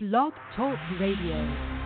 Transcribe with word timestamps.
Blog 0.00 0.32
Talk 0.54 0.78
Radio. 1.00 1.77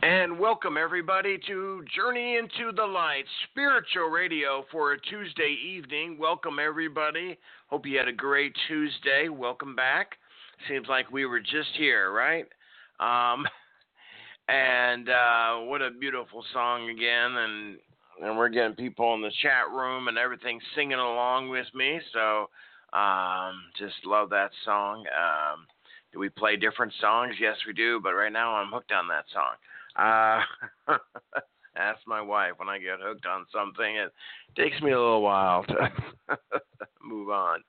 And 0.00 0.38
welcome 0.38 0.78
everybody 0.78 1.38
to 1.46 1.84
Journey 1.94 2.36
into 2.36 2.72
the 2.74 2.84
Light, 2.84 3.24
spiritual 3.50 4.08
radio 4.08 4.64
for 4.72 4.92
a 4.92 5.00
Tuesday 5.00 5.54
evening. 5.64 6.16
Welcome 6.18 6.58
everybody. 6.58 7.38
Hope 7.68 7.84
you 7.84 7.98
had 7.98 8.08
a 8.08 8.12
great 8.12 8.56
Tuesday. 8.66 9.28
Welcome 9.28 9.76
back. 9.76 10.12
Seems 10.66 10.88
like 10.88 11.12
we 11.12 11.26
were 11.26 11.40
just 11.40 11.68
here, 11.76 12.10
right? 12.10 12.46
Um, 13.00 13.44
and 14.48 15.10
uh, 15.10 15.58
what 15.66 15.82
a 15.82 15.90
beautiful 15.90 16.42
song 16.54 16.88
again, 16.88 17.36
and 17.36 17.76
and 18.22 18.38
we're 18.38 18.48
getting 18.48 18.74
people 18.74 19.14
in 19.14 19.20
the 19.20 19.32
chat 19.42 19.70
room 19.70 20.08
and 20.08 20.16
everything 20.16 20.58
singing 20.74 20.98
along 20.98 21.50
with 21.50 21.66
me. 21.74 22.00
So 22.14 22.48
um, 22.96 23.62
just 23.78 24.06
love 24.06 24.30
that 24.30 24.50
song. 24.64 25.04
Um, 25.06 25.66
do 26.12 26.18
we 26.18 26.28
play 26.28 26.56
different 26.56 26.92
songs? 27.00 27.34
Yes, 27.40 27.56
we 27.66 27.72
do. 27.72 28.00
But 28.02 28.14
right 28.14 28.32
now, 28.32 28.54
I'm 28.54 28.70
hooked 28.70 28.92
on 28.92 29.08
that 29.08 29.24
song. 29.32 29.54
Uh, 29.96 30.40
ask 31.76 32.00
my 32.06 32.20
wife 32.20 32.52
when 32.56 32.68
I 32.68 32.78
get 32.78 32.98
hooked 33.00 33.26
on 33.26 33.46
something. 33.52 33.96
It 33.96 34.12
takes 34.56 34.80
me 34.82 34.92
a 34.92 34.98
little 34.98 35.22
while 35.22 35.64
to 35.64 35.92
move 37.04 37.30
on. 37.30 37.60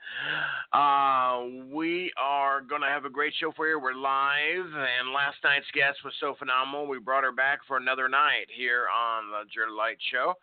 Uh, 0.73 1.65
we 1.73 2.11
are 2.21 2.61
going 2.61 2.81
to 2.81 2.87
have 2.87 3.05
a 3.05 3.09
great 3.09 3.33
show 3.39 3.51
for 3.55 3.67
you. 3.67 3.79
We're 3.79 3.93
live, 3.93 4.65
and 4.65 5.13
last 5.13 5.37
night's 5.43 5.65
guest 5.73 5.99
was 6.03 6.13
so 6.19 6.35
phenomenal. 6.37 6.87
We 6.87 6.99
brought 6.99 7.23
her 7.23 7.31
back 7.31 7.59
for 7.67 7.77
another 7.77 8.09
night 8.09 8.47
here 8.55 8.85
on 8.93 9.29
the 9.29 9.49
Journey 9.53 9.73
Light 9.77 9.97
Show. 10.11 10.33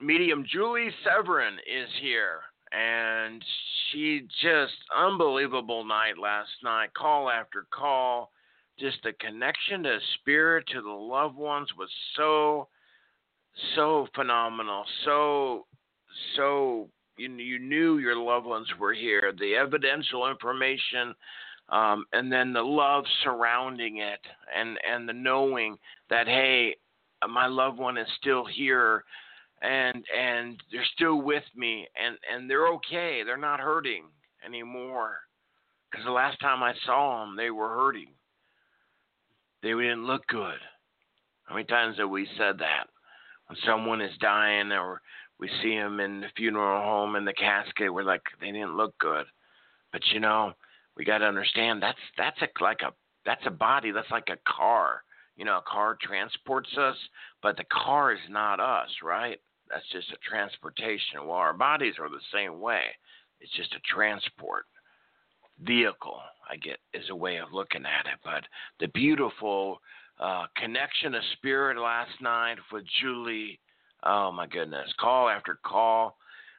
Medium 0.00 0.44
Julie 0.50 0.90
Severn 1.04 1.54
is 1.54 1.88
here, 2.00 2.40
and 2.72 3.42
she 3.90 4.26
just 4.42 4.72
unbelievable 4.96 5.84
night 5.84 6.18
last 6.20 6.50
night. 6.64 6.92
Call 6.94 7.30
after 7.30 7.66
call 7.72 8.31
just 8.78 8.98
the 9.02 9.12
connection 9.14 9.82
to 9.82 9.98
spirit 10.20 10.66
to 10.68 10.80
the 10.80 10.88
loved 10.88 11.36
ones 11.36 11.68
was 11.78 11.90
so 12.16 12.68
so 13.76 14.06
phenomenal 14.14 14.84
so 15.04 15.66
so 16.36 16.88
you, 17.16 17.30
you 17.36 17.58
knew 17.58 17.98
your 17.98 18.16
loved 18.16 18.46
ones 18.46 18.66
were 18.80 18.94
here 18.94 19.32
the 19.38 19.54
evidential 19.54 20.28
information 20.28 21.14
um, 21.68 22.04
and 22.12 22.30
then 22.30 22.52
the 22.52 22.62
love 22.62 23.04
surrounding 23.22 23.98
it 23.98 24.20
and 24.56 24.78
and 24.88 25.08
the 25.08 25.12
knowing 25.12 25.76
that 26.08 26.26
hey 26.26 26.74
my 27.30 27.46
loved 27.46 27.78
one 27.78 27.98
is 27.98 28.08
still 28.18 28.44
here 28.44 29.04
and 29.60 30.04
and 30.16 30.60
they're 30.72 30.84
still 30.94 31.20
with 31.20 31.44
me 31.54 31.86
and 32.02 32.16
and 32.32 32.48
they're 32.48 32.68
okay 32.68 33.22
they're 33.24 33.36
not 33.36 33.60
hurting 33.60 34.04
anymore. 34.44 35.18
Because 35.90 36.04
the 36.06 36.12
last 36.12 36.40
time 36.40 36.62
i 36.62 36.72
saw 36.84 37.24
them 37.24 37.36
they 37.36 37.50
were 37.50 37.68
hurting 37.68 38.08
they 39.62 39.70
didn't 39.70 40.06
look 40.06 40.26
good. 40.26 40.58
How 41.44 41.54
many 41.54 41.66
times 41.66 41.98
have 41.98 42.10
we 42.10 42.26
said 42.36 42.58
that? 42.58 42.88
When 43.46 43.58
someone 43.66 44.00
is 44.00 44.16
dying 44.20 44.72
or 44.72 45.00
we 45.38 45.48
see 45.62 45.76
them 45.76 46.00
in 46.00 46.20
the 46.20 46.28
funeral 46.36 46.82
home 46.82 47.16
in 47.16 47.24
the 47.24 47.32
casket, 47.32 47.92
we're 47.92 48.04
like, 48.04 48.22
they 48.40 48.52
didn't 48.52 48.76
look 48.76 48.96
good. 48.98 49.26
But 49.92 50.02
you 50.12 50.20
know, 50.20 50.52
we 50.96 51.04
got 51.04 51.18
to 51.18 51.26
understand 51.26 51.82
that's 51.82 51.98
that's 52.16 52.40
a 52.42 52.62
like 52.62 52.80
a 52.82 52.92
that's 53.24 53.46
a 53.46 53.50
body. 53.50 53.90
That's 53.90 54.10
like 54.10 54.28
a 54.30 54.50
car. 54.50 55.02
You 55.36 55.44
know, 55.44 55.58
a 55.58 55.70
car 55.70 55.96
transports 56.00 56.68
us, 56.78 56.96
but 57.42 57.56
the 57.56 57.64
car 57.64 58.12
is 58.12 58.20
not 58.28 58.60
us, 58.60 58.88
right? 59.02 59.38
That's 59.70 59.88
just 59.90 60.12
a 60.12 60.28
transportation. 60.28 61.24
Well, 61.24 61.32
our 61.32 61.54
bodies 61.54 61.94
are 61.98 62.08
the 62.08 62.20
same 62.32 62.60
way. 62.60 62.82
It's 63.40 63.52
just 63.56 63.74
a 63.74 63.80
transport 63.94 64.66
vehicle. 65.64 66.20
I 66.50 66.56
get 66.56 66.78
is 66.92 67.08
a 67.10 67.16
way 67.16 67.38
of 67.38 67.52
looking 67.52 67.84
at 67.84 68.06
it. 68.06 68.18
But 68.24 68.44
the 68.80 68.88
beautiful 68.88 69.80
uh, 70.20 70.46
connection 70.56 71.14
of 71.14 71.22
spirit 71.34 71.78
last 71.78 72.12
night 72.20 72.56
with 72.70 72.84
Julie. 73.00 73.58
Oh 74.04 74.32
my 74.32 74.46
goodness, 74.46 74.92
call 74.98 75.28
after 75.28 75.58
call, 75.64 76.16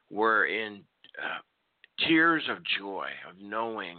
were 0.09 0.45
in 0.45 0.81
uh, 1.21 2.05
tears 2.07 2.43
of 2.49 2.57
joy 2.79 3.07
of 3.29 3.35
knowing 3.41 3.97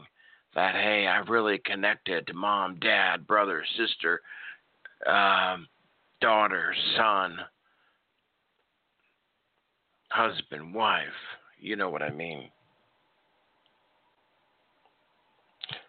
that 0.55 0.75
hey, 0.75 1.07
I 1.07 1.19
really 1.19 1.59
connected 1.65 2.27
to 2.27 2.35
mom, 2.35 2.79
dad, 2.81 3.27
brother, 3.27 3.65
sister, 3.77 4.21
um, 5.07 5.67
daughter, 6.21 6.75
son, 6.97 7.39
husband, 10.11 10.75
wife. 10.75 11.07
You 11.59 11.77
know 11.77 11.91
what 11.91 12.03
I 12.03 12.11
mean. 12.11 12.51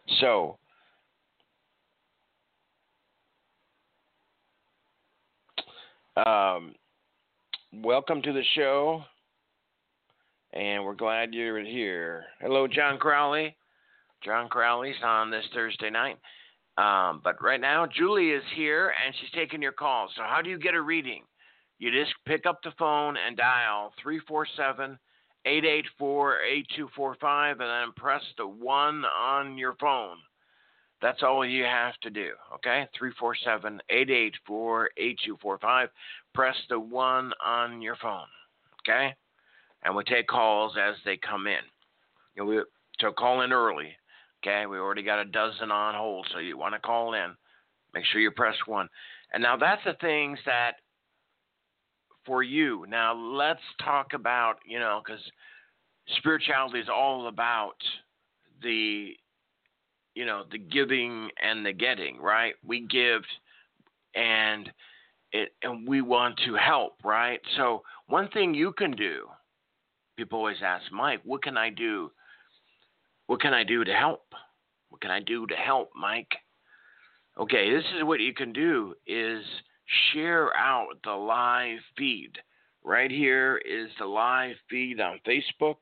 So, 0.08 0.60
um, 6.16 6.76
welcome 7.74 8.22
to 8.22 8.32
the 8.32 8.44
show, 8.54 9.04
and 10.54 10.86
we're 10.86 10.94
glad 10.94 11.34
you're 11.34 11.64
here. 11.64 12.26
Hello, 12.40 12.68
John 12.68 13.00
Crowley. 13.00 13.56
John 14.24 14.48
Crowley's 14.48 14.96
on 15.04 15.32
this 15.32 15.46
Thursday 15.56 15.90
night. 15.90 16.18
Um, 16.78 17.22
but 17.24 17.42
right 17.42 17.60
now, 17.60 17.88
Julie 17.88 18.30
is 18.30 18.44
here 18.56 18.94
and 19.04 19.16
she's 19.20 19.32
taking 19.32 19.62
your 19.62 19.72
calls. 19.72 20.12
So, 20.16 20.22
how 20.24 20.42
do 20.44 20.50
you 20.52 20.60
get 20.60 20.76
a 20.76 20.82
reading? 20.82 21.24
You 21.80 21.92
just 21.92 22.14
pick 22.26 22.46
up 22.46 22.60
the 22.64 22.74
phone 22.78 23.18
and 23.18 23.36
dial 23.36 23.92
347 24.04 25.00
884 25.46 26.42
8245 26.42 27.60
and 27.60 27.70
then 27.70 27.94
press 27.96 28.22
the 28.38 28.48
1 28.48 29.06
on 29.06 29.58
your 29.58 29.76
phone. 29.80 30.18
That's 31.02 31.24
all 31.24 31.46
you 31.46 31.64
have 31.64 31.94
to 32.02 32.10
do, 32.10 32.32
okay? 32.56 32.88
347 32.98 33.80
884 33.90 34.90
8245. 34.98 35.90
Press 36.34 36.56
the 36.70 36.80
1 36.80 37.32
on 37.46 37.82
your 37.82 37.96
phone, 37.98 38.28
okay? 38.82 39.14
And 39.84 39.96
we 39.96 40.04
take 40.04 40.28
calls 40.28 40.74
as 40.82 40.96
they 41.06 41.18
come 41.18 41.48
in. 41.48 41.62
You 42.36 42.44
know, 42.44 42.50
we, 42.50 42.64
so 43.00 43.12
call 43.12 43.42
in 43.42 43.54
early, 43.54 43.96
okay? 44.44 44.66
We 44.66 44.78
already 44.78 45.04
got 45.04 45.20
a 45.20 45.26
dozen 45.26 45.70
on 45.70 45.96
hold, 45.96 46.28
so 46.32 46.40
you 46.40 46.58
want 46.58 46.74
to 46.74 46.80
call 46.80 47.14
in. 47.14 47.36
Make 47.94 48.06
sure 48.06 48.22
you 48.22 48.32
press 48.32 48.56
1. 48.66 48.90
And 49.34 49.44
now 49.44 49.58
that's 49.58 49.84
the 49.86 49.96
things 50.02 50.40
that 50.46 50.78
for 52.26 52.44
you. 52.44 52.86
Now 52.90 53.14
let's 53.14 53.62
talk 53.84 54.14
about, 54.14 54.56
you 54.66 54.80
know, 54.80 55.02
because 55.06 55.22
spirituality 56.18 56.80
is 56.80 56.90
all 56.94 57.28
about 57.28 57.76
the, 58.62 59.14
you 60.16 60.26
know, 60.26 60.44
the 60.52 60.58
giving 60.58 61.30
and 61.42 61.66
the 61.66 61.74
getting, 61.74 62.20
right? 62.20 62.54
We 62.66 62.88
give 62.88 63.22
and 64.16 64.72
it, 65.32 65.54
and 65.64 65.88
we 65.88 66.02
want 66.02 66.40
to 66.46 66.56
help, 66.56 66.94
right? 67.04 67.42
So 67.58 67.84
one 68.08 68.30
thing 68.30 68.54
you 68.54 68.72
can 68.72 68.92
do, 68.92 69.28
people 70.18 70.40
always 70.40 70.58
ask 70.64 70.92
Mike, 70.92 71.22
what 71.26 71.44
can 71.44 71.58
I 71.58 71.70
do? 71.70 72.12
What 73.28 73.42
can 73.42 73.54
I 73.54 73.64
do 73.64 73.84
to 73.84 73.94
help? 73.94 74.24
What 74.90 75.02
can 75.02 75.12
I 75.12 75.20
do 75.20 75.46
to 75.48 75.56
help, 75.56 75.90
Mike? 75.96 76.32
Okay, 77.38 77.70
this 77.70 77.84
is 77.98 78.04
what 78.04 78.22
you 78.22 78.34
can 78.34 78.54
do 78.54 78.94
is 79.06 79.44
share 80.14 80.56
out 80.56 80.88
the 81.04 81.12
live 81.12 81.80
feed. 81.98 82.32
Right 82.84 83.12
here 83.12 83.58
is 83.58 83.90
the 84.00 84.06
live 84.06 84.56
feed 84.70 85.00
on 85.00 85.20
Facebook. 85.28 85.78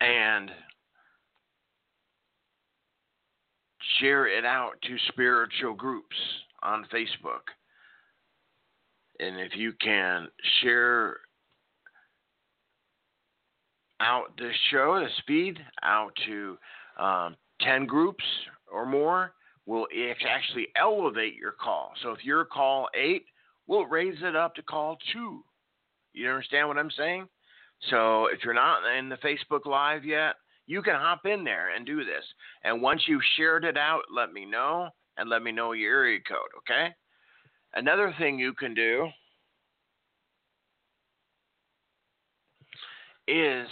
And 0.00 0.50
share 4.00 4.26
it 4.26 4.44
out 4.44 4.72
to 4.82 4.96
spiritual 5.08 5.74
groups 5.74 6.16
on 6.62 6.84
Facebook. 6.92 7.42
And 9.20 9.38
if 9.38 9.52
you 9.56 9.72
can 9.80 10.26
share 10.60 11.18
out 14.00 14.36
this 14.36 14.56
show, 14.70 14.98
this 15.00 15.12
feed, 15.26 15.58
out 15.84 16.12
to 16.26 16.58
um, 16.98 17.36
10 17.60 17.86
groups 17.86 18.24
or 18.72 18.86
more 18.86 19.34
will 19.66 19.86
actually 20.28 20.68
elevate 20.76 21.36
your 21.36 21.52
call. 21.52 21.92
So 22.02 22.10
if 22.10 22.24
you're 22.24 22.44
call 22.44 22.88
eight, 22.94 23.26
we'll 23.66 23.86
raise 23.86 24.18
it 24.22 24.34
up 24.34 24.54
to 24.56 24.62
call 24.62 24.96
two. 25.12 25.44
You 26.12 26.28
understand 26.28 26.68
what 26.68 26.78
I'm 26.78 26.90
saying? 26.90 27.28
So 27.90 28.26
if 28.26 28.40
you're 28.44 28.54
not 28.54 28.80
in 28.98 29.08
the 29.08 29.16
Facebook 29.16 29.66
Live 29.66 30.04
yet, 30.04 30.34
you 30.66 30.82
can 30.82 30.94
hop 30.94 31.26
in 31.26 31.44
there 31.44 31.74
and 31.74 31.84
do 31.86 32.04
this. 32.04 32.24
And 32.64 32.82
once 32.82 33.02
you've 33.06 33.22
shared 33.36 33.64
it 33.64 33.76
out, 33.76 34.02
let 34.14 34.32
me 34.32 34.44
know 34.44 34.88
and 35.16 35.28
let 35.28 35.42
me 35.42 35.52
know 35.52 35.72
your 35.72 35.92
area 35.92 36.20
code, 36.26 36.38
okay? 36.58 36.94
Another 37.74 38.14
thing 38.18 38.38
you 38.38 38.52
can 38.52 38.74
do 38.74 39.08
is 43.28 43.66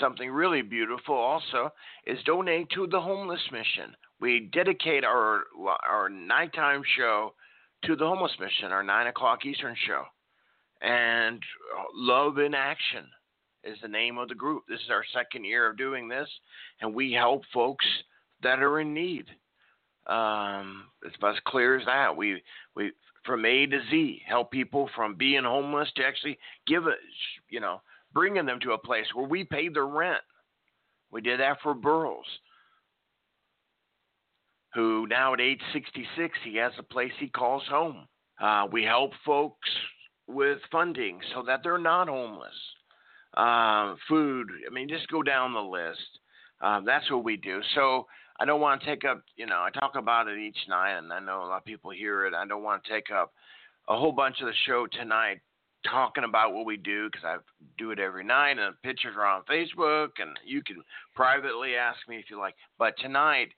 something 0.00 0.30
really 0.30 0.62
beautiful 0.62 1.14
also 1.14 1.70
is 2.06 2.18
donate 2.24 2.68
to 2.70 2.86
the 2.88 3.00
homeless 3.00 3.40
mission 3.52 3.94
we 4.20 4.50
dedicate 4.52 5.04
our 5.04 5.44
our 5.88 6.08
nighttime 6.08 6.82
show 6.96 7.34
to 7.84 7.96
the 7.96 8.06
homeless 8.06 8.32
mission, 8.40 8.72
our 8.72 8.82
nine 8.82 9.06
o'clock 9.06 9.44
Eastern 9.44 9.76
show, 9.86 10.04
and 10.80 11.42
Love 11.94 12.38
in 12.38 12.54
Action 12.54 13.04
is 13.64 13.78
the 13.82 13.88
name 13.88 14.18
of 14.18 14.28
the 14.28 14.34
group. 14.34 14.64
This 14.68 14.80
is 14.80 14.90
our 14.90 15.04
second 15.12 15.44
year 15.44 15.68
of 15.68 15.76
doing 15.76 16.08
this, 16.08 16.28
and 16.80 16.94
we 16.94 17.12
help 17.12 17.42
folks 17.52 17.84
that 18.42 18.60
are 18.60 18.80
in 18.80 18.94
need. 18.94 19.26
Um, 20.06 20.84
it's 21.04 21.16
about 21.16 21.34
as 21.34 21.42
clear 21.46 21.76
as 21.78 21.84
that. 21.86 22.16
We 22.16 22.42
we 22.74 22.92
from 23.24 23.44
A 23.44 23.66
to 23.66 23.80
Z 23.90 24.22
help 24.26 24.50
people 24.50 24.88
from 24.94 25.16
being 25.16 25.42
homeless 25.44 25.88
to 25.96 26.04
actually 26.04 26.38
give 26.66 26.86
it, 26.86 26.98
you 27.48 27.60
know, 27.60 27.82
bringing 28.12 28.46
them 28.46 28.60
to 28.60 28.72
a 28.72 28.78
place 28.78 29.06
where 29.14 29.26
we 29.26 29.44
pay 29.44 29.68
the 29.68 29.82
rent. 29.82 30.22
We 31.10 31.20
did 31.20 31.40
that 31.40 31.58
for 31.62 31.74
Burroughs, 31.74 32.26
who 34.76 35.06
now 35.08 35.32
at 35.32 35.40
age 35.40 35.60
66 35.72 36.38
he 36.44 36.56
has 36.56 36.72
a 36.78 36.82
place 36.82 37.12
he 37.18 37.28
calls 37.28 37.62
home. 37.68 38.06
Uh, 38.40 38.66
we 38.70 38.84
help 38.84 39.12
folks 39.24 39.68
with 40.28 40.58
funding 40.70 41.18
so 41.34 41.42
that 41.46 41.60
they're 41.62 41.78
not 41.78 42.08
homeless. 42.08 42.54
Uh, 43.34 43.94
food, 44.06 44.46
I 44.66 44.72
mean, 44.72 44.88
just 44.88 45.08
go 45.08 45.22
down 45.22 45.54
the 45.54 45.60
list. 45.60 46.00
Uh, 46.60 46.80
that's 46.84 47.10
what 47.10 47.24
we 47.24 47.36
do. 47.36 47.60
So 47.74 48.06
I 48.38 48.44
don't 48.44 48.60
want 48.60 48.82
to 48.82 48.86
take 48.86 49.04
up, 49.04 49.22
you 49.36 49.46
know, 49.46 49.56
I 49.56 49.70
talk 49.70 49.96
about 49.96 50.28
it 50.28 50.38
each 50.38 50.58
night, 50.68 50.98
and 50.98 51.10
I 51.12 51.20
know 51.20 51.42
a 51.42 51.46
lot 51.46 51.58
of 51.58 51.64
people 51.64 51.90
hear 51.90 52.26
it. 52.26 52.34
I 52.34 52.46
don't 52.46 52.62
want 52.62 52.84
to 52.84 52.90
take 52.90 53.10
up 53.10 53.32
a 53.88 53.96
whole 53.96 54.12
bunch 54.12 54.40
of 54.40 54.46
the 54.46 54.54
show 54.66 54.86
tonight 54.86 55.40
talking 55.90 56.24
about 56.24 56.52
what 56.52 56.66
we 56.66 56.76
do 56.76 57.08
because 57.10 57.24
I 57.24 57.36
do 57.78 57.92
it 57.92 57.98
every 57.98 58.24
night, 58.24 58.58
and 58.58 58.74
pictures 58.82 59.14
are 59.16 59.26
on 59.26 59.42
Facebook, 59.44 60.08
and 60.18 60.38
you 60.44 60.62
can 60.62 60.82
privately 61.14 61.76
ask 61.76 61.98
me 62.08 62.16
if 62.16 62.28
you 62.28 62.38
like. 62.38 62.54
But 62.78 62.94
tonight, 62.98 63.48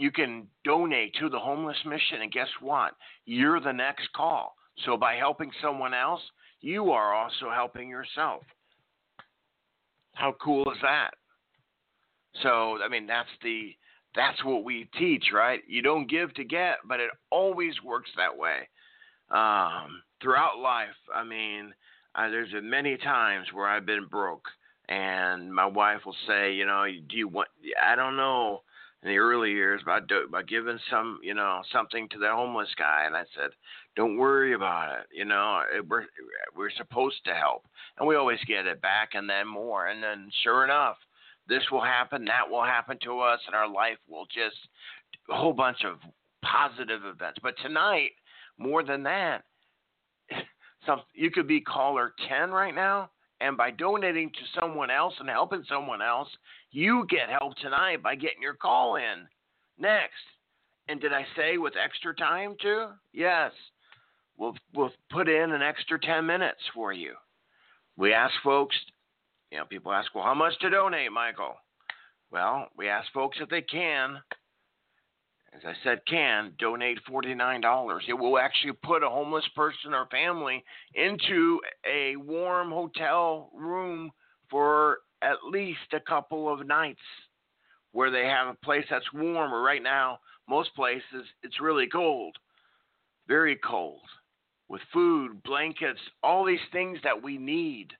you 0.00 0.10
can 0.10 0.46
donate 0.64 1.14
to 1.20 1.28
the 1.28 1.38
homeless 1.38 1.76
mission, 1.84 2.22
and 2.22 2.32
guess 2.32 2.48
what? 2.60 2.92
You're 3.26 3.60
the 3.60 3.72
next 3.72 4.08
call. 4.16 4.54
So 4.86 4.96
by 4.96 5.16
helping 5.16 5.50
someone 5.60 5.92
else, 5.92 6.22
you 6.62 6.90
are 6.90 7.14
also 7.14 7.50
helping 7.54 7.90
yourself. 7.90 8.42
How 10.14 10.34
cool 10.42 10.70
is 10.72 10.78
that? 10.80 11.10
So 12.42 12.78
I 12.82 12.88
mean, 12.88 13.06
that's 13.06 13.28
the 13.42 13.74
that's 14.14 14.42
what 14.42 14.64
we 14.64 14.88
teach, 14.98 15.26
right? 15.34 15.60
You 15.68 15.82
don't 15.82 16.10
give 16.10 16.32
to 16.34 16.44
get, 16.44 16.78
but 16.88 16.98
it 16.98 17.10
always 17.30 17.74
works 17.84 18.10
that 18.16 18.36
way. 18.36 18.68
Um, 19.30 20.02
throughout 20.22 20.58
life, 20.58 20.88
I 21.14 21.24
mean, 21.24 21.74
uh, 22.14 22.28
there's 22.30 22.50
been 22.52 22.68
many 22.68 22.96
times 22.96 23.48
where 23.52 23.68
I've 23.68 23.86
been 23.86 24.06
broke, 24.10 24.46
and 24.88 25.54
my 25.54 25.66
wife 25.66 26.00
will 26.06 26.16
say, 26.26 26.54
you 26.54 26.64
know, 26.66 26.86
do 26.86 27.16
you 27.16 27.28
want? 27.28 27.48
I 27.82 27.96
don't 27.96 28.16
know. 28.16 28.62
In 29.02 29.08
the 29.08 29.16
early 29.16 29.50
years, 29.50 29.80
by 29.86 30.00
do, 30.00 30.26
about 30.28 30.46
giving 30.46 30.78
some, 30.90 31.20
you 31.22 31.32
know, 31.32 31.62
something 31.72 32.06
to 32.10 32.18
the 32.18 32.28
homeless 32.30 32.68
guy, 32.76 33.04
and 33.06 33.16
I 33.16 33.24
said, 33.34 33.50
don't 33.96 34.18
worry 34.18 34.52
about 34.52 34.92
it. 34.98 35.06
You 35.10 35.24
know, 35.24 35.62
uh, 35.62 35.82
we're 35.88 36.04
we're 36.54 36.70
supposed 36.76 37.24
to 37.24 37.34
help, 37.34 37.64
and 37.98 38.06
we 38.06 38.16
always 38.16 38.40
get 38.46 38.66
it 38.66 38.82
back, 38.82 39.10
and 39.14 39.28
then 39.28 39.46
more, 39.46 39.86
and 39.86 40.02
then 40.02 40.30
sure 40.42 40.64
enough, 40.64 40.96
this 41.48 41.62
will 41.72 41.82
happen, 41.82 42.26
that 42.26 42.48
will 42.48 42.62
happen 42.62 42.98
to 43.04 43.20
us, 43.20 43.40
and 43.46 43.56
our 43.56 43.68
life 43.68 43.98
will 44.06 44.26
just 44.26 44.56
a 45.30 45.34
whole 45.34 45.54
bunch 45.54 45.78
of 45.84 45.96
positive 46.42 47.04
events. 47.04 47.38
But 47.42 47.54
tonight, 47.62 48.10
more 48.58 48.82
than 48.82 49.02
that, 49.04 49.44
some 50.86 51.00
you 51.14 51.30
could 51.30 51.48
be 51.48 51.60
caller 51.60 52.12
10 52.28 52.50
right 52.50 52.74
now, 52.74 53.10
and 53.40 53.56
by 53.56 53.70
donating 53.70 54.30
to 54.30 54.60
someone 54.60 54.90
else 54.90 55.14
and 55.18 55.28
helping 55.28 55.64
someone 55.68 56.02
else, 56.02 56.28
you 56.70 57.06
get 57.08 57.28
help 57.28 57.56
tonight 57.56 58.02
by 58.02 58.14
getting 58.14 58.42
your 58.42 58.54
call 58.54 58.96
in 58.96 59.26
next. 59.78 60.12
And 60.88 61.00
did 61.00 61.12
I 61.12 61.24
say 61.36 61.56
with 61.56 61.74
extra 61.82 62.14
time 62.14 62.56
too? 62.60 62.88
Yes. 63.12 63.52
We'll 64.36 64.54
we'll 64.74 64.92
put 65.10 65.28
in 65.28 65.52
an 65.52 65.62
extra 65.62 65.98
10 65.98 66.26
minutes 66.26 66.60
for 66.74 66.92
you. 66.92 67.14
We 67.96 68.14
ask 68.14 68.34
folks 68.42 68.76
you 69.50 69.58
know, 69.58 69.64
people 69.64 69.92
ask, 69.92 70.14
well, 70.14 70.24
how 70.24 70.34
much 70.34 70.58
to 70.60 70.70
donate, 70.70 71.10
Michael? 71.12 71.56
Well, 72.30 72.68
we 72.76 72.88
ask 72.88 73.12
folks 73.12 73.38
if 73.40 73.48
they 73.48 73.62
can. 73.62 74.18
As 75.52 75.62
I 75.64 75.74
said, 75.82 76.00
can 76.06 76.52
donate 76.58 76.98
$49. 77.10 78.00
It 78.08 78.12
will 78.14 78.38
actually 78.38 78.72
put 78.84 79.02
a 79.02 79.08
homeless 79.08 79.46
person 79.56 79.92
or 79.92 80.06
family 80.06 80.64
into 80.94 81.60
a 81.84 82.16
warm 82.16 82.70
hotel 82.70 83.50
room 83.52 84.10
for 84.48 84.98
at 85.22 85.44
least 85.50 85.92
a 85.92 86.00
couple 86.00 86.52
of 86.52 86.66
nights 86.66 87.00
where 87.92 88.10
they 88.10 88.24
have 88.26 88.46
a 88.48 88.64
place 88.64 88.84
that's 88.88 89.12
warmer. 89.12 89.60
Right 89.60 89.82
now, 89.82 90.20
most 90.48 90.74
places, 90.76 91.26
it's 91.42 91.60
really 91.60 91.88
cold, 91.88 92.36
very 93.26 93.56
cold, 93.56 94.00
with 94.68 94.80
food, 94.92 95.42
blankets, 95.42 96.00
all 96.22 96.44
these 96.44 96.58
things 96.72 96.98
that 97.02 97.20
we 97.20 97.36
need 97.36 97.92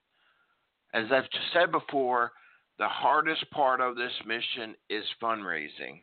as 0.92 1.04
I've 1.12 1.28
said 1.52 1.70
before, 1.70 2.32
the 2.78 2.88
hardest 2.88 3.48
part 3.50 3.80
of 3.80 3.96
this 3.96 4.12
mission 4.26 4.74
is 4.88 5.04
fundraising. 5.22 6.02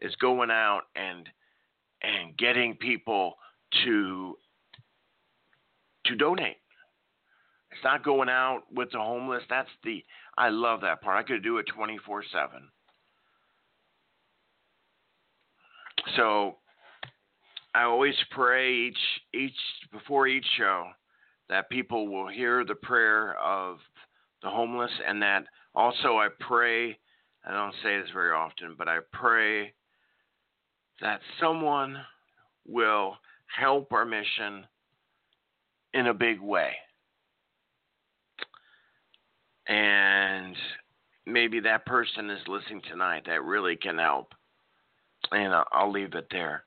Is 0.00 0.14
going 0.16 0.50
out 0.50 0.82
and 0.94 1.28
and 2.02 2.36
getting 2.36 2.76
people 2.76 3.34
to 3.84 4.36
to 6.06 6.14
donate. 6.14 6.58
It's 7.70 7.82
not 7.82 8.04
going 8.04 8.28
out 8.28 8.62
with 8.72 8.90
the 8.92 8.98
homeless. 8.98 9.42
That's 9.48 9.70
the 9.84 10.04
I 10.36 10.50
love 10.50 10.82
that 10.82 11.00
part. 11.00 11.18
I 11.18 11.22
could 11.22 11.42
do 11.42 11.58
it 11.58 11.66
24/7. 11.66 12.70
So 16.14 16.58
I 17.74 17.82
always 17.82 18.14
pray 18.30 18.72
each 18.74 18.98
each 19.34 19.58
before 19.92 20.26
each 20.26 20.46
show 20.56 20.92
that 21.48 21.70
people 21.70 22.08
will 22.08 22.28
hear 22.28 22.64
the 22.64 22.74
prayer 22.74 23.34
of 23.38 23.78
the 24.42 24.50
homeless, 24.50 24.92
and 25.06 25.22
that 25.22 25.44
also 25.74 26.18
I 26.18 26.28
pray, 26.40 26.98
I 27.44 27.52
don't 27.52 27.74
say 27.82 28.00
this 28.00 28.10
very 28.12 28.32
often, 28.32 28.74
but 28.76 28.88
I 28.88 28.98
pray 29.12 29.72
that 31.00 31.20
someone 31.40 31.96
will 32.66 33.16
help 33.46 33.92
our 33.92 34.04
mission 34.04 34.64
in 35.94 36.06
a 36.06 36.14
big 36.14 36.40
way. 36.40 36.72
And 39.68 40.56
maybe 41.26 41.60
that 41.60 41.86
person 41.86 42.30
is 42.30 42.40
listening 42.46 42.82
tonight 42.88 43.24
that 43.26 43.42
really 43.42 43.76
can 43.76 43.98
help. 43.98 44.32
And 45.32 45.52
I'll 45.72 45.90
leave 45.90 46.14
it 46.14 46.28
there. 46.30 46.64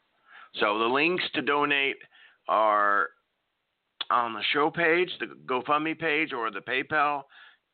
So 0.60 0.80
the 0.80 0.86
links 0.86 1.24
to 1.36 1.42
donate 1.42 1.98
are 2.48 3.10
on 4.12 4.34
the 4.34 4.44
show 4.52 4.70
page, 4.70 5.10
the 5.20 5.28
GoFundMe 5.46 5.98
page, 5.98 6.34
or 6.34 6.52
the 6.52 6.60
PayPal 6.60 7.24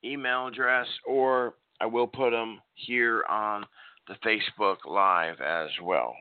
email 0.04 0.48
address, 0.48 0.88
or 1.08 1.56
I 1.82 1.86
will 1.86 2.08
put 2.08 2.32
them 2.32 2.60
here 2.74 3.24
on 3.30 3.66
the 4.08 4.16
Facebook 4.26 4.78
Live 4.86 5.42
as 5.42 5.70
well. 5.82 6.14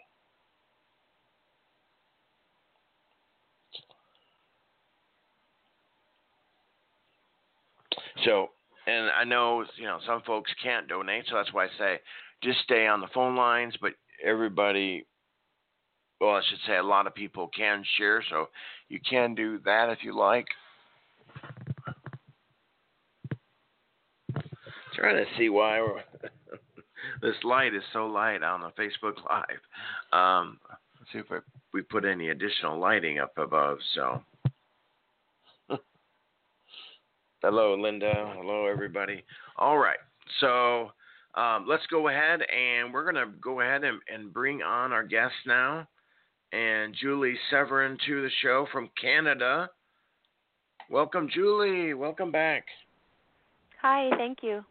So, 8.25 8.49
and 8.87 9.11
I 9.11 9.25
know 9.25 9.65
you 9.77 9.85
know 9.85 9.99
some 10.07 10.23
folks 10.23 10.51
can't 10.63 10.89
donate, 10.89 11.25
so 11.29 11.37
that's 11.37 11.53
why 11.53 11.67
I 11.67 11.69
say 11.79 12.01
just 12.43 12.61
stay 12.61 12.87
on 12.87 13.01
the 13.01 13.09
phone 13.15 13.37
lines. 13.37 13.75
But 13.81 13.93
everybody, 14.25 15.07
well, 16.21 16.37
I 16.37 16.43
should 16.49 16.59
say 16.67 16.77
a 16.77 16.83
lot 16.83 17.07
of 17.07 17.15
people 17.15 17.49
can 17.57 17.85
share, 17.97 18.23
so 18.31 18.49
you 18.89 19.01
can 19.09 19.35
do 19.35 19.59
that 19.65 19.91
if 19.91 19.99
you 20.03 20.17
like. 20.17 20.47
trying 24.95 25.17
to 25.17 25.31
see 25.37 25.49
why 25.49 25.81
this 27.23 27.35
light 27.43 27.75
is 27.75 27.83
so 27.93 28.07
light 28.07 28.43
on 28.43 28.61
the 28.61 28.71
Facebook 28.81 29.15
Live. 29.29 29.61
Um, 30.13 30.59
let's 30.99 31.13
see 31.13 31.19
if 31.19 31.43
we 31.73 31.83
put 31.83 32.05
any 32.05 32.29
additional 32.31 32.79
lighting 32.79 33.19
up 33.19 33.33
above. 33.37 33.79
So, 33.95 34.23
hello, 37.45 37.75
Linda. 37.75 38.33
Hello, 38.39 38.67
everybody. 38.67 39.23
All 39.59 39.77
right. 39.77 39.99
So, 40.41 40.93
um, 41.39 41.67
let's 41.69 41.87
go 41.91 42.09
ahead 42.09 42.41
and 42.41 42.93
we're 42.93 43.11
going 43.11 43.15
to 43.17 43.33
go 43.43 43.61
ahead 43.61 43.85
and, 43.85 44.01
and 44.13 44.33
bring 44.33 44.63
on 44.63 44.93
our 44.93 45.05
guest 45.05 45.35
now. 45.47 45.87
And 46.53 46.95
Julie 46.99 47.37
Severn 47.51 47.99
to 48.07 48.23
the 48.23 48.31
show 48.41 48.67
from 48.73 48.89
Canada. 48.99 49.69
Welcome, 50.91 51.29
Julie. 51.33 51.93
Welcome 51.93 52.33
back. 52.33 52.65
Hi, 53.83 54.09
thank 54.17 54.39
you. 54.43 54.65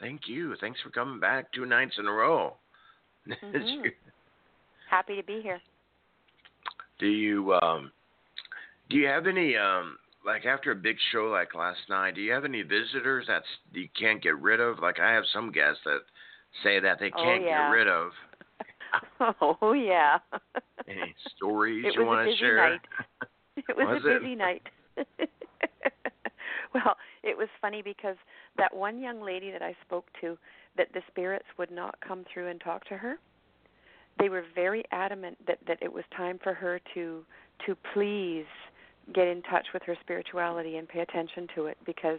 Thank 0.00 0.22
you. 0.28 0.54
Thanks 0.60 0.80
for 0.80 0.90
coming 0.90 1.20
back 1.20 1.52
two 1.52 1.66
nights 1.66 1.96
in 1.98 2.06
a 2.06 2.12
row. 2.12 2.54
Mm-hmm. 3.44 3.88
Happy 4.88 5.16
to 5.16 5.22
be 5.22 5.40
here. 5.42 5.60
Do 6.98 7.06
you 7.06 7.52
um 7.60 7.92
do 8.88 8.96
you 8.96 9.06
have 9.06 9.26
any 9.26 9.54
um 9.54 9.98
like 10.28 10.44
after 10.46 10.70
a 10.70 10.76
big 10.76 10.96
show 11.10 11.24
like 11.24 11.54
last 11.54 11.80
night, 11.88 12.14
do 12.14 12.20
you 12.20 12.32
have 12.32 12.44
any 12.44 12.62
visitors 12.62 13.26
that 13.28 13.42
you 13.72 13.88
can't 13.98 14.22
get 14.22 14.38
rid 14.38 14.60
of? 14.60 14.78
Like 14.80 15.00
I 15.00 15.10
have 15.12 15.24
some 15.32 15.50
guests 15.50 15.80
that 15.84 16.00
say 16.62 16.78
that 16.80 16.98
they 17.00 17.10
Oh, 17.16 17.22
can't 17.22 17.42
yeah. 17.42 17.68
get 17.70 17.76
rid 17.76 17.88
of. 17.88 18.10
oh 19.62 19.72
yeah. 19.72 20.18
Any 20.86 21.14
stories 21.36 21.84
it 21.86 21.94
you 21.94 22.04
want 22.04 22.20
a 22.20 22.24
to 22.24 22.30
busy 22.30 22.38
share? 22.38 22.70
night. 22.70 22.80
It 23.68 23.76
was, 23.76 23.86
Was 23.88 24.04
a 24.04 24.16
it? 24.16 24.22
busy 24.22 24.34
night. 24.36 24.62
well, 26.74 26.96
it 27.24 27.36
was 27.36 27.48
funny 27.60 27.82
because 27.82 28.14
that 28.56 28.72
one 28.74 29.00
young 29.00 29.20
lady 29.20 29.50
that 29.50 29.62
I 29.62 29.74
spoke 29.84 30.06
to, 30.20 30.38
that 30.76 30.92
the 30.94 31.00
spirits 31.08 31.44
would 31.58 31.72
not 31.72 31.96
come 32.06 32.24
through 32.32 32.48
and 32.50 32.60
talk 32.60 32.84
to 32.86 32.96
her. 32.96 33.16
They 34.20 34.28
were 34.28 34.44
very 34.54 34.84
adamant 34.92 35.38
that 35.48 35.58
that 35.66 35.78
it 35.82 35.92
was 35.92 36.04
time 36.16 36.38
for 36.40 36.54
her 36.54 36.80
to 36.94 37.24
to 37.66 37.76
please 37.92 38.46
get 39.14 39.26
in 39.26 39.42
touch 39.42 39.66
with 39.72 39.82
her 39.84 39.96
spirituality 40.00 40.76
and 40.76 40.88
pay 40.88 41.00
attention 41.00 41.46
to 41.54 41.66
it 41.66 41.78
because 41.86 42.18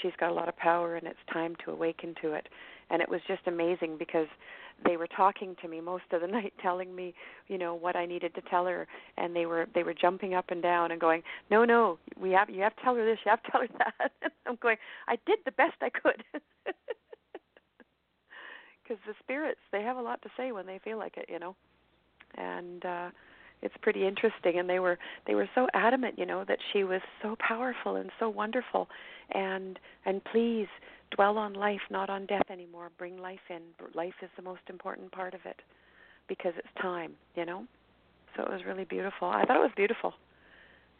she's 0.00 0.12
got 0.18 0.30
a 0.30 0.34
lot 0.34 0.48
of 0.48 0.56
power 0.56 0.96
and 0.96 1.06
it's 1.06 1.18
time 1.32 1.54
to 1.64 1.70
awaken 1.70 2.14
to 2.22 2.32
it. 2.32 2.48
And 2.90 3.00
it 3.00 3.08
was 3.08 3.20
just 3.28 3.42
amazing 3.46 3.96
because 3.98 4.26
they 4.84 4.96
were 4.96 5.06
talking 5.06 5.54
to 5.62 5.68
me 5.68 5.80
most 5.80 6.04
of 6.12 6.20
the 6.20 6.26
night 6.38 6.52
telling 6.62 6.94
me 6.94 7.14
you 7.48 7.58
know 7.58 7.74
what 7.74 7.96
i 7.96 8.06
needed 8.06 8.34
to 8.34 8.40
tell 8.42 8.66
her. 8.66 8.86
And 9.16 9.34
they 9.34 9.46
were 9.46 9.66
they 9.74 9.82
were 9.82 9.94
jumping 9.94 10.34
up 10.34 10.46
and 10.48 10.62
down 10.62 10.90
and 10.90 11.00
going 11.00 11.22
no 11.50 11.64
no 11.64 11.98
we 12.18 12.30
have 12.30 12.48
you 12.50 12.62
have 12.62 12.76
to 12.76 12.82
tell 12.82 12.94
her 12.94 13.04
this 13.04 13.18
you 13.24 13.30
have 13.30 13.42
to 13.42 13.50
tell 13.50 13.60
her 13.60 13.68
that. 13.78 14.32
I'm 14.46 14.56
going 14.60 14.76
i 15.08 15.16
did 15.26 15.38
the 15.44 15.52
best 15.52 15.76
i 15.80 15.90
could. 15.90 16.22
Because 18.82 19.04
the 19.06 19.14
spirits 19.22 19.60
they 19.70 19.82
have 19.82 19.98
a 19.98 20.02
lot 20.02 20.20
to 20.22 20.28
say 20.36 20.50
when 20.50 20.66
they 20.66 20.80
feel 20.82 20.98
like 20.98 21.16
it 21.16 21.26
you 21.28 21.38
know? 21.38 21.54
And 22.36 22.84
uh 22.84 23.10
it's 23.62 23.74
pretty 23.82 24.06
interesting 24.06 24.58
and 24.58 24.68
they 24.68 24.78
were 24.78 24.98
they 25.26 25.34
were 25.34 25.48
so 25.54 25.66
adamant 25.74 26.18
you 26.18 26.26
know 26.26 26.44
that 26.46 26.58
she 26.72 26.84
was 26.84 27.00
so 27.22 27.36
powerful 27.38 27.96
and 27.96 28.10
so 28.18 28.28
wonderful 28.28 28.88
and 29.32 29.78
and 30.06 30.22
please 30.24 30.68
dwell 31.10 31.38
on 31.38 31.54
life, 31.54 31.80
not 31.90 32.10
on 32.10 32.26
death 32.26 32.50
anymore. 32.50 32.90
Bring 32.98 33.18
life 33.18 33.40
in. 33.48 33.60
Life 33.94 34.14
is 34.22 34.30
the 34.36 34.42
most 34.42 34.62
important 34.68 35.12
part 35.12 35.34
of 35.34 35.40
it 35.44 35.60
because 36.28 36.52
it's 36.56 36.68
time, 36.80 37.12
you 37.34 37.44
know? 37.44 37.64
So 38.36 38.44
it 38.44 38.50
was 38.50 38.60
really 38.66 38.84
beautiful. 38.84 39.28
I 39.28 39.44
thought 39.44 39.56
it 39.56 39.60
was 39.60 39.72
beautiful. 39.76 40.14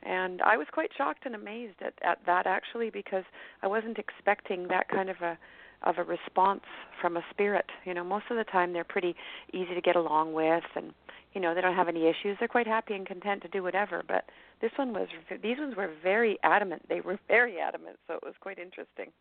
And 0.02 0.40
I 0.43 0.57
was 0.57 0.67
quite 0.73 0.90
shocked 0.97 1.26
and 1.26 1.35
amazed 1.35 1.76
at, 1.85 1.95
at 2.02 2.19
that 2.26 2.47
actually 2.47 2.90
because 2.90 3.25
I 3.62 3.67
wasn't 3.67 3.99
expecting 3.99 4.67
that 4.69 4.88
kind 4.88 5.11
of 5.11 5.17
a 5.23 5.38
of 5.83 5.99
a 5.99 6.05
response 6.05 6.63
from 7.01 7.17
a 7.17 7.23
spirit. 7.31 7.67
You 7.85 7.95
know, 7.95 8.05
most 8.05 8.27
of 8.31 8.37
the 8.37 8.45
time 8.45 8.73
they're 8.73 8.85
pretty 8.85 9.15
easy 9.53 9.75
to 9.75 9.81
get 9.81 9.97
along 9.97 10.33
with 10.33 10.65
and 10.75 10.93
you 11.35 11.41
know, 11.41 11.55
they 11.55 11.61
don't 11.61 11.77
have 11.77 11.89
any 11.89 12.09
issues. 12.09 12.37
They're 12.39 12.49
quite 12.49 12.67
happy 12.67 12.95
and 12.95 13.07
content 13.07 13.43
to 13.43 13.49
do 13.49 13.63
whatever, 13.63 14.03
but 14.07 14.25
this 14.61 14.73
one 14.77 14.93
was 14.93 15.07
these 15.43 15.59
ones 15.59 15.77
were 15.77 15.91
very 16.03 16.39
adamant. 16.43 16.83
They 16.89 17.01
were 17.01 17.19
very 17.29 17.61
adamant, 17.61 17.99
so 18.09 18.15
it 18.15 18.23
was 18.25 18.35
quite 18.41 18.59
interesting. 18.59 19.13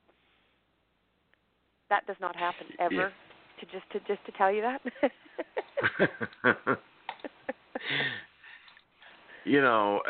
That 1.89 2.08
does 2.08 2.16
not 2.20 2.36
happen 2.36 2.68
ever. 2.80 2.93
Yeah. 2.93 3.10
To 3.60 3.65
just 3.65 3.89
to 3.91 4.00
just 4.08 4.26
to 4.26 4.32
tell 4.38 4.52
you 4.52 4.62
that. 4.62 4.82
you 9.45 9.62
know, 9.62 10.02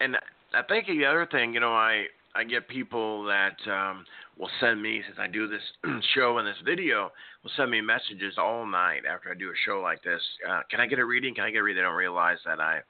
and 0.00 0.16
I 0.54 0.62
think 0.62 0.86
the 0.86 1.04
other 1.04 1.26
thing, 1.30 1.54
you 1.54 1.60
know, 1.60 1.74
I 1.74 2.06
I 2.36 2.44
get 2.44 2.68
people 2.68 3.24
that 3.24 3.56
um 3.70 4.04
will 4.38 4.50
send 4.60 4.82
me 4.82 5.02
since 5.06 5.18
I 5.18 5.26
do 5.28 5.48
this 5.48 5.62
show 6.14 6.38
and 6.38 6.46
this 6.46 6.56
video 6.64 7.10
will 7.42 7.50
send 7.56 7.70
me 7.70 7.80
messages 7.80 8.34
all 8.38 8.66
night 8.66 9.02
after 9.10 9.30
I 9.30 9.34
do 9.34 9.48
a 9.48 9.54
show 9.64 9.80
like 9.80 10.02
this. 10.02 10.20
Uh, 10.48 10.60
can 10.70 10.80
I 10.80 10.86
get 10.86 10.98
a 10.98 11.04
reading? 11.04 11.34
Can 11.34 11.44
I 11.44 11.50
get 11.50 11.58
a 11.58 11.62
reading? 11.62 11.82
They 11.82 11.86
don't 11.86 11.96
realize 11.96 12.38
that 12.44 12.60
I, 12.60 12.80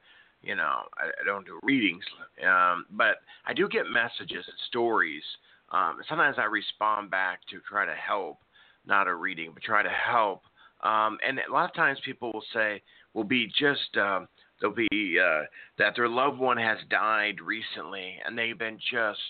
you 0.43 0.57
know, 0.57 0.83
I, 0.99 1.07
I 1.21 1.25
don't 1.25 1.47
do 1.47 1.61
readings, 1.63 2.05
um, 2.45 2.87
but 2.91 3.17
I 3.47 3.55
do 3.55 3.69
get 3.69 3.85
messages 3.87 4.45
and 4.47 4.59
stories 4.69 5.23
um, 5.71 5.99
sometimes 6.09 6.37
I 6.39 6.45
respond 6.45 7.11
back 7.11 7.41
to 7.51 7.61
try 7.69 7.87
to 7.87 7.95
help, 7.95 8.39
not 8.87 9.09
a 9.09 9.15
reading, 9.15 9.51
but 9.53 9.63
try 9.63 9.83
to 9.83 9.89
help. 9.89 10.43
Um, 10.83 11.19
and 11.27 11.39
a 11.39 11.53
lot 11.53 11.69
of 11.69 11.75
times 11.75 11.99
people 12.05 12.31
will 12.33 12.45
say, 12.53 12.83
will 13.15 13.25
be 13.25 13.47
just, 13.47 13.97
uh, 13.97 14.21
they'll 14.61 14.75
be 14.75 15.19
uh, 15.19 15.43
that 15.79 15.95
their 15.97 16.09
loved 16.09 16.39
one 16.39 16.57
has 16.57 16.79
died 16.91 17.37
recently, 17.41 18.17
and 18.25 18.37
they've 18.37 18.59
been 18.59 18.79
just, 18.91 19.21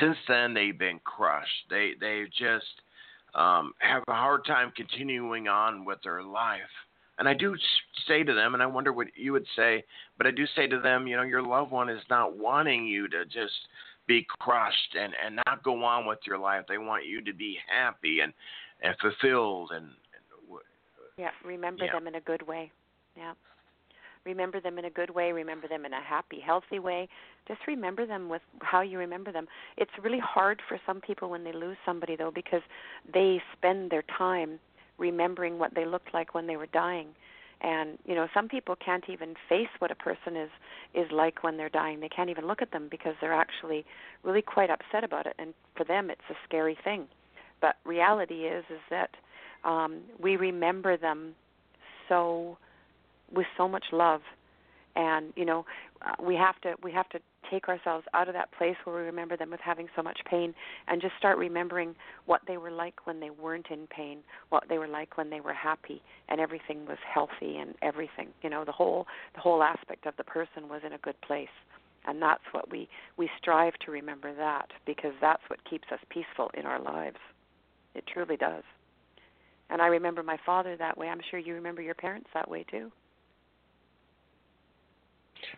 since 0.00 0.16
then 0.28 0.54
they've 0.54 0.78
been 0.78 1.00
crushed. 1.04 1.68
They 1.70 1.92
they 2.00 2.24
just 2.36 2.64
um, 3.34 3.72
have 3.78 4.02
a 4.08 4.12
hard 4.12 4.44
time 4.46 4.72
continuing 4.76 5.48
on 5.48 5.84
with 5.84 5.98
their 6.02 6.22
life. 6.22 6.60
And 7.18 7.28
I 7.28 7.34
do 7.34 7.54
say 8.08 8.24
to 8.24 8.34
them, 8.34 8.54
and 8.54 8.62
I 8.62 8.66
wonder 8.66 8.92
what 8.92 9.06
you 9.14 9.32
would 9.32 9.46
say, 9.54 9.84
but 10.18 10.26
I 10.26 10.32
do 10.32 10.46
say 10.56 10.66
to 10.66 10.80
them, 10.80 11.06
you 11.06 11.16
know, 11.16 11.22
your 11.22 11.42
loved 11.42 11.70
one 11.70 11.88
is 11.88 12.02
not 12.10 12.36
wanting 12.36 12.86
you 12.86 13.08
to 13.08 13.24
just 13.24 13.54
be 14.06 14.26
crushed 14.40 14.96
and 14.98 15.12
and 15.24 15.40
not 15.46 15.62
go 15.62 15.82
on 15.84 16.06
with 16.06 16.18
your 16.26 16.38
life. 16.38 16.64
They 16.68 16.78
want 16.78 17.06
you 17.06 17.22
to 17.22 17.32
be 17.32 17.56
happy 17.72 18.20
and 18.20 18.32
and 18.82 18.94
fulfilled 19.00 19.70
and, 19.72 19.84
and 19.84 20.60
yeah, 21.16 21.30
remember 21.44 21.84
yeah. 21.84 21.92
them 21.92 22.08
in 22.08 22.16
a 22.16 22.20
good 22.20 22.46
way. 22.46 22.72
Yeah. 23.16 23.34
Remember 24.24 24.60
them 24.60 24.78
in 24.78 24.84
a 24.86 24.90
good 24.90 25.10
way, 25.10 25.32
remember 25.32 25.68
them 25.68 25.84
in 25.84 25.92
a 25.92 26.02
happy, 26.02 26.40
healthy 26.40 26.78
way. 26.78 27.08
Just 27.46 27.60
remember 27.66 28.06
them 28.06 28.28
with 28.28 28.42
how 28.60 28.80
you 28.80 28.98
remember 28.98 29.32
them. 29.32 29.46
It's 29.76 29.90
really 30.02 30.20
hard 30.20 30.62
for 30.66 30.80
some 30.86 31.00
people 31.00 31.28
when 31.28 31.44
they 31.44 31.52
lose 31.52 31.76
somebody 31.84 32.16
though 32.16 32.32
because 32.34 32.62
they 33.12 33.42
spend 33.56 33.90
their 33.90 34.04
time 34.16 34.58
remembering 34.98 35.58
what 35.58 35.74
they 35.74 35.84
looked 35.84 36.14
like 36.14 36.34
when 36.34 36.46
they 36.46 36.56
were 36.56 36.66
dying 36.66 37.08
and 37.60 37.98
you 38.04 38.14
know 38.14 38.28
some 38.32 38.48
people 38.48 38.76
can't 38.76 39.04
even 39.08 39.34
face 39.48 39.68
what 39.78 39.90
a 39.90 39.94
person 39.94 40.36
is 40.36 40.50
is 40.94 41.10
like 41.10 41.42
when 41.42 41.56
they're 41.56 41.68
dying 41.68 42.00
they 42.00 42.08
can't 42.08 42.30
even 42.30 42.46
look 42.46 42.62
at 42.62 42.70
them 42.70 42.88
because 42.90 43.14
they're 43.20 43.34
actually 43.34 43.84
really 44.22 44.42
quite 44.42 44.70
upset 44.70 45.02
about 45.02 45.26
it 45.26 45.34
and 45.38 45.54
for 45.76 45.84
them 45.84 46.10
it's 46.10 46.20
a 46.30 46.34
scary 46.46 46.76
thing 46.84 47.06
but 47.60 47.76
reality 47.84 48.44
is 48.44 48.64
is 48.70 48.80
that 48.90 49.10
um 49.64 50.02
we 50.20 50.36
remember 50.36 50.96
them 50.96 51.34
so 52.08 52.56
with 53.34 53.46
so 53.56 53.68
much 53.68 53.84
love 53.92 54.20
and 54.96 55.32
you 55.36 55.44
know 55.44 55.64
uh, 56.02 56.14
we 56.22 56.34
have 56.34 56.60
to 56.60 56.74
we 56.82 56.92
have 56.92 57.08
to 57.08 57.18
take 57.50 57.68
ourselves 57.68 58.06
out 58.14 58.28
of 58.28 58.34
that 58.34 58.50
place 58.52 58.76
where 58.84 58.96
we 58.96 59.02
remember 59.02 59.36
them 59.36 59.50
with 59.50 59.60
having 59.60 59.86
so 59.94 60.02
much 60.02 60.18
pain 60.28 60.54
and 60.88 61.00
just 61.00 61.14
start 61.18 61.38
remembering 61.38 61.94
what 62.26 62.40
they 62.46 62.56
were 62.56 62.70
like 62.70 63.06
when 63.06 63.20
they 63.20 63.30
weren't 63.30 63.66
in 63.70 63.86
pain, 63.88 64.18
what 64.48 64.64
they 64.68 64.78
were 64.78 64.88
like 64.88 65.16
when 65.16 65.30
they 65.30 65.40
were 65.40 65.52
happy 65.52 66.02
and 66.28 66.40
everything 66.40 66.86
was 66.86 66.98
healthy 67.12 67.56
and 67.58 67.74
everything. 67.82 68.28
You 68.42 68.50
know, 68.50 68.64
the 68.64 68.72
whole 68.72 69.06
the 69.34 69.40
whole 69.40 69.62
aspect 69.62 70.06
of 70.06 70.16
the 70.16 70.24
person 70.24 70.68
was 70.68 70.82
in 70.86 70.92
a 70.92 70.98
good 70.98 71.20
place. 71.20 71.48
And 72.06 72.20
that's 72.20 72.42
what 72.52 72.70
we 72.70 72.88
we 73.16 73.30
strive 73.38 73.74
to 73.84 73.90
remember 73.90 74.34
that 74.34 74.68
because 74.86 75.12
that's 75.20 75.42
what 75.48 75.64
keeps 75.68 75.88
us 75.92 76.00
peaceful 76.10 76.50
in 76.54 76.66
our 76.66 76.80
lives. 76.80 77.18
It 77.94 78.04
truly 78.12 78.36
does. 78.36 78.64
And 79.70 79.80
I 79.80 79.86
remember 79.86 80.22
my 80.22 80.36
father 80.44 80.76
that 80.76 80.98
way. 80.98 81.08
I'm 81.08 81.20
sure 81.30 81.40
you 81.40 81.54
remember 81.54 81.80
your 81.80 81.94
parents 81.94 82.28
that 82.34 82.50
way 82.50 82.64
too. 82.70 82.90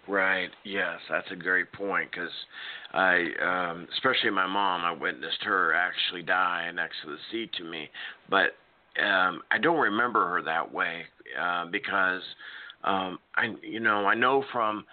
Right. 0.09 0.51
Yes, 0.65 0.99
that's 1.11 1.31
a 1.31 1.37
great 1.37 1.73
point 1.73 2.11
because 2.11 2.31
I, 2.93 3.25
um, 3.43 3.89
especially 3.95 4.31
my 4.31 4.47
mom, 4.47 4.85
I 4.85 4.93
witnessed 4.93 5.43
her 5.43 5.75
actually 5.75 6.23
die 6.23 6.71
next 6.75 6.97
to 7.05 7.11
the 7.11 7.17
sea 7.31 7.51
to 7.59 7.65
me, 7.65 7.89
but 8.31 8.55
um, 9.03 9.43
I 9.51 9.59
don't 9.61 9.79
remember 9.79 10.27
her 10.29 10.43
that 10.43 10.73
way 10.73 11.03
uh, 11.41 11.67
because 11.67 12.23
um, 12.85 13.19
I, 13.35 13.55
you 13.63 13.81
know, 13.81 14.07
I 14.07 14.15
know 14.15 14.45
from 14.53 14.85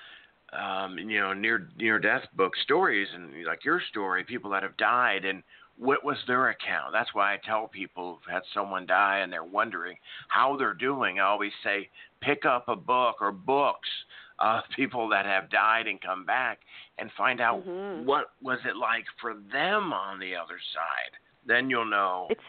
um, 0.54 0.98
you 0.98 1.20
know 1.20 1.34
near 1.34 1.68
near 1.78 2.00
death 2.00 2.24
book 2.36 2.54
stories 2.64 3.08
and 3.14 3.46
like 3.46 3.66
your 3.66 3.82
story, 3.90 4.24
people 4.24 4.52
that 4.52 4.64
have 4.64 4.78
died 4.78 5.26
and 5.26 5.44
what 5.78 6.04
was 6.04 6.18
their 6.28 6.50
account? 6.50 6.92
That's 6.94 7.14
why 7.14 7.34
I 7.34 7.40
tell 7.44 7.68
people 7.68 8.20
who've 8.24 8.34
had 8.34 8.44
someone 8.54 8.86
die 8.86 9.20
and 9.20 9.34
they're 9.34 9.44
wondering 9.44 9.98
how 10.28 10.56
they're 10.56 10.74
doing. 10.74 11.20
I 11.20 11.24
always 11.24 11.52
say 11.64 11.90
pick 12.22 12.46
up 12.46 12.68
a 12.68 12.76
book 12.76 13.18
or 13.22 13.32
books 13.32 13.90
uh, 14.40 14.62
people 14.76 15.10
that 15.10 15.26
have 15.26 15.50
died 15.50 15.88
and 15.88 16.02
come 16.02 16.26
back 16.26 16.60
and 16.98 17.10
find 17.18 17.42
out 17.42 17.66
mm-hmm. 17.66 18.06
what 18.06 18.28
was 18.42 18.60
it 18.66 18.76
like 18.76 19.06
for 19.22 19.34
them 19.52 19.94
on 19.94 20.20
the 20.20 20.36
other 20.36 20.60
side. 20.74 21.18
Then 21.46 21.70
you'll 21.70 21.90
know. 21.90 22.28
It's 22.30 22.42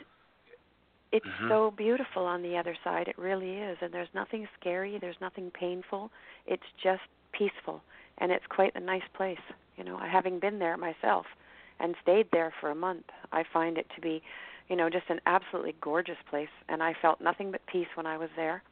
it's 1.12 1.26
mm-hmm. 1.26 1.48
so 1.48 1.72
beautiful 1.76 2.24
on 2.24 2.42
the 2.42 2.56
other 2.56 2.76
side. 2.82 3.06
It 3.06 3.16
really 3.16 3.52
is, 3.52 3.78
and 3.80 3.94
there's 3.94 4.08
nothing 4.14 4.48
scary. 4.58 4.98
There's 5.00 5.16
nothing 5.20 5.52
painful. 5.52 6.10
It's 6.44 6.64
just 6.82 7.02
peaceful, 7.32 7.82
and 8.18 8.32
it's 8.32 8.44
quite 8.48 8.72
a 8.74 8.80
nice 8.80 9.06
place. 9.16 9.38
You 9.76 9.84
know, 9.84 9.96
having 9.98 10.40
been 10.40 10.58
there 10.58 10.76
myself 10.76 11.26
and 11.78 11.94
stayed 12.02 12.26
there 12.32 12.52
for 12.60 12.70
a 12.70 12.74
month, 12.74 13.04
I 13.30 13.44
find 13.52 13.78
it 13.78 13.86
to 13.94 14.00
be, 14.00 14.22
you 14.68 14.74
know, 14.74 14.90
just 14.90 15.08
an 15.08 15.20
absolutely 15.26 15.76
gorgeous 15.80 16.16
place. 16.28 16.48
And 16.68 16.82
I 16.82 16.94
felt 17.00 17.20
nothing 17.20 17.52
but 17.52 17.60
peace 17.66 17.88
when 17.94 18.06
I 18.06 18.16
was 18.16 18.30
there 18.36 18.62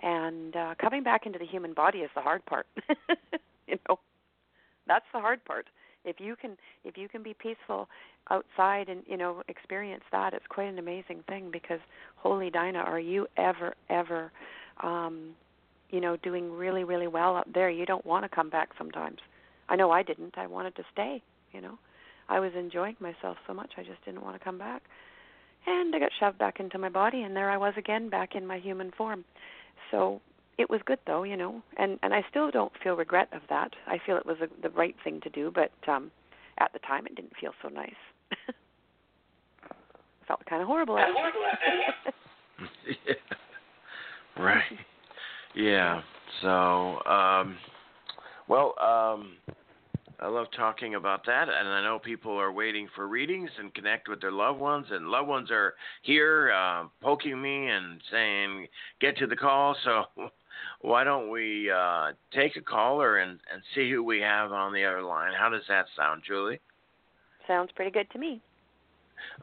and 0.00 0.54
uh, 0.56 0.74
coming 0.80 1.02
back 1.02 1.26
into 1.26 1.38
the 1.38 1.46
human 1.46 1.72
body 1.72 1.98
is 1.98 2.10
the 2.14 2.20
hard 2.20 2.44
part 2.46 2.66
you 3.66 3.78
know? 3.88 3.98
That's 4.86 5.04
the 5.12 5.20
hard 5.20 5.44
part. 5.44 5.66
If 6.04 6.20
you 6.20 6.36
can 6.36 6.56
if 6.84 6.96
you 6.96 7.08
can 7.08 7.22
be 7.22 7.34
peaceful 7.34 7.88
outside 8.30 8.88
and 8.88 9.02
you 9.06 9.16
know 9.16 9.42
experience 9.48 10.04
that 10.12 10.34
it's 10.34 10.46
quite 10.48 10.68
an 10.68 10.78
amazing 10.78 11.24
thing 11.28 11.50
because 11.50 11.80
holy 12.16 12.50
dinah 12.50 12.78
are 12.78 13.00
you 13.00 13.26
ever 13.36 13.74
ever 13.90 14.30
um 14.82 15.30
you 15.90 16.00
know 16.00 16.16
doing 16.16 16.52
really 16.52 16.84
really 16.84 17.08
well 17.08 17.36
up 17.36 17.48
there? 17.52 17.70
You 17.70 17.86
don't 17.86 18.06
want 18.06 18.24
to 18.24 18.28
come 18.28 18.50
back 18.50 18.70
sometimes. 18.78 19.18
I 19.68 19.74
know 19.74 19.90
i 19.90 20.02
didn't. 20.04 20.38
I 20.38 20.46
wanted 20.46 20.76
to 20.76 20.84
stay 20.92 21.22
you 21.52 21.60
know? 21.60 21.78
I 22.28 22.40
was 22.40 22.52
enjoying 22.56 22.96
myself 23.00 23.36
so 23.46 23.52
much 23.52 23.72
i 23.76 23.82
just 23.82 24.04
didn't 24.04 24.22
want 24.22 24.38
to 24.38 24.44
come 24.44 24.58
back. 24.58 24.82
And 25.66 25.92
i 25.92 25.98
got 25.98 26.12
shoved 26.20 26.38
back 26.38 26.60
into 26.60 26.78
my 26.78 26.88
body 26.88 27.22
and 27.22 27.34
there 27.34 27.50
i 27.50 27.56
was 27.56 27.74
again 27.76 28.08
back 28.10 28.36
in 28.36 28.46
my 28.46 28.58
human 28.58 28.92
form 28.92 29.24
so 29.90 30.20
it 30.58 30.70
was 30.70 30.80
good 30.86 30.98
though, 31.06 31.22
you 31.24 31.36
know, 31.36 31.62
and 31.78 31.98
and 32.02 32.14
I 32.14 32.24
still 32.30 32.50
don't 32.50 32.72
feel 32.82 32.96
regret 32.96 33.28
of 33.32 33.42
that. 33.48 33.72
I 33.86 33.98
feel 34.04 34.16
it 34.16 34.26
was 34.26 34.36
a, 34.40 34.48
the 34.62 34.70
right 34.70 34.94
thing 35.04 35.20
to 35.22 35.30
do, 35.30 35.50
but 35.54 35.70
um 35.88 36.10
At 36.58 36.72
the 36.72 36.78
time, 36.80 37.06
it 37.06 37.14
didn't 37.14 37.36
feel 37.40 37.52
so 37.62 37.68
nice. 37.68 37.94
Felt 40.26 40.44
kind 40.46 40.62
of 40.62 40.68
horrible. 40.68 40.98
yeah. 40.98 41.06
Right. 44.38 44.62
Yeah. 45.54 46.02
So, 46.42 47.02
um, 47.06 47.56
well, 48.48 48.74
um, 48.78 49.32
I 50.18 50.28
love 50.28 50.46
talking 50.56 50.94
about 50.94 51.26
that, 51.26 51.48
and 51.48 51.68
I 51.68 51.82
know 51.82 51.98
people 51.98 52.32
are 52.32 52.50
waiting 52.50 52.88
for 52.94 53.06
readings 53.06 53.50
and 53.58 53.74
connect 53.74 54.08
with 54.08 54.20
their 54.20 54.32
loved 54.32 54.58
ones, 54.58 54.86
and 54.90 55.08
loved 55.08 55.28
ones 55.28 55.50
are 55.50 55.74
here 56.02 56.52
uh, 56.52 56.84
poking 57.02 57.40
me 57.40 57.68
and 57.68 58.00
saying, 58.10 58.68
"Get 59.00 59.18
to 59.18 59.26
the 59.26 59.36
call." 59.36 59.76
So, 59.84 60.04
why 60.80 61.04
don't 61.04 61.30
we 61.30 61.70
uh, 61.70 62.12
take 62.32 62.56
a 62.56 62.62
caller 62.62 63.18
and 63.18 63.38
and 63.52 63.62
see 63.74 63.90
who 63.90 64.02
we 64.02 64.20
have 64.20 64.52
on 64.52 64.72
the 64.72 64.84
other 64.84 65.02
line? 65.02 65.32
How 65.38 65.50
does 65.50 65.64
that 65.68 65.86
sound, 65.94 66.22
Julie? 66.26 66.60
Sounds 67.46 67.70
pretty 67.76 67.90
good 67.90 68.10
to 68.12 68.18
me. 68.18 68.40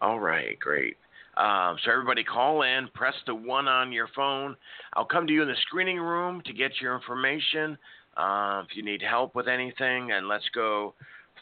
All 0.02 0.20
right, 0.20 0.60
great. 0.60 0.98
Um, 1.38 1.78
so 1.84 1.92
everybody 1.92 2.24
call 2.24 2.62
in, 2.62 2.90
press 2.94 3.16
the 3.26 3.34
one 3.34 3.68
on 3.68 3.92
your 3.92 4.08
phone. 4.16 4.56
I'll 4.94 5.06
come 5.06 5.26
to 5.26 5.34
you 5.34 5.42
in 5.42 5.48
the 5.48 5.56
screening 5.64 6.00
room 6.00 6.42
to 6.46 6.54
get 6.54 6.80
your 6.80 6.96
information. 6.96 7.78
Uh, 8.15 8.63
if 8.69 8.76
you 8.78 8.84
need 8.84 9.02
help 9.02 9.34
with 9.36 9.47
anything, 9.47 10.12
and 10.12 10.28
let's 10.28 10.47
go 10.54 10.93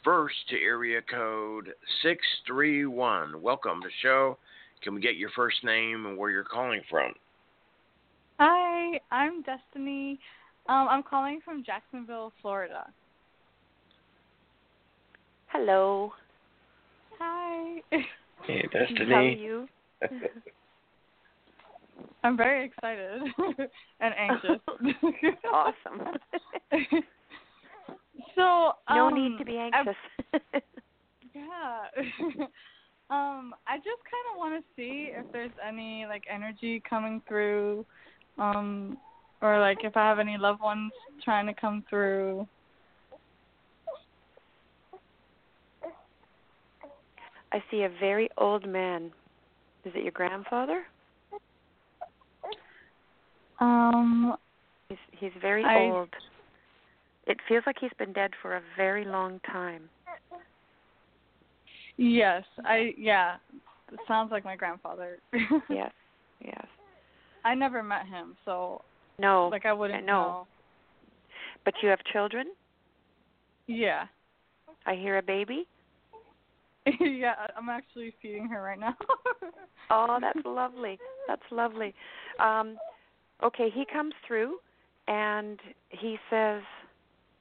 first 0.03 0.36
to 0.49 0.55
area 0.55 1.01
code 1.01 1.73
631. 2.01 3.41
Welcome 3.41 3.81
to 3.81 3.88
the 3.88 3.93
show. 4.01 4.38
Can 4.81 4.95
we 4.95 5.01
get 5.01 5.15
your 5.15 5.29
first 5.36 5.63
name 5.63 6.05
and 6.05 6.17
where 6.17 6.31
you're 6.31 6.43
calling 6.43 6.81
from? 6.89 7.13
Hi, 8.39 8.99
I'm 9.12 9.43
Destiny. 9.43 10.19
Um, 10.67 10.88
I'm 10.89 11.03
calling 11.03 11.41
from 11.43 11.63
Jacksonville, 11.63 12.31
Florida. 12.41 12.88
Hello. 15.47 16.13
Hi. 17.19 17.81
Hey, 18.47 18.67
Destiny. 18.73 19.12
How 19.12 19.17
are 19.17 19.29
you? 19.29 19.67
I'm 22.23 22.38
very 22.38 22.65
excited 22.65 23.21
and 23.99 24.13
anxious. 24.17 24.60
awesome. 25.53 26.01
so 28.36 28.73
no 28.89 29.07
um, 29.07 29.13
need 29.15 29.38
to 29.39 29.45
be 29.45 29.57
I- 29.57 29.71
anxious. 29.73 29.95
yeah. 31.34 31.88
um, 33.10 33.55
I 33.67 33.77
just 33.77 34.01
kind 34.05 34.27
of 34.31 34.38
want 34.38 34.63
to 34.63 34.63
see 34.75 35.10
if 35.12 35.25
there's 35.31 35.51
any 35.67 36.05
like 36.07 36.23
energy 36.31 36.81
coming 36.88 37.21
through, 37.27 37.86
um, 38.38 38.97
or 39.41 39.60
like 39.60 39.79
if 39.84 39.97
I 39.97 40.07
have 40.07 40.19
any 40.19 40.38
loved 40.38 40.62
ones 40.62 40.91
trying 41.23 41.47
to 41.47 41.53
come 41.53 41.84
through. 41.89 42.47
I 47.53 47.62
see 47.69 47.81
a 47.84 47.89
very 47.99 48.29
old 48.38 48.67
man. 48.67 49.12
Is 49.84 49.91
it 49.95 50.03
your 50.03 50.12
grandfather? 50.13 50.84
Um, 53.62 54.36
He's 54.89 54.97
he's 55.12 55.32
very 55.41 55.63
I- 55.63 55.89
old. 55.89 56.10
It 57.28 57.38
feels 57.47 57.63
like 57.65 57.78
he's 57.80 57.91
been 57.97 58.12
dead 58.13 58.32
for 58.41 58.58
a 58.58 58.62
very 58.76 59.06
long 59.06 59.39
time. 59.50 59.84
yes, 61.97 62.43
I 62.65 62.93
yeah. 62.97 63.36
It 63.93 64.00
sounds 64.08 64.32
like 64.32 64.43
my 64.43 64.56
grandfather. 64.56 65.19
Yes. 65.69 65.91
Yes. 66.43 66.65
I 67.45 67.54
never 67.56 67.84
met 67.84 68.08
him, 68.08 68.36
so 68.45 68.82
No. 69.19 69.47
like 69.50 69.65
I 69.65 69.74
wouldn't 69.74 70.06
no. 70.06 70.13
know. 70.13 70.47
But 71.63 71.76
you 71.84 71.89
have 71.89 72.00
children? 72.12 72.47
Yeah. 73.67 74.06
I 74.86 74.95
hear 74.95 75.19
a 75.19 75.21
baby. 75.21 75.67
yeah, 77.00 77.36
I'm 77.56 77.69
actually 77.69 78.13
feeding 78.21 78.47
her 78.50 78.62
right 78.62 78.80
now. 78.80 78.95
Oh, 79.93 80.19
that's 80.21 80.39
lovely. 80.45 80.97
That's 81.28 81.41
lovely. 81.52 81.93
Um 82.39 82.78
okay, 83.43 83.69
he 83.73 83.86
comes 83.91 84.13
through 84.27 84.58
and 85.08 85.60
he 85.89 86.17
says, 86.30 86.62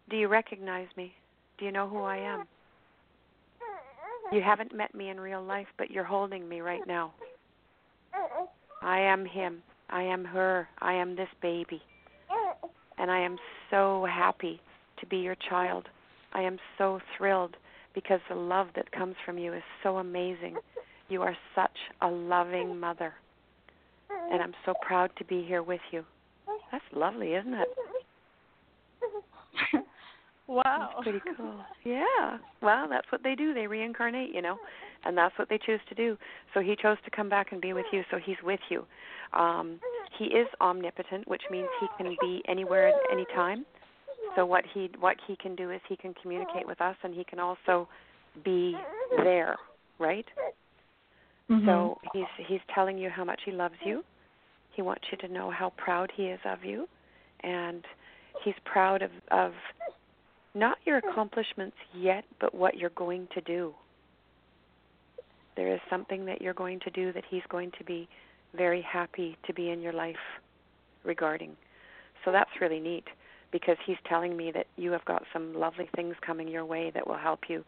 "Do 0.08 0.16
you 0.16 0.28
recognize 0.28 0.88
me? 0.96 1.14
Do 1.58 1.64
you 1.64 1.72
know 1.72 1.88
who 1.88 2.02
I 2.02 2.16
am? 2.16 2.46
You 4.32 4.42
haven't 4.42 4.74
met 4.74 4.94
me 4.94 5.10
in 5.10 5.18
real 5.18 5.42
life, 5.42 5.66
but 5.76 5.90
you're 5.90 6.04
holding 6.04 6.48
me 6.48 6.60
right 6.60 6.86
now. 6.86 7.12
I 8.82 9.00
am 9.00 9.26
him. 9.26 9.62
I 9.88 10.02
am 10.02 10.24
her. 10.24 10.68
I 10.80 10.94
am 10.94 11.16
this 11.16 11.28
baby. 11.42 11.82
And 12.96 13.10
I 13.10 13.18
am 13.18 13.38
so 13.70 14.06
happy 14.06 14.60
to 15.00 15.06
be 15.06 15.18
your 15.18 15.36
child. 15.48 15.88
I 16.32 16.42
am 16.42 16.58
so 16.78 17.00
thrilled 17.16 17.56
because 17.94 18.20
the 18.28 18.36
love 18.36 18.68
that 18.76 18.92
comes 18.92 19.16
from 19.26 19.36
you 19.36 19.52
is 19.52 19.62
so 19.82 19.98
amazing. 19.98 20.56
You 21.08 21.22
are 21.22 21.36
such 21.54 21.76
a 22.02 22.08
loving 22.08 22.78
mother. 22.78 23.14
And 24.30 24.42
I'm 24.42 24.54
so 24.64 24.74
proud 24.82 25.10
to 25.18 25.24
be 25.24 25.44
here 25.44 25.62
with 25.62 25.80
you. 25.90 26.04
That's 26.72 26.84
lovely, 26.94 27.34
isn't 27.34 27.54
it? 27.54 27.68
wow. 30.46 30.62
That's 30.64 31.02
pretty 31.02 31.20
cool. 31.36 31.64
Yeah. 31.84 32.38
Well, 32.62 32.86
that's 32.88 33.10
what 33.10 33.22
they 33.22 33.34
do. 33.34 33.54
They 33.54 33.66
reincarnate, 33.66 34.32
you 34.34 34.42
know, 34.42 34.56
and 35.04 35.16
that's 35.16 35.36
what 35.38 35.48
they 35.48 35.58
choose 35.58 35.80
to 35.88 35.94
do. 35.94 36.16
So 36.54 36.60
he 36.60 36.76
chose 36.80 36.96
to 37.04 37.10
come 37.10 37.28
back 37.28 37.52
and 37.52 37.60
be 37.60 37.72
with 37.72 37.86
you. 37.92 38.02
So 38.10 38.18
he's 38.24 38.36
with 38.44 38.60
you. 38.68 38.84
Um, 39.32 39.80
he 40.18 40.26
is 40.26 40.46
omnipotent, 40.60 41.26
which 41.26 41.42
means 41.50 41.68
he 41.80 41.86
can 41.96 42.16
be 42.20 42.42
anywhere 42.48 42.88
at 42.88 42.94
any 43.12 43.24
time. 43.34 43.64
So 44.36 44.46
what 44.46 44.64
he 44.72 44.90
what 45.00 45.16
he 45.26 45.34
can 45.36 45.56
do 45.56 45.70
is 45.70 45.80
he 45.88 45.96
can 45.96 46.14
communicate 46.22 46.66
with 46.66 46.80
us, 46.80 46.96
and 47.02 47.14
he 47.14 47.24
can 47.24 47.40
also 47.40 47.88
be 48.44 48.76
there, 49.16 49.56
right? 49.98 50.26
Mhm. 51.50 51.66
So 51.66 51.98
he's 52.12 52.46
he's 52.46 52.60
telling 52.72 52.96
you 52.96 53.10
how 53.10 53.24
much 53.24 53.40
he 53.44 53.50
loves 53.50 53.74
you. 53.84 54.04
He 54.74 54.83
wants 54.83 55.04
you 55.11 55.18
to 55.18 55.33
know 55.33 55.50
how 55.50 55.72
proud 55.76 56.11
he 56.14 56.24
is 56.24 56.40
of 56.44 56.64
you, 56.64 56.88
and 57.42 57.85
he's 58.44 58.54
proud 58.64 59.02
of 59.02 59.11
of 59.30 59.52
not 60.54 60.78
your 60.85 60.98
accomplishments 60.98 61.76
yet, 61.94 62.24
but 62.40 62.54
what 62.54 62.76
you're 62.76 62.90
going 62.90 63.28
to 63.35 63.40
do. 63.40 63.72
There 65.56 65.72
is 65.72 65.80
something 65.88 66.24
that 66.26 66.40
you're 66.42 66.54
going 66.54 66.80
to 66.80 66.90
do 66.90 67.12
that 67.12 67.24
he's 67.28 67.42
going 67.48 67.72
to 67.78 67.85
be 67.85 68.09
very 68.56 68.83
happy 68.83 69.37
to 69.46 69.54
be 69.54 69.70
in 69.70 69.80
your 69.80 69.92
life 69.92 70.16
regarding. 71.04 71.56
So 72.24 72.33
that's 72.33 72.50
really 72.61 72.80
neat 72.80 73.04
because 73.52 73.76
he's 73.87 73.96
telling 74.09 74.37
me 74.37 74.50
that 74.52 74.66
you 74.76 74.90
have 74.92 75.04
got 75.04 75.22
some 75.33 75.54
lovely 75.54 75.88
things 75.94 76.14
coming 76.24 76.48
your 76.48 76.64
way 76.64 76.90
that 76.94 77.06
will 77.06 77.18
help 77.18 77.40
you 77.48 77.64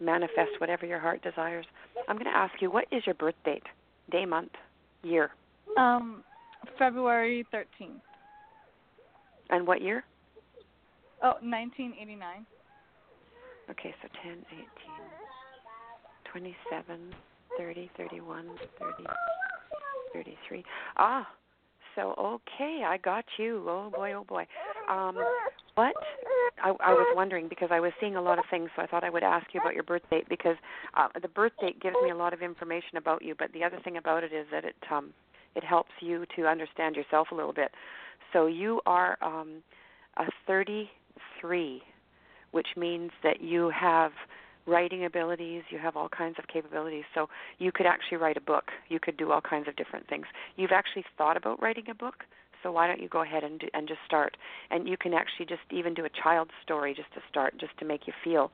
manifest 0.00 0.50
whatever 0.58 0.86
your 0.86 1.00
heart 1.00 1.22
desires. 1.22 1.66
I'm 2.08 2.16
going 2.16 2.30
to 2.30 2.36
ask 2.36 2.60
you, 2.60 2.70
what 2.70 2.84
is 2.90 3.02
your 3.06 3.14
birth 3.14 3.34
date? 3.44 3.64
Day, 4.10 4.24
month, 4.26 4.52
year, 5.02 5.30
Um, 5.76 6.22
February 6.78 7.46
13th. 7.52 8.00
and 9.50 9.66
what 9.66 9.80
year? 9.80 10.04
Oh, 11.22 11.34
1989. 11.40 12.46
Okay, 13.70 13.94
so 14.02 14.08
10, 14.22 14.32
18, 14.52 14.66
27, 16.30 17.14
30, 17.58 17.90
31, 17.96 18.46
30, 18.78 19.04
33. 20.12 20.64
Ah, 20.98 21.26
so 21.96 22.14
okay, 22.18 22.82
I 22.86 22.98
got 23.02 23.24
you. 23.38 23.64
Oh 23.66 23.90
boy, 23.94 24.12
oh 24.12 24.24
boy. 24.24 24.46
Um, 24.90 25.16
what? 25.74 25.94
I, 26.62 26.68
I 26.68 26.92
was 26.92 27.12
wondering 27.16 27.48
because 27.48 27.68
I 27.72 27.80
was 27.80 27.92
seeing 28.00 28.16
a 28.16 28.22
lot 28.22 28.38
of 28.38 28.44
things, 28.50 28.70
so 28.76 28.82
I 28.82 28.86
thought 28.86 29.04
I 29.04 29.10
would 29.10 29.22
ask 29.22 29.46
you 29.52 29.60
about 29.60 29.74
your 29.74 29.82
birth 29.82 30.02
date 30.10 30.26
because 30.28 30.56
uh, 30.96 31.08
the 31.20 31.28
birth 31.28 31.52
date 31.60 31.80
gives 31.80 31.96
me 32.02 32.10
a 32.10 32.16
lot 32.16 32.32
of 32.32 32.42
information 32.42 32.96
about 32.96 33.22
you. 33.22 33.34
But 33.38 33.52
the 33.52 33.64
other 33.64 33.78
thing 33.82 33.96
about 33.96 34.24
it 34.24 34.32
is 34.32 34.46
that 34.52 34.64
it 34.64 34.76
um, 34.90 35.12
it 35.56 35.64
helps 35.64 35.90
you 36.00 36.24
to 36.36 36.46
understand 36.46 36.94
yourself 36.94 37.28
a 37.32 37.34
little 37.34 37.52
bit. 37.52 37.72
So 38.32 38.46
you 38.46 38.80
are 38.86 39.16
um, 39.22 39.62
a 40.16 40.24
33, 40.46 41.82
which 42.52 42.68
means 42.76 43.10
that 43.22 43.40
you 43.40 43.70
have 43.70 44.12
writing 44.66 45.04
abilities, 45.04 45.62
you 45.70 45.78
have 45.78 45.96
all 45.96 46.08
kinds 46.08 46.36
of 46.38 46.46
capabilities. 46.48 47.04
So 47.14 47.28
you 47.58 47.70
could 47.72 47.86
actually 47.86 48.18
write 48.18 48.36
a 48.36 48.40
book. 48.40 48.64
You 48.88 48.98
could 49.00 49.16
do 49.16 49.32
all 49.32 49.40
kinds 49.40 49.68
of 49.68 49.76
different 49.76 50.08
things. 50.08 50.26
You've 50.56 50.72
actually 50.72 51.04
thought 51.16 51.36
about 51.36 51.62
writing 51.62 51.84
a 51.88 51.94
book, 51.94 52.24
so 52.62 52.72
why 52.72 52.86
don't 52.88 53.00
you 53.00 53.08
go 53.08 53.22
ahead 53.22 53.44
and 53.44 53.60
do, 53.60 53.68
and 53.74 53.86
just 53.86 54.00
start? 54.06 54.36
And 54.70 54.88
you 54.88 54.96
can 54.96 55.14
actually 55.14 55.46
just 55.46 55.62
even 55.70 55.94
do 55.94 56.04
a 56.04 56.10
child's 56.22 56.50
story 56.62 56.94
just 56.94 57.12
to 57.14 57.20
start, 57.30 57.54
just 57.60 57.78
to 57.78 57.84
make 57.84 58.06
you 58.06 58.12
feel 58.24 58.50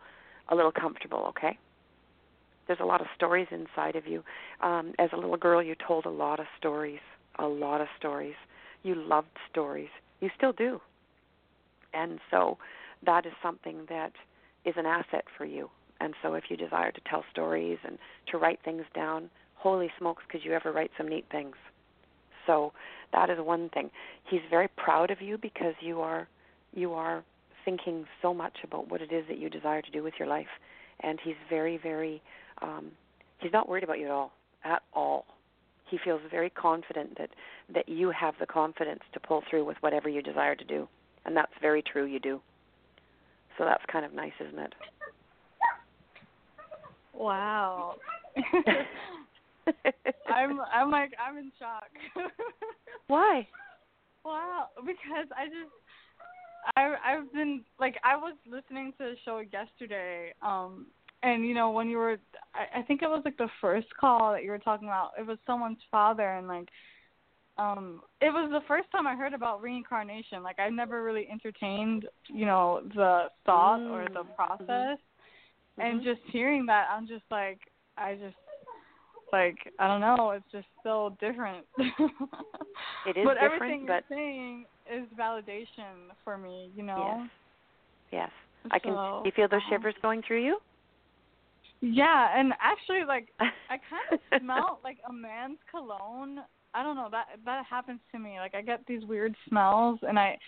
a 0.50 0.54
little 0.54 0.72
comfortable. 0.72 1.24
Okay? 1.30 1.58
There's 2.66 2.80
a 2.80 2.84
lot 2.84 3.00
of 3.00 3.06
stories 3.14 3.48
inside 3.50 3.96
of 3.96 4.06
you. 4.06 4.22
Um, 4.60 4.92
as 4.98 5.10
a 5.12 5.16
little 5.16 5.36
girl, 5.36 5.62
you 5.62 5.74
told 5.86 6.06
a 6.06 6.10
lot 6.10 6.40
of 6.40 6.46
stories, 6.58 7.00
a 7.38 7.46
lot 7.46 7.80
of 7.80 7.88
stories. 7.98 8.34
You 8.82 8.94
loved 8.94 9.36
stories. 9.50 9.88
You 10.20 10.30
still 10.36 10.52
do. 10.52 10.80
And 11.94 12.20
so 12.30 12.58
that 13.04 13.26
is 13.26 13.32
something 13.42 13.86
that 13.88 14.12
is 14.64 14.74
an 14.76 14.86
asset 14.86 15.24
for 15.36 15.44
you. 15.44 15.68
And 16.00 16.14
so 16.22 16.34
if 16.34 16.44
you 16.48 16.56
desire 16.56 16.90
to 16.90 17.00
tell 17.08 17.24
stories 17.30 17.78
and 17.84 17.98
to 18.28 18.38
write 18.38 18.60
things 18.64 18.84
down, 18.94 19.30
holy 19.54 19.90
smokes, 19.98 20.22
could 20.28 20.44
you 20.44 20.52
ever 20.52 20.72
write 20.72 20.90
some 20.96 21.08
neat 21.08 21.26
things? 21.30 21.54
So 22.46 22.72
that 23.12 23.30
is 23.30 23.38
one 23.38 23.68
thing. 23.70 23.90
He's 24.28 24.40
very 24.50 24.68
proud 24.76 25.10
of 25.10 25.20
you 25.20 25.38
because 25.38 25.74
you 25.80 26.00
are 26.00 26.28
you 26.74 26.92
are 26.94 27.22
thinking 27.64 28.06
so 28.20 28.32
much 28.34 28.58
about 28.64 28.90
what 28.90 29.00
it 29.00 29.12
is 29.12 29.24
that 29.28 29.38
you 29.38 29.48
desire 29.48 29.82
to 29.82 29.90
do 29.90 30.02
with 30.02 30.14
your 30.18 30.26
life 30.26 30.46
and 31.00 31.20
he's 31.22 31.36
very 31.48 31.76
very 31.76 32.22
um 32.62 32.92
he's 33.40 33.52
not 33.52 33.68
worried 33.68 33.84
about 33.84 33.98
you 33.98 34.06
at 34.06 34.12
all 34.12 34.32
at 34.64 34.82
all. 34.92 35.24
He 35.90 35.98
feels 36.04 36.20
very 36.30 36.50
confident 36.50 37.18
that 37.18 37.30
that 37.74 37.88
you 37.88 38.10
have 38.10 38.34
the 38.40 38.46
confidence 38.46 39.00
to 39.12 39.20
pull 39.20 39.42
through 39.50 39.64
with 39.64 39.76
whatever 39.80 40.08
you 40.08 40.22
desire 40.22 40.54
to 40.54 40.64
do. 40.64 40.88
And 41.24 41.36
that's 41.36 41.52
very 41.60 41.82
true 41.82 42.04
you 42.04 42.18
do. 42.18 42.40
So 43.58 43.64
that's 43.64 43.84
kind 43.90 44.04
of 44.04 44.12
nice 44.12 44.32
isn't 44.40 44.58
it? 44.58 44.74
Wow. 47.14 47.96
I'm 50.34 50.60
I'm 50.60 50.90
like 50.90 51.12
I'm 51.24 51.36
in 51.38 51.52
shock. 51.58 51.90
why? 53.06 53.46
Wow, 54.24 54.68
because 54.80 55.26
I 55.36 55.46
just 55.46 55.70
I 56.76 56.94
I've 57.04 57.32
been 57.32 57.64
like 57.78 57.96
I 58.04 58.16
was 58.16 58.34
listening 58.48 58.92
to 58.98 59.04
the 59.04 59.14
show 59.24 59.42
yesterday 59.52 60.32
um 60.42 60.86
and 61.22 61.46
you 61.46 61.54
know 61.54 61.70
when 61.70 61.88
you 61.88 61.96
were 61.96 62.18
I, 62.54 62.80
I 62.80 62.82
think 62.82 63.02
it 63.02 63.08
was 63.08 63.22
like 63.24 63.36
the 63.36 63.48
first 63.60 63.88
call 63.98 64.32
that 64.32 64.44
you 64.44 64.50
were 64.50 64.58
talking 64.58 64.88
about 64.88 65.12
it 65.18 65.26
was 65.26 65.38
someone's 65.46 65.78
father 65.90 66.32
and 66.34 66.48
like 66.48 66.68
um 67.58 68.02
it 68.20 68.30
was 68.30 68.50
the 68.50 68.66
first 68.66 68.90
time 68.90 69.06
I 69.06 69.14
heard 69.14 69.34
about 69.34 69.62
reincarnation 69.62 70.42
like 70.42 70.58
I 70.58 70.68
never 70.68 71.02
really 71.02 71.28
entertained 71.30 72.06
you 72.28 72.46
know 72.46 72.82
the 72.94 73.26
thought 73.44 73.80
mm. 73.80 73.90
or 73.90 74.08
the 74.08 74.24
process 74.34 74.66
mm-hmm. 74.98 75.80
and 75.80 76.02
just 76.02 76.20
hearing 76.30 76.66
that 76.66 76.86
I'm 76.90 77.06
just 77.06 77.24
like 77.30 77.58
I 77.96 78.14
just 78.14 78.36
like 79.32 79.56
I 79.78 79.86
don't 79.86 80.00
know 80.00 80.30
it's 80.30 80.50
just 80.52 80.66
so 80.82 81.16
different 81.20 81.64
It 81.78 83.16
is 83.16 83.24
but 83.24 83.34
different, 83.34 83.38
everything 83.40 83.86
but- 83.86 84.04
you're 84.08 84.18
saying 84.18 84.66
is 84.92 85.06
validation 85.18 86.10
for 86.24 86.36
me 86.36 86.70
you 86.76 86.82
know 86.82 87.20
yes 87.20 87.30
Yes. 88.12 88.30
i 88.72 88.78
can 88.78 88.92
So, 88.92 89.22
you 89.24 89.32
feel 89.34 89.48
those 89.48 89.58
uh-huh. 89.58 89.76
shivers 89.76 89.94
going 90.02 90.22
through 90.26 90.44
you 90.44 90.58
Yeah, 91.82 92.28
and 92.38 92.52
actually, 92.60 93.04
like 93.06 93.28
I 93.40 93.76
kind 93.90 94.06
of 94.12 94.20
smell 94.40 94.78
like 94.84 94.98
a 95.08 95.12
man's 95.12 95.58
cologne. 95.70 96.38
I 96.74 96.82
don't 96.82 96.96
know 96.96 97.08
that 97.10 97.26
that 97.44 97.66
happens 97.68 98.00
to 98.12 98.18
me. 98.18 98.38
Like 98.38 98.54
I 98.54 98.62
get 98.62 98.86
these 98.86 99.04
weird 99.04 99.34
smells, 99.48 99.98
and 100.02 100.18
I 100.18 100.38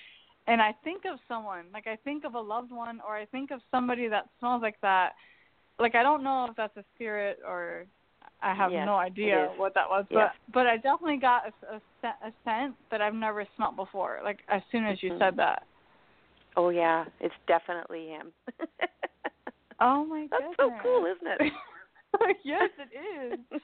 and 0.46 0.62
I 0.62 0.72
think 0.84 1.02
of 1.12 1.18
someone. 1.26 1.66
Like 1.74 1.86
I 1.88 1.96
think 1.96 2.24
of 2.24 2.34
a 2.34 2.40
loved 2.40 2.70
one, 2.70 3.00
or 3.06 3.16
I 3.16 3.24
think 3.26 3.50
of 3.50 3.60
somebody 3.70 4.06
that 4.08 4.26
smells 4.38 4.62
like 4.62 4.80
that. 4.82 5.12
Like 5.80 5.96
I 5.96 6.04
don't 6.04 6.22
know 6.22 6.46
if 6.48 6.56
that's 6.56 6.76
a 6.76 6.84
spirit 6.94 7.40
or 7.46 7.86
I 8.40 8.54
have 8.54 8.70
Yes, 8.70 8.86
no 8.86 8.94
idea 8.94 9.50
what 9.56 9.74
that 9.74 9.88
was. 9.88 10.04
But 10.10 10.30
but 10.52 10.66
I 10.68 10.76
definitely 10.76 11.18
got 11.18 11.42
a, 11.48 11.74
a, 11.74 11.80
scent- 12.00 12.14
a 12.24 12.32
scent 12.44 12.74
that 12.92 13.00
I've 13.00 13.12
never 13.14 13.44
smelt 13.56 13.74
before. 13.74 14.20
Like 14.22 14.38
as 14.48 14.62
soon 14.70 14.86
as 14.86 15.02
you 15.02 15.10
Mhm. 15.10 15.18
said 15.18 15.36
that. 15.38 15.64
oh 16.56 16.68
yeah 16.68 17.04
it's 17.20 17.34
definitely 17.48 18.06
him 18.06 18.32
Oh 19.80 20.04
my 20.04 20.26
god. 20.26 20.40
that's 20.40 20.56
goodness. 20.56 20.78
so 20.80 20.82
cool 20.82 21.06
isn't 21.06 21.46
it 21.46 21.52
yes, 22.44 22.70
it 22.78 23.34
is. 23.52 23.60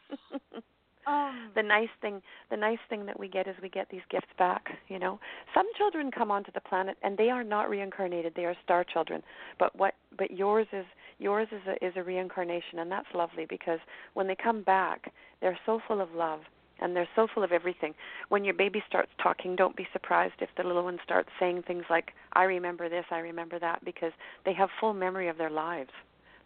Um, 1.07 1.51
the 1.57 1.63
nice 1.63 1.89
thing 2.03 2.21
the 2.51 2.59
nice 2.59 2.79
thing 2.91 3.07
that 3.07 3.19
we 3.19 3.27
get 3.27 3.49
is 3.49 3.57
we 3.63 3.71
get 3.71 3.89
these 3.91 4.03
gifts 4.11 4.29
back 4.39 4.67
you 4.89 4.99
know 4.99 5.19
some 5.55 5.65
children 5.79 6.11
come 6.11 6.31
onto 6.31 6.53
the 6.53 6.61
planet 6.61 6.99
and 7.03 7.17
they 7.17 7.31
are 7.31 7.43
not 7.43 7.71
reincarnated 7.71 8.35
they 8.37 8.45
are 8.45 8.55
star 8.63 8.85
children 8.85 9.23
but 9.59 9.75
what 9.77 9.95
but 10.19 10.31
yours 10.31 10.67
is 10.75 10.85
yours 11.19 11.49
is 11.53 11.63
a 11.67 11.85
is 11.85 11.95
a 11.97 12.03
reincarnation 12.03 12.81
and 12.81 12.93
that's 12.93 13.09
lovely 13.15 13.47
because 13.49 13.79
when 14.13 14.27
they 14.27 14.37
come 14.37 14.63
back 14.63 15.11
they're 15.41 15.59
so 15.65 15.81
full 15.89 16.03
of 16.03 16.13
love 16.15 16.41
and 16.81 16.95
they're 16.95 17.09
so 17.15 17.27
full 17.33 17.43
of 17.43 17.53
everything. 17.53 17.95
When 18.29 18.45
your 18.45 18.55
baby 18.55 18.83
starts 18.89 19.11
talking 19.23 19.57
don't 19.57 19.77
be 19.77 19.87
surprised 19.93 20.35
if 20.41 20.49
the 20.57 20.65
little 20.65 20.85
one 20.85 20.99
starts 21.05 21.29
saying 21.39 21.63
things 21.67 21.85
like 21.91 22.13
i 22.33 22.45
remember 22.45 22.89
this 22.89 23.05
i 23.11 23.19
remember 23.19 23.59
that 23.59 23.85
because 23.85 24.13
they 24.45 24.53
have 24.55 24.69
full 24.81 24.95
memory 24.95 25.29
of 25.29 25.39
their 25.39 25.51
lives. 25.51 25.91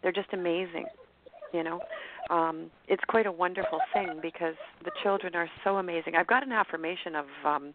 They're 0.01 0.11
just 0.11 0.33
amazing 0.33 0.85
you 1.53 1.63
know? 1.63 1.79
Um 2.29 2.71
it's 2.87 3.03
quite 3.07 3.25
a 3.25 3.31
wonderful 3.31 3.79
thing 3.93 4.19
because 4.21 4.55
the 4.83 4.91
children 5.03 5.35
are 5.35 5.49
so 5.63 5.77
amazing. 5.77 6.15
I've 6.15 6.27
got 6.27 6.43
an 6.43 6.51
affirmation 6.51 7.15
of 7.15 7.25
um 7.45 7.73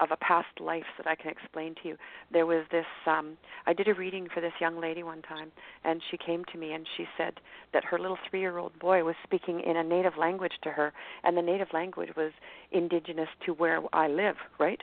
of 0.00 0.10
a 0.10 0.16
past 0.16 0.48
life 0.60 0.84
that 0.96 1.06
i 1.06 1.14
can 1.14 1.30
explain 1.30 1.74
to 1.82 1.88
you 1.88 1.96
there 2.32 2.46
was 2.46 2.64
this 2.70 2.86
um 3.06 3.36
i 3.66 3.72
did 3.72 3.88
a 3.88 3.94
reading 3.94 4.28
for 4.32 4.40
this 4.40 4.52
young 4.60 4.80
lady 4.80 5.02
one 5.02 5.22
time 5.22 5.50
and 5.84 6.00
she 6.10 6.16
came 6.16 6.44
to 6.52 6.58
me 6.58 6.72
and 6.72 6.86
she 6.96 7.04
said 7.16 7.34
that 7.72 7.84
her 7.84 7.98
little 7.98 8.18
three 8.28 8.40
year 8.40 8.58
old 8.58 8.76
boy 8.78 9.02
was 9.04 9.14
speaking 9.24 9.60
in 9.60 9.76
a 9.76 9.82
native 9.84 10.16
language 10.18 10.54
to 10.62 10.70
her 10.70 10.92
and 11.24 11.36
the 11.36 11.42
native 11.42 11.68
language 11.72 12.10
was 12.16 12.32
indigenous 12.72 13.28
to 13.44 13.52
where 13.52 13.80
i 13.92 14.06
live 14.08 14.36
right 14.58 14.82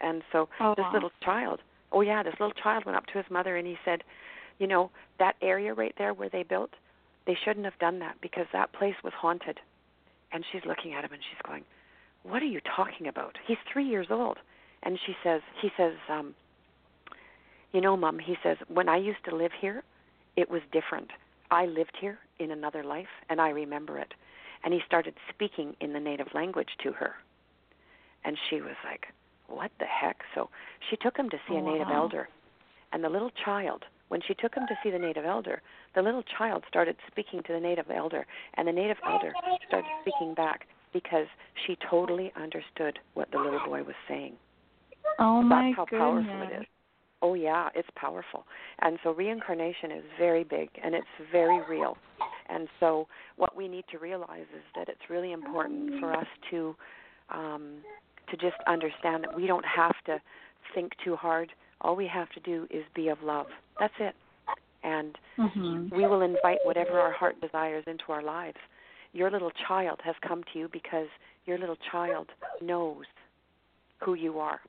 and 0.00 0.22
so 0.32 0.48
Oh, 0.60 0.74
this 0.76 0.84
wow. 0.84 0.92
little 0.94 1.10
child 1.22 1.60
oh 1.92 2.00
yeah 2.00 2.22
this 2.22 2.34
little 2.40 2.54
child 2.62 2.84
went 2.84 2.96
up 2.96 3.06
to 3.06 3.18
his 3.18 3.26
mother 3.30 3.56
and 3.56 3.66
he 3.66 3.76
said 3.84 4.02
you 4.58 4.66
know 4.66 4.90
that 5.18 5.36
area 5.42 5.74
right 5.74 5.94
there 5.98 6.14
where 6.14 6.28
they 6.28 6.42
built 6.42 6.70
they 7.26 7.36
shouldn't 7.44 7.64
have 7.64 7.78
done 7.78 7.98
that 8.00 8.16
because 8.20 8.46
that 8.52 8.72
place 8.72 8.96
was 9.04 9.12
haunted. 9.16 9.60
And 10.32 10.44
she's 10.50 10.62
looking 10.66 10.94
at 10.94 11.04
him 11.04 11.12
and 11.12 11.22
she's 11.22 11.40
going, 11.46 11.62
What 12.24 12.42
are 12.42 12.46
you 12.46 12.60
talking 12.74 13.06
about? 13.06 13.36
He's 13.46 13.58
three 13.72 13.84
years 13.86 14.08
old. 14.10 14.38
And 14.82 14.98
she 15.06 15.14
says, 15.22 15.40
He 15.60 15.70
says, 15.76 15.94
um, 16.08 16.34
You 17.72 17.80
know, 17.80 17.96
Mom, 17.96 18.18
he 18.18 18.36
says, 18.42 18.56
when 18.68 18.88
I 18.88 18.96
used 18.96 19.24
to 19.28 19.34
live 19.36 19.52
here, 19.60 19.82
it 20.36 20.50
was 20.50 20.62
different. 20.72 21.10
I 21.50 21.66
lived 21.66 21.96
here 22.00 22.18
in 22.38 22.50
another 22.50 22.82
life 22.82 23.12
and 23.28 23.40
I 23.40 23.50
remember 23.50 23.98
it. 23.98 24.14
And 24.64 24.72
he 24.72 24.80
started 24.86 25.14
speaking 25.28 25.74
in 25.80 25.92
the 25.92 26.00
native 26.00 26.28
language 26.34 26.70
to 26.82 26.92
her. 26.92 27.14
And 28.24 28.36
she 28.48 28.60
was 28.60 28.76
like, 28.84 29.06
What 29.48 29.70
the 29.78 29.86
heck? 29.86 30.18
So 30.34 30.48
she 30.88 30.96
took 30.96 31.16
him 31.16 31.28
to 31.30 31.38
see 31.48 31.56
a 31.56 31.62
native 31.62 31.88
Wow. 31.88 32.04
elder. 32.04 32.28
And 32.92 33.02
the 33.02 33.08
little 33.08 33.30
child, 33.44 33.84
when 34.08 34.20
she 34.26 34.34
took 34.34 34.54
him 34.54 34.66
to 34.66 34.74
see 34.82 34.90
the 34.90 34.98
native 34.98 35.24
elder, 35.24 35.62
the 35.94 36.02
little 36.02 36.22
child 36.22 36.64
started 36.68 36.96
speaking 37.10 37.42
to 37.44 37.52
the 37.54 37.60
native 37.60 37.90
elder, 37.90 38.26
and 38.54 38.68
the 38.68 38.72
native 38.72 38.98
elder 39.06 39.34
started 39.66 39.90
speaking 40.02 40.34
back 40.34 40.66
because 40.92 41.26
she 41.66 41.76
totally 41.90 42.30
understood 42.36 42.98
what 43.14 43.30
the 43.30 43.38
little 43.38 43.60
boy 43.64 43.82
was 43.82 43.94
saying. 44.06 44.34
Oh 45.18 45.42
my 45.42 45.68
That's 45.68 45.76
how 45.76 45.84
goodness. 45.86 46.26
powerful 46.26 46.56
it 46.56 46.60
is. 46.60 46.66
Oh 47.22 47.34
yeah, 47.34 47.68
it's 47.74 47.88
powerful. 47.96 48.44
And 48.80 48.98
so 49.04 49.12
reincarnation 49.12 49.92
is 49.92 50.04
very 50.18 50.44
big 50.44 50.68
and 50.82 50.94
it's 50.94 51.06
very 51.30 51.60
real. 51.70 51.96
And 52.48 52.68
so 52.80 53.06
what 53.36 53.56
we 53.56 53.68
need 53.68 53.84
to 53.92 53.98
realize 53.98 54.46
is 54.54 54.62
that 54.74 54.88
it's 54.88 55.08
really 55.08 55.32
important 55.32 56.00
for 56.00 56.12
us 56.12 56.26
to 56.50 56.74
um 57.32 57.78
to 58.30 58.36
just 58.36 58.56
understand 58.66 59.24
that 59.24 59.36
we 59.36 59.46
don't 59.46 59.64
have 59.64 59.94
to 60.06 60.20
think 60.74 60.92
too 61.04 61.16
hard. 61.16 61.50
All 61.80 61.94
we 61.96 62.06
have 62.06 62.28
to 62.30 62.40
do 62.40 62.66
is 62.70 62.84
be 62.94 63.08
of 63.08 63.18
love. 63.22 63.46
That's 63.78 63.94
it. 64.00 64.14
And 64.82 65.16
Mhm. 65.38 65.90
we 65.92 66.06
will 66.06 66.22
invite 66.22 66.58
whatever 66.64 66.98
our 66.98 67.12
heart 67.12 67.40
desires 67.40 67.84
into 67.86 68.04
our 68.08 68.22
lives. 68.22 68.56
Your 69.12 69.30
little 69.30 69.50
child 69.68 70.00
has 70.04 70.14
come 70.26 70.42
to 70.52 70.58
you 70.58 70.68
because 70.72 71.08
your 71.46 71.58
little 71.58 71.76
child 71.90 72.28
knows 72.60 73.04
who 74.00 74.14
you 74.14 74.38
are, 74.38 74.60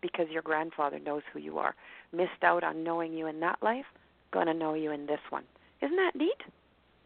because 0.00 0.26
your 0.30 0.42
grandfather 0.42 0.98
knows 0.98 1.22
who 1.32 1.38
you 1.38 1.58
are. 1.58 1.74
Missed 2.12 2.42
out 2.42 2.64
on 2.64 2.84
knowing 2.84 3.12
you 3.12 3.26
in 3.26 3.40
that 3.40 3.62
life, 3.62 3.86
gonna 4.32 4.54
know 4.54 4.74
you 4.74 4.92
in 4.92 5.06
this 5.06 5.20
one. 5.30 5.44
Isn't 5.80 5.96
that 5.96 6.14
neat? 6.14 6.42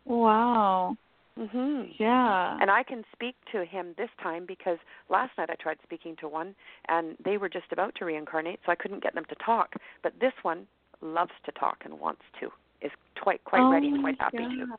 Wow. 0.04 0.96
Mhm. 1.38 1.94
Yeah. 1.98 2.56
And 2.60 2.70
I 2.70 2.84
can 2.84 3.04
speak 3.12 3.34
to 3.50 3.64
him 3.64 3.94
this 3.94 4.10
time 4.22 4.46
because 4.46 4.78
last 5.08 5.36
night 5.36 5.50
I 5.50 5.54
tried 5.54 5.78
speaking 5.82 6.14
to 6.16 6.28
one 6.28 6.54
and 6.86 7.16
they 7.24 7.38
were 7.38 7.48
just 7.48 7.72
about 7.72 7.94
to 7.96 8.04
reincarnate, 8.04 8.60
so 8.64 8.70
I 8.70 8.76
couldn't 8.76 9.02
get 9.02 9.14
them 9.14 9.24
to 9.26 9.34
talk. 9.36 9.74
But 10.02 10.18
this 10.20 10.32
one 10.42 10.68
loves 11.00 11.32
to 11.44 11.52
talk 11.52 11.84
and 11.84 11.98
wants 11.98 12.22
to, 12.40 12.52
is 12.82 12.92
quite 13.20 13.42
quite 13.44 13.62
oh 13.62 13.70
ready 13.70 13.88
and 13.88 14.00
quite 14.00 14.20
happy 14.20 14.38
to. 14.38 14.78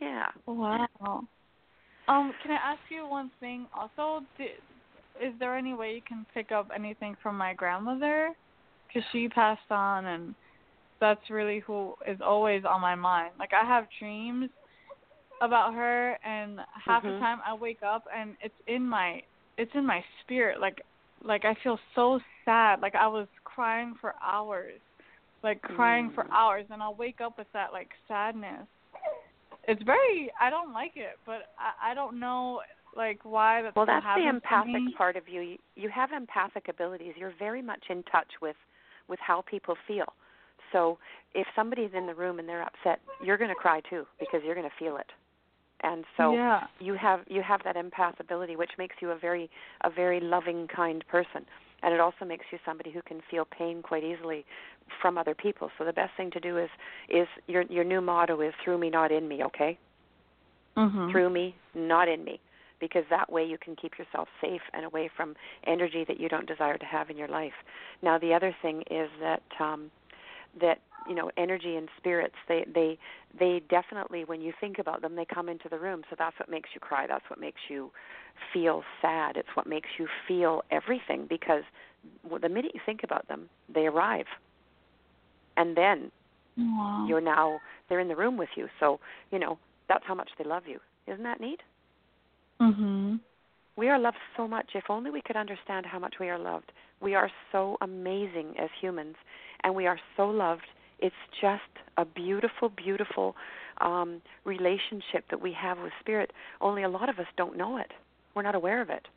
Yeah. 0.00 0.26
Wow. 0.46 1.24
Um, 2.08 2.34
can 2.42 2.50
I 2.50 2.56
ask 2.56 2.80
you 2.88 3.06
one 3.06 3.30
thing? 3.38 3.68
Also, 3.72 4.24
di 4.36 4.48
is 5.20 5.32
there 5.38 5.56
any 5.56 5.74
way 5.74 5.94
you 5.94 6.02
can 6.06 6.26
pick 6.32 6.52
up 6.52 6.70
anything 6.74 7.16
from 7.22 7.36
my 7.36 7.54
grandmother? 7.54 8.32
Because 8.86 9.02
she 9.12 9.28
passed 9.28 9.70
on, 9.70 10.06
and 10.06 10.34
that's 11.00 11.30
really 11.30 11.60
who 11.60 11.94
is 12.06 12.20
always 12.20 12.64
on 12.64 12.80
my 12.80 12.94
mind. 12.94 13.32
Like 13.38 13.52
I 13.52 13.64
have 13.64 13.86
dreams 13.98 14.50
about 15.40 15.74
her, 15.74 16.18
and 16.24 16.60
half 16.84 17.02
the 17.02 17.10
Mhm. 17.10 17.18
time 17.20 17.40
I 17.46 17.54
wake 17.54 17.82
up 17.82 18.04
and 18.14 18.36
it's 18.40 18.60
in 18.66 18.88
my 18.88 19.22
it's 19.56 19.74
in 19.74 19.86
my 19.86 20.04
spirit. 20.20 20.60
Like 20.60 20.82
like 21.22 21.44
I 21.44 21.54
feel 21.62 21.78
so 21.94 22.20
sad. 22.44 22.80
Like 22.80 22.94
I 22.94 23.06
was 23.06 23.28
crying 23.44 23.94
for 24.00 24.14
hours, 24.22 24.80
like 25.42 25.60
crying 25.62 26.10
for 26.10 26.24
Mm. 26.24 26.32
hours, 26.32 26.66
and 26.70 26.82
I'll 26.82 26.94
wake 26.94 27.20
up 27.20 27.38
with 27.38 27.50
that 27.52 27.72
like 27.72 27.90
sadness 28.08 28.66
it's 29.68 29.82
very 29.82 30.30
I 30.40 30.50
don't 30.50 30.72
like 30.72 30.92
it, 30.96 31.18
but 31.26 31.42
I 31.58 31.90
I 31.90 31.94
don't 31.94 32.18
know 32.18 32.60
like 32.96 33.20
why 33.24 33.62
that 33.62 33.76
Well, 33.76 33.86
that's 33.86 34.04
the 34.16 34.28
empathic 34.28 34.96
part 34.96 35.16
of 35.16 35.28
you. 35.28 35.40
You- 35.40 35.58
You 35.76 35.88
have 35.90 36.12
empathic 36.12 36.68
abilities. 36.68 37.14
You're 37.16 37.34
very 37.38 37.62
much 37.62 37.84
in 37.88 38.02
touch 38.04 38.40
with 38.40 38.56
with 39.08 39.18
how 39.20 39.42
people 39.42 39.74
feel. 39.88 40.12
So, 40.72 40.98
if 41.34 41.46
somebody's 41.56 41.92
in 41.94 42.06
the 42.06 42.14
room 42.14 42.38
and 42.38 42.48
they're 42.48 42.62
upset, 42.62 43.00
you're 43.24 43.36
going 43.36 43.48
to 43.48 43.56
cry 43.56 43.80
too 43.80 44.06
because 44.20 44.42
you're 44.44 44.54
going 44.54 44.68
to 44.68 44.76
feel 44.76 44.96
it. 44.96 45.10
And 45.82 46.04
so 46.16 46.34
yeah. 46.34 46.66
you 46.78 46.94
have 46.94 47.20
you 47.26 47.42
have 47.42 47.62
that 47.64 47.76
empath 47.76 48.20
ability 48.20 48.54
which 48.56 48.70
makes 48.78 48.96
you 49.00 49.10
a 49.10 49.16
very 49.16 49.50
a 49.82 49.90
very 49.90 50.20
loving 50.20 50.68
kind 50.68 51.04
person 51.08 51.46
and 51.82 51.94
it 51.94 52.00
also 52.00 52.24
makes 52.24 52.44
you 52.52 52.58
somebody 52.64 52.90
who 52.90 53.02
can 53.02 53.20
feel 53.30 53.44
pain 53.46 53.82
quite 53.82 54.04
easily 54.04 54.44
from 55.00 55.16
other 55.16 55.34
people. 55.34 55.70
So 55.78 55.84
the 55.84 55.92
best 55.92 56.12
thing 56.16 56.30
to 56.32 56.40
do 56.40 56.58
is 56.58 56.68
is 57.08 57.26
your 57.46 57.62
your 57.62 57.84
new 57.84 58.00
motto 58.00 58.40
is 58.40 58.52
through 58.62 58.78
me, 58.78 58.90
not 58.90 59.10
in 59.10 59.26
me. 59.26 59.42
Okay, 59.44 59.78
Mhm. 60.76 61.10
through 61.10 61.30
me, 61.30 61.54
not 61.74 62.08
in 62.08 62.24
me, 62.24 62.40
because 62.80 63.04
that 63.10 63.30
way 63.30 63.44
you 63.44 63.58
can 63.58 63.76
keep 63.76 63.98
yourself 63.98 64.28
safe 64.40 64.62
and 64.72 64.84
away 64.84 65.10
from 65.16 65.34
energy 65.66 66.04
that 66.08 66.18
you 66.18 66.28
don't 66.28 66.46
desire 66.46 66.78
to 66.78 66.86
have 66.86 67.10
in 67.10 67.16
your 67.16 67.28
life. 67.28 67.52
Now 68.02 68.18
the 68.18 68.34
other 68.34 68.54
thing 68.62 68.82
is 68.90 69.08
that 69.20 69.42
um, 69.60 69.90
that 70.60 70.78
you 71.08 71.14
know 71.14 71.30
energy 71.36 71.76
and 71.76 71.88
spirits 71.98 72.34
they 72.48 72.64
they 72.74 72.98
they 73.38 73.62
definitely 73.70 74.24
when 74.24 74.40
you 74.40 74.52
think 74.60 74.78
about 74.78 75.02
them 75.02 75.16
they 75.16 75.24
come 75.24 75.48
into 75.48 75.68
the 75.68 75.78
room. 75.78 76.02
So 76.10 76.16
that's 76.18 76.38
what 76.38 76.48
makes 76.48 76.70
you 76.74 76.80
cry. 76.80 77.06
That's 77.06 77.24
what 77.28 77.40
makes 77.40 77.60
you 77.68 77.90
feel 78.52 78.82
sad. 79.00 79.36
It's 79.36 79.48
what 79.54 79.66
makes 79.66 79.88
you 79.98 80.06
feel 80.26 80.62
everything 80.70 81.26
because 81.28 81.62
the 82.40 82.48
minute 82.48 82.72
you 82.74 82.80
think 82.84 83.00
about 83.04 83.28
them 83.28 83.48
they 83.72 83.86
arrive. 83.86 84.26
And 85.56 85.76
then 85.76 86.10
Wow. 86.56 87.06
you're 87.08 87.20
now 87.20 87.60
they're 87.88 88.00
in 88.00 88.08
the 88.08 88.16
room 88.16 88.36
with 88.36 88.50
you. 88.56 88.68
So 88.78 89.00
you 89.30 89.38
know 89.38 89.58
that's 89.88 90.04
how 90.06 90.14
much 90.14 90.30
they 90.38 90.44
love 90.44 90.64
you. 90.66 90.78
Isn't 91.06 91.24
that 91.24 91.40
neat 91.40 91.60
Mhm. 92.60 93.20
we 93.76 93.88
are 93.88 93.98
loved 93.98 94.18
so 94.36 94.46
much. 94.46 94.74
If 94.74 94.90
only 94.90 95.10
we 95.10 95.22
could 95.22 95.36
understand 95.36 95.86
how 95.86 95.98
much 95.98 96.16
we 96.20 96.28
are 96.28 96.38
loved. 96.38 96.72
We 97.00 97.14
are 97.14 97.30
so 97.50 97.78
amazing 97.80 98.54
as 98.58 98.68
humans 98.80 99.16
and 99.64 99.74
we 99.74 99.86
are 99.86 99.98
so 100.16 100.28
loved. 100.28 100.66
It's 100.98 101.14
just 101.40 101.62
a 101.96 102.04
beautiful 102.04 102.68
beautiful 102.68 103.36
um 103.80 104.20
relationship 104.44 105.24
that 105.30 105.40
we 105.40 105.52
have 105.52 105.78
with 105.78 105.92
spirit. 106.00 106.32
Only 106.60 106.82
a 106.82 106.88
lot 106.88 107.08
of 107.08 107.18
us 107.18 107.26
don't 107.36 107.56
know 107.56 107.78
it. 107.78 107.92
We're 108.34 108.42
not 108.42 108.54
aware 108.54 108.82
of 108.82 108.90
it. 108.90 109.08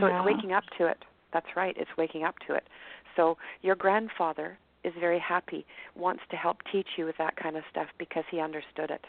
So 0.00 0.06
it's 0.06 0.24
waking 0.24 0.52
up 0.52 0.64
to 0.78 0.86
it. 0.86 1.04
That's 1.32 1.56
right. 1.56 1.76
It's 1.76 1.90
waking 1.98 2.24
up 2.24 2.36
to 2.46 2.54
it. 2.54 2.68
So 3.16 3.36
your 3.62 3.74
grandfather 3.74 4.56
is 4.84 4.92
very 5.00 5.18
happy 5.18 5.66
wants 5.96 6.22
to 6.30 6.36
help 6.36 6.58
teach 6.70 6.86
you 6.96 7.06
with 7.06 7.16
that 7.18 7.36
kind 7.36 7.56
of 7.56 7.64
stuff 7.70 7.88
because 7.98 8.24
he 8.30 8.40
understood 8.40 8.90
it. 8.90 9.04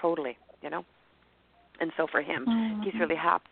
Totally 0.00 0.36
you 0.62 0.70
know 0.70 0.84
and 1.80 1.92
so 1.96 2.06
for 2.10 2.22
him 2.22 2.46
he's 2.82 2.94
Mhm. 2.94 3.00
really 3.00 3.16
happy. 3.16 3.44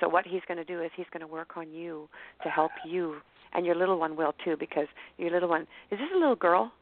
So 0.00 0.08
what 0.08 0.26
he's 0.26 0.42
going 0.48 0.58
to 0.58 0.64
do 0.64 0.82
is 0.82 0.90
he's 0.96 1.06
going 1.12 1.20
to 1.20 1.26
work 1.26 1.56
on 1.56 1.70
you 1.72 2.08
to 2.42 2.48
help 2.48 2.72
you 2.84 3.20
and 3.52 3.64
your 3.64 3.74
little 3.76 3.98
one 3.98 4.16
will 4.16 4.32
too 4.44 4.56
because 4.58 4.88
your 5.18 5.30
little 5.30 5.48
one 5.48 5.62
is 5.90 5.98
this 5.98 6.10
a 6.14 6.18
little 6.18 6.34
girl? 6.36 6.72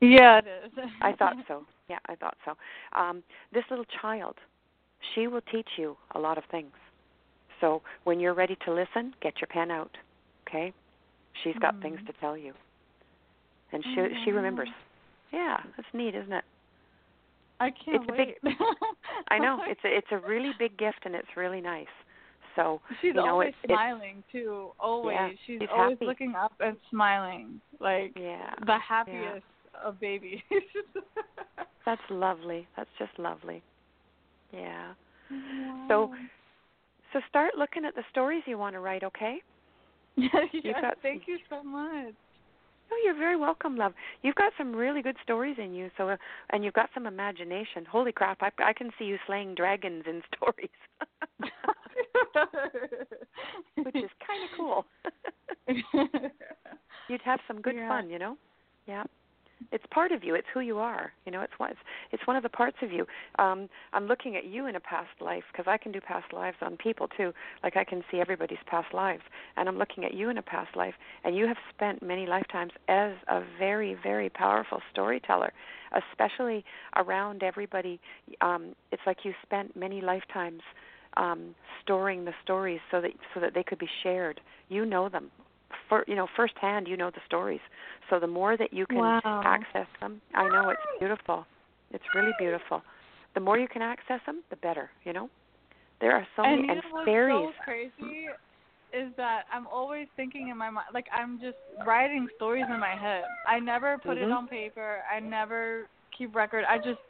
Yeah, 0.00 0.38
it 0.38 0.46
is. 0.46 0.72
i 1.02 1.12
thought 1.12 1.36
so. 1.48 1.64
Yeah 1.88 1.98
i 2.08 2.14
thought 2.14 2.36
so. 2.44 2.52
Um 2.98 3.22
this 3.52 3.64
little 3.70 3.84
child 4.00 4.36
she 5.14 5.26
will 5.26 5.42
teach 5.52 5.68
you 5.76 5.96
a 6.14 6.18
lot 6.18 6.38
of 6.38 6.44
things. 6.50 6.72
So 7.60 7.82
when 8.04 8.20
you're 8.20 8.34
ready 8.34 8.56
to 8.64 8.72
listen 8.72 9.14
get 9.20 9.34
your 9.40 9.48
pen 9.48 9.70
out 9.70 9.96
okay? 10.48 10.72
She's 11.42 11.56
got 11.60 11.74
things 11.82 11.98
Mhm. 12.00 12.06
to 12.06 12.12
tell 12.20 12.36
you. 12.36 12.54
And 13.72 13.84
she 13.84 14.00
Oh, 14.00 14.08
she 14.24 14.30
remembers. 14.32 14.68
Yeah 15.32 15.58
that's 15.76 15.88
neat 15.92 16.14
isn't 16.14 16.32
it 16.32 16.44
I 17.60 17.70
can't 17.70 18.02
it's 18.02 18.08
a 18.08 18.12
big- 18.12 18.34
wait. 18.42 18.56
i 19.28 19.38
know 19.38 19.58
it's 19.66 19.80
a 19.84 19.96
it's 19.96 20.06
a 20.10 20.18
really 20.18 20.52
big 20.58 20.76
gift 20.76 20.98
and 21.04 21.14
it's 21.14 21.28
really 21.36 21.60
nice 21.60 21.86
so 22.56 22.80
She's 23.00 23.08
you 23.08 23.14
know, 23.14 23.26
always 23.26 23.54
it's- 23.64 23.74
smiling 23.76 24.22
too. 24.30 24.68
Always. 24.78 25.16
Yeah, 25.16 25.28
she's, 25.46 25.60
she's 25.60 25.68
always 25.74 25.96
happy. 25.96 26.04
looking 26.06 26.34
up 26.36 26.52
and 26.60 26.76
smiling. 26.88 27.60
Like 27.80 28.12
yeah 28.16 28.54
the 28.64 28.78
happiest 28.78 29.44
of 29.84 29.98
babies. 29.98 30.38
That's 31.84 32.00
lovely. 32.10 32.66
That's 32.76 32.88
just 32.98 33.18
lovely. 33.18 33.62
Yeah. 34.52 34.92
So- 35.88 36.06
Wow. 36.06 36.14
So 37.12 37.20
start 37.28 37.54
looking 37.56 37.84
at 37.84 37.94
the 37.94 38.02
stories 38.10 38.42
you 38.44 38.58
want 38.58 38.74
to 38.74 38.80
write, 38.80 39.04
okay? 39.04 39.36
yeah, 40.16 40.28
you've 40.52 40.74
got- 40.80 40.98
thank 41.00 41.28
you 41.28 41.38
so 41.48 41.62
much. 41.62 42.14
Oh, 42.92 43.00
you're 43.04 43.16
very 43.16 43.36
welcome, 43.36 43.76
love. 43.76 43.92
You've 44.22 44.34
got 44.36 44.52
some 44.56 44.74
really 44.74 45.02
good 45.02 45.16
stories 45.22 45.56
in 45.58 45.74
you, 45.74 45.90
so 45.96 46.08
uh, 46.10 46.16
and 46.50 46.64
you've 46.64 46.74
got 46.74 46.90
some 46.94 47.06
imagination. 47.06 47.84
Holy 47.84 48.12
crap! 48.12 48.38
I 48.42 48.50
I 48.62 48.72
can 48.72 48.90
see 48.98 49.04
you 49.06 49.18
slaying 49.26 49.54
dragons 49.54 50.04
in 50.06 50.22
stories, 50.36 50.68
which 53.76 53.96
is 53.96 54.10
kind 54.26 54.44
of 54.44 54.50
cool. 54.56 54.84
You'd 57.08 57.22
have 57.22 57.40
some 57.46 57.60
good 57.60 57.74
Yeah. 57.76 57.88
fun, 57.88 58.10
you 58.10 58.18
know. 58.18 58.36
Yeah. 58.86 59.04
It's 59.72 59.84
part 59.90 60.12
of 60.12 60.24
you. 60.24 60.34
It's 60.34 60.46
who 60.52 60.60
you 60.60 60.78
are. 60.78 61.12
You 61.26 61.32
know, 61.32 61.40
it's 61.42 61.52
one. 61.58 61.72
It's, 62.12 62.26
one 62.26 62.36
of 62.36 62.42
the 62.42 62.48
parts 62.48 62.76
of 62.82 62.90
you. 62.92 63.06
Um, 63.38 63.68
I'm 63.92 64.06
looking 64.06 64.36
at 64.36 64.44
you 64.44 64.66
in 64.66 64.76
a 64.76 64.80
past 64.80 65.10
life 65.20 65.44
because 65.52 65.66
I 65.68 65.76
can 65.76 65.92
do 65.92 66.00
past 66.00 66.32
lives 66.32 66.56
on 66.62 66.76
people 66.76 67.08
too. 67.08 67.32
Like 67.62 67.76
I 67.76 67.84
can 67.84 68.02
see 68.10 68.18
everybody's 68.20 68.58
past 68.66 68.92
lives, 68.94 69.22
and 69.56 69.68
I'm 69.68 69.78
looking 69.78 70.04
at 70.04 70.14
you 70.14 70.30
in 70.30 70.38
a 70.38 70.42
past 70.42 70.76
life, 70.76 70.94
and 71.24 71.36
you 71.36 71.46
have 71.46 71.56
spent 71.74 72.02
many 72.02 72.26
lifetimes 72.26 72.72
as 72.88 73.12
a 73.28 73.42
very, 73.58 73.96
very 74.02 74.30
powerful 74.30 74.80
storyteller, 74.92 75.52
especially 75.92 76.64
around 76.96 77.42
everybody. 77.42 78.00
Um, 78.40 78.74
it's 78.90 79.02
like 79.06 79.18
you 79.24 79.32
spent 79.42 79.76
many 79.76 80.00
lifetimes 80.00 80.62
um, 81.16 81.54
storing 81.82 82.24
the 82.24 82.32
stories 82.42 82.80
so 82.90 83.00
that 83.00 83.12
so 83.34 83.40
that 83.40 83.54
they 83.54 83.62
could 83.62 83.78
be 83.78 83.88
shared. 84.02 84.40
You 84.68 84.84
know 84.84 85.08
them, 85.08 85.30
for 85.88 86.04
you 86.06 86.14
know 86.14 86.26
firsthand. 86.36 86.88
You 86.88 86.96
know 86.96 87.10
the 87.10 87.20
stories. 87.26 87.60
So 88.10 88.20
the 88.20 88.26
more 88.26 88.56
that 88.56 88.72
you 88.72 88.86
can 88.86 88.98
Wow. 88.98 89.42
access 89.44 89.86
them, 90.00 90.20
I 90.34 90.48
know 90.48 90.70
it's 90.70 90.80
beautiful. 90.98 91.46
It's 91.92 92.04
really 92.14 92.32
beautiful. 92.38 92.82
The 93.34 93.40
more 93.40 93.58
you 93.58 93.68
can 93.68 93.82
access 93.82 94.20
them, 94.26 94.42
the 94.50 94.56
better. 94.56 94.90
You 95.04 95.12
know, 95.12 95.30
there 96.00 96.12
are 96.12 96.26
so 96.36 96.44
and 96.44 96.56
many 96.56 96.68
and 96.68 96.76
know 96.76 96.90
what's 96.90 97.06
fairies. 97.06 97.48
so 97.56 97.64
crazy 97.64 98.26
is 98.92 99.12
that 99.16 99.42
I'm 99.52 99.66
always 99.66 100.06
thinking 100.16 100.48
in 100.48 100.56
my 100.56 100.70
mind, 100.70 100.86
like 100.94 101.06
I'm 101.12 101.40
just 101.40 101.56
writing 101.84 102.28
stories 102.36 102.66
in 102.72 102.78
my 102.78 102.94
head. 102.94 103.24
I 103.46 103.58
never 103.58 103.98
put 103.98 104.18
it 104.18 104.24
Mhm. 104.24 104.32
on 104.32 104.46
paper. 104.48 105.02
I 105.12 105.18
never 105.20 105.88
keep 106.16 106.34
record. 106.34 106.64
I 106.68 106.76
just, 106.78 107.00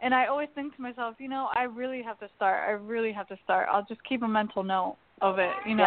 and 0.00 0.12
I 0.12 0.26
always 0.26 0.48
think 0.54 0.74
to 0.76 0.82
myself, 0.82 1.14
you 1.20 1.28
know, 1.28 1.48
I 1.54 1.62
really 1.62 2.02
have 2.02 2.18
to 2.18 2.28
start. 2.34 2.68
I 2.68 2.72
really 2.72 3.12
have 3.12 3.28
to 3.28 3.36
start. 3.44 3.68
I'll 3.70 3.86
just 3.88 4.02
keep 4.04 4.22
a 4.22 4.28
mental 4.28 4.64
note 4.64 4.96
of 5.22 5.38
it, 5.38 5.52
you 5.66 5.76
Yep. 5.76 5.86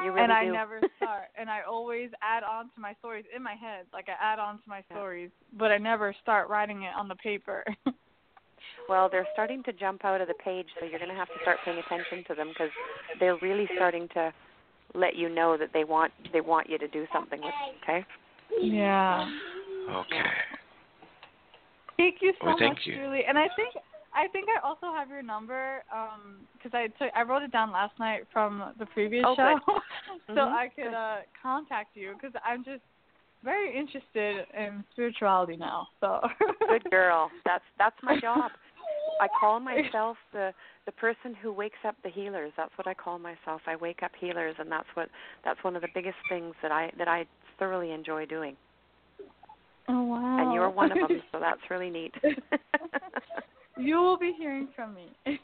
Know. 0.00 0.06
You 0.06 0.12
really 0.12 0.24
and 0.24 0.32
I 0.32 0.44
never 0.46 0.80
start. 0.96 1.28
and 1.38 1.50
I 1.50 1.60
always 1.68 2.10
add 2.22 2.42
on 2.42 2.66
to 2.74 2.80
my 2.80 2.94
stories 2.98 3.24
in 3.34 3.42
my 3.42 3.54
head. 3.54 3.86
Like 3.92 4.08
I 4.08 4.14
add 4.32 4.38
on 4.38 4.56
to 4.56 4.62
my 4.66 4.82
Yeah. 4.90 4.96
stories, 4.96 5.30
but 5.58 5.70
I 5.70 5.78
never 5.78 6.14
start 6.22 6.48
writing 6.48 6.82
it 6.82 6.92
on 6.96 7.08
the 7.08 7.16
paper. 7.16 7.64
Well, 8.88 9.08
they're 9.10 9.26
starting 9.32 9.62
to 9.64 9.72
jump 9.72 10.04
out 10.04 10.20
of 10.20 10.28
the 10.28 10.34
page, 10.34 10.66
so 10.78 10.84
you're 10.86 10.98
going 10.98 11.10
to 11.10 11.16
have 11.16 11.28
to 11.28 11.40
start 11.40 11.58
paying 11.64 11.78
attention 11.78 12.22
to 12.28 12.34
them 12.34 12.48
because 12.48 12.70
they're 13.18 13.36
really 13.36 13.66
starting 13.76 14.08
to 14.14 14.32
let 14.94 15.16
you 15.16 15.28
know 15.28 15.56
that 15.56 15.70
they 15.72 15.84
want 15.84 16.12
they 16.32 16.42
want 16.42 16.68
you 16.68 16.76
to 16.78 16.88
do 16.88 17.06
something 17.12 17.40
with. 17.40 17.50
Them, 17.50 17.74
okay. 17.82 18.06
yeah. 18.60 19.26
Okay. 19.90 20.22
Thank 21.96 22.16
you 22.20 22.32
so 22.40 22.48
Well, 22.48 22.56
thank 22.58 22.74
much, 22.74 22.82
you. 22.84 22.94
Julie. 22.94 23.22
And 23.26 23.38
I 23.38 23.48
think 23.56 23.74
I 24.14 24.28
think 24.28 24.46
I 24.48 24.66
also 24.66 24.92
have 24.94 25.08
your 25.08 25.22
number 25.22 25.82
um 25.92 26.46
'cause 26.62 26.72
I 26.74 26.86
took 26.98 27.10
I 27.14 27.22
wrote 27.22 27.42
it 27.42 27.50
down 27.52 27.70
last 27.72 27.98
night 27.98 28.26
from 28.32 28.72
the 28.78 28.86
previous 28.86 29.24
Oh, 29.26 29.34
show, 29.34 29.58
so 30.28 30.32
Mhm, 30.32 30.52
I 30.52 30.68
could 30.68 30.94
uh 30.94 31.18
contact 31.40 31.96
you 31.96 32.14
'cause 32.20 32.32
I'm 32.44 32.64
just 32.64 32.82
very 33.42 33.76
interested 33.76 34.46
in 34.54 34.84
spirituality 34.92 35.56
now. 35.56 35.88
So 36.00 36.20
Good 36.68 36.84
girl. 36.90 37.30
That's 37.44 37.64
that's 37.78 38.00
my 38.02 38.18
job. 38.18 38.52
I 39.20 39.28
call 39.40 39.60
myself 39.60 40.16
the 40.32 40.54
the 40.86 40.92
person 40.92 41.34
who 41.34 41.52
wakes 41.52 41.78
up 41.84 41.96
the 42.02 42.08
healers. 42.10 42.52
That's 42.56 42.76
what 42.78 42.86
I 42.86 42.94
call 42.94 43.18
myself. 43.18 43.60
I 43.66 43.76
wake 43.76 44.02
up 44.02 44.12
healers, 44.18 44.54
and 44.58 44.70
that's 44.70 44.88
what 44.94 45.08
that's 45.44 45.62
one 45.62 45.76
of 45.76 45.82
the 45.82 45.88
biggest 45.94 46.16
things 46.28 46.54
that 46.62 46.72
I 46.72 46.90
that 46.98 47.08
I 47.08 47.26
thoroughly 47.58 47.90
enjoy 47.92 48.24
doing. 48.26 48.56
Oh 49.88 50.02
wow. 50.04 50.38
And 50.40 50.52
you're 50.54 50.70
one 50.70 50.90
of 50.92 50.98
them, 51.00 51.22
so 51.32 51.38
that's 51.40 51.60
really 51.70 51.90
neat. 51.90 52.14
You 53.78 53.96
will 53.96 54.18
be 54.18 54.34
hearing 54.38 54.68
from 54.74 54.94
me. 54.94 55.08
okay, 55.26 55.38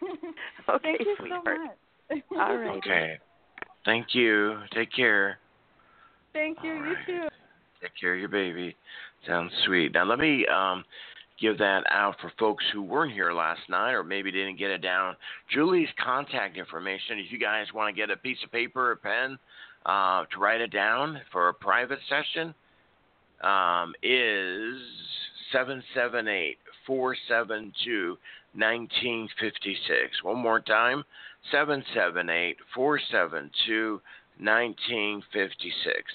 Thank 0.82 1.00
you 1.00 1.16
sweetheart. 1.18 1.44
so 2.08 2.14
much. 2.14 2.22
All 2.38 2.56
right. 2.56 2.76
Okay. 2.78 3.18
Thank 3.84 4.08
you. 4.14 4.58
Take 4.74 4.92
care. 4.92 5.38
Thank 6.32 6.58
you. 6.62 6.70
All 6.70 6.76
You 6.76 6.82
right. 6.82 7.06
too. 7.06 7.28
Take 7.80 7.92
care 8.00 8.14
of 8.14 8.20
your 8.20 8.28
baby. 8.28 8.76
Sounds 9.26 9.52
sweet. 9.64 9.92
Now 9.92 10.04
let 10.04 10.18
me 10.18 10.46
um, 10.46 10.84
give 11.40 11.58
that 11.58 11.82
out 11.90 12.16
for 12.20 12.30
folks 12.38 12.64
who 12.72 12.82
weren't 12.82 13.12
here 13.12 13.32
last 13.32 13.60
night 13.68 13.92
or 13.92 14.04
maybe 14.04 14.30
didn't 14.30 14.58
get 14.58 14.70
it 14.70 14.82
down. 14.82 15.16
Julie's 15.52 15.88
contact 16.02 16.56
information. 16.56 17.18
If 17.18 17.32
you 17.32 17.38
guys 17.38 17.66
want 17.74 17.94
to 17.94 17.98
get 18.00 18.10
a 18.10 18.16
piece 18.16 18.38
of 18.44 18.52
paper 18.52 18.92
or 18.92 18.96
pen 18.96 19.38
uh, 19.86 20.24
to 20.32 20.38
write 20.38 20.60
it 20.60 20.72
down 20.72 21.20
for 21.32 21.48
a 21.48 21.54
private 21.54 22.00
session, 22.08 22.54
um, 23.42 23.94
is 24.02 24.76
seven 25.52 25.82
seven 25.94 26.28
eight 26.28 26.58
four 26.90 27.16
seven 27.28 27.72
two 27.84 28.18
nineteen 28.52 29.28
fifty 29.40 29.76
six. 29.86 30.24
One 30.24 30.38
more 30.38 30.58
time, 30.58 31.04
seven 31.52 31.84
seven 31.94 32.28
eight 32.28 32.56
four 32.74 32.98
seven 33.12 33.48
two 33.64 34.00
nineteen 34.40 35.22
fifty 35.32 35.72
six. 35.84 36.10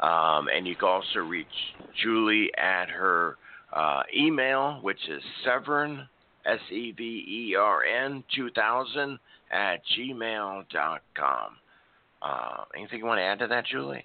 Um, 0.00 0.46
and 0.54 0.64
you 0.64 0.76
can 0.76 0.88
also 0.88 1.18
reach 1.18 1.46
Julie 2.00 2.52
at 2.56 2.88
her 2.88 3.36
uh, 3.72 4.02
email, 4.16 4.78
which 4.82 5.08
is 5.08 5.20
Severn, 5.44 6.08
S 6.44 6.60
E 6.70 6.92
V 6.92 7.02
E 7.02 7.56
R 7.56 7.82
N 7.82 8.22
2000 8.36 9.18
at 9.50 9.80
gmail.com. 9.98 11.50
Uh, 12.22 12.64
anything 12.76 13.00
you 13.00 13.06
want 13.06 13.18
to 13.18 13.24
add 13.24 13.40
to 13.40 13.48
that, 13.48 13.66
Julie? 13.66 14.04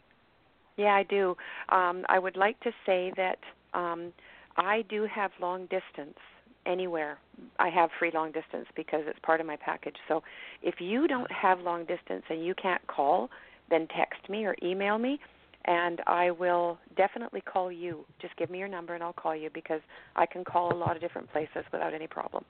Yeah, 0.77 0.95
I 0.95 1.03
do. 1.03 1.35
Um, 1.69 2.05
I 2.09 2.17
would 2.17 2.37
like 2.37 2.59
to 2.61 2.71
say 2.87 3.13
that 3.17 3.37
um, 3.75 4.11
I 4.57 4.83
do 4.89 5.05
have 5.13 5.31
long 5.39 5.63
distance 5.67 6.17
anywhere. 6.65 7.17
I 7.59 7.69
have 7.69 7.89
free 7.99 8.11
long 8.13 8.31
distance 8.31 8.67
because 8.75 9.01
it's 9.07 9.19
part 9.23 9.39
of 9.39 9.47
my 9.47 9.55
package. 9.55 9.95
So 10.07 10.21
if 10.61 10.75
you 10.79 11.07
don't 11.07 11.31
have 11.31 11.59
long 11.59 11.85
distance 11.85 12.23
and 12.29 12.45
you 12.45 12.53
can't 12.55 12.85
call, 12.87 13.29
then 13.69 13.87
text 13.95 14.29
me 14.29 14.45
or 14.45 14.55
email 14.63 14.97
me 14.97 15.19
and 15.65 16.01
I 16.07 16.31
will 16.31 16.79
definitely 16.97 17.41
call 17.41 17.71
you. 17.71 18.05
Just 18.21 18.35
give 18.37 18.49
me 18.49 18.59
your 18.59 18.67
number 18.67 18.95
and 18.95 19.03
I'll 19.03 19.13
call 19.13 19.35
you 19.35 19.49
because 19.53 19.81
I 20.15 20.25
can 20.25 20.43
call 20.43 20.73
a 20.73 20.77
lot 20.77 20.95
of 20.95 21.01
different 21.01 21.31
places 21.31 21.63
without 21.71 21.93
any 21.93 22.07
problem. 22.07 22.43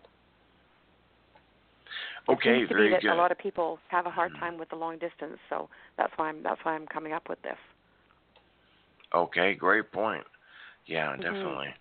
Okay, 2.29 2.51
it 2.51 2.55
seems 2.57 2.69
to 2.69 2.75
very 2.75 2.87
be 2.87 2.91
that 2.93 3.01
good. 3.01 3.11
a 3.11 3.15
lot 3.15 3.31
of 3.31 3.37
people 3.37 3.79
have 3.89 4.05
a 4.05 4.09
hard 4.09 4.33
Mhm. 4.33 4.39
time 4.39 4.57
with 4.57 4.69
the 4.69 4.75
long 4.75 4.97
distance, 4.97 5.39
so 5.49 5.69
that's 5.97 6.15
why 6.17 6.29
I'm 6.29 6.41
that's 6.43 6.63
why 6.63 6.73
I'm 6.75 6.87
coming 6.87 7.13
up 7.13 7.27
with 7.27 7.41
this. 7.41 7.57
Okay, 9.13 9.53
great 9.55 9.91
point. 9.91 10.25
Yeah, 10.85 11.15
Mhm. 11.15 11.21
definitely. 11.21 11.73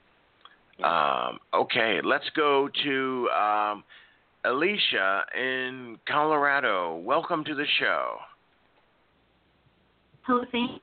Um, 0.85 1.39
okay, 1.53 2.01
let's 2.03 2.28
go 2.37 2.68
to 2.85 3.28
um, 3.31 3.85
Alicia 4.45 5.24
in 5.37 5.99
Colorado. 6.09 6.97
Welcome 6.99 7.45
to 7.45 7.55
the 7.55 7.66
show. 7.78 8.16
Hello, 10.22 10.45
thank 10.53 10.83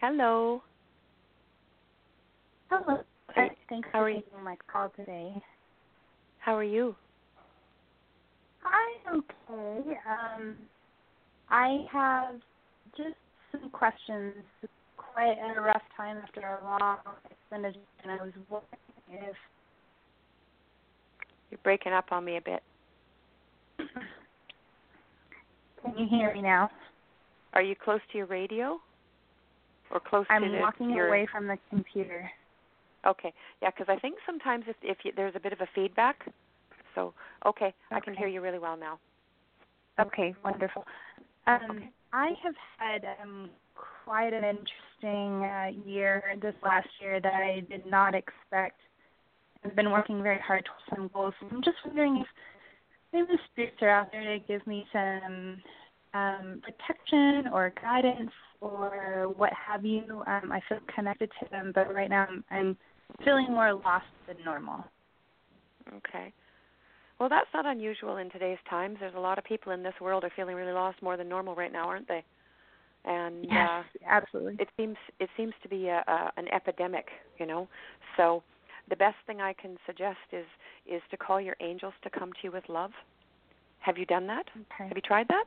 Hello. 0.00 0.62
Hello. 2.70 2.98
Hey, 3.34 3.50
Thanks 3.68 3.88
how 3.92 4.00
for 4.00 4.04
are 4.04 4.10
you? 4.10 4.22
taking 4.22 4.44
my 4.44 4.56
call 4.70 4.90
today. 4.96 5.32
How 6.38 6.56
are 6.56 6.64
you? 6.64 6.94
I'm 8.64 9.18
okay. 9.18 9.98
Um, 10.08 10.56
I 11.48 11.84
have 11.90 12.36
just 12.96 13.16
some 13.50 13.70
questions. 13.70 14.34
Quite 15.18 15.36
a 15.56 15.60
rough 15.60 15.82
time 15.96 16.18
after 16.22 16.42
a 16.42 16.64
long 16.64 16.98
extended, 17.28 17.76
and 18.04 18.12
I 18.12 18.22
was 18.22 18.32
wondering 18.48 19.30
if 19.30 19.36
You're 21.50 21.58
breaking 21.64 21.92
up 21.92 22.12
on 22.12 22.24
me 22.24 22.36
a 22.36 22.40
bit. 22.40 22.62
can 25.82 25.98
you 25.98 26.06
hear 26.08 26.32
me 26.32 26.40
now? 26.40 26.70
Are 27.54 27.62
you 27.62 27.74
close 27.74 27.98
to 28.12 28.18
your 28.18 28.28
radio? 28.28 28.78
Or 29.90 29.98
close 29.98 30.24
to 30.28 30.34
I'm 30.34 30.52
the, 30.52 30.58
walking 30.60 30.90
your 30.90 31.08
away 31.08 31.26
from 31.32 31.48
the 31.48 31.58
computer. 31.68 32.30
Okay. 33.04 33.34
Yeah, 33.60 33.70
because 33.70 33.92
I 33.92 33.98
think 33.98 34.18
sometimes 34.24 34.66
if 34.68 34.76
if 34.82 34.98
you, 35.04 35.10
there's 35.16 35.34
a 35.34 35.40
bit 35.40 35.52
of 35.52 35.60
a 35.60 35.68
feedback. 35.74 36.32
So, 36.94 37.12
okay, 37.44 37.74
I 37.90 37.98
can 37.98 38.14
hear 38.14 38.28
you 38.28 38.40
really 38.40 38.60
well 38.60 38.76
now. 38.76 39.00
Okay, 39.98 40.32
wonderful. 40.44 40.84
Um, 41.48 41.60
Okay. 41.68 41.90
I 42.12 42.28
have 42.44 42.54
had 42.78 43.04
um, 43.20 43.50
quite 44.04 44.32
an 44.32 44.44
interesting 44.44 45.44
uh, 45.44 45.70
year 45.86 46.22
this 46.40 46.54
last 46.62 46.88
year 47.00 47.20
that 47.20 47.34
I 47.34 47.64
did 47.68 47.86
not 47.86 48.14
expect. 48.14 48.80
I've 49.64 49.76
been 49.76 49.90
working 49.90 50.22
very 50.22 50.40
hard 50.40 50.64
towards 50.64 51.00
some 51.00 51.10
goals. 51.12 51.34
I'm 51.50 51.62
just 51.62 51.76
wondering 51.84 52.18
if 52.18 52.26
maybe 53.12 53.26
the 53.28 53.38
spirits 53.50 53.76
are 53.82 53.90
out 53.90 54.12
there 54.12 54.38
to 54.38 54.44
give 54.46 54.66
me 54.66 54.86
some 54.92 55.60
um, 56.14 56.62
protection 56.62 57.52
or 57.52 57.72
guidance 57.80 58.30
or 58.60 59.32
what 59.36 59.52
have 59.52 59.84
you. 59.84 60.22
Um, 60.26 60.52
I 60.52 60.60
feel 60.68 60.78
connected 60.94 61.30
to 61.40 61.50
them, 61.50 61.72
but 61.74 61.92
right 61.92 62.10
now 62.10 62.26
I'm, 62.28 62.44
I'm 62.50 62.76
feeling 63.24 63.46
more 63.50 63.74
lost 63.74 64.06
than 64.26 64.36
normal. 64.44 64.84
Okay. 65.96 66.32
Well, 67.18 67.28
that's 67.28 67.48
not 67.52 67.66
unusual 67.66 68.18
in 68.18 68.30
today's 68.30 68.58
times. 68.70 68.98
There's 69.00 69.14
a 69.16 69.20
lot 69.20 69.38
of 69.38 69.44
people 69.44 69.72
in 69.72 69.82
this 69.82 69.94
world 70.00 70.22
are 70.24 70.32
feeling 70.36 70.54
really 70.54 70.72
lost 70.72 71.02
more 71.02 71.16
than 71.16 71.28
normal 71.28 71.54
right 71.56 71.72
now, 71.72 71.88
aren't 71.88 72.06
they? 72.06 72.24
And 73.08 73.46
Yes, 73.50 73.68
uh 73.68 73.82
absolutely. 74.06 74.56
it 74.58 74.68
seems 74.76 74.96
it 75.18 75.30
seems 75.36 75.54
to 75.62 75.68
be 75.68 75.88
a, 75.88 76.04
a 76.06 76.32
an 76.36 76.46
epidemic, 76.48 77.06
you 77.38 77.46
know. 77.46 77.66
So 78.16 78.42
the 78.90 78.96
best 78.96 79.16
thing 79.26 79.40
I 79.40 79.54
can 79.54 79.76
suggest 79.86 80.18
is 80.32 80.46
is 80.86 81.02
to 81.10 81.16
call 81.16 81.40
your 81.40 81.56
angels 81.60 81.94
to 82.02 82.10
come 82.10 82.32
to 82.32 82.38
you 82.44 82.52
with 82.52 82.64
love. 82.68 82.90
Have 83.80 83.96
you 83.96 84.04
done 84.06 84.26
that? 84.26 84.44
Okay. 84.56 84.88
Have 84.88 84.96
you 84.96 85.02
tried 85.02 85.26
that? 85.28 85.44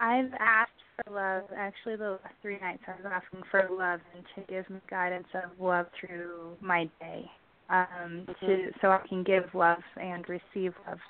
I've 0.00 0.32
asked 0.40 0.72
for 0.96 1.12
love. 1.12 1.50
Actually, 1.56 1.96
the 1.96 2.12
last 2.22 2.34
three 2.42 2.58
nights 2.60 2.82
I 2.88 2.92
was 3.02 3.12
asking 3.12 3.42
for 3.50 3.68
love 3.70 4.00
and 4.14 4.24
to 4.34 4.52
give 4.52 4.68
me 4.70 4.80
guidance 4.88 5.28
of 5.34 5.50
love 5.60 5.86
through 6.00 6.56
my 6.60 6.88
day, 7.00 7.30
um, 7.68 8.26
to 8.40 8.46
Mhm. 8.46 8.80
so 8.80 8.90
I 8.90 9.06
can 9.06 9.22
give 9.22 9.54
love 9.54 9.82
and 9.96 10.26
receive 10.28 10.74
love. 10.88 11.00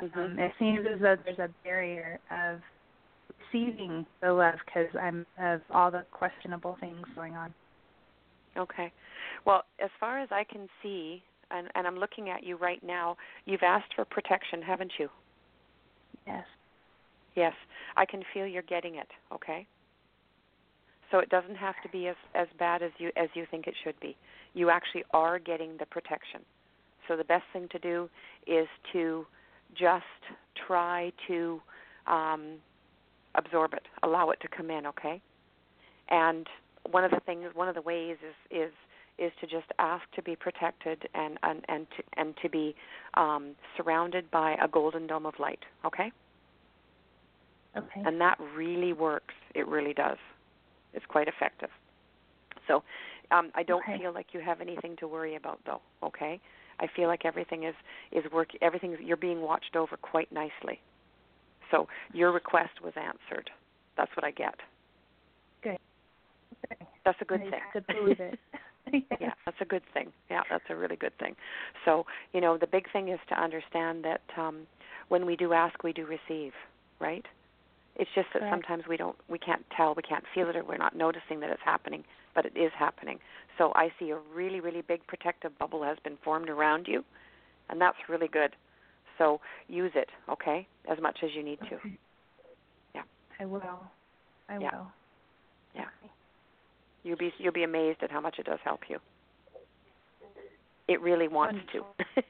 Um, 0.00 0.08
Mhm. 0.08 0.38
it 0.38 0.52
seems 0.58 0.86
as 0.86 1.00
though 1.00 1.16
there's 1.16 1.38
a 1.38 1.50
barrier 1.62 2.18
of 2.30 2.62
receiving 3.52 4.06
the 4.22 4.32
love 4.32 4.54
because 4.64 4.88
I'm 5.00 5.26
of 5.40 5.60
all 5.70 5.90
the 5.90 6.04
questionable 6.12 6.76
things 6.80 7.06
going 7.14 7.34
on. 7.34 7.52
Okay. 8.56 8.92
Well, 9.46 9.64
as 9.82 9.90
far 9.98 10.20
as 10.20 10.28
I 10.30 10.44
can 10.44 10.68
see, 10.82 11.22
and, 11.50 11.68
and 11.74 11.86
I'm 11.86 11.96
looking 11.96 12.30
at 12.30 12.42
you 12.44 12.56
right 12.56 12.82
now, 12.82 13.16
you've 13.44 13.62
asked 13.62 13.92
for 13.94 14.04
protection, 14.04 14.62
haven't 14.62 14.92
you? 14.98 15.08
Yes. 16.26 16.44
Yes. 17.36 17.52
I 17.96 18.04
can 18.04 18.22
feel 18.34 18.46
you're 18.46 18.62
getting 18.62 18.96
it, 18.96 19.08
okay? 19.32 19.66
So 21.10 21.18
it 21.18 21.28
doesn't 21.28 21.56
have 21.56 21.74
to 21.82 21.88
be 21.88 22.08
as, 22.08 22.16
as 22.34 22.46
bad 22.58 22.82
as 22.82 22.90
you 22.98 23.10
as 23.16 23.28
you 23.34 23.44
think 23.50 23.66
it 23.66 23.74
should 23.82 23.98
be. 24.00 24.16
You 24.54 24.70
actually 24.70 25.04
are 25.12 25.38
getting 25.38 25.76
the 25.78 25.86
protection. 25.86 26.40
So 27.08 27.16
the 27.16 27.24
best 27.24 27.44
thing 27.52 27.66
to 27.72 27.78
do 27.80 28.08
is 28.46 28.68
to 28.92 29.26
just 29.76 30.04
try 30.66 31.12
to 31.26 31.60
um, 32.06 32.58
absorb 33.34 33.74
it, 33.74 33.86
allow 34.02 34.30
it 34.30 34.40
to 34.40 34.48
come 34.48 34.70
in, 34.70 34.86
okay? 34.86 35.20
And 36.08 36.46
one 36.90 37.04
of 37.04 37.10
the 37.10 37.20
things, 37.26 37.46
one 37.54 37.68
of 37.68 37.74
the 37.74 37.82
ways 37.82 38.16
is 38.26 38.34
is 38.50 38.72
is 39.18 39.32
to 39.40 39.46
just 39.46 39.66
ask 39.78 40.02
to 40.14 40.22
be 40.22 40.34
protected 40.34 41.08
and 41.14 41.38
and 41.42 41.64
and 41.68 41.86
to, 41.96 42.02
and 42.16 42.34
to 42.42 42.48
be 42.48 42.74
um, 43.14 43.54
surrounded 43.76 44.30
by 44.30 44.56
a 44.62 44.68
golden 44.68 45.06
dome 45.06 45.26
of 45.26 45.34
light, 45.38 45.60
okay? 45.84 46.10
Okay. 47.76 48.02
and 48.04 48.20
that 48.20 48.38
really 48.56 48.92
works. 48.92 49.34
It 49.54 49.66
really 49.68 49.94
does. 49.94 50.18
It's 50.92 51.06
quite 51.06 51.28
effective. 51.28 51.68
So, 52.66 52.82
um, 53.30 53.52
I 53.54 53.62
don't 53.62 53.82
Okay. 53.82 53.98
feel 53.98 54.12
like 54.12 54.28
you 54.32 54.40
have 54.40 54.60
anything 54.60 54.96
to 54.96 55.08
worry 55.08 55.36
about, 55.36 55.60
though. 55.64 55.80
Okay, 56.02 56.40
I 56.80 56.86
feel 56.96 57.08
like 57.08 57.24
everything 57.24 57.64
is 57.64 57.74
is 58.12 58.24
work. 58.32 58.48
Everything 58.60 58.96
you're 59.04 59.16
being 59.16 59.40
watched 59.40 59.76
over 59.76 59.96
quite 59.96 60.32
nicely. 60.32 60.80
So 61.70 61.88
your 62.12 62.32
request 62.32 62.82
was 62.82 62.92
answered. 62.96 63.50
That's 63.96 64.10
what 64.16 64.24
I 64.24 64.30
get. 64.30 64.54
Okay. 65.64 65.78
That's 67.04 67.18
a 67.20 67.24
good 67.24 67.40
I 67.40 67.50
thing. 67.50 67.60
have 67.72 67.86
to 67.86 67.94
believe 67.94 68.20
it. 68.20 68.38
yeah, 69.20 69.32
that's 69.44 69.60
a 69.60 69.64
good 69.64 69.82
thing. 69.92 70.12
Yeah, 70.30 70.42
that's 70.50 70.64
a 70.70 70.76
really 70.76 70.96
good 70.96 71.16
thing. 71.18 71.36
So, 71.84 72.06
you 72.32 72.40
know, 72.40 72.56
the 72.58 72.66
big 72.66 72.90
thing 72.92 73.08
is 73.08 73.18
to 73.28 73.40
understand 73.40 74.04
that 74.04 74.22
um 74.36 74.66
when 75.08 75.26
we 75.26 75.36
do 75.36 75.52
ask, 75.52 75.82
we 75.82 75.92
do 75.92 76.06
receive, 76.06 76.52
right? 77.00 77.24
It's 77.96 78.10
just 78.14 78.28
that 78.32 78.40
Correct. 78.40 78.52
sometimes 78.52 78.84
we 78.88 78.96
don't 78.96 79.16
we 79.28 79.38
can't 79.38 79.64
tell, 79.76 79.94
we 79.94 80.02
can't 80.02 80.24
feel 80.34 80.48
it 80.48 80.56
or 80.56 80.64
we're 80.64 80.76
not 80.76 80.96
noticing 80.96 81.40
that 81.40 81.50
it's 81.50 81.62
happening, 81.64 82.04
but 82.34 82.46
it 82.46 82.56
is 82.56 82.72
happening. 82.78 83.18
So 83.58 83.72
I 83.74 83.90
see 83.98 84.10
a 84.10 84.18
really 84.34 84.60
really 84.60 84.82
big 84.82 85.06
protective 85.06 85.56
bubble 85.58 85.82
has 85.84 85.98
been 86.02 86.16
formed 86.24 86.48
around 86.48 86.86
you, 86.88 87.04
and 87.68 87.80
that's 87.80 87.98
really 88.08 88.28
good. 88.28 88.56
So 89.20 89.38
use 89.68 89.92
it, 89.94 90.08
okay? 90.30 90.66
As 90.90 90.98
much 91.00 91.18
as 91.22 91.28
you 91.36 91.44
need 91.44 91.58
to. 91.68 91.74
Okay. 91.76 91.98
Yeah. 92.94 93.02
I 93.38 93.44
will. 93.44 93.84
I 94.48 94.58
Yeah. 94.58 94.70
will. 94.72 94.86
Yeah. 95.74 95.84
You'll 97.04 97.18
be 97.18 97.30
you'll 97.38 97.52
be 97.52 97.64
amazed 97.64 98.02
at 98.02 98.10
how 98.10 98.20
much 98.20 98.38
it 98.38 98.46
does 98.46 98.58
help 98.64 98.80
you. 98.88 98.98
It 100.88 101.00
really 101.02 101.28
wants 101.28 101.60
to. 101.72 101.84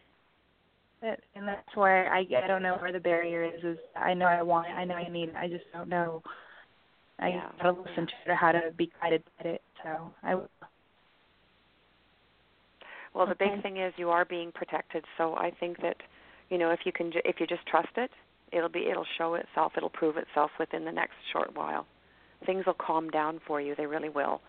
That, 1.02 1.18
and 1.34 1.48
that's 1.48 1.62
why 1.76 2.04
I 2.04 2.26
I 2.44 2.46
don't 2.46 2.62
know 2.62 2.76
where 2.76 2.92
the 2.92 3.00
barrier 3.00 3.42
is. 3.44 3.64
Is 3.64 3.78
I 3.96 4.12
know 4.12 4.26
I 4.26 4.42
want 4.42 4.66
it, 4.68 4.72
I 4.72 4.84
know 4.84 4.96
I 4.96 5.08
need 5.08 5.30
it. 5.30 5.34
I 5.34 5.48
just 5.48 5.64
don't 5.72 5.88
know. 5.88 6.22
I 7.18 7.30
Yeah, 7.30 7.48
gotta 7.56 7.80
listen 7.80 8.06
to 8.06 8.12
it, 8.26 8.30
or 8.30 8.34
how 8.34 8.52
to 8.52 8.70
be 8.76 8.90
guided 9.00 9.22
by 9.42 9.48
it. 9.48 9.62
So 9.82 10.12
I 10.22 10.34
will. 10.34 10.50
Well, 13.14 13.26
the 13.26 13.32
Okay. 13.32 13.50
big 13.54 13.62
thing 13.62 13.78
is 13.78 13.94
you 13.96 14.10
are 14.10 14.24
being 14.26 14.52
protected. 14.52 15.04
So 15.16 15.36
I 15.36 15.50
think 15.58 15.78
that, 15.80 15.96
you 16.50 16.58
know, 16.58 16.70
if 16.70 16.80
you 16.84 16.92
can, 16.92 17.12
ju- 17.12 17.22
if 17.24 17.40
you 17.40 17.46
just 17.46 17.66
trust 17.66 17.96
it, 17.96 18.10
it'll 18.52 18.68
be, 18.68 18.86
it'll 18.90 19.06
show 19.16 19.34
itself. 19.34 19.72
It'll 19.76 19.88
prove 19.88 20.16
itself 20.16 20.50
within 20.58 20.84
the 20.84 20.92
next 20.92 21.14
short 21.32 21.56
while. 21.56 21.86
Things 22.44 22.66
will 22.66 22.74
calm 22.74 23.08
down 23.10 23.40
for 23.46 23.60
you. 23.60 23.74
They 23.76 23.86
really 23.86 24.08
will. 24.08 24.40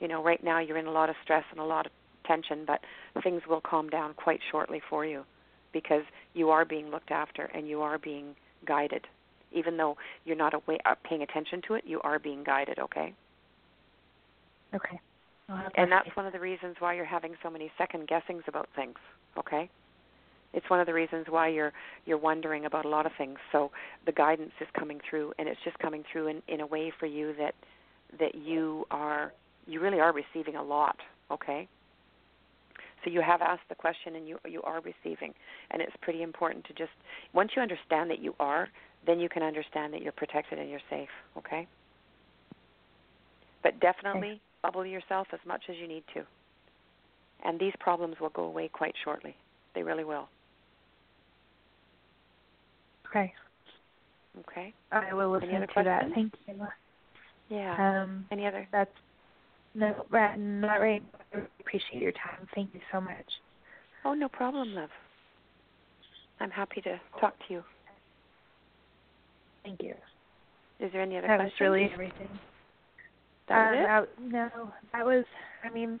You 0.00 0.08
know, 0.08 0.22
right 0.22 0.42
now 0.42 0.60
you're 0.60 0.76
in 0.76 0.86
a 0.86 0.92
lot 0.92 1.08
of 1.08 1.16
stress 1.24 1.44
and 1.50 1.58
a 1.58 1.64
lot 1.64 1.86
of 1.86 1.92
tension, 2.26 2.64
but 2.66 2.80
things 3.22 3.42
will 3.48 3.60
calm 3.60 3.88
down 3.88 4.14
quite 4.14 4.40
shortly 4.50 4.80
for 4.88 5.04
you, 5.04 5.24
because 5.72 6.02
you 6.34 6.50
are 6.50 6.64
being 6.64 6.90
looked 6.90 7.10
after 7.10 7.44
and 7.44 7.66
you 7.66 7.80
are 7.80 7.98
being 7.98 8.36
guided. 8.66 9.06
Even 9.50 9.76
though 9.76 9.96
you're 10.24 10.36
not 10.36 10.52
away, 10.54 10.78
uh, 10.84 10.94
paying 11.08 11.22
attention 11.22 11.62
to 11.66 11.74
it, 11.74 11.84
you 11.86 12.00
are 12.02 12.18
being 12.18 12.44
guided. 12.44 12.78
Okay. 12.78 13.14
Okay. 14.74 15.00
And 15.76 15.90
that's 15.90 16.14
one 16.14 16.26
of 16.26 16.34
the 16.34 16.40
reasons 16.40 16.76
why 16.78 16.92
you're 16.94 17.06
having 17.06 17.34
so 17.42 17.48
many 17.48 17.70
second 17.78 18.06
guessings 18.06 18.42
about 18.46 18.68
things 18.76 18.96
okay 19.38 19.70
It's 20.54 20.68
one 20.70 20.80
of 20.80 20.86
the 20.86 20.94
reasons 20.94 21.26
why 21.28 21.48
you're 21.48 21.72
you're 22.06 22.18
wondering 22.18 22.64
about 22.64 22.84
a 22.84 22.88
lot 22.88 23.06
of 23.06 23.12
things. 23.18 23.38
So 23.52 23.70
the 24.06 24.12
guidance 24.12 24.52
is 24.60 24.68
coming 24.78 25.00
through, 25.08 25.32
and 25.38 25.48
it's 25.48 25.60
just 25.64 25.78
coming 25.78 26.04
through 26.10 26.28
in 26.28 26.42
in 26.48 26.60
a 26.60 26.66
way 26.66 26.92
for 26.98 27.06
you 27.06 27.34
that 27.38 27.54
that 28.18 28.34
you 28.34 28.86
are 28.90 29.32
you 29.66 29.80
really 29.80 30.00
are 30.00 30.12
receiving 30.12 30.56
a 30.56 30.62
lot. 30.62 30.96
Okay. 31.30 31.68
So 33.04 33.10
you 33.10 33.20
have 33.20 33.42
asked 33.42 33.68
the 33.68 33.74
question, 33.74 34.16
and 34.16 34.26
you 34.26 34.38
you 34.46 34.62
are 34.62 34.80
receiving, 34.80 35.34
and 35.70 35.82
it's 35.82 35.92
pretty 36.00 36.22
important 36.22 36.64
to 36.66 36.72
just 36.72 36.92
once 37.34 37.50
you 37.54 37.62
understand 37.62 38.10
that 38.10 38.20
you 38.20 38.34
are, 38.40 38.68
then 39.06 39.20
you 39.20 39.28
can 39.28 39.42
understand 39.42 39.92
that 39.92 40.02
you're 40.02 40.12
protected 40.12 40.58
and 40.58 40.70
you're 40.70 40.80
safe. 40.90 41.10
Okay. 41.36 41.66
But 43.62 43.78
definitely 43.80 44.30
Okay. 44.30 44.40
bubble 44.62 44.86
yourself 44.86 45.28
as 45.32 45.40
much 45.46 45.62
as 45.68 45.76
you 45.76 45.86
need 45.86 46.04
to, 46.14 46.24
and 47.44 47.60
these 47.60 47.74
problems 47.78 48.16
will 48.18 48.30
go 48.30 48.44
away 48.44 48.68
quite 48.68 48.94
shortly. 49.04 49.36
They 49.74 49.82
really 49.82 50.04
will. 50.04 50.28
Okay. 53.10 53.32
Okay. 54.40 54.74
I 54.92 55.14
will 55.14 55.30
listen 55.30 55.48
to 55.48 55.66
that. 55.84 56.04
Thank 56.14 56.32
you. 56.46 56.66
Yeah. 57.48 58.02
Um, 58.02 58.26
Any 58.30 58.46
other? 58.46 58.68
that's 58.72 58.90
no, 59.74 59.94
not 60.10 60.80
right. 60.80 61.02
I 61.34 61.38
appreciate 61.60 62.02
your 62.02 62.12
time. 62.12 62.46
Thank 62.54 62.74
you 62.74 62.80
so 62.92 63.00
much. 63.00 63.26
Oh, 64.04 64.14
no 64.14 64.28
problem, 64.28 64.74
love. 64.74 64.90
I'm 66.40 66.50
happy 66.50 66.80
to 66.82 67.00
talk 67.20 67.34
to 67.46 67.54
you. 67.54 67.64
Thank 69.64 69.82
you. 69.82 69.94
Is 70.80 70.92
there 70.92 71.02
any 71.02 71.18
other 71.18 71.26
That 71.26 71.38
was 71.38 71.50
questions? 71.50 71.60
really 71.60 71.90
everything. 71.92 72.28
That 73.48 73.54
Uh, 73.58 73.70
was 73.70 73.78
it? 73.78 73.86
that- 73.86 74.18
no, 74.20 74.72
that 74.92 75.04
was. 75.04 75.24
I 75.64 75.70
mean, 75.70 76.00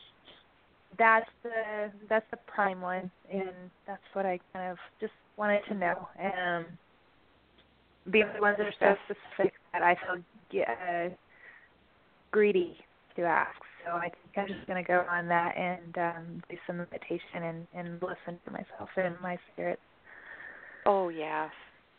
that's 0.96 1.28
the 1.42 1.92
that's 2.08 2.28
the 2.30 2.36
prime 2.46 2.80
one, 2.80 3.10
and 3.30 3.70
that's 3.86 4.02
what 4.12 4.26
I 4.26 4.38
kind 4.52 4.70
of 4.72 4.78
just 5.00 5.12
wanted 5.36 5.64
to 5.66 5.74
know. 5.74 6.08
Um, 6.18 6.78
the 8.06 8.22
other 8.22 8.40
ones 8.40 8.56
that 8.58 8.66
are 8.66 8.74
so 8.78 8.96
specific 9.04 9.54
that 9.72 9.82
I 9.82 9.96
feel 9.96 10.64
uh, 10.66 11.08
greedy 12.30 12.76
to 13.16 13.22
ask. 13.22 13.56
So 13.84 13.92
I 13.92 14.10
think 14.10 14.36
I'm 14.36 14.48
just 14.48 14.66
going 14.66 14.82
to 14.82 14.86
go 14.86 15.04
on 15.10 15.28
that 15.28 15.56
and 15.56 15.98
um, 15.98 16.42
do 16.50 16.56
some 16.66 16.78
meditation 16.78 17.42
and 17.42 17.66
and 17.74 18.02
listen 18.02 18.38
to 18.44 18.50
myself 18.50 18.88
and 18.96 19.14
my 19.22 19.38
spirit. 19.52 19.78
Oh, 20.86 21.08
yes. 21.08 21.50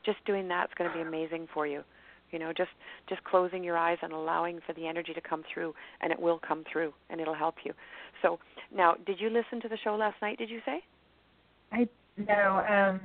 Just 0.05 0.17
doing 0.25 0.47
that's 0.47 0.73
going 0.75 0.89
to 0.89 0.95
be 0.95 1.01
amazing 1.01 1.47
for 1.53 1.67
you. 1.67 1.83
You 2.31 2.39
know, 2.39 2.53
just 2.55 2.69
just 3.07 3.23
closing 3.23 3.63
your 3.63 3.77
eyes 3.77 3.97
and 4.01 4.13
allowing 4.13 4.59
for 4.65 4.73
the 4.73 4.87
energy 4.87 5.13
to 5.13 5.21
come 5.21 5.43
through, 5.51 5.73
and 6.01 6.11
it 6.11 6.19
will 6.19 6.39
come 6.47 6.63
through, 6.71 6.93
and 7.09 7.19
it'll 7.19 7.33
help 7.33 7.55
you. 7.63 7.73
So 8.21 8.39
now, 8.75 8.95
did 9.05 9.19
you 9.19 9.29
listen 9.29 9.59
to 9.61 9.67
the 9.67 9.77
show 9.83 9.95
last 9.95 10.17
night? 10.21 10.37
Did 10.37 10.49
you 10.49 10.59
say? 10.65 10.81
I 11.71 11.87
no, 12.17 12.63
um 12.69 12.99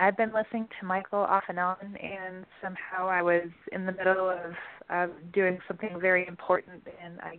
I've 0.00 0.16
been 0.16 0.32
listening 0.32 0.66
to 0.80 0.86
Michael 0.86 1.18
off 1.18 1.44
and 1.48 1.58
on 1.58 1.76
and 1.80 2.46
somehow 2.62 3.06
I 3.06 3.20
was 3.20 3.48
in 3.72 3.84
the 3.84 3.92
middle 3.92 4.30
of 4.88 5.10
doing 5.32 5.58
something 5.68 5.90
very 6.00 6.26
important 6.26 6.82
and 7.02 7.20
I 7.20 7.38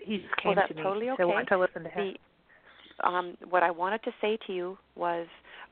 he 0.00 0.18
just 0.18 0.36
came 0.42 0.46
Well, 0.46 0.54
that's 0.56 0.68
to 0.68 0.74
me 0.74 0.82
totally 0.82 1.06
so 1.06 1.10
I 1.10 1.24
okay. 1.24 1.24
want 1.26 1.48
to 1.48 1.58
listen 1.58 1.82
to 1.84 1.90
him. 1.90 2.14
The 2.14 3.06
um, 3.06 3.36
what 3.50 3.62
I 3.62 3.70
wanted 3.70 4.02
to 4.04 4.10
say 4.20 4.38
to 4.46 4.52
you 4.52 4.78
was 4.96 5.26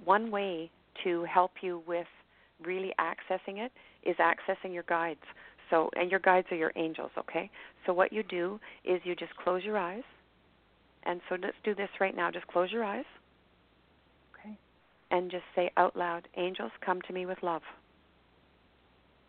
one 0.04 0.30
way 0.30 0.70
to 1.04 1.24
help 1.24 1.52
you 1.62 1.82
with 1.86 2.06
really 2.64 2.92
accessing 3.00 3.58
it 3.58 3.72
is 4.04 4.16
accessing 4.16 4.72
your 4.72 4.84
guides. 4.84 5.20
So, 5.70 5.90
and 5.96 6.10
your 6.10 6.20
guides 6.20 6.46
are 6.52 6.56
your 6.56 6.70
angels, 6.76 7.10
okay? 7.18 7.50
So, 7.84 7.92
what 7.92 8.12
you 8.12 8.22
do 8.22 8.60
is 8.84 9.00
you 9.02 9.16
just 9.16 9.34
close 9.36 9.64
your 9.64 9.76
eyes. 9.76 10.04
And 11.04 11.20
so, 11.28 11.36
let's 11.42 11.56
do 11.64 11.74
this 11.74 11.88
right 12.00 12.14
now. 12.14 12.30
Just 12.30 12.46
close 12.46 12.70
your 12.70 12.84
eyes. 12.84 13.04
And 15.10 15.30
just 15.30 15.44
say 15.54 15.70
out 15.76 15.96
loud, 15.96 16.28
Angels, 16.36 16.72
come 16.84 17.00
to 17.02 17.12
me 17.12 17.26
with 17.26 17.38
love. 17.42 17.62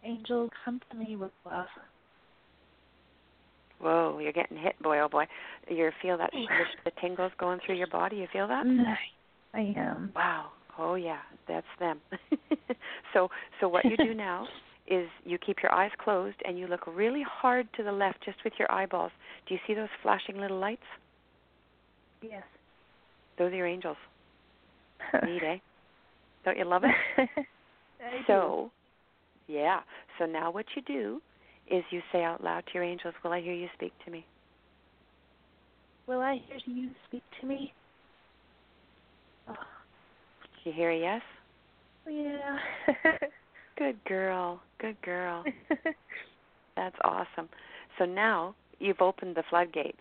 Angel, 0.03 0.49
come 0.63 0.81
to 0.91 0.97
me 0.97 1.15
with 1.15 1.31
love. 1.45 1.67
Whoa, 3.79 4.19
you're 4.19 4.31
getting 4.31 4.57
hit, 4.57 4.81
boy, 4.81 4.99
oh 4.99 5.09
boy. 5.09 5.25
You 5.69 5.91
feel 6.01 6.17
that 6.17 6.31
the, 6.31 6.45
the 6.85 6.91
tingles 6.99 7.31
going 7.39 7.59
through 7.65 7.75
your 7.75 7.87
body. 7.87 8.17
You 8.17 8.27
feel 8.33 8.47
that? 8.47 8.65
I 9.53 9.73
am. 9.77 10.11
Wow. 10.15 10.47
Oh 10.79 10.95
yeah, 10.95 11.19
that's 11.47 11.67
them. 11.79 11.99
so 13.13 13.29
so 13.59 13.67
what 13.67 13.85
you 13.85 13.97
do 13.97 14.13
now 14.13 14.47
is 14.87 15.07
you 15.25 15.37
keep 15.37 15.57
your 15.61 15.73
eyes 15.73 15.91
closed 16.03 16.37
and 16.45 16.57
you 16.57 16.67
look 16.67 16.87
really 16.87 17.23
hard 17.29 17.67
to 17.75 17.83
the 17.83 17.91
left 17.91 18.23
just 18.23 18.37
with 18.43 18.53
your 18.57 18.71
eyeballs. 18.71 19.11
Do 19.47 19.53
you 19.53 19.59
see 19.67 19.73
those 19.73 19.89
flashing 20.01 20.39
little 20.39 20.59
lights? 20.59 20.81
Yes. 22.21 22.43
Those 23.37 23.51
are 23.51 23.55
your 23.55 23.67
angels. 23.67 23.97
Neat, 25.25 25.43
eh? 25.43 25.57
Don't 26.47 26.57
you 26.57 26.63
love 26.65 26.83
it? 26.85 27.29
So 28.25 28.71
yeah. 29.47 29.79
So 30.17 30.25
now 30.25 30.49
what 30.49 30.65
you 30.77 30.81
do 30.83 31.19
is 31.69 31.83
you 31.91 31.99
say 32.13 32.23
out 32.23 32.41
loud 32.41 32.63
to 32.67 32.73
your 32.73 32.83
angels, 32.83 33.13
Will 33.21 33.33
I 33.33 33.41
hear 33.41 33.53
you 33.53 33.67
speak 33.75 33.91
to 34.05 34.11
me? 34.11 34.25
Will 36.07 36.21
I 36.21 36.37
hear 36.47 36.57
you 36.65 36.89
speak 37.07 37.23
to 37.41 37.47
me? 37.47 37.73
Oh, 39.49 39.55
You 40.63 40.71
hear 40.71 40.91
a 40.91 40.97
yes? 40.97 41.21
Oh, 42.07 42.11
yeah. 42.11 42.57
Good 43.77 43.97
girl. 44.05 44.61
Good 44.79 45.01
girl. 45.01 45.43
That's 46.77 46.95
awesome. 47.03 47.49
So 47.99 48.05
now 48.05 48.55
you've 48.79 49.01
opened 49.01 49.35
the 49.35 49.43
floodgates 49.49 49.97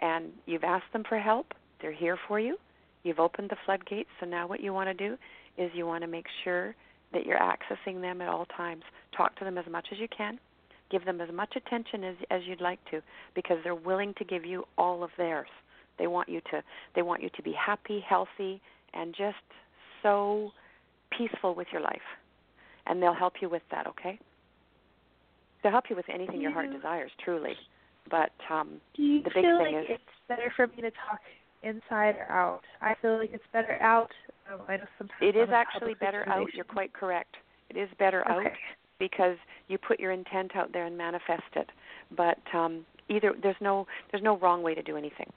and 0.00 0.26
you've 0.44 0.64
asked 0.64 0.92
them 0.92 1.04
for 1.08 1.18
help. 1.18 1.46
They're 1.80 1.92
here 1.92 2.18
for 2.28 2.38
you. 2.38 2.58
You've 3.06 3.20
opened 3.20 3.50
the 3.50 3.56
floodgates. 3.64 4.08
So 4.18 4.26
now 4.26 4.48
what 4.48 4.60
you 4.60 4.72
want 4.74 4.88
to 4.88 5.08
do 5.08 5.16
is 5.56 5.70
you 5.74 5.86
want 5.86 6.02
to 6.02 6.08
make 6.08 6.26
sure 6.42 6.74
that 7.12 7.24
you're 7.24 7.38
accessing 7.38 8.00
them 8.00 8.20
at 8.20 8.28
all 8.28 8.46
times. 8.56 8.82
Talk 9.16 9.38
to 9.38 9.44
them 9.44 9.56
as 9.58 9.64
much 9.70 9.86
as 9.92 9.98
you 10.00 10.08
can. 10.08 10.40
Give 10.90 11.04
them 11.04 11.20
as 11.20 11.32
much 11.32 11.54
attention 11.54 12.02
as 12.02 12.16
as 12.30 12.42
you'd 12.46 12.60
like 12.60 12.80
to 12.90 13.00
because 13.36 13.58
they're 13.62 13.76
willing 13.76 14.12
to 14.18 14.24
give 14.24 14.44
you 14.44 14.64
all 14.76 15.04
of 15.04 15.10
theirs. 15.16 15.46
They 16.00 16.08
want 16.08 16.28
you 16.28 16.40
to 16.50 16.62
they 16.96 17.02
want 17.02 17.22
you 17.22 17.30
to 17.36 17.42
be 17.42 17.52
happy, 17.52 18.00
healthy 18.06 18.60
and 18.92 19.14
just 19.16 19.36
so 20.02 20.50
peaceful 21.16 21.54
with 21.54 21.68
your 21.72 21.82
life. 21.82 22.08
And 22.86 23.00
they'll 23.00 23.14
help 23.14 23.34
you 23.40 23.48
with 23.48 23.62
that, 23.70 23.86
okay? 23.86 24.18
They'll 25.62 25.72
help 25.72 25.90
you 25.90 25.96
with 25.96 26.08
anything 26.12 26.40
your 26.40 26.52
heart 26.52 26.72
desires, 26.72 27.12
truly. 27.24 27.54
But 28.10 28.32
um 28.50 28.80
Do 28.96 29.02
you 29.04 29.22
The 29.22 29.30
big 29.30 29.44
feel 29.44 29.58
thing 29.58 29.74
like 29.74 29.84
is- 29.84 29.90
it's 29.90 30.12
better 30.28 30.52
for 30.56 30.66
me 30.66 30.82
to 30.82 30.90
talk 30.90 31.20
inside 31.66 32.16
or 32.16 32.30
out? 32.30 32.60
I 32.80 32.94
feel 33.02 33.18
like 33.18 33.30
it's 33.32 33.44
better 33.52 33.80
out. 33.82 34.10
Um, 34.52 34.60
I 34.68 34.76
know 34.76 34.84
sometimes 34.98 35.20
it 35.20 35.36
is 35.36 35.48
actually 35.52 35.94
better 35.94 36.28
out. 36.28 36.48
You're 36.54 36.64
quite 36.64 36.92
correct. 36.92 37.36
It 37.70 37.76
is 37.76 37.88
better 37.98 38.26
out 38.28 38.46
because 38.98 39.36
you 39.68 39.76
put 39.78 39.98
your 39.98 40.12
intent 40.12 40.54
out 40.54 40.72
there 40.72 40.86
and 40.86 40.96
manifest 40.96 41.42
it. 41.56 41.68
But 42.16 42.38
um 42.54 42.86
either 43.08 43.34
there's 43.42 43.56
no 43.60 43.86
there's 44.10 44.22
no 44.22 44.38
wrong 44.38 44.62
way 44.62 44.74
to 44.74 44.82
do 44.82 44.96
anything. 44.96 45.30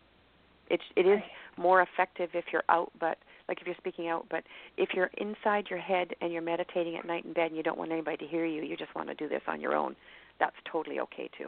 It's 0.69 0.83
it 0.95 1.07
is 1.07 1.19
more 1.57 1.81
effective 1.81 2.29
if 2.33 2.45
you're 2.53 2.63
out, 2.69 2.91
but 2.99 3.17
like 3.47 3.59
if 3.59 3.65
you're 3.65 3.75
speaking 3.77 4.07
out. 4.07 4.27
But 4.29 4.43
if 4.77 4.89
you're 4.93 5.09
inside 5.17 5.65
your 5.69 5.79
head 5.79 6.09
and 6.21 6.31
you're 6.31 6.43
meditating 6.43 6.95
at 6.95 7.05
night 7.05 7.25
in 7.25 7.33
bed 7.33 7.47
and 7.47 7.57
you 7.57 7.63
don't 7.63 7.77
want 7.77 7.91
anybody 7.91 8.17
to 8.17 8.27
hear 8.27 8.45
you, 8.45 8.61
you 8.61 8.77
just 8.77 8.93
want 8.95 9.09
to 9.09 9.15
do 9.15 9.27
this 9.27 9.41
on 9.47 9.59
your 9.59 9.75
own. 9.75 9.95
That's 10.39 10.55
totally 10.71 10.99
okay 10.99 11.29
too. 11.37 11.47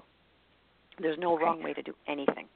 There's 1.00 1.20
no 1.20 1.36
Okay. 1.36 1.44
wrong 1.46 1.64
way 1.64 1.74
to 1.74 1.82
do 1.84 1.94
anything. 2.08 2.48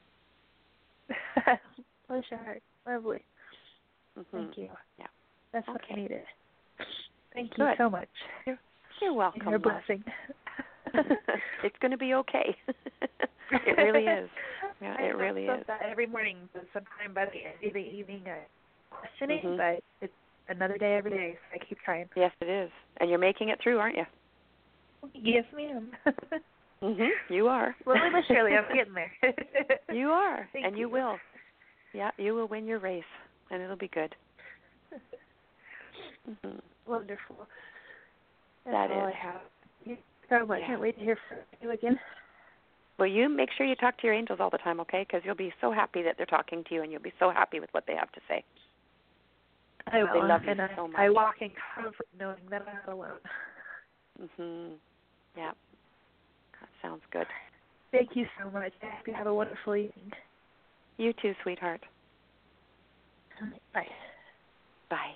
Bless 2.08 2.24
your 2.30 2.40
heart. 2.40 2.62
Lovely. 2.88 3.22
hmm 4.16 4.22
Thank 4.32 4.58
you. 4.58 4.70
Yeah. 5.00 5.08
That's 5.54 5.68
what 5.68 5.82
I 5.92 5.96
needed. 5.96 6.22
Thank 7.34 7.52
you 7.58 7.68
so 7.78 7.90
much. 7.90 8.08
You're 9.02 9.14
welcome. 9.14 9.42
You're 9.46 9.56
a 9.56 9.60
love. 9.60 9.62
blessing. 9.88 10.04
it's 11.64 11.76
going 11.82 11.92
to 11.92 11.98
be 11.98 12.14
okay. 12.14 12.56
it 13.52 13.78
really 13.78 14.06
is. 14.06 14.30
Yeah, 14.82 14.94
I 15.00 15.04
it 15.04 15.16
really 15.16 15.46
is. 15.46 15.64
That 15.68 15.80
every 15.90 16.06
morning, 16.06 16.50
but 16.54 16.66
sometime 16.74 17.14
by 17.14 17.26
the 17.26 17.46
end 17.46 17.66
of 17.66 17.74
the 17.74 17.80
evening, 17.80 18.24
I'm 18.28 18.42
questioning, 18.92 19.42
Mhm. 19.42 19.58
but 19.58 19.84
it's 20.02 20.14
another 20.50 20.78
day 20.78 20.96
every 20.98 21.12
day, 21.12 21.38
so 21.40 21.56
I 21.62 21.64
keep 21.66 21.80
trying. 21.80 22.10
Yes, 22.14 22.32
it 22.42 22.50
is. 22.50 22.70
And 22.98 23.10
you're 23.10 23.18
making 23.20 23.50
it 23.50 23.60
through, 23.64 23.80
aren't 23.80 23.96
you? 23.96 24.06
Yes, 25.14 25.46
ma'am. 25.56 25.92
Mhm. 26.84 27.10
You 27.30 27.48
are. 27.48 27.74
Slowly 27.86 28.10
but 28.12 28.26
surely, 28.28 28.52
I'm 28.58 28.66
getting 28.76 28.94
there. 28.94 29.14
you 29.94 30.10
are, 30.10 30.50
Thank 30.52 30.66
and 30.66 30.76
you 30.78 30.88
you. 30.88 30.90
will. 30.90 31.18
Yeah, 31.96 32.12
you 32.18 32.36
will 32.36 32.48
win 32.48 32.68
your 32.68 32.80
race, 32.80 33.04
and 33.50 33.62
it'll 33.62 33.78
be 33.78 33.88
good. 33.88 34.14
hmm 36.44 36.58
Wonderful. 36.86 37.48
That's 38.66 38.90
That 38.90 38.92
all 38.92 39.08
is. 39.08 39.14
I 39.16 39.26
have. 39.26 39.42
Thank 39.86 40.00
you 40.00 40.06
so 40.30 40.46
much. 40.46 40.60
Yeah. 40.60 40.68
Can't 40.68 40.82
wait 40.82 40.98
to 40.98 41.04
hear 41.04 41.18
from 41.30 41.38
you 41.62 41.72
again. 41.72 41.98
Well, 43.00 43.08
you 43.08 43.30
make 43.30 43.50
sure 43.58 43.66
you 43.66 43.76
talk 43.76 43.98
to 44.00 44.08
your 44.08 44.14
angels 44.14 44.40
all 44.42 44.50
the 44.50 44.58
time, 44.58 44.80
okay? 44.82 45.06
Because 45.08 45.22
you'll 45.26 45.36
be 45.36 45.54
so 45.62 45.72
happy 45.72 46.02
that 46.04 46.16
they're 46.18 46.26
talking 46.26 46.64
to 46.68 46.76
you, 46.76 46.84
and 46.84 46.92
you'll 46.92 47.02
be 47.02 47.14
so 47.18 47.30
happy 47.30 47.60
with 47.60 47.70
what 47.72 47.86
they 47.88 47.96
have 47.96 48.12
to 48.12 48.22
say. 48.28 48.44
I 49.92 50.04
will. 50.04 50.22
They 50.22 50.28
love 50.28 50.42
you 50.46 50.52
I, 50.52 50.76
so 50.76 50.88
much. 50.88 51.00
I 51.00 51.10
walk 51.10 51.36
in 51.42 51.52
comfort 51.76 52.08
knowing 52.20 52.38
that 52.50 52.62
I'm 52.68 52.76
not 52.86 52.94
alone. 52.94 53.20
Mhm. 54.40 54.76
Yeah. 55.36 55.52
That 56.62 56.70
sounds 56.82 57.02
good. 57.12 57.28
Thank 57.92 58.16
you 58.16 58.26
so 58.42 58.50
much. 58.50 58.72
I 58.82 58.86
hope 58.86 59.08
you 59.08 59.14
have 59.14 59.28
a 59.28 59.34
wonderful 59.34 59.76
evening. 59.76 60.12
You 60.98 61.14
too, 61.22 61.34
sweetheart. 61.44 61.82
Bye. 63.74 63.88
Bye. 64.90 65.14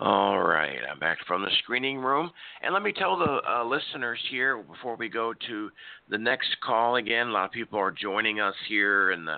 All 0.00 0.38
right, 0.42 0.78
I'm 0.90 0.98
back 0.98 1.18
from 1.26 1.42
the 1.42 1.50
screening 1.62 1.98
room. 1.98 2.30
And 2.62 2.74
let 2.74 2.82
me 2.82 2.92
tell 2.92 3.16
the 3.16 3.40
uh, 3.48 3.64
listeners 3.64 4.18
here 4.30 4.58
before 4.58 4.96
we 4.96 5.08
go 5.08 5.32
to 5.46 5.70
the 6.10 6.18
next 6.18 6.56
call 6.62 6.96
again. 6.96 7.28
A 7.28 7.30
lot 7.30 7.46
of 7.46 7.52
people 7.52 7.78
are 7.78 7.90
joining 7.90 8.40
us 8.40 8.54
here, 8.68 9.12
and 9.12 9.26
the 9.26 9.36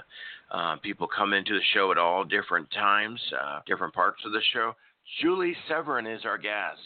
uh, 0.51 0.77
people 0.77 1.09
come 1.09 1.35
into 1.35 1.53
the 1.53 1.65
show 1.75 1.93
at 1.93 1.99
all 1.99 2.25
different 2.25 2.71
times, 2.71 3.21
uh, 3.41 3.61
different 3.67 3.95
parts 3.95 4.23
of 4.25 4.33
the 4.33 4.41
show. 4.53 4.73
Julie 5.21 5.57
Severn 5.69 6.07
is 6.07 6.25
our 6.25 6.39
guest. 6.39 6.81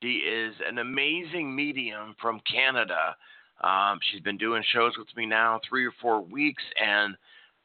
She 0.00 0.18
is 0.18 0.54
an 0.66 0.78
amazing 0.78 1.54
medium 1.54 2.14
from 2.20 2.40
Canada. 2.50 3.16
Um, 3.62 3.98
she's 4.10 4.22
been 4.22 4.38
doing 4.38 4.62
shows 4.72 4.92
with 4.96 5.08
me 5.16 5.26
now 5.26 5.60
three 5.68 5.86
or 5.86 5.92
four 6.00 6.20
weeks, 6.20 6.62
and 6.82 7.16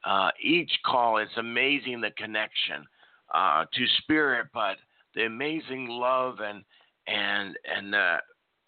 uh, 0.06 0.30
each 0.42 0.72
call 0.86 1.18
is 1.18 1.30
amazing 1.38 2.02
the 2.02 2.12
connection 2.12 2.86
uh, 3.34 3.66
to 3.74 3.86
spirit, 4.00 4.48
but 4.54 4.78
the 5.16 5.26
amazing 5.26 5.88
love 5.90 6.40
and 6.40 6.64
and 7.08 7.58
and 7.66 7.94
the 7.94 8.18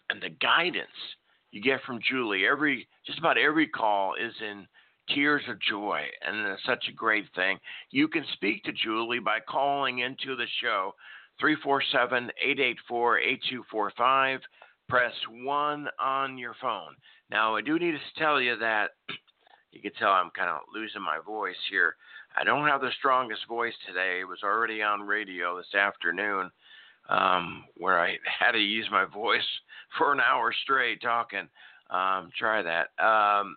and 0.08 0.20
the 0.22 0.30
guidance 0.40 0.88
you 1.52 1.62
get 1.62 1.80
from 1.86 2.00
Julie. 2.08 2.46
Every 2.46 2.88
just 3.06 3.18
about 3.18 3.38
every 3.38 3.68
call 3.68 4.14
is 4.14 4.34
in 4.40 4.66
tears 5.14 5.42
of 5.48 5.60
joy, 5.60 6.02
and 6.26 6.46
it's 6.46 6.64
such 6.64 6.86
a 6.88 6.92
great 6.92 7.26
thing. 7.34 7.58
You 7.90 8.08
can 8.08 8.24
speak 8.32 8.64
to 8.64 8.72
Julie 8.72 9.18
by 9.18 9.38
calling 9.48 10.00
into 10.00 10.36
the 10.36 10.46
show 10.62 10.94
347-884-8245. 11.42 14.38
Press 14.88 15.12
one 15.42 15.88
on 16.00 16.38
your 16.38 16.54
phone. 16.60 16.94
Now 17.30 17.56
I 17.56 17.60
do 17.60 17.78
need 17.78 17.92
to 17.92 18.00
tell 18.18 18.40
you 18.40 18.56
that 18.58 18.90
you 19.72 19.80
can 19.80 19.92
tell 19.98 20.10
I'm 20.10 20.30
kind 20.36 20.50
of 20.50 20.60
losing 20.74 21.02
my 21.02 21.18
voice 21.24 21.54
here. 21.70 21.94
I 22.36 22.44
don't 22.44 22.68
have 22.68 22.80
the 22.80 22.90
strongest 22.98 23.46
voice 23.48 23.74
today. 23.86 24.20
It 24.20 24.28
was 24.28 24.40
already 24.42 24.82
on 24.82 25.02
radio 25.02 25.56
this 25.56 25.74
afternoon, 25.74 26.50
um, 27.08 27.64
where 27.76 28.00
I 28.00 28.16
had 28.38 28.52
to 28.52 28.58
use 28.58 28.86
my 28.90 29.04
voice 29.04 29.46
for 29.98 30.12
an 30.12 30.20
hour 30.20 30.52
straight 30.62 31.02
talking. 31.02 31.48
Um, 31.90 32.30
try 32.38 32.62
that. 32.62 32.90
Um, 33.04 33.56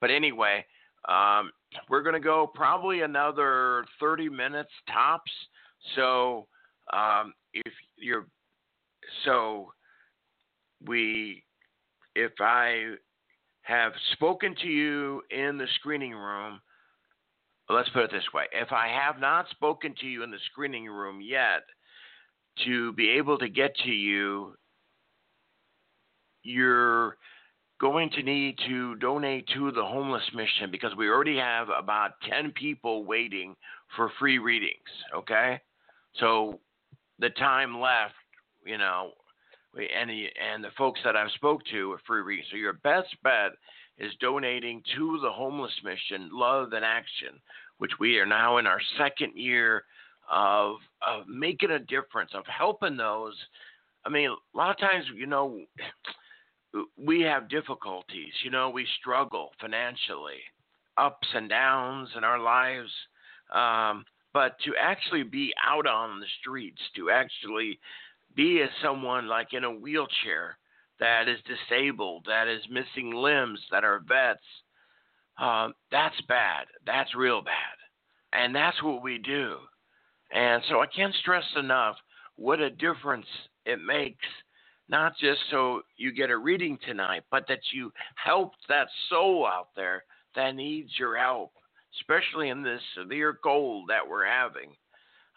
but 0.00 0.10
anyway, 0.10 0.64
um, 1.08 1.50
we're 1.88 2.02
going 2.02 2.14
to 2.14 2.20
go 2.20 2.50
probably 2.54 3.00
another 3.00 3.86
30 3.98 4.28
minutes 4.28 4.70
tops. 4.92 5.32
So 5.96 6.46
um, 6.92 7.32
if 7.52 7.72
you're, 7.96 8.26
so 9.24 9.72
we, 10.86 11.42
if 12.14 12.32
I 12.40 12.94
have 13.62 13.92
spoken 14.12 14.54
to 14.62 14.66
you 14.66 15.22
in 15.30 15.58
the 15.58 15.66
screening 15.76 16.14
room, 16.14 16.60
let's 17.68 17.88
put 17.90 18.04
it 18.04 18.10
this 18.10 18.24
way 18.34 18.44
if 18.52 18.72
I 18.72 18.88
have 18.88 19.20
not 19.20 19.48
spoken 19.50 19.94
to 20.00 20.06
you 20.06 20.22
in 20.22 20.30
the 20.30 20.38
screening 20.50 20.86
room 20.86 21.20
yet, 21.20 21.62
to 22.64 22.92
be 22.92 23.10
able 23.10 23.38
to 23.38 23.48
get 23.48 23.74
to 23.84 23.90
you, 23.90 24.54
you're 26.42 27.16
going 27.80 28.10
to 28.10 28.22
need 28.22 28.58
to 28.68 28.94
donate 28.96 29.48
to 29.54 29.72
the 29.72 29.84
homeless 29.84 30.22
mission 30.34 30.70
because 30.70 30.94
we 30.96 31.08
already 31.08 31.36
have 31.36 31.68
about 31.68 32.12
10 32.30 32.52
people 32.52 33.04
waiting 33.04 33.56
for 33.96 34.10
free 34.18 34.38
readings, 34.38 34.76
okay? 35.14 35.60
So 36.20 36.60
the 37.22 37.30
time 37.30 37.80
left, 37.80 38.14
you 38.66 38.76
know, 38.76 39.12
and 39.74 40.10
the, 40.10 40.26
and 40.52 40.62
the 40.62 40.70
folks 40.76 41.00
that 41.04 41.16
I've 41.16 41.30
spoke 41.30 41.62
to 41.70 41.92
are 41.92 42.00
free 42.04 42.20
readings. 42.20 42.48
So 42.50 42.56
your 42.56 42.74
best 42.74 43.08
bet 43.22 43.52
is 43.96 44.12
donating 44.20 44.82
to 44.96 45.20
the 45.22 45.30
homeless 45.30 45.72
mission, 45.84 46.28
Love 46.32 46.72
and 46.72 46.84
Action, 46.84 47.40
which 47.78 47.92
we 48.00 48.18
are 48.18 48.26
now 48.26 48.58
in 48.58 48.66
our 48.66 48.80
second 48.98 49.36
year 49.36 49.84
of 50.30 50.76
of 51.06 51.26
making 51.28 51.70
a 51.70 51.78
difference, 51.78 52.32
of 52.34 52.44
helping 52.46 52.96
those. 52.96 53.34
I 54.04 54.08
mean, 54.08 54.30
a 54.30 54.56
lot 54.56 54.70
of 54.70 54.78
times, 54.78 55.04
you 55.14 55.26
know, 55.26 55.60
we 56.96 57.20
have 57.22 57.48
difficulties. 57.48 58.32
You 58.44 58.50
know, 58.50 58.68
we 58.68 58.86
struggle 59.00 59.50
financially, 59.60 60.40
ups 60.96 61.28
and 61.34 61.48
downs 61.48 62.08
in 62.16 62.24
our 62.24 62.40
lives. 62.40 62.90
Um, 63.54 64.04
but 64.32 64.56
to 64.64 64.72
actually 64.80 65.22
be 65.22 65.52
out 65.64 65.86
on 65.86 66.20
the 66.20 66.26
streets, 66.40 66.80
to 66.96 67.10
actually 67.10 67.78
be 68.34 68.62
as 68.62 68.70
someone 68.82 69.28
like 69.28 69.52
in 69.52 69.64
a 69.64 69.70
wheelchair 69.70 70.56
that 71.00 71.28
is 71.28 71.38
disabled, 71.46 72.24
that 72.26 72.48
is 72.48 72.62
missing 72.70 73.12
limbs, 73.12 73.60
that 73.70 73.84
are 73.84 74.02
vets, 74.06 74.40
um, 75.38 75.74
that's 75.90 76.20
bad. 76.28 76.66
That's 76.86 77.14
real 77.14 77.42
bad. 77.42 77.52
And 78.32 78.54
that's 78.54 78.82
what 78.82 79.02
we 79.02 79.18
do. 79.18 79.56
And 80.32 80.62
so 80.68 80.80
I 80.80 80.86
can't 80.86 81.14
stress 81.16 81.44
enough 81.56 81.96
what 82.36 82.60
a 82.60 82.70
difference 82.70 83.26
it 83.66 83.78
makes, 83.84 84.26
not 84.88 85.12
just 85.18 85.40
so 85.50 85.82
you 85.96 86.12
get 86.12 86.30
a 86.30 86.36
reading 86.36 86.78
tonight, 86.86 87.24
but 87.30 87.44
that 87.48 87.60
you 87.72 87.92
help 88.14 88.52
that 88.68 88.88
soul 89.10 89.46
out 89.46 89.68
there 89.76 90.04
that 90.34 90.54
needs 90.54 90.90
your 90.98 91.16
help, 91.18 91.52
especially 92.00 92.48
in 92.48 92.62
this 92.62 92.80
severe 92.96 93.38
cold 93.42 93.88
that 93.88 94.06
we're 94.08 94.26
having. 94.26 94.74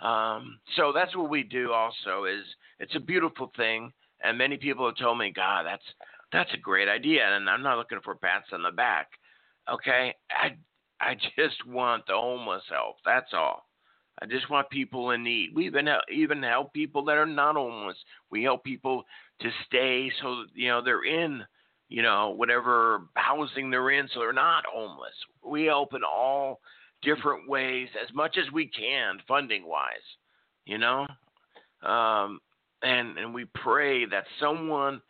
Um, 0.01 0.59
so 0.75 0.91
that's 0.93 1.15
what 1.15 1.29
we 1.29 1.43
do. 1.43 1.71
Also, 1.71 2.25
is 2.25 2.43
it's 2.79 2.95
a 2.95 2.99
beautiful 2.99 3.51
thing, 3.55 3.91
and 4.21 4.37
many 4.37 4.57
people 4.57 4.85
have 4.85 4.97
told 4.97 5.17
me, 5.17 5.31
"God, 5.31 5.65
that's 5.65 5.83
that's 6.31 6.53
a 6.53 6.57
great 6.57 6.89
idea," 6.89 7.25
and 7.25 7.49
I'm 7.49 7.63
not 7.63 7.77
looking 7.77 8.01
for 8.03 8.15
pats 8.15 8.47
on 8.51 8.63
the 8.63 8.71
back. 8.71 9.07
Okay, 9.69 10.13
I 10.31 10.57
I 10.99 11.15
just 11.37 11.65
want 11.65 12.05
the 12.07 12.13
homeless 12.13 12.63
help. 12.69 12.97
That's 13.05 13.33
all. 13.33 13.65
I 14.21 14.25
just 14.25 14.49
want 14.49 14.69
people 14.69 15.11
in 15.11 15.23
need. 15.23 15.53
We 15.53 15.65
even 15.65 15.89
even 16.11 16.43
help 16.43 16.73
people 16.73 17.03
that 17.05 17.17
are 17.17 17.25
not 17.25 17.55
homeless. 17.55 17.97
We 18.29 18.43
help 18.43 18.63
people 18.63 19.03
to 19.41 19.49
stay 19.65 20.11
so 20.21 20.45
you 20.53 20.69
know 20.69 20.81
they're 20.81 21.03
in 21.03 21.43
you 21.89 22.01
know 22.01 22.31
whatever 22.31 23.01
housing 23.15 23.69
they're 23.69 23.91
in, 23.91 24.07
so 24.13 24.19
they're 24.19 24.33
not 24.33 24.63
homeless. 24.71 25.13
We 25.43 25.65
help 25.65 25.93
in 25.93 26.01
all 26.03 26.59
different 27.01 27.49
ways 27.49 27.89
as 28.01 28.13
much 28.13 28.37
as 28.37 28.51
we 28.51 28.67
can, 28.67 29.17
funding 29.27 29.67
wise. 29.67 29.95
You 30.65 30.79
know, 30.79 31.07
um, 31.83 32.39
and 32.81 33.17
and 33.17 33.33
we 33.33 33.45
pray 33.45 34.05
that 34.05 34.25
someone 34.39 35.01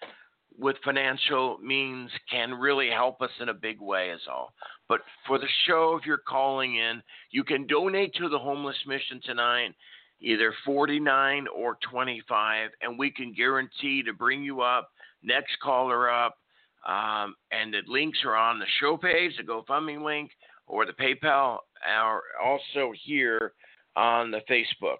with 0.57 0.75
financial 0.83 1.57
means 1.59 2.09
can 2.29 2.53
really 2.53 2.89
help 2.89 3.21
us 3.21 3.29
in 3.39 3.49
a 3.49 3.53
big 3.53 3.81
way 3.81 4.09
is 4.09 4.21
all. 4.29 4.53
But 4.87 5.01
for 5.27 5.37
the 5.37 5.47
show, 5.65 5.97
if 5.99 6.05
you're 6.05 6.17
calling 6.17 6.75
in, 6.75 7.01
you 7.31 7.43
can 7.43 7.67
donate 7.67 8.13
to 8.15 8.29
the 8.29 8.39
homeless 8.39 8.77
mission 8.87 9.19
tonight, 9.23 9.73
either 10.21 10.53
49 10.65 11.47
or 11.55 11.77
25, 11.89 12.69
and 12.81 12.97
we 12.97 13.11
can 13.11 13.33
guarantee 13.33 14.03
to 14.03 14.13
bring 14.13 14.43
you 14.43 14.61
up, 14.61 14.91
next 15.23 15.57
caller 15.61 16.09
up. 16.09 16.37
Um, 16.85 17.35
and 17.51 17.73
the 17.73 17.81
links 17.87 18.19
are 18.25 18.35
on 18.35 18.59
the 18.59 18.65
show 18.79 18.95
page, 18.97 19.31
the 19.37 19.43
GoFundMe 19.43 20.03
link, 20.03 20.31
or 20.67 20.85
the 20.85 20.93
PayPal, 20.93 21.59
are 21.87 22.21
also 22.43 22.91
here 23.03 23.53
on 23.95 24.31
the 24.31 24.41
Facebook. 24.49 24.97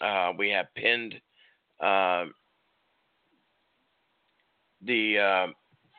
Uh, 0.00 0.32
we 0.38 0.50
have 0.50 0.66
pinned 0.76 1.14
uh, 1.80 2.24
the 4.84 5.18
uh, 5.18 5.52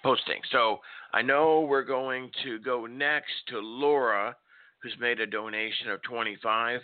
posting. 0.03 0.39
So 0.51 0.79
I 1.13 1.21
know 1.21 1.61
we're 1.61 1.83
going 1.83 2.29
to 2.43 2.59
go 2.59 2.85
next 2.85 3.31
to 3.49 3.59
Laura, 3.59 4.35
who's 4.81 4.95
made 4.99 5.19
a 5.19 5.27
donation 5.27 5.89
of 5.89 6.01
25, 6.03 6.81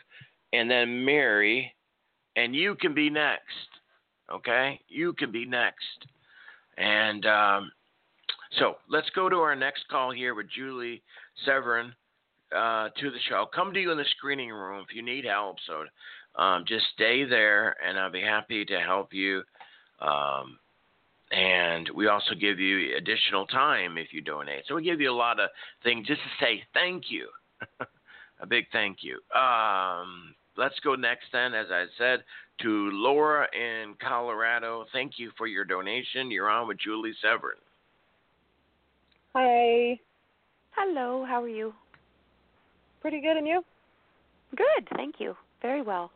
and 0.53 0.69
then 0.69 1.05
Mary, 1.05 1.73
and 2.35 2.55
you 2.55 2.75
can 2.75 2.93
be 2.93 3.09
next. 3.09 3.43
Okay, 4.31 4.79
you 4.87 5.13
can 5.13 5.31
be 5.31 5.45
next. 5.45 6.05
And 6.77 7.25
um, 7.25 7.71
so 8.57 8.75
let's 8.89 9.09
go 9.11 9.29
to 9.29 9.37
our 9.37 9.55
next 9.55 9.87
call 9.89 10.11
here 10.11 10.33
with 10.33 10.47
Julie 10.49 11.01
Severn 11.45 11.93
uh, 12.55 12.89
to 12.99 13.11
the 13.11 13.19
show. 13.27 13.45
Come 13.53 13.73
to 13.73 13.79
you 13.79 13.91
in 13.91 13.97
the 13.97 14.05
screening 14.17 14.49
room 14.49 14.83
if 14.87 14.95
you 14.95 15.03
need 15.03 15.25
help. 15.25 15.57
So 15.67 16.41
um, 16.41 16.65
just 16.67 16.85
stay 16.95 17.25
there, 17.25 17.75
and 17.85 17.99
I'll 17.99 18.11
be 18.11 18.21
happy 18.21 18.65
to 18.65 18.79
help 18.79 19.13
you. 19.13 19.43
Um, 20.01 20.57
and 21.31 21.89
we 21.93 22.07
also 22.07 22.33
give 22.33 22.59
you 22.59 22.97
additional 22.97 23.45
time 23.45 23.97
if 23.97 24.07
you 24.11 24.21
donate. 24.21 24.63
So 24.67 24.75
we 24.75 24.83
give 24.83 24.99
you 24.99 25.11
a 25.11 25.13
lot 25.13 25.39
of 25.39 25.49
things 25.83 26.07
just 26.07 26.21
to 26.21 26.45
say 26.45 26.63
thank 26.73 27.05
you. 27.09 27.27
a 28.41 28.47
big 28.47 28.65
thank 28.71 28.99
you. 29.01 29.19
Um, 29.39 30.33
let's 30.57 30.79
go 30.79 30.95
next 30.95 31.25
then, 31.31 31.53
as 31.53 31.67
I 31.71 31.85
said, 31.99 32.23
to 32.61 32.89
Laura 32.91 33.47
in 33.53 33.93
Colorado. 34.01 34.85
Thank 34.91 35.13
you 35.19 35.31
for 35.37 35.45
your 35.45 35.65
donation. 35.65 36.31
You're 36.31 36.49
on 36.49 36.67
with 36.67 36.79
Julie 36.79 37.13
Severn. 37.21 37.57
Hi. 39.35 39.99
Hello, 40.71 41.25
how 41.25 41.41
are 41.43 41.47
you? 41.49 41.73
Pretty 43.01 43.21
good, 43.21 43.37
and 43.37 43.47
you? 43.47 43.63
Good, 44.55 44.87
thank 44.95 45.15
you. 45.19 45.35
Very 45.61 45.81
well. 45.81 46.11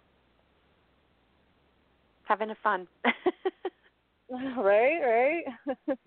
Having 2.25 2.51
a 2.51 2.55
fun. 2.63 2.87
right, 4.31 4.99
right. 5.01 5.43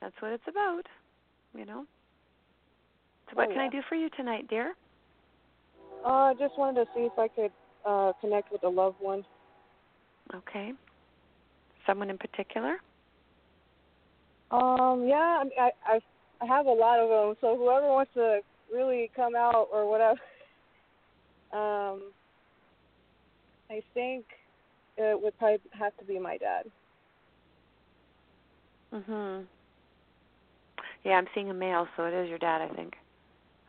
That's 0.00 0.14
what 0.20 0.32
it's 0.32 0.44
about. 0.48 0.82
You 1.56 1.64
know. 1.64 1.84
So 3.30 3.36
what 3.36 3.48
Oh, 3.48 3.52
can 3.52 3.62
I 3.62 3.68
do 3.70 3.80
for 3.88 3.94
you 3.94 4.08
tonight, 4.16 4.46
dear? 4.48 4.74
Uh, 6.04 6.08
I 6.08 6.34
just 6.38 6.58
wanted 6.58 6.84
to 6.84 6.90
see 6.94 7.02
if 7.02 7.18
I 7.18 7.28
could 7.28 7.52
uh 7.86 8.12
connect 8.20 8.52
with 8.52 8.64
a 8.64 8.68
loved 8.68 9.00
one. 9.00 9.24
Okay. 10.34 10.72
Someone 11.86 12.10
in 12.10 12.18
particular? 12.18 12.76
Um, 14.50 15.06
yeah, 15.08 15.40
I 15.40 15.44
mean, 15.44 15.52
I 15.58 15.70
I 15.86 16.00
I 16.42 16.46
have 16.46 16.66
a 16.66 16.70
lot 16.70 17.00
of 17.00 17.08
them, 17.08 17.34
so 17.40 17.56
whoever 17.56 17.86
wants 17.86 18.12
to 18.14 18.40
really 18.72 19.10
come 19.16 19.34
out 19.36 19.68
or 19.72 19.88
whatever. 19.90 20.18
Um, 21.52 22.12
I 23.70 23.80
think 23.94 24.26
it 24.96 25.22
would 25.22 25.38
probably 25.38 25.60
have 25.72 25.96
to 25.98 26.04
be 26.04 26.18
my 26.18 26.36
dad. 26.38 26.64
Mhm. 28.92 29.46
Yeah, 31.04 31.12
I'm 31.18 31.28
seeing 31.34 31.50
a 31.50 31.54
male, 31.54 31.86
so 31.96 32.04
it 32.04 32.14
is 32.14 32.28
your 32.28 32.38
dad, 32.38 32.62
I 32.62 32.68
think. 32.74 32.94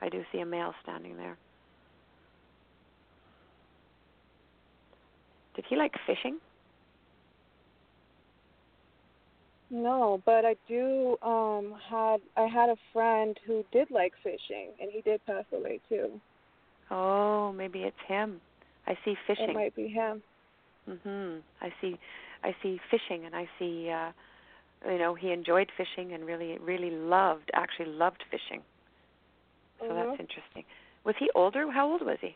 I 0.02 0.10
do 0.10 0.26
see 0.32 0.40
a 0.40 0.46
male 0.46 0.74
standing 0.82 1.18
there. 1.18 1.38
Did 5.56 5.66
he 5.70 5.76
like 5.76 5.94
fishing? 6.06 6.40
No, 9.70 10.22
but 10.26 10.46
I 10.46 10.56
do 10.68 11.18
um 11.22 11.76
had 11.90 12.18
I 12.38 12.48
had 12.48 12.70
a 12.70 12.78
friend 12.94 13.38
who 13.46 13.64
did 13.72 13.92
like 13.92 14.14
fishing 14.24 14.72
and 14.80 14.90
he 14.92 15.02
did 15.02 15.26
pass 15.26 15.44
away 15.54 15.80
too. 15.90 16.20
Oh, 16.90 17.52
maybe 17.52 17.80
it's 17.80 17.98
him. 18.08 18.40
I 18.88 18.98
see 19.04 19.16
fishing. 19.28 19.50
It 19.50 19.54
might 19.54 19.76
be 19.76 19.88
him. 19.88 20.24
Mhm. 20.88 21.42
I 21.62 21.74
see 21.82 21.98
I 22.44 22.56
see 22.64 22.80
fishing 22.90 23.26
and 23.26 23.36
I 23.36 23.50
see 23.60 23.90
uh 23.90 24.12
you 24.90 25.00
know, 25.00 25.16
he 25.16 25.32
enjoyed 25.32 25.70
fishing 25.76 26.14
and 26.14 26.26
really 26.26 26.58
really 26.60 26.92
loved 26.92 27.52
actually 27.54 27.88
loved 27.92 28.24
fishing. 28.32 28.62
So 29.80 29.94
that's 29.94 30.08
Mhm. 30.12 30.20
interesting. 30.20 30.64
Was 31.04 31.16
he 31.20 31.30
older? 31.36 31.70
How 31.72 31.92
old 31.92 32.04
was 32.04 32.18
he? 32.22 32.36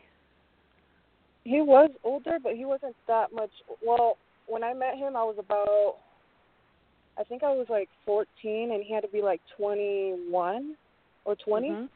He 1.44 1.60
was 1.60 1.90
older, 2.04 2.38
but 2.42 2.54
he 2.54 2.64
wasn't 2.64 2.96
that 3.06 3.32
much. 3.32 3.50
Well, 3.84 4.18
when 4.46 4.62
I 4.62 4.74
met 4.74 4.96
him, 4.96 5.16
I 5.16 5.24
was 5.24 5.36
about, 5.38 5.96
I 7.18 7.24
think 7.24 7.42
I 7.42 7.52
was 7.52 7.66
like 7.68 7.88
14, 8.06 8.72
and 8.72 8.82
he 8.82 8.92
had 8.92 9.02
to 9.02 9.08
be 9.08 9.20
like 9.22 9.40
21 9.56 10.76
or 11.24 11.36
20, 11.36 11.68
Mhm. 11.70 11.88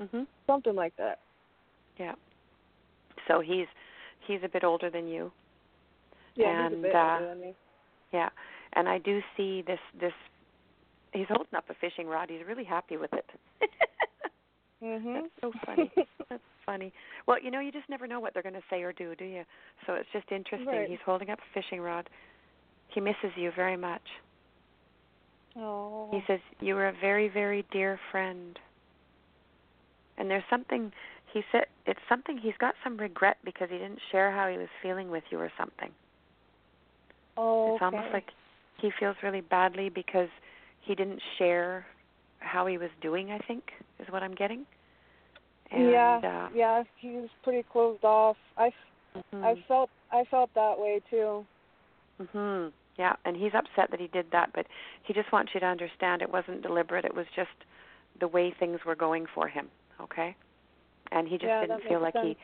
Mhm. 0.00 0.26
something 0.46 0.74
like 0.74 0.96
that. 0.96 1.18
Yeah. 1.98 2.14
So 3.28 3.40
he's 3.40 3.66
he's 4.26 4.42
a 4.42 4.48
bit 4.48 4.64
older 4.64 4.90
than 4.90 5.06
you. 5.08 5.32
Yeah, 6.34 6.64
he's 6.64 6.72
a 6.72 6.74
And, 6.74 6.82
bit 6.82 6.94
uh, 6.94 7.12
older 7.14 7.26
than 7.28 7.40
me. 7.40 7.54
Yeah. 8.12 8.28
And 8.74 8.88
I 8.88 8.98
do 8.98 9.22
see 9.36 9.62
this 9.62 9.80
this 9.94 10.12
he's 11.12 11.28
holding 11.28 11.54
up 11.54 11.68
a 11.70 11.74
fishing 11.74 12.06
rod. 12.08 12.28
He's 12.30 12.44
really 12.46 12.64
happy 12.64 12.96
with 12.96 13.12
it. 13.12 13.28
Mhm. 14.82 15.14
That's 15.22 15.40
so 15.40 15.52
funny. 15.64 15.90
That's 16.28 16.42
funny. 16.66 16.92
Well, 17.26 17.38
you 17.40 17.50
know, 17.50 17.60
you 17.60 17.72
just 17.72 17.88
never 17.88 18.06
know 18.06 18.20
what 18.20 18.34
they're 18.34 18.42
going 18.42 18.54
to 18.54 18.62
say 18.68 18.82
or 18.82 18.92
do, 18.92 19.14
do 19.14 19.24
you? 19.24 19.42
So 19.86 19.94
it's 19.94 20.08
just 20.12 20.30
interesting. 20.30 20.68
Right. 20.68 20.88
He's 20.88 21.00
holding 21.04 21.30
up 21.30 21.38
a 21.38 21.54
fishing 21.54 21.80
rod. 21.80 22.10
He 22.88 23.00
misses 23.00 23.32
you 23.36 23.50
very 23.52 23.76
much. 23.78 24.02
Oh. 25.56 26.08
He 26.12 26.20
says 26.26 26.40
you 26.60 26.74
were 26.74 26.88
a 26.88 26.92
very, 27.00 27.28
very 27.28 27.64
dear 27.72 27.98
friend. 28.10 28.58
And 30.18 30.30
there's 30.30 30.44
something 30.48 30.92
he 31.32 31.42
said 31.52 31.66
it's 31.86 32.00
something 32.08 32.38
he's 32.38 32.56
got 32.58 32.74
some 32.82 32.96
regret 32.96 33.36
because 33.44 33.68
he 33.70 33.76
didn't 33.78 34.00
share 34.10 34.32
how 34.32 34.48
he 34.48 34.56
was 34.56 34.68
feeling 34.82 35.10
with 35.10 35.24
you 35.30 35.38
or 35.38 35.50
something. 35.58 35.90
oh, 37.36 37.64
Okay. 37.64 37.74
It's 37.74 37.82
almost 37.82 38.12
like 38.12 38.28
he 38.80 38.90
feels 38.98 39.16
really 39.22 39.40
badly 39.42 39.88
because 39.88 40.28
he 40.82 40.94
didn't 40.94 41.20
share 41.38 41.84
how 42.38 42.66
he 42.66 42.78
was 42.78 42.90
doing, 43.02 43.30
I 43.32 43.38
think, 43.38 43.64
is 43.98 44.06
what 44.10 44.22
I'm 44.22 44.34
getting. 44.34 44.64
And 45.70 45.90
yeah, 45.90 46.20
uh 46.22 46.48
yeah, 46.54 46.82
he 46.96 47.10
was 47.10 47.28
pretty 47.42 47.64
closed 47.72 48.04
off. 48.04 48.36
I, 48.56 48.70
mhm. 49.34 49.44
I 49.44 49.64
felt, 49.66 49.90
I 50.12 50.24
felt 50.30 50.50
that 50.54 50.78
way 50.78 51.00
too. 51.10 51.44
Mhm. 52.20 52.72
Yeah, 52.98 53.14
and 53.24 53.36
he's 53.36 53.52
upset 53.54 53.90
that 53.90 54.00
he 54.00 54.06
did 54.08 54.26
that, 54.32 54.50
but 54.54 54.66
he 55.02 55.12
just 55.12 55.30
wants 55.32 55.52
you 55.54 55.60
to 55.60 55.66
understand 55.66 56.22
it 56.22 56.32
wasn't 56.32 56.62
deliberate. 56.62 57.04
It 57.04 57.14
was 57.14 57.26
just 57.34 57.50
the 58.20 58.28
way 58.28 58.54
things 58.58 58.80
were 58.86 58.94
going 58.94 59.26
for 59.34 59.48
him, 59.48 59.68
okay? 60.00 60.34
And 61.12 61.28
he 61.28 61.34
just 61.34 61.44
Yeah, 61.48 61.60
didn't 61.60 61.82
feel 61.82 62.00
like 62.00 62.14
sense. 62.14 62.36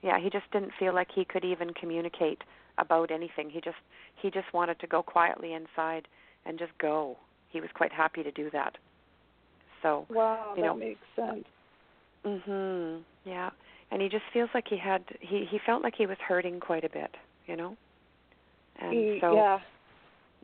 he 0.00 0.06
Yeah, 0.06 0.18
he 0.18 0.30
just 0.30 0.50
didn't 0.52 0.72
feel 0.78 0.94
like 0.94 1.08
he 1.14 1.24
could 1.24 1.44
even 1.44 1.74
communicate 1.74 2.42
about 2.78 3.10
anything. 3.10 3.50
He 3.50 3.60
just 3.60 3.76
he 4.22 4.30
just 4.30 4.52
wanted 4.54 4.78
to 4.80 4.86
go 4.86 5.02
quietly 5.02 5.52
inside 5.52 6.08
and 6.46 6.58
just 6.58 6.72
go. 6.78 7.16
He 7.50 7.60
was 7.60 7.70
quite 7.74 7.92
happy 7.92 8.22
to 8.22 8.30
do 8.30 8.50
that. 8.50 8.76
So, 9.82 10.06
Wow, 10.10 10.54
you 10.56 10.62
that 10.62 10.78
makes 10.78 11.00
sense. 11.14 11.44
Mhm. 12.24 13.04
Yeah. 13.24 13.50
And 13.90 14.02
he 14.02 14.08
just 14.08 14.24
feels 14.32 14.50
like 14.54 14.68
he 14.68 14.76
had 14.76 15.04
he 15.20 15.44
he 15.44 15.58
felt 15.58 15.82
like 15.82 15.94
he 15.96 16.06
was 16.06 16.18
hurting 16.18 16.60
quite 16.60 16.84
a 16.84 16.88
bit, 16.88 17.16
you 17.46 17.56
know? 17.56 17.76
And 18.78 19.20
so 19.20 19.34
yeah. 19.34 19.58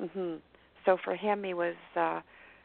Mhm. 0.00 0.38
So 0.84 0.96
for 1.02 1.14
him 1.14 1.44
he 1.44 1.54
was 1.54 1.76
uh 1.96 2.20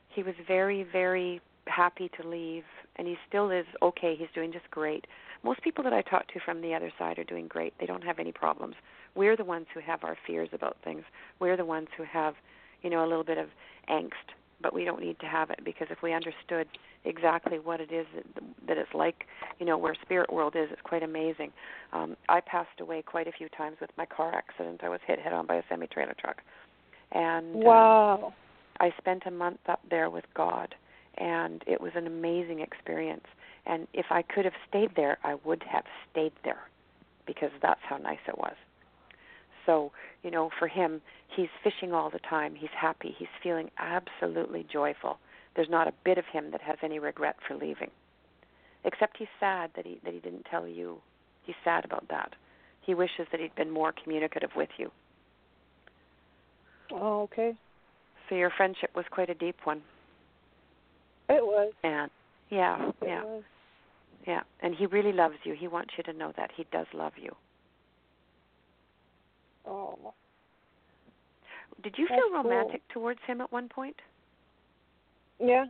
he 0.09 0.23
was 0.23 0.35
very 0.47 0.83
very 0.83 1.41
happy 1.67 2.09
to 2.19 2.27
leave 2.27 2.63
and 2.95 3.07
he 3.07 3.17
still 3.27 3.49
is 3.49 3.65
okay. 3.81 4.15
He's 4.17 4.27
doing 4.35 4.51
just 4.51 4.69
great. 4.71 5.05
Most 5.43 5.61
people 5.61 5.83
that 5.85 5.93
I 5.93 6.01
talk 6.01 6.27
to 6.33 6.39
from 6.43 6.61
the 6.61 6.73
other 6.73 6.91
side 6.99 7.17
are 7.17 7.23
doing 7.23 7.47
great. 7.47 7.73
They 7.79 7.85
don't 7.85 8.03
have 8.03 8.19
any 8.19 8.33
problems. 8.33 8.75
We're 9.15 9.37
the 9.37 9.45
ones 9.45 9.67
who 9.73 9.79
have 9.79 10.03
our 10.03 10.17
fears 10.27 10.49
about 10.51 10.77
things. 10.83 11.03
We're 11.39 11.55
the 11.55 11.65
ones 11.65 11.87
who 11.95 12.03
have, 12.03 12.35
you 12.81 12.89
know, 12.89 13.05
a 13.05 13.07
little 13.07 13.23
bit 13.23 13.37
of 13.37 13.47
angst, 13.89 14.33
but 14.61 14.73
we 14.73 14.83
don't 14.85 15.01
need 15.01 15.19
to 15.19 15.25
have 15.25 15.49
it 15.49 15.59
because 15.63 15.87
if 15.89 16.01
we 16.01 16.13
understood 16.13 16.67
exactly 17.05 17.59
what 17.59 17.79
it 17.79 17.91
is 17.91 18.05
that, 18.15 18.43
that 18.67 18.77
it's 18.77 18.93
like, 18.93 19.25
you 19.59 19.65
know, 19.65 19.77
where 19.77 19.95
spirit 20.01 20.31
world 20.31 20.55
is, 20.55 20.69
it's 20.71 20.81
quite 20.81 21.03
amazing. 21.03 21.51
Um 21.93 22.15
I 22.27 22.41
passed 22.41 22.79
away 22.79 23.01
quite 23.01 23.27
a 23.27 23.31
few 23.31 23.49
times 23.49 23.77
with 23.79 23.91
my 23.97 24.05
car 24.05 24.33
accident. 24.33 24.81
I 24.83 24.89
was 24.89 24.99
hit 25.05 25.19
head 25.19 25.33
on 25.33 25.45
by 25.45 25.55
a 25.55 25.63
semi 25.69 25.87
trailer 25.87 26.15
truck. 26.19 26.41
And 27.11 27.55
um, 28.23 28.31
I 28.79 28.93
spent 28.97 29.23
a 29.25 29.31
month 29.31 29.59
up 29.67 29.81
there 29.89 30.09
with 30.09 30.25
God, 30.35 30.75
and 31.17 31.63
it 31.67 31.81
was 31.81 31.91
an 31.95 32.07
amazing 32.07 32.59
experience. 32.59 33.25
And 33.65 33.87
if 33.93 34.05
I 34.09 34.21
could 34.21 34.45
have 34.45 34.53
stayed 34.67 34.95
there, 34.95 35.17
I 35.23 35.35
would 35.43 35.63
have 35.63 35.85
stayed 36.11 36.33
there 36.43 36.69
because 37.25 37.51
that's 37.61 37.81
how 37.83 37.97
nice 37.97 38.19
it 38.27 38.37
was. 38.37 38.55
So, 39.69 39.91
you 40.23 40.31
know, 40.31 40.49
for 40.57 40.67
him, 40.67 40.99
he's 41.35 41.49
fishing 41.63 41.93
all 41.93 42.09
the 42.09 42.17
time. 42.27 42.55
He's 42.55 42.71
happy. 42.75 43.15
He's 43.19 43.27
feeling 43.43 43.69
absolutely 43.77 44.65
joyful. 44.71 45.19
There's 45.55 45.69
not 45.69 45.87
a 45.87 45.93
bit 46.03 46.17
of 46.17 46.25
him 46.25 46.49
that 46.53 46.61
has 46.61 46.77
any 46.81 46.97
regret 46.97 47.35
for 47.47 47.53
leaving. 47.53 47.91
Except 48.83 49.17
he's 49.17 49.27
sad 49.39 49.69
that 49.75 49.85
he 49.85 49.99
that 50.03 50.11
he 50.11 50.19
didn't 50.21 50.47
tell 50.49 50.67
you. 50.67 50.97
He's 51.45 51.55
sad 51.63 51.85
about 51.85 52.07
that. 52.09 52.33
He 52.81 52.95
wishes 52.95 53.27
that 53.31 53.39
he'd 53.39 53.53
been 53.53 53.69
more 53.69 53.93
communicative 54.03 54.49
with 54.55 54.69
you. 54.79 54.89
Oh, 56.91 57.21
okay. 57.23 57.53
So 58.27 58.33
your 58.35 58.49
friendship 58.57 58.89
was 58.95 59.05
quite 59.11 59.29
a 59.29 59.35
deep 59.35 59.57
one. 59.65 59.83
It 61.29 61.43
was. 61.45 61.73
And 61.83 62.09
yeah, 62.49 62.87
It 62.89 62.95
yeah, 63.05 63.23
was. 63.23 63.43
yeah. 64.25 64.41
And 64.63 64.73
he 64.73 64.87
really 64.87 65.13
loves 65.13 65.35
you. 65.43 65.53
He 65.53 65.67
wants 65.67 65.91
you 65.95 66.03
to 66.05 66.13
know 66.13 66.33
that 66.37 66.49
he 66.57 66.65
does 66.71 66.87
love 66.91 67.13
you. 67.21 67.35
Oh. 69.69 70.13
Did 71.83 71.95
you 71.97 72.07
That's 72.09 72.19
feel 72.19 72.41
cool. 72.41 72.43
romantic 72.43 72.81
towards 72.89 73.19
him 73.25 73.41
at 73.41 73.51
one 73.51 73.69
point? 73.69 73.95
Yeah. 75.39 75.65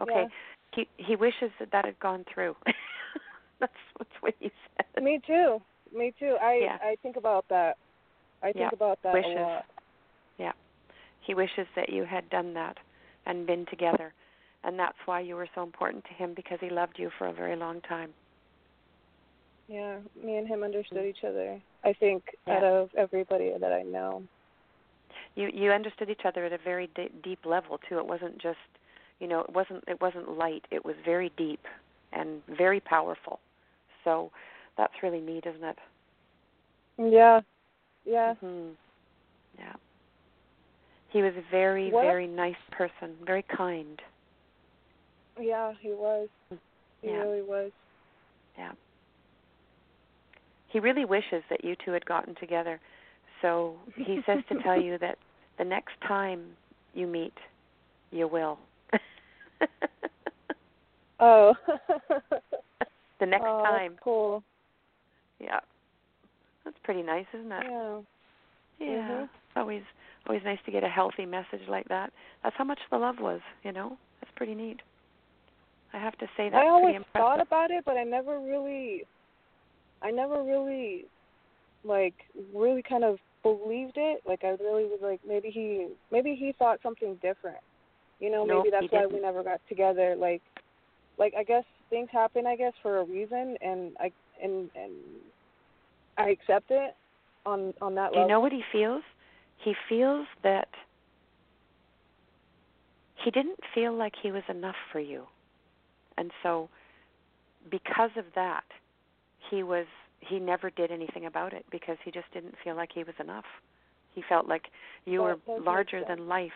Okay. 0.00 0.26
He 0.74 0.88
he 0.96 1.16
wishes 1.16 1.50
that 1.60 1.70
that 1.72 1.84
had 1.84 1.98
gone 2.00 2.24
through. 2.32 2.56
that's 3.60 3.72
that's 3.98 4.10
what 4.20 4.34
he 4.40 4.50
said. 4.76 5.02
Me 5.04 5.20
too. 5.26 5.60
Me 5.94 6.12
too. 6.18 6.36
I 6.40 6.60
Yeah. 6.62 6.78
I 6.82 6.96
think 7.02 7.16
about 7.16 7.44
that. 7.50 7.76
I 8.42 8.46
think 8.52 8.56
Yeah. 8.56 8.70
about 8.72 8.98
that 9.02 9.14
Wishes. 9.14 9.36
a 9.36 9.40
lot. 9.40 9.64
Yeah. 10.38 10.52
He 11.20 11.34
wishes 11.34 11.66
that 11.76 11.90
you 11.90 12.04
had 12.04 12.28
done 12.30 12.54
that 12.54 12.78
and 13.26 13.46
been 13.46 13.66
together. 13.66 14.12
And 14.64 14.78
that's 14.78 14.96
why 15.06 15.20
you 15.20 15.36
were 15.36 15.48
so 15.54 15.62
important 15.62 16.04
to 16.04 16.14
him 16.14 16.34
because 16.34 16.58
he 16.60 16.70
loved 16.70 16.98
you 16.98 17.10
for 17.18 17.26
a 17.28 17.32
very 17.32 17.56
long 17.56 17.80
time. 17.82 18.14
Yeah, 19.68 19.98
me 20.24 20.36
and 20.36 20.46
him 20.46 20.62
understood 20.62 21.04
each 21.06 21.24
other. 21.24 21.60
I 21.84 21.92
think 21.92 22.22
Yeah. 22.46 22.58
out 22.58 22.64
of 22.64 22.90
everybody 22.96 23.52
that 23.58 23.72
I 23.72 23.82
know. 23.82 24.22
You 25.34 25.48
you 25.52 25.70
understood 25.72 26.10
each 26.10 26.24
other 26.24 26.44
at 26.44 26.52
a 26.52 26.58
very 26.58 26.88
d- 26.94 27.10
deep 27.22 27.44
level 27.44 27.78
too. 27.88 27.98
It 27.98 28.06
wasn't 28.06 28.38
just, 28.38 28.58
you 29.18 29.26
know, 29.26 29.40
it 29.40 29.50
wasn't 29.50 29.84
it 29.88 30.00
wasn't 30.00 30.36
light. 30.36 30.64
It 30.70 30.84
was 30.84 30.94
very 31.04 31.30
deep 31.36 31.60
and 32.12 32.42
very 32.56 32.80
powerful. 32.80 33.40
So 34.04 34.30
that's 34.76 35.02
really 35.02 35.20
neat, 35.20 35.46
isn't 35.46 35.64
it? 35.64 35.78
Yeah. 36.98 37.40
Yeah. 38.04 38.34
hmm 38.34 38.70
Yeah. 39.58 39.74
He 41.10 41.22
was 41.22 41.34
a 41.36 41.42
very, 41.50 41.90
What? 41.90 42.02
very 42.02 42.26
nice 42.26 42.54
person, 42.70 43.14
very 43.26 43.42
kind. 43.54 44.00
Yeah, 45.40 45.72
he 45.80 45.90
was. 45.90 46.28
He 47.02 47.08
Yeah. 47.08 47.22
really 47.22 47.42
was. 47.42 47.70
Yeah. 48.56 48.72
He 50.72 50.80
really 50.80 51.04
wishes 51.04 51.42
that 51.50 51.64
you 51.64 51.76
two 51.84 51.92
had 51.92 52.04
gotten 52.06 52.34
together. 52.36 52.80
So 53.42 53.74
he 53.96 54.20
says 54.24 54.38
to 54.48 54.62
tell 54.62 54.80
you 54.80 54.98
that 54.98 55.18
the 55.58 55.64
next 55.64 55.92
time 56.06 56.42
you 56.94 57.06
meet, 57.06 57.34
you 58.10 58.26
will. 58.28 58.58
oh. 61.20 61.54
the 63.20 63.26
next 63.26 63.44
oh, 63.46 63.62
time. 63.64 63.92
That's 63.92 64.02
cool. 64.02 64.42
Yeah. 65.40 65.60
That's 66.64 66.76
pretty 66.84 67.02
nice, 67.02 67.26
isn't 67.34 67.52
it? 67.52 67.64
Yeah. 67.68 68.00
Yeah. 68.78 68.86
Mhm. 68.86 69.28
Always 69.56 69.82
always 70.26 70.42
nice 70.44 70.58
to 70.64 70.70
get 70.70 70.84
a 70.84 70.88
healthy 70.88 71.26
message 71.26 71.66
like 71.68 71.88
that. 71.88 72.12
That's 72.42 72.56
how 72.56 72.64
much 72.64 72.78
the 72.90 72.96
love 72.96 73.16
was, 73.18 73.40
you 73.64 73.72
know? 73.72 73.96
That's 74.20 74.32
pretty 74.36 74.54
neat. 74.54 74.80
I 75.92 75.98
have 75.98 76.16
to 76.18 76.26
say 76.36 76.48
that's 76.48 76.62
I 76.62 76.68
always 76.68 76.96
thought 77.12 77.40
about 77.40 77.70
it, 77.70 77.84
but 77.84 77.96
I 77.96 78.04
never 78.04 78.40
really, 78.40 79.04
I 80.02 80.10
never 80.10 80.42
really, 80.42 81.04
like, 81.84 82.14
really 82.54 82.82
kind 82.82 83.04
of 83.04 83.18
believed 83.42 83.96
it. 83.96 84.22
Like, 84.26 84.44
I 84.44 84.50
really 84.60 84.84
was 84.84 85.00
like, 85.02 85.20
maybe 85.26 85.50
he, 85.50 85.88
maybe 86.10 86.34
he 86.34 86.52
thought 86.58 86.80
something 86.82 87.14
different. 87.22 87.58
You 88.20 88.30
know, 88.30 88.46
maybe 88.46 88.70
that's 88.70 88.90
why 88.92 89.06
we 89.06 89.20
never 89.20 89.42
got 89.42 89.60
together. 89.68 90.14
Like, 90.16 90.42
like 91.18 91.34
I 91.36 91.42
guess 91.42 91.64
things 91.90 92.08
happen, 92.12 92.46
I 92.46 92.56
guess, 92.56 92.72
for 92.82 92.98
a 92.98 93.04
reason, 93.04 93.56
and 93.60 93.96
I 93.98 94.12
and 94.42 94.70
and 94.76 94.92
I 96.16 96.30
accept 96.30 96.70
it 96.70 96.94
on 97.44 97.74
on 97.82 97.94
that 97.96 98.12
Do 98.12 98.20
you 98.20 98.26
know 98.28 98.40
what 98.40 98.52
he 98.52 98.62
feels? 98.70 99.02
He 99.58 99.74
feels 99.88 100.26
that 100.42 100.68
he 103.16 103.30
didn't 103.30 103.60
feel 103.74 103.92
like 103.92 104.14
he 104.20 104.32
was 104.32 104.42
enough 104.48 104.76
for 104.90 105.00
you. 105.00 105.26
And 106.18 106.30
so 106.42 106.68
because 107.70 108.10
of 108.16 108.24
that, 108.34 108.64
he 109.50 109.62
was 109.62 109.86
he 110.20 110.38
never 110.38 110.70
did 110.70 110.90
anything 110.92 111.26
about 111.26 111.52
it 111.52 111.64
because 111.70 111.96
he 112.04 112.10
just 112.10 112.30
didn't 112.32 112.54
feel 112.62 112.76
like 112.76 112.90
he 112.94 113.02
was 113.02 113.14
enough. 113.18 113.44
He 114.14 114.22
felt 114.28 114.46
like 114.46 114.66
you 115.04 115.22
were 115.22 115.36
larger 115.58 116.00
sense. 116.00 116.08
than 116.08 116.28
life. 116.28 116.52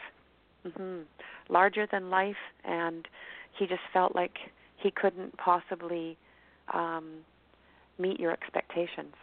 Mhm. 0.64 1.05
Larger 1.49 1.87
than 1.87 2.11
life 2.11 2.37
and 2.64 3.09
he 3.59 3.66
just 3.66 3.82
felt 3.93 4.14
like 4.14 4.39
he 4.76 4.91
couldn't 4.91 5.37
possibly 5.37 6.16
um 6.72 7.24
meet 7.99 8.20
your 8.20 8.32
expectations. 8.32 9.14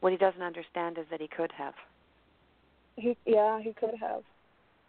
What 0.00 0.10
he 0.12 0.18
doesn't 0.18 0.42
understand 0.42 0.98
is 0.98 1.06
that 1.10 1.20
he 1.20 1.28
could 1.28 1.52
have. 1.52 1.74
He, 2.96 3.16
yeah, 3.24 3.60
he 3.60 3.72
could 3.72 3.94
have. 4.00 4.22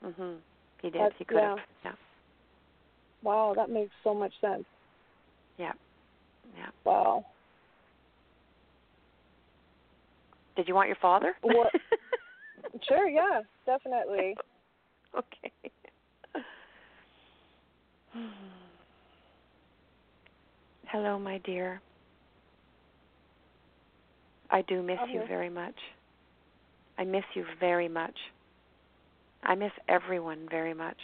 Mhm. 0.03 0.39
He 0.81 0.89
did. 0.89 1.01
That's- 1.01 1.17
he 1.17 1.25
could 1.25 1.41
have. 1.41 1.59
Yeah. 1.85 1.93
Wow, 3.21 3.53
that 3.55 3.69
makes 3.69 3.93
so 4.03 4.13
much 4.13 4.33
sense. 4.41 4.65
Yeah. 5.57 5.73
Yeah. 6.57 6.69
Wow. 6.83 7.25
Did 10.55 10.67
you 10.67 10.75
want 10.75 10.87
your 10.87 10.97
father? 11.01 11.35
What- 11.41 11.71
Sure, 12.87 13.07
yeah, 13.07 13.41
definitely. 13.67 14.35
okay. 15.17 15.51
Hello, 20.87 21.19
my 21.19 21.37
dear. 21.39 21.81
I 24.49 24.61
do 24.63 24.81
miss 24.81 24.97
you 25.11 25.21
very 25.27 25.49
much. 25.49 25.75
I 26.97 27.03
miss 27.03 27.23
you 27.35 27.45
very 27.59 27.87
much. 27.87 28.15
I 29.43 29.55
miss 29.55 29.71
everyone 29.87 30.47
very 30.49 30.73
much. 30.73 30.97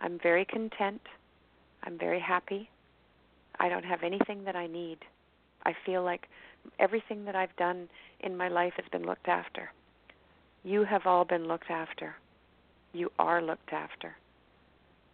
I'm 0.00 0.18
very 0.22 0.44
content. 0.44 1.00
I'm 1.84 1.98
very 1.98 2.20
happy. 2.20 2.68
I 3.58 3.68
don't 3.68 3.84
have 3.84 4.02
anything 4.02 4.44
that 4.44 4.56
I 4.56 4.66
need. 4.66 4.98
I 5.64 5.72
feel 5.84 6.02
like 6.02 6.26
everything 6.78 7.24
that 7.24 7.36
I've 7.36 7.54
done 7.56 7.88
in 8.20 8.36
my 8.36 8.48
life 8.48 8.74
has 8.76 8.86
been 8.90 9.04
looked 9.04 9.28
after. 9.28 9.70
You 10.64 10.84
have 10.84 11.06
all 11.06 11.24
been 11.24 11.46
looked 11.46 11.70
after. 11.70 12.16
You 12.92 13.10
are 13.18 13.42
looked 13.42 13.72
after. 13.72 14.16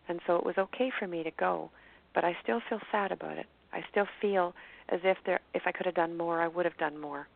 And 0.08 0.20
so 0.26 0.36
it 0.36 0.44
was 0.44 0.58
okay 0.58 0.90
for 0.98 1.06
me 1.06 1.22
to 1.22 1.30
go, 1.38 1.70
but 2.14 2.24
I 2.24 2.36
still 2.42 2.60
feel 2.68 2.80
sad 2.90 3.12
about 3.12 3.38
it. 3.38 3.46
I 3.72 3.82
still 3.90 4.06
feel 4.20 4.54
as 4.88 5.00
if 5.04 5.16
there 5.24 5.40
if 5.54 5.62
I 5.66 5.72
could 5.72 5.86
have 5.86 5.94
done 5.94 6.16
more, 6.16 6.40
I 6.40 6.48
would 6.48 6.64
have 6.64 6.76
done 6.78 7.00
more. 7.00 7.28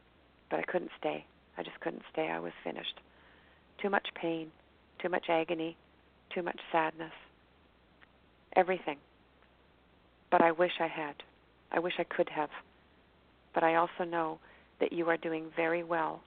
But 0.50 0.60
I 0.60 0.62
couldn't 0.62 0.90
stay. 0.98 1.24
I 1.56 1.62
just 1.62 1.80
couldn't 1.80 2.02
stay. 2.12 2.28
I 2.28 2.38
was 2.38 2.52
finished. 2.62 3.00
Too 3.80 3.90
much 3.90 4.08
pain, 4.20 4.48
too 5.00 5.08
much 5.08 5.26
agony, 5.28 5.76
too 6.34 6.42
much 6.42 6.58
sadness. 6.70 7.12
Everything. 8.54 8.98
But 10.30 10.42
I 10.42 10.52
wish 10.52 10.72
I 10.80 10.88
had. 10.88 11.14
I 11.72 11.78
wish 11.78 11.94
I 11.98 12.04
could 12.04 12.28
have. 12.28 12.50
But 13.56 13.64
I 13.64 13.76
also 13.76 14.04
know 14.06 14.38
that 14.80 14.92
you 14.92 15.08
are 15.08 15.16
doing 15.16 15.46
very 15.56 15.82
well, 15.82 16.20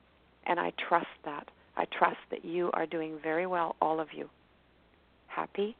and 0.47 0.59
I 0.59 0.73
trust 0.89 1.05
that. 1.25 1.47
I 1.77 1.85
trust 1.85 2.17
that 2.31 2.43
you 2.43 2.71
are 2.73 2.87
doing 2.87 3.19
very 3.21 3.45
well, 3.45 3.75
all 3.79 3.99
of 3.99 4.07
you. 4.15 4.31
Happy, 5.27 5.75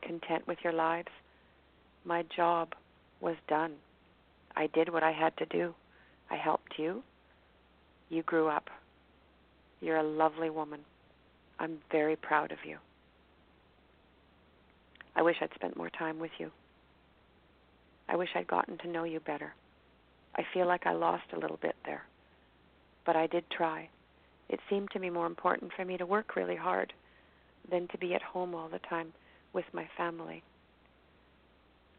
content 0.00 0.48
with 0.48 0.56
your 0.64 0.72
lives. 0.72 1.10
My 2.06 2.24
job 2.34 2.70
was 3.20 3.36
done. 3.48 3.74
I 4.56 4.66
did 4.68 4.90
what 4.90 5.02
I 5.02 5.12
had 5.12 5.36
to 5.36 5.44
do. 5.44 5.74
I 6.30 6.36
helped 6.36 6.78
you. 6.78 7.02
You 8.08 8.22
grew 8.22 8.48
up. 8.48 8.70
You're 9.82 9.98
a 9.98 10.02
lovely 10.02 10.48
woman. 10.48 10.80
I'm 11.58 11.80
very 11.92 12.16
proud 12.16 12.50
of 12.50 12.58
you. 12.66 12.78
I 15.14 15.20
wish 15.20 15.36
I'd 15.42 15.54
spent 15.54 15.76
more 15.76 15.90
time 15.90 16.18
with 16.18 16.32
you. 16.38 16.50
I 18.08 18.16
wish 18.16 18.30
I'd 18.34 18.46
gotten 18.46 18.78
to 18.78 18.88
know 18.88 19.04
you 19.04 19.20
better. 19.20 19.52
I 20.36 20.42
feel 20.52 20.66
like 20.66 20.86
I 20.86 20.92
lost 20.92 21.24
a 21.32 21.38
little 21.38 21.58
bit 21.60 21.76
there. 21.84 22.02
But 23.06 23.16
I 23.16 23.26
did 23.26 23.44
try. 23.50 23.88
It 24.48 24.60
seemed 24.68 24.90
to 24.92 24.98
me 24.98 25.10
more 25.10 25.26
important 25.26 25.72
for 25.74 25.84
me 25.84 25.96
to 25.96 26.06
work 26.06 26.36
really 26.36 26.56
hard 26.56 26.92
than 27.70 27.88
to 27.88 27.98
be 27.98 28.14
at 28.14 28.22
home 28.22 28.54
all 28.54 28.68
the 28.68 28.78
time 28.78 29.12
with 29.52 29.64
my 29.72 29.88
family. 29.96 30.42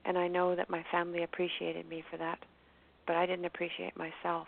And 0.05 0.17
I 0.17 0.27
know 0.27 0.55
that 0.55 0.69
my 0.69 0.83
family 0.91 1.23
appreciated 1.23 1.89
me 1.89 2.03
for 2.09 2.17
that, 2.17 2.39
but 3.07 3.15
I 3.15 3.25
didn't 3.25 3.45
appreciate 3.45 3.97
myself. 3.97 4.47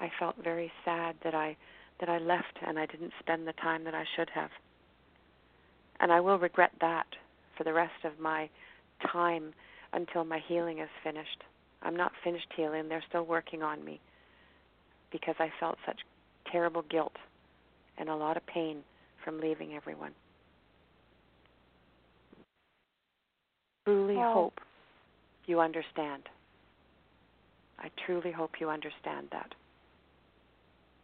I 0.00 0.10
felt 0.18 0.36
very 0.42 0.70
sad 0.84 1.16
that 1.24 1.34
I 1.34 1.56
that 1.98 2.10
I 2.10 2.18
left 2.18 2.58
and 2.66 2.78
I 2.78 2.84
didn't 2.84 3.14
spend 3.20 3.46
the 3.46 3.54
time 3.54 3.84
that 3.84 3.94
I 3.94 4.04
should 4.16 4.28
have. 4.34 4.50
And 5.98 6.12
I 6.12 6.20
will 6.20 6.38
regret 6.38 6.72
that 6.82 7.06
for 7.56 7.64
the 7.64 7.72
rest 7.72 8.04
of 8.04 8.20
my 8.20 8.50
time 9.10 9.54
until 9.94 10.24
my 10.24 10.38
healing 10.46 10.78
is 10.80 10.90
finished. 11.02 11.42
I'm 11.82 11.96
not 11.96 12.12
finished 12.24 12.48
healing, 12.56 12.88
they're 12.88 13.04
still 13.08 13.24
working 13.24 13.62
on 13.62 13.84
me 13.84 14.00
because 15.12 15.36
I 15.38 15.50
felt 15.60 15.78
such 15.86 16.00
terrible 16.50 16.82
guilt 16.82 17.14
and 17.98 18.08
a 18.08 18.14
lot 18.14 18.36
of 18.36 18.46
pain 18.46 18.82
from 19.24 19.40
leaving 19.40 19.74
everyone. 19.74 20.12
Truly 23.84 24.16
Wow. 24.16 24.32
hope 24.34 24.60
you 25.46 25.60
understand. 25.60 26.24
I 27.78 27.90
truly 28.04 28.32
hope 28.32 28.52
you 28.60 28.68
understand 28.68 29.28
that. 29.32 29.54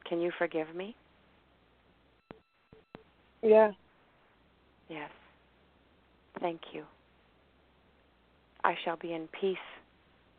Can 0.09 0.21
you 0.21 0.33
forgive 0.39 0.75
me? 0.75 0.97
Yeah. 3.43 3.73
Yes. 4.89 5.11
Thank 6.41 6.61
you. 6.73 6.85
I 8.65 8.75
shall 8.85 8.97
be 8.97 9.13
in 9.13 9.29
peace 9.41 9.57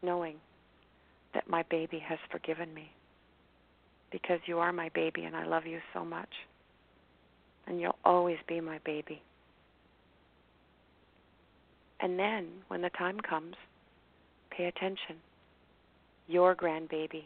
knowing 0.03 0.35
that 1.33 1.49
my 1.49 1.63
baby 1.69 1.99
has 1.99 2.19
forgiven 2.31 2.73
me 2.73 2.91
because 4.11 4.39
you 4.45 4.59
are 4.59 4.71
my 4.71 4.89
baby 4.93 5.23
and 5.23 5.35
I 5.35 5.45
love 5.45 5.65
you 5.65 5.79
so 5.93 6.05
much. 6.05 6.29
And 7.65 7.81
you'll 7.81 7.97
always 8.05 8.37
be 8.47 8.61
my 8.61 8.79
baby. 8.85 9.21
And 11.99 12.19
then, 12.19 12.47
when 12.67 12.81
the 12.81 12.89
time 12.89 13.19
comes, 13.21 13.55
pay 14.51 14.65
attention. 14.65 15.15
Your 16.27 16.53
grandbaby, 16.55 17.23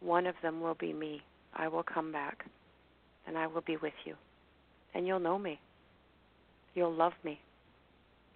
one 0.00 0.26
of 0.26 0.34
them 0.42 0.60
will 0.60 0.74
be 0.74 0.92
me. 0.92 1.22
I 1.54 1.68
will 1.68 1.82
come 1.82 2.12
back 2.12 2.44
and 3.26 3.36
I 3.36 3.46
will 3.46 3.62
be 3.62 3.76
with 3.78 3.94
you. 4.04 4.14
And 4.94 5.06
you'll 5.06 5.20
know 5.20 5.38
me. 5.38 5.58
You'll 6.74 6.94
love 6.94 7.14
me 7.24 7.40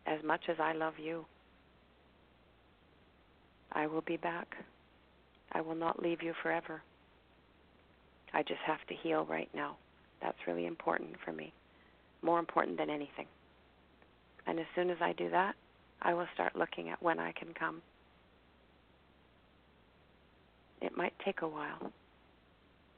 as 0.06 0.18
much 0.24 0.42
as 0.48 0.56
I 0.58 0.72
love 0.72 0.94
you. 0.98 1.24
I 3.72 3.86
will 3.86 4.02
be 4.02 4.16
back. 4.16 4.56
I 5.52 5.60
will 5.60 5.74
not 5.74 6.02
leave 6.02 6.22
you 6.22 6.32
forever. 6.42 6.82
I 8.34 8.42
just 8.42 8.60
have 8.66 8.84
to 8.88 8.94
heal 8.94 9.24
right 9.26 9.48
now. 9.54 9.76
That's 10.22 10.36
really 10.46 10.66
important 10.66 11.10
for 11.24 11.32
me, 11.32 11.52
more 12.22 12.38
important 12.38 12.78
than 12.78 12.90
anything. 12.90 13.26
And 14.46 14.58
as 14.60 14.66
soon 14.74 14.90
as 14.90 14.98
I 15.00 15.12
do 15.12 15.30
that, 15.30 15.54
I 16.02 16.14
will 16.14 16.26
start 16.34 16.56
looking 16.56 16.88
at 16.90 17.02
when 17.02 17.18
I 17.18 17.32
can 17.32 17.48
come. 17.58 17.82
It 20.80 20.96
might 20.96 21.14
take 21.24 21.42
a 21.42 21.48
while, 21.48 21.92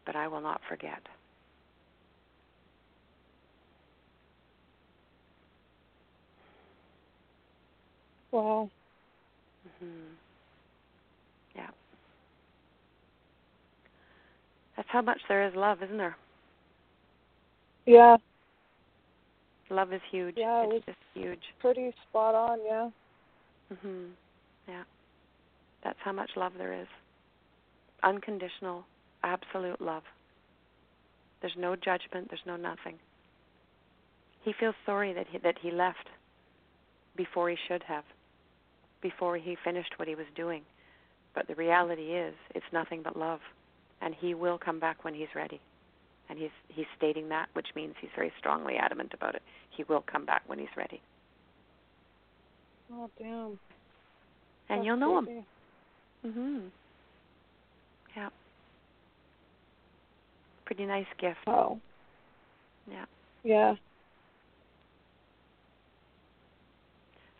but 0.06 0.16
I 0.16 0.28
will 0.28 0.40
not 0.40 0.60
forget. 0.68 1.00
Wow. 8.32 8.70
hmm 9.80 9.86
Yeah. 11.54 11.68
That's 14.78 14.88
how 14.92 15.02
much 15.02 15.18
there 15.28 15.44
is 15.44 15.52
love, 15.56 15.82
isn't 15.82 15.98
there? 15.98 16.16
Yeah. 17.84 18.16
Love 19.70 19.92
is 19.92 20.00
huge. 20.08 20.36
Yeah, 20.38 20.62
it 20.62 20.72
it's 20.72 20.86
just 20.86 20.98
huge. 21.14 21.42
Pretty 21.58 21.92
spot 22.08 22.36
on, 22.36 22.60
yeah. 22.64 22.88
Mhm. 23.72 24.12
Yeah. 24.68 24.84
That's 25.82 25.98
how 25.98 26.12
much 26.12 26.30
love 26.36 26.52
there 26.56 26.72
is. 26.72 26.86
Unconditional, 28.04 28.86
absolute 29.24 29.80
love. 29.80 30.04
There's 31.40 31.56
no 31.56 31.74
judgment, 31.74 32.28
there's 32.30 32.46
no 32.46 32.56
nothing. 32.56 33.00
He 34.42 34.52
feels 34.52 34.76
sorry 34.86 35.12
that 35.12 35.26
he 35.26 35.38
that 35.38 35.58
he 35.58 35.72
left 35.72 36.08
before 37.16 37.50
he 37.50 37.56
should 37.66 37.82
have. 37.82 38.04
Before 39.00 39.36
he 39.36 39.56
finished 39.56 39.98
what 39.98 40.06
he 40.06 40.14
was 40.14 40.26
doing. 40.36 40.62
But 41.34 41.48
the 41.48 41.56
reality 41.56 42.14
is 42.14 42.34
it's 42.54 42.72
nothing 42.72 43.02
but 43.02 43.16
love. 43.16 43.40
And 44.00 44.14
he 44.14 44.34
will 44.34 44.58
come 44.58 44.78
back 44.78 45.04
when 45.04 45.14
he's 45.14 45.28
ready. 45.34 45.60
And 46.28 46.38
he's 46.38 46.50
he's 46.68 46.86
stating 46.96 47.28
that, 47.30 47.48
which 47.54 47.68
means 47.74 47.94
he's 48.00 48.10
very 48.14 48.32
strongly 48.38 48.76
adamant 48.76 49.12
about 49.14 49.34
it. 49.34 49.42
He 49.70 49.84
will 49.88 50.04
come 50.10 50.24
back 50.24 50.42
when 50.46 50.58
he's 50.58 50.68
ready. 50.76 51.00
Oh 52.92 53.10
damn. 53.18 53.58
And 54.68 54.80
That's 54.80 54.84
you'll 54.84 54.96
know 54.96 55.18
him. 55.18 55.44
Mhm. 56.24 56.70
Yeah. 58.16 58.28
Pretty 60.66 60.84
nice 60.84 61.06
gift. 61.18 61.38
Oh. 61.46 61.80
Yeah. 62.90 63.04
Yeah. 63.42 63.74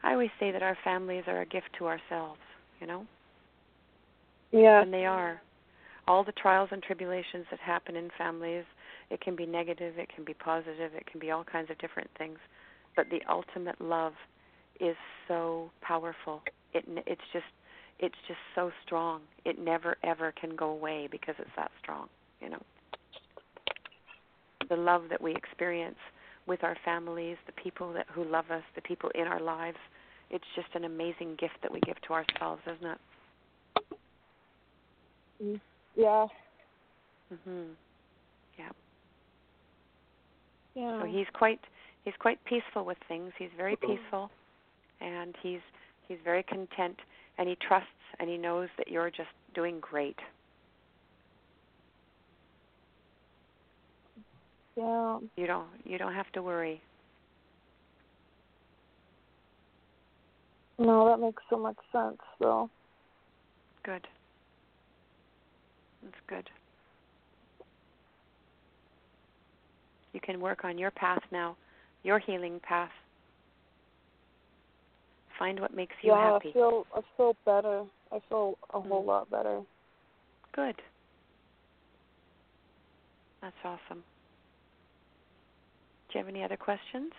I 0.03 0.13
always 0.13 0.31
say 0.39 0.53
that 0.53 0.63
our 0.63 0.77
families 0.85 1.25
are 1.27 1.41
a 1.41 1.47
gift 1.47 1.69
to 1.79 1.87
ourselves, 1.87 2.41
you 2.81 2.87
know? 2.87 3.07
Yeah. 4.53 4.83
And 4.83 4.93
they 4.93 5.05
are. 5.05 5.43
All 6.09 6.25
the 6.25 6.33
trials 6.33 6.71
and 6.73 6.83
tribulations 6.83 7.45
that 7.51 7.61
happen 7.61 7.95
in 7.95 8.09
families, 8.17 8.65
it 9.11 9.21
can 9.21 9.37
be 9.37 9.45
negative, 9.45 9.99
it 9.99 10.09
can 10.15 10.25
be 10.25 10.33
positive, 10.33 10.95
it 10.95 11.07
can 11.07 11.21
be 11.21 11.31
all 11.31 11.45
kinds 11.45 11.71
of 11.71 11.77
different 11.79 12.09
things, 12.17 12.39
but 12.97 13.11
the 13.11 13.21
ultimate 13.29 13.79
love 13.79 14.15
is 14.81 14.97
so 15.29 15.71
powerful. 15.83 16.41
It 16.73 16.85
it's 17.07 17.21
just 17.33 17.45
it's 17.99 18.15
just 18.27 18.39
so 18.55 18.71
strong. 18.87 19.21
It 19.45 19.59
never 19.59 19.97
ever 20.03 20.33
can 20.33 20.57
go 20.57 20.71
away 20.71 21.09
because 21.11 21.35
it's 21.39 21.51
that 21.57 21.71
strong, 21.83 22.09
you 22.41 22.49
know. 22.49 22.63
The 24.71 24.77
love 24.77 25.03
that 25.11 25.21
we 25.21 25.35
experience 25.35 25.99
with 26.47 26.65
our 26.65 26.77
families, 26.87 27.37
the 27.45 27.53
people 27.53 27.93
that 27.93 28.07
who 28.15 28.25
love 28.25 28.51
us, 28.51 28.63
the 28.75 28.83
people 28.83 29.11
in 29.15 29.27
our 29.27 29.41
lives, 29.41 29.79
it's 30.31 30.45
just 30.57 30.69
an 30.75 30.85
amazing 30.85 31.37
gift 31.39 31.57
that 31.63 31.71
we 31.71 31.81
give 31.81 32.01
to 32.07 32.15
ourselves, 32.15 32.63
isn't 32.67 32.91
it? 32.91 32.99
Mm-hmm. 35.43 35.57
Yeah. 35.99 36.27
Mhm. 37.33 37.75
Yeah. 38.57 38.71
Yeah. 40.75 41.01
So 41.01 41.07
he's 41.07 41.27
quite 41.35 41.61
he's 42.05 42.15
quite 42.21 42.43
peaceful 42.45 42.85
with 42.85 42.99
things. 43.09 43.33
He's 43.37 43.51
very 43.57 43.75
peaceful 43.75 44.31
and 45.01 45.35
he's 45.43 45.61
he's 46.07 46.19
very 46.25 46.45
content 46.45 46.97
and 47.37 47.49
he 47.49 47.57
trusts 47.57 47.89
and 48.21 48.31
he 48.31 48.39
knows 48.39 48.69
that 48.79 48.87
you're 48.89 49.11
just 49.11 49.29
doing 49.55 49.81
great. 49.81 50.19
Yeah. 54.77 55.19
You 55.37 55.49
don't 55.49 55.67
you 55.85 55.99
don't 55.99 56.15
have 56.15 56.31
to 56.33 56.43
worry. 56.43 56.81
No, 60.79 61.09
that 61.09 61.19
makes 61.19 61.43
so 61.51 61.59
much 61.59 61.77
sense 61.91 62.19
though. 62.39 62.71
Good. 63.83 64.07
That's 66.09 66.21
good. 66.29 66.51
You 70.15 70.21
can 70.21 70.41
work 70.41 70.65
on 70.65 70.79
your 70.79 70.91
path 70.91 71.21
now, 71.31 71.57
your 72.03 72.19
healing 72.19 72.61
path. 72.67 72.91
Find 75.39 75.61
what 75.61 75.75
makes 75.75 75.95
you 76.03 76.13
yeah, 76.13 76.33
happy. 76.33 76.49
I 76.49 76.53
feel 76.53 76.87
I 76.95 77.01
feel 77.17 77.37
better. 77.45 77.85
I 78.11 78.19
feel 78.29 78.59
a 78.73 78.81
whole 78.81 79.03
Mm. 79.05 79.07
lot 79.07 79.31
better. 79.31 79.63
Good. 80.55 80.81
That's 83.43 83.57
awesome. 83.65 84.03
Do 86.09 86.19
you 86.19 86.25
have 86.25 86.29
any 86.29 86.43
other 86.43 86.57
questions? 86.57 87.13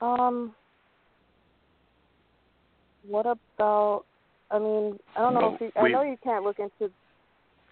Um 0.00 0.54
what 3.02 3.26
about 3.26 4.04
I 4.50 4.58
mean, 4.58 4.98
I 5.16 5.20
don't 5.20 5.34
know 5.34 5.40
Well, 5.40 5.54
if 5.54 5.60
you 5.60 5.72
I 5.76 5.88
know 5.88 6.02
you 6.02 6.16
can't 6.22 6.44
look 6.44 6.58
into 6.58 6.92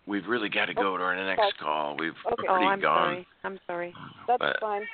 We've 0.06 0.26
really 0.28 0.48
got 0.48 0.66
to 0.66 0.74
go 0.74 0.96
to 0.96 1.02
our 1.02 1.16
next 1.16 1.58
call. 1.58 1.96
We've 1.98 2.12
Okay. 2.24 2.46
oh, 2.48 2.52
already 2.52 2.66
I'm 2.66 2.80
gone. 2.80 3.02
sorry. 3.08 3.26
I'm 3.42 3.58
sorry. 3.66 3.94
that's 4.28 4.38
But- 4.38 4.60
fine. 4.60 4.86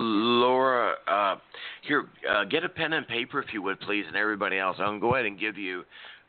Laura, 0.00 0.94
uh, 1.08 1.36
here, 1.82 2.08
uh, 2.28 2.44
get 2.44 2.62
a 2.64 2.68
pen 2.68 2.92
and 2.92 3.06
paper 3.08 3.40
if 3.40 3.52
you 3.52 3.62
would, 3.62 3.80
please, 3.80 4.04
and 4.06 4.16
everybody 4.16 4.56
else. 4.58 4.76
I'm 4.78 4.86
going 4.86 5.00
to 5.00 5.00
go 5.00 5.14
ahead 5.14 5.26
and 5.26 5.38
give 5.40 5.58
you 5.58 5.84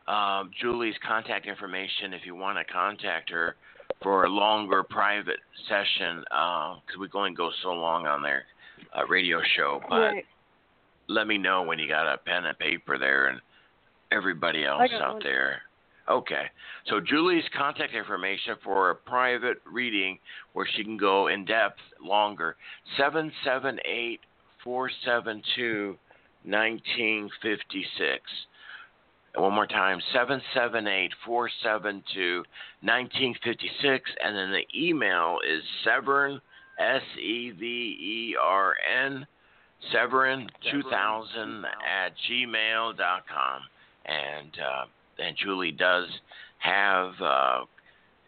um, 0.07 0.49
Julie's 0.59 0.95
contact 1.07 1.45
information 1.45 2.13
if 2.13 2.25
you 2.25 2.33
want 2.35 2.57
to 2.57 2.63
contact 2.73 3.29
her 3.29 3.55
for 4.01 4.23
a 4.23 4.29
longer 4.29 4.81
private 4.83 5.39
session 5.67 6.23
because 6.29 6.97
we 6.99 7.09
can 7.09 7.19
only 7.19 7.33
go 7.35 7.51
so 7.61 7.69
long 7.73 8.07
on 8.07 8.23
their 8.23 8.45
uh, 8.97 9.05
radio 9.05 9.39
show. 9.55 9.81
But 9.87 9.99
right. 9.99 10.25
let 11.07 11.27
me 11.27 11.37
know 11.37 11.61
when 11.61 11.77
you 11.77 11.87
got 11.87 12.11
a 12.11 12.17
pen 12.17 12.45
and 12.45 12.57
paper 12.57 12.97
there 12.97 13.27
and 13.27 13.39
everybody 14.11 14.65
else 14.65 14.89
out 15.01 15.15
one. 15.15 15.23
there. 15.23 15.61
Okay. 16.09 16.45
So 16.87 16.99
Julie's 16.99 17.43
contact 17.55 17.93
information 17.93 18.55
for 18.63 18.89
a 18.89 18.95
private 18.95 19.57
reading 19.71 20.17
where 20.53 20.67
she 20.75 20.83
can 20.83 20.97
go 20.97 21.27
in 21.27 21.45
depth 21.45 21.79
longer. 22.03 22.55
Seven 22.97 23.31
seven 23.45 23.79
eight 23.85 24.21
four 24.63 24.89
seven 25.05 25.41
two 25.55 25.97
nineteen 26.43 27.29
fifty 27.41 27.85
six. 27.97 28.23
One 29.35 29.53
more 29.53 29.67
time, 29.67 29.99
seven 30.11 30.41
seven 30.55 30.87
eight 30.87 31.11
four 31.23 31.49
seven 31.63 32.03
two 32.13 32.43
nineteen 32.81 33.35
fifty 33.43 33.69
six, 33.81 34.09
and 34.23 34.35
then 34.35 34.51
the 34.51 34.65
email 34.75 35.37
is 35.47 35.61
Severn 35.83 36.41
S 36.79 37.03
E 37.21 37.51
V 37.51 37.65
E 37.65 38.35
R 38.41 38.75
N 39.05 39.27
Severn 39.91 40.47
two 40.71 40.81
thousand 40.89 41.63
at 41.65 42.13
gmail 42.29 42.97
dot 42.97 43.23
com. 43.27 43.61
And 44.09 44.51
uh 44.59 44.85
and 45.23 45.37
Julie 45.37 45.71
does 45.71 46.07
have 46.57 47.13
uh 47.21 47.59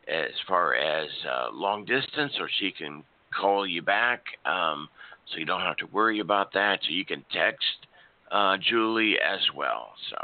as 0.07 0.31
far 0.47 0.75
as 0.75 1.09
uh 1.29 1.49
long 1.53 1.85
distance 1.85 2.33
or 2.39 2.49
she 2.59 2.71
can 2.71 3.03
call 3.39 3.65
you 3.65 3.81
back 3.81 4.23
um 4.45 4.89
so 5.31 5.39
you 5.39 5.45
don't 5.45 5.61
have 5.61 5.77
to 5.77 5.87
worry 5.87 6.19
about 6.19 6.53
that. 6.53 6.79
So 6.83 6.89
you 6.91 7.05
can 7.05 7.25
text 7.33 7.87
uh 8.31 8.57
Julie 8.57 9.15
as 9.19 9.39
well. 9.55 9.93
So 10.09 10.17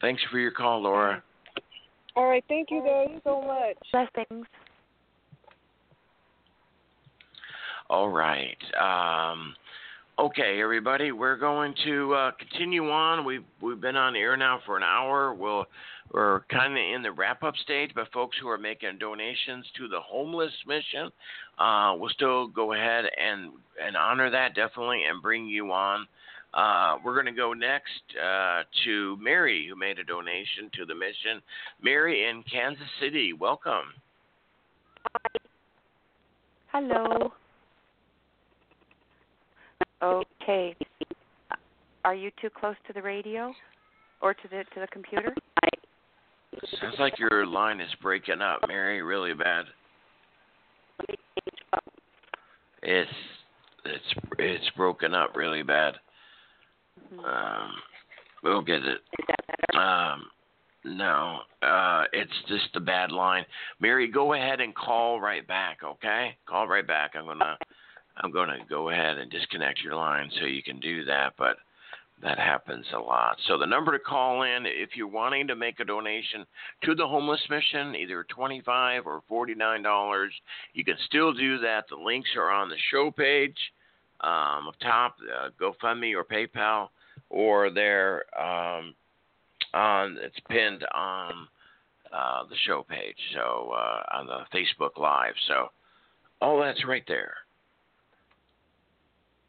thanks 0.00 0.22
for 0.30 0.38
your 0.38 0.52
call, 0.52 0.82
Laura. 0.82 1.22
All 2.16 2.28
right, 2.28 2.44
thank 2.48 2.70
you 2.70 2.82
guys 2.82 3.20
so 3.24 3.40
much. 3.42 3.76
Blessings. 3.92 4.46
All 7.88 8.08
right. 8.08 8.56
Um, 8.80 9.54
okay, 10.20 10.60
everybody, 10.60 11.12
we're 11.12 11.36
going 11.36 11.74
to 11.84 12.12
uh, 12.12 12.30
continue 12.32 12.90
on. 12.90 13.24
We've 13.24 13.44
we've 13.62 13.80
been 13.80 13.96
on 13.96 14.14
air 14.14 14.36
now 14.36 14.60
for 14.66 14.76
an 14.76 14.82
hour. 14.82 15.32
We'll 15.32 15.64
we're 16.12 16.40
kind 16.50 16.72
of 16.72 16.78
in 16.78 17.02
the 17.02 17.12
wrap 17.12 17.42
up 17.42 17.56
stage, 17.56 17.92
but 17.94 18.12
folks 18.12 18.36
who 18.40 18.48
are 18.48 18.58
making 18.58 18.98
donations 18.98 19.64
to 19.78 19.88
the 19.88 20.00
homeless 20.00 20.52
mission, 20.66 21.10
uh, 21.58 21.94
we'll 21.96 22.10
still 22.10 22.48
go 22.48 22.74
ahead 22.74 23.04
and 23.18 23.52
and 23.82 23.96
honor 23.96 24.30
that 24.30 24.54
definitely 24.54 25.04
and 25.04 25.22
bring 25.22 25.46
you 25.46 25.72
on. 25.72 26.06
Uh, 26.52 26.96
we're 27.04 27.14
going 27.14 27.26
to 27.26 27.32
go 27.32 27.52
next 27.52 28.02
uh, 28.20 28.62
to 28.84 29.16
Mary, 29.20 29.66
who 29.68 29.76
made 29.76 29.98
a 30.00 30.04
donation 30.04 30.68
to 30.74 30.84
the 30.84 30.94
mission. 30.94 31.40
Mary 31.80 32.28
in 32.28 32.42
Kansas 32.42 32.82
City, 33.00 33.32
welcome. 33.32 33.94
Hi. 35.14 35.40
Hello. 36.72 37.32
Okay. 40.02 40.74
Are 42.04 42.14
you 42.14 42.30
too 42.40 42.48
close 42.50 42.76
to 42.86 42.92
the 42.92 43.02
radio 43.02 43.52
or 44.22 44.34
to 44.34 44.48
the 44.48 44.64
to 44.74 44.80
the 44.80 44.86
computer? 44.90 45.34
Sounds 46.80 46.96
like 46.98 47.18
your 47.18 47.46
line 47.46 47.80
is 47.80 47.90
breaking 48.02 48.40
up, 48.40 48.60
Mary, 48.66 49.02
really 49.02 49.34
bad. 49.34 49.66
It's 52.82 53.10
it's 53.84 54.14
it's 54.38 54.70
broken 54.76 55.14
up 55.14 55.36
really 55.36 55.62
bad. 55.62 55.94
Mhm. 57.12 57.24
Um, 57.24 57.70
we'll 58.42 58.62
get 58.62 58.82
it. 58.84 59.00
Um, 59.74 60.30
no, 60.84 61.40
uh, 61.62 62.04
it's 62.12 62.32
just 62.48 62.74
a 62.74 62.80
bad 62.80 63.12
line. 63.12 63.44
Mary, 63.80 64.08
go 64.08 64.32
ahead 64.32 64.60
and 64.60 64.74
call 64.74 65.20
right 65.20 65.46
back, 65.46 65.82
okay? 65.84 66.36
Call 66.46 66.66
right 66.66 66.86
back. 66.86 67.12
I'm 67.14 67.26
gonna 67.26 67.58
I'm 68.20 68.30
gonna 68.30 68.58
go 68.68 68.90
ahead 68.90 69.18
and 69.18 69.30
disconnect 69.30 69.82
your 69.82 69.96
line 69.96 70.30
so 70.38 70.46
you 70.46 70.62
can 70.62 70.78
do 70.80 71.04
that. 71.06 71.34
But 71.38 71.56
that 72.22 72.38
happens 72.38 72.84
a 72.94 72.98
lot. 72.98 73.38
So 73.46 73.56
the 73.56 73.66
number 73.66 73.92
to 73.92 73.98
call 73.98 74.42
in 74.42 74.66
if 74.66 74.90
you're 74.94 75.06
wanting 75.06 75.46
to 75.48 75.56
make 75.56 75.80
a 75.80 75.84
donation 75.84 76.44
to 76.84 76.94
the 76.94 77.06
homeless 77.06 77.40
mission, 77.48 77.96
either 77.96 78.26
25 78.28 79.06
or 79.06 79.22
49 79.28 79.82
dollars, 79.82 80.32
you 80.74 80.84
can 80.84 80.96
still 81.06 81.32
do 81.32 81.58
that. 81.58 81.84
The 81.88 81.96
links 81.96 82.30
are 82.36 82.50
on 82.50 82.68
the 82.68 82.76
show 82.90 83.10
page 83.10 83.56
um, 84.22 84.68
up 84.68 84.74
top, 84.82 85.16
uh, 85.22 85.48
GoFundMe 85.60 86.14
or 86.14 86.24
PayPal, 86.24 86.88
or 87.30 87.70
there 87.70 88.24
um, 88.38 88.94
on 89.72 90.18
it's 90.20 90.38
pinned 90.48 90.84
on 90.94 91.46
uh, 92.12 92.44
the 92.48 92.56
show 92.66 92.84
page, 92.88 93.16
so 93.34 93.72
uh, 93.72 94.02
on 94.12 94.26
the 94.26 94.40
Facebook 94.54 94.98
Live. 94.98 95.34
So 95.48 95.68
all 96.40 96.60
that's 96.60 96.84
right 96.84 97.04
there, 97.08 97.34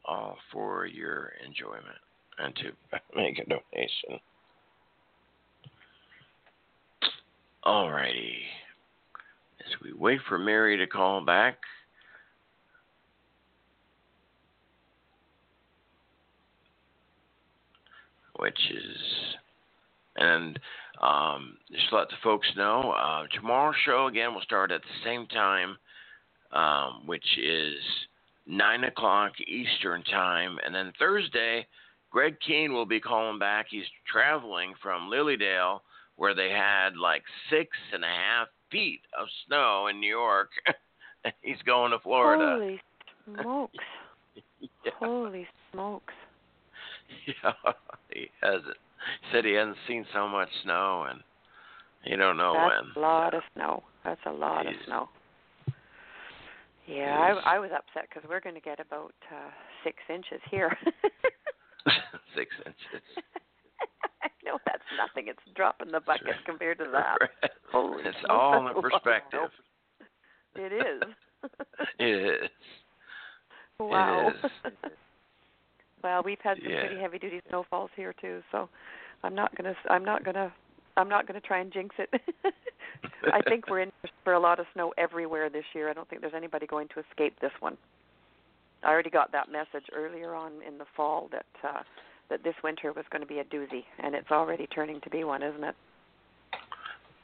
all 0.06 0.38
for 0.52 0.86
your 0.86 1.34
enjoyment 1.46 1.86
and 2.40 2.56
to 2.56 2.72
make 3.16 3.40
a 3.40 3.46
donation. 3.46 4.20
Alrighty. 7.66 8.38
As 9.60 9.82
we 9.84 9.94
wait 9.94 10.20
for 10.28 10.38
Mary 10.38 10.78
to 10.78 10.88
call 10.88 11.24
back. 11.24 11.58
Which 18.38 18.60
is, 18.72 18.98
and 20.16 20.60
um, 21.00 21.58
just 21.72 21.94
let 21.94 22.10
the 22.10 22.16
folks 22.24 22.48
know 22.58 22.92
uh, 22.92 23.28
tomorrow's 23.36 23.76
show 23.86 24.08
again 24.08 24.34
will 24.34 24.42
start 24.42 24.72
at 24.72 24.82
the 24.82 25.06
same 25.06 25.28
time, 25.28 25.78
um, 26.52 27.06
which 27.06 27.38
is 27.38 27.76
9 28.48 28.84
o'clock 28.86 29.34
Eastern 29.48 30.04
Time. 30.04 30.58
And 30.66 30.74
then 30.74 30.92
Thursday, 31.00 31.68
Greg 32.10 32.38
Keene 32.46 32.74
will 32.74 32.86
be 32.86 33.00
calling 33.00 33.40
back. 33.40 33.68
He's 33.70 33.86
traveling 34.12 34.74
from 34.82 35.10
Lily 35.10 35.38
Dale, 35.38 35.84
where 36.18 36.36
they 36.36 36.50
had 36.50 36.98
like 36.98 37.24
six 37.50 37.70
and 37.94 38.04
a 38.04 38.08
half 38.08 38.48
feet 38.72 39.02
of 39.20 39.28
snow 39.48 39.88
in 39.88 40.00
New 40.00 40.10
York. 40.10 40.50
He's 41.42 41.62
going 41.66 41.92
to 41.92 42.00
Florida. 42.00 42.58
Holy 42.58 42.82
smokes! 43.26 43.78
yeah. 44.86 44.92
Holy 45.00 45.48
smokes! 45.72 46.14
Yeah, 47.28 47.52
he 48.10 48.30
hasn't. 48.42 48.64
He 48.68 49.28
said 49.32 49.44
he 49.44 49.52
hasn't 49.52 49.76
seen 49.86 50.06
so 50.14 50.30
much 50.30 50.48
snow, 50.64 51.08
and 51.10 51.20
he 52.04 52.16
don't 52.16 52.38
know 52.38 52.54
That's 52.54 52.86
when. 52.96 53.04
a 53.04 53.06
lot 53.06 53.34
of 53.34 53.42
snow. 53.54 53.84
That's 54.06 54.22
a 54.26 54.32
lot 54.32 54.66
of 54.66 54.74
snow. 54.86 55.10
Yeah, 56.88 57.40
I, 57.46 57.56
I 57.56 57.60
was 57.60 57.70
upset 57.76 58.10
because 58.10 58.28
we're 58.30 58.40
going 58.40 58.56
to 58.56 58.62
get 58.62 58.80
about 58.80 59.14
uh, 59.32 59.50
six 59.84 59.98
inches 60.10 60.42
here. 60.50 60.76
Six 62.36 62.52
inches. 62.66 63.02
I 64.24 64.30
know 64.46 64.60
that's 64.66 64.84
nothing. 64.98 65.30
It's 65.30 65.40
a 65.50 65.54
drop 65.54 65.82
in 65.82 65.92
the 65.92 66.00
bucket 66.00 66.28
right. 66.28 66.46
compared 66.46 66.78
to 66.80 66.86
that. 66.92 67.18
Holy 67.72 68.04
it's 68.04 68.18
all 68.30 68.60
in 68.60 68.66
that's 68.66 68.78
a 68.78 68.84
lot 68.84 68.86
of 68.86 68.92
perspective. 68.92 69.50
It 70.56 70.74
is. 70.74 71.02
It 71.98 72.44
is. 72.44 72.50
wow. 73.80 74.30
is. 74.30 74.72
well, 76.04 76.22
we've 76.24 76.40
had 76.44 76.58
some 76.62 76.70
Yeah. 76.70 76.82
pretty 76.82 77.02
heavy 77.02 77.20
duty 77.20 77.42
snowfalls 77.50 77.90
here 77.96 78.14
too, 78.22 78.44
so 78.52 78.70
I'm 79.24 79.34
not 79.34 79.56
gonna. 79.56 79.76
I'm 79.90 80.06
not 80.06 80.24
gonna. 80.24 80.54
I'm 80.98 81.10
not 81.10 81.28
gonna 81.28 81.42
try 81.42 81.60
and 81.60 81.72
jinx 81.72 81.96
it. 82.00 82.10
I 83.34 83.42
think 83.42 83.70
we're 83.70 83.82
in 83.82 83.92
for 84.24 84.34
a 84.34 84.40
lot 84.40 84.60
of 84.60 84.66
snow 84.74 84.94
everywhere 84.98 85.50
this 85.50 85.64
year. 85.74 85.90
I 85.90 85.94
don't 85.94 86.10
think 86.10 86.22
there's 86.22 86.34
anybody 86.36 86.68
going 86.68 86.88
to 86.90 87.02
escape 87.10 87.40
this 87.40 87.52
one. 87.60 87.78
I 88.84 88.90
already 88.90 89.10
got 89.10 89.32
that 89.32 89.52
message 89.52 89.88
earlier 89.96 90.34
on 90.34 90.54
in 90.68 90.78
the 90.78 90.86
fall 90.96 91.30
that 91.32 91.46
uh, 91.64 91.82
that 92.30 92.44
this 92.44 92.56
winter 92.64 92.94
was 92.94 93.06
going 93.12 93.22
to 93.22 93.28
be 93.28 93.40
a 93.40 93.44
doozy, 93.44 93.84
and 94.00 94.16
it's 94.16 94.32
already 94.32 94.68
turning 94.68 95.02
to 95.02 95.10
be 95.10 95.24
one, 95.24 95.44
isn't 95.44 95.64
it? 95.64 95.76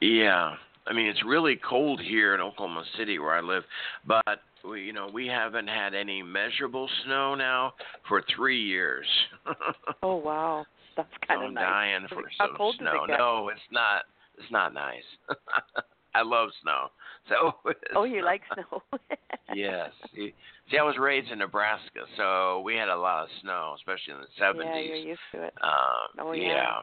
Yeah, 0.02 0.54
I 0.86 0.94
mean 0.94 1.08
it's 1.08 1.24
really 1.26 1.60
cold 1.68 2.00
here 2.02 2.36
in 2.36 2.42
Oklahoma 2.42 2.84
City 2.98 3.18
where 3.18 3.34
I 3.34 3.42
live, 3.42 3.64
but 4.06 4.42
we, 4.68 4.84
you 4.84 4.94
know, 4.94 5.10
we 5.12 5.28
haven't 5.28 5.68
had 5.68 5.94
any 5.96 6.22
measurable 6.22 6.90
snow 7.06 7.36
now 7.36 7.74
for 8.08 8.24
three 8.36 8.62
years. 8.62 9.06
Oh 10.04 10.18
wow, 10.18 10.64
that's 10.98 11.08
kind 11.28 11.42
I'm 11.44 11.54
nice. 11.54 11.64
dying 11.64 12.06
for 12.10 12.24
How 12.40 12.48
some 12.48 12.74
snow. 12.80 13.04
it? 13.06 13.18
No, 13.18 13.50
it's 13.50 13.62
not. 13.72 14.04
It's 14.38 14.52
not 14.52 14.74
nice. 14.74 15.04
I 16.16 16.22
love 16.24 16.50
snow. 16.62 16.88
So. 17.30 17.52
Oh, 17.94 18.06
you 18.06 18.24
like 18.24 18.42
snow? 18.54 18.82
yes. 19.54 19.92
See, 20.16 20.34
I 20.80 20.82
was 20.82 20.96
raised 20.98 21.30
in 21.30 21.40
Nebraska, 21.40 22.02
so 22.16 22.62
we 22.62 22.76
had 22.76 22.88
a 22.88 22.96
lot 22.96 23.24
of 23.24 23.30
snow, 23.42 23.74
especially 23.76 24.14
in 24.14 24.22
the 24.22 24.28
seventies. 24.40 24.72
Yeah, 24.74 24.96
you're 24.96 25.08
used 25.10 25.20
to 25.34 25.44
it. 25.44 25.54
Um, 25.62 26.26
Oh, 26.26 26.32
yeah. 26.32 26.48
yeah. 26.48 26.80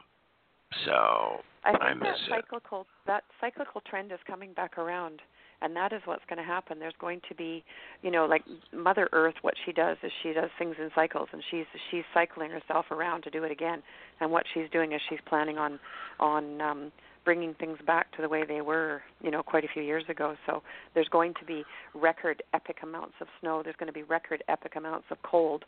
So 0.85 1.41
I 1.63 1.71
think 1.71 1.81
I 1.83 1.87
that 1.89 1.97
miss 1.99 2.19
it. 2.27 2.33
cyclical 2.35 2.85
that 3.07 3.23
cyclical 3.41 3.81
trend 3.89 4.11
is 4.11 4.19
coming 4.27 4.53
back 4.53 4.77
around, 4.77 5.21
and 5.61 5.75
that 5.75 5.93
is 5.93 6.01
what's 6.05 6.23
going 6.27 6.37
to 6.37 6.45
happen. 6.45 6.79
There's 6.79 6.93
going 6.99 7.21
to 7.29 7.35
be, 7.35 7.63
you 8.01 8.11
know, 8.11 8.25
like 8.25 8.43
Mother 8.73 9.09
Earth. 9.11 9.35
What 9.41 9.53
she 9.65 9.71
does 9.71 9.97
is 10.03 10.11
she 10.23 10.33
does 10.33 10.49
things 10.57 10.75
in 10.79 10.89
cycles, 10.95 11.29
and 11.31 11.41
she's 11.49 11.65
she's 11.91 12.03
cycling 12.13 12.51
herself 12.51 12.85
around 12.91 13.23
to 13.23 13.29
do 13.29 13.43
it 13.43 13.51
again. 13.51 13.81
And 14.19 14.31
what 14.31 14.43
she's 14.53 14.69
doing 14.71 14.93
is 14.93 15.01
she's 15.09 15.19
planning 15.27 15.57
on 15.57 15.79
on 16.19 16.61
um, 16.61 16.91
bringing 17.23 17.53
things 17.55 17.77
back 17.85 18.15
to 18.15 18.21
the 18.21 18.29
way 18.29 18.43
they 18.45 18.61
were, 18.61 19.01
you 19.21 19.31
know, 19.31 19.41
quite 19.41 19.63
a 19.63 19.67
few 19.73 19.81
years 19.81 20.03
ago. 20.09 20.35
So 20.45 20.61
there's 20.93 21.09
going 21.09 21.33
to 21.39 21.45
be 21.45 21.63
record 21.93 22.43
epic 22.53 22.77
amounts 22.83 23.15
of 23.21 23.27
snow. 23.41 23.61
There's 23.63 23.75
going 23.77 23.87
to 23.87 23.93
be 23.93 24.03
record 24.03 24.43
epic 24.47 24.75
amounts 24.75 25.07
of 25.11 25.17
cold, 25.23 25.65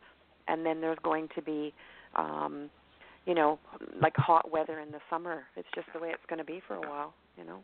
and 0.47 0.65
then 0.65 0.81
there's 0.81 0.99
going 1.03 1.29
to 1.35 1.41
be 1.41 1.73
um 2.15 2.69
you 3.27 3.35
know, 3.35 3.59
like 4.01 4.15
hot 4.15 4.49
weather 4.49 4.79
in 4.79 4.91
the 4.91 4.99
summer. 5.09 5.43
It's 5.57 5.67
just 5.75 5.87
the 5.93 5.99
way 5.99 6.09
it's 6.09 6.25
going 6.29 6.39
to 6.39 6.45
be 6.45 6.61
for 6.65 6.75
a 6.75 6.79
while, 6.79 7.13
you 7.37 7.43
know. 7.43 7.59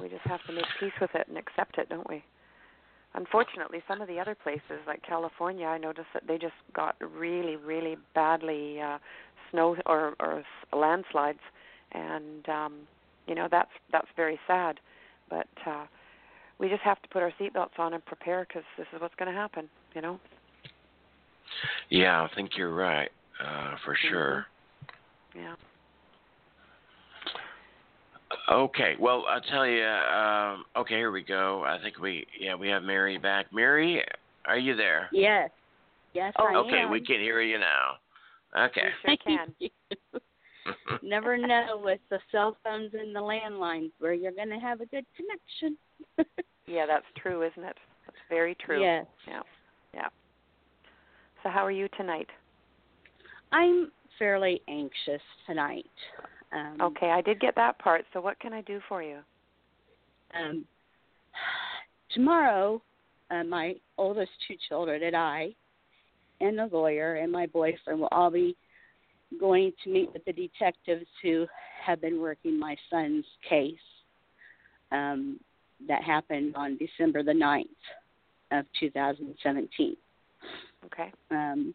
We 0.00 0.08
just 0.08 0.24
have 0.24 0.44
to 0.46 0.52
make 0.52 0.64
peace 0.80 0.92
with 1.00 1.10
it 1.14 1.28
and 1.28 1.36
accept 1.36 1.78
it, 1.78 1.88
don't 1.88 2.08
we? 2.08 2.24
Unfortunately, 3.14 3.82
some 3.86 4.00
of 4.00 4.08
the 4.08 4.18
other 4.18 4.34
places 4.34 4.80
like 4.86 5.02
California, 5.02 5.66
I 5.66 5.76
noticed 5.76 6.08
that 6.14 6.26
they 6.26 6.38
just 6.38 6.54
got 6.74 6.96
really, 7.00 7.56
really 7.56 7.96
badly 8.14 8.80
uh, 8.80 8.98
snow 9.50 9.76
or 9.84 10.14
or 10.18 10.42
landslides, 10.72 11.40
and 11.92 12.48
um, 12.48 12.72
you 13.26 13.34
know 13.34 13.48
that's 13.50 13.70
that's 13.90 14.08
very 14.16 14.40
sad. 14.46 14.80
But 15.28 15.48
uh, 15.66 15.84
we 16.58 16.68
just 16.68 16.82
have 16.82 17.02
to 17.02 17.08
put 17.08 17.22
our 17.22 17.32
seatbelts 17.38 17.78
on 17.78 17.92
and 17.92 18.04
prepare 18.06 18.46
because 18.48 18.62
this 18.78 18.86
is 18.94 19.00
what's 19.00 19.14
going 19.16 19.30
to 19.30 19.38
happen, 19.38 19.68
you 19.94 20.00
know. 20.00 20.18
Yeah, 21.90 22.22
I 22.22 22.34
think 22.34 22.52
you're 22.56 22.74
right, 22.74 23.10
uh, 23.44 23.74
for 23.84 23.94
sure. 24.08 24.46
Yeah. 25.34 25.54
Okay, 28.50 28.94
well, 28.98 29.24
I'll 29.28 29.40
tell 29.40 29.66
you. 29.66 29.84
Um, 29.84 30.64
okay, 30.76 30.96
here 30.96 31.12
we 31.12 31.22
go. 31.22 31.62
I 31.64 31.78
think 31.82 31.98
we, 31.98 32.26
yeah, 32.38 32.54
we 32.54 32.68
have 32.68 32.82
Mary 32.82 33.18
back. 33.18 33.46
Mary, 33.52 34.02
are 34.46 34.58
you 34.58 34.74
there? 34.76 35.08
Yes. 35.12 35.50
Yes, 36.14 36.34
Oh, 36.38 36.44
I 36.44 36.56
okay, 36.56 36.80
am. 36.80 36.90
we 36.90 37.00
can 37.00 37.20
hear 37.20 37.40
you 37.40 37.58
now. 37.58 37.94
Okay. 38.66 38.88
We 39.06 39.18
sure 39.26 39.38
can. 39.38 40.20
Never 41.02 41.38
know 41.38 41.80
with 41.82 42.00
the 42.10 42.18
cell 42.30 42.56
phones 42.62 42.92
and 42.94 43.14
the 43.14 43.20
landlines 43.20 43.92
where 43.98 44.12
you're 44.12 44.32
going 44.32 44.50
to 44.50 44.58
have 44.58 44.80
a 44.80 44.86
good 44.86 45.06
connection. 45.16 45.76
Yeah, 46.66 46.86
that's 46.86 47.04
true, 47.20 47.42
isn't 47.42 47.64
it? 47.64 47.76
That's 48.06 48.16
very 48.28 48.54
true. 48.54 48.80
Yes. 48.80 49.04
Yeah. 49.26 49.40
Yeah. 49.94 50.08
So 51.42 51.50
how 51.50 51.66
are 51.66 51.72
you 51.72 51.88
tonight? 51.96 52.28
I'm 53.50 53.90
fairly 54.18 54.62
anxious 54.68 55.20
tonight. 55.46 55.84
Um, 56.52 56.76
Okay, 56.80 57.10
I 57.10 57.20
did 57.20 57.40
get 57.40 57.54
that 57.56 57.78
part. 57.78 58.04
So 58.12 58.20
what 58.20 58.38
can 58.40 58.52
I 58.52 58.60
do 58.62 58.80
for 58.88 59.02
you? 59.02 59.18
Um, 60.34 60.64
tomorrow, 62.14 62.82
uh, 63.30 63.44
my 63.44 63.74
oldest 63.98 64.30
two 64.46 64.56
children 64.68 65.02
and 65.02 65.16
I, 65.16 65.54
and 66.40 66.58
the 66.58 66.68
lawyer 66.72 67.16
and 67.16 67.30
my 67.30 67.46
boyfriend 67.46 68.00
will 68.00 68.08
all 68.12 68.30
be 68.30 68.56
going 69.38 69.72
to 69.84 69.90
meet 69.90 70.12
with 70.12 70.24
the 70.24 70.32
detectives 70.32 71.06
who 71.22 71.46
have 71.84 72.00
been 72.00 72.20
working 72.20 72.58
my 72.58 72.76
son's 72.90 73.24
case. 73.48 73.74
Um, 74.90 75.40
that 75.88 76.02
happened 76.02 76.54
on 76.54 76.78
December 76.78 77.22
the 77.22 77.32
9th 77.32 77.64
of 78.52 78.66
2017. 78.78 79.96
Okay. 80.84 81.12
Um, 81.30 81.74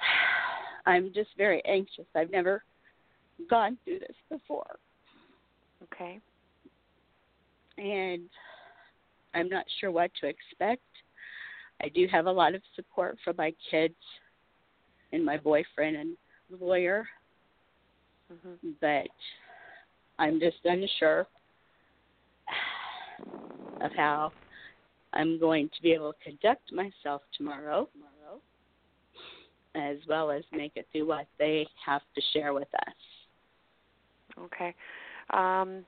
I'm 0.86 1.12
just 1.14 1.30
very 1.36 1.62
anxious. 1.66 2.06
I've 2.16 2.30
never 2.30 2.62
gone 3.48 3.78
through 3.84 4.00
this 4.00 4.16
before. 4.30 4.78
Okay. 5.84 6.20
and 7.78 8.28
I'm 9.34 9.48
not 9.48 9.64
sure 9.78 9.92
what 9.92 10.10
to 10.20 10.26
expect. 10.26 10.82
I 11.80 11.88
do 11.88 12.08
have 12.10 12.26
a 12.26 12.32
lot 12.32 12.56
of 12.56 12.62
support 12.74 13.16
from 13.24 13.36
my 13.38 13.54
kids 13.70 13.94
and 15.12 15.24
my 15.24 15.36
boyfriend 15.36 15.96
and 15.96 16.16
lawyer, 16.50 17.08
Mhm. 18.30 18.74
but 18.80 19.08
I'm 20.18 20.40
just 20.40 20.64
unsure 20.64 21.28
of 23.80 23.92
how 23.92 24.32
I'm 25.12 25.38
going 25.38 25.68
to 25.68 25.82
be 25.82 25.92
able 25.92 26.12
to 26.12 26.18
conduct 26.24 26.72
myself 26.72 27.22
tomorrow. 27.32 27.88
as 29.74 30.04
well 30.08 30.30
as 30.30 30.42
make 30.50 30.76
it 30.76 30.88
through 30.90 31.06
what 31.06 31.28
they 31.38 31.68
have 31.76 32.02
to 32.14 32.20
share 32.32 32.52
with 32.52 32.72
us. 32.74 32.94
Okay. 34.44 34.74
Um, 35.30 35.84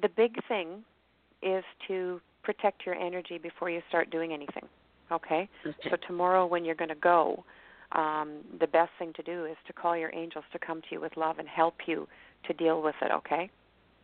the 0.00 0.08
big 0.08 0.36
thing 0.48 0.84
is 1.42 1.64
to 1.88 2.20
protect 2.42 2.84
your 2.86 2.94
energy 2.94 3.38
before 3.38 3.70
you 3.70 3.80
start 3.88 4.10
doing 4.10 4.32
anything. 4.32 4.64
Okay? 5.12 5.48
Okay. 5.66 5.90
So 5.90 5.96
tomorrow 6.06 6.46
when 6.46 6.64
you're 6.64 6.74
going 6.74 6.88
to 6.88 6.94
go, 6.94 7.44
um, 7.92 8.38
the 8.60 8.66
best 8.66 8.90
thing 8.98 9.12
to 9.14 9.22
do 9.22 9.44
is 9.44 9.56
to 9.66 9.72
call 9.72 9.96
your 9.96 10.12
angels 10.14 10.44
to 10.52 10.58
come 10.58 10.80
to 10.82 10.86
you 10.92 11.00
with 11.00 11.16
love 11.16 11.38
and 11.38 11.48
help 11.48 11.74
you 11.86 12.08
to 12.46 12.52
deal 12.54 12.82
with 12.82 12.94
it, 13.02 13.12
okay? 13.12 13.50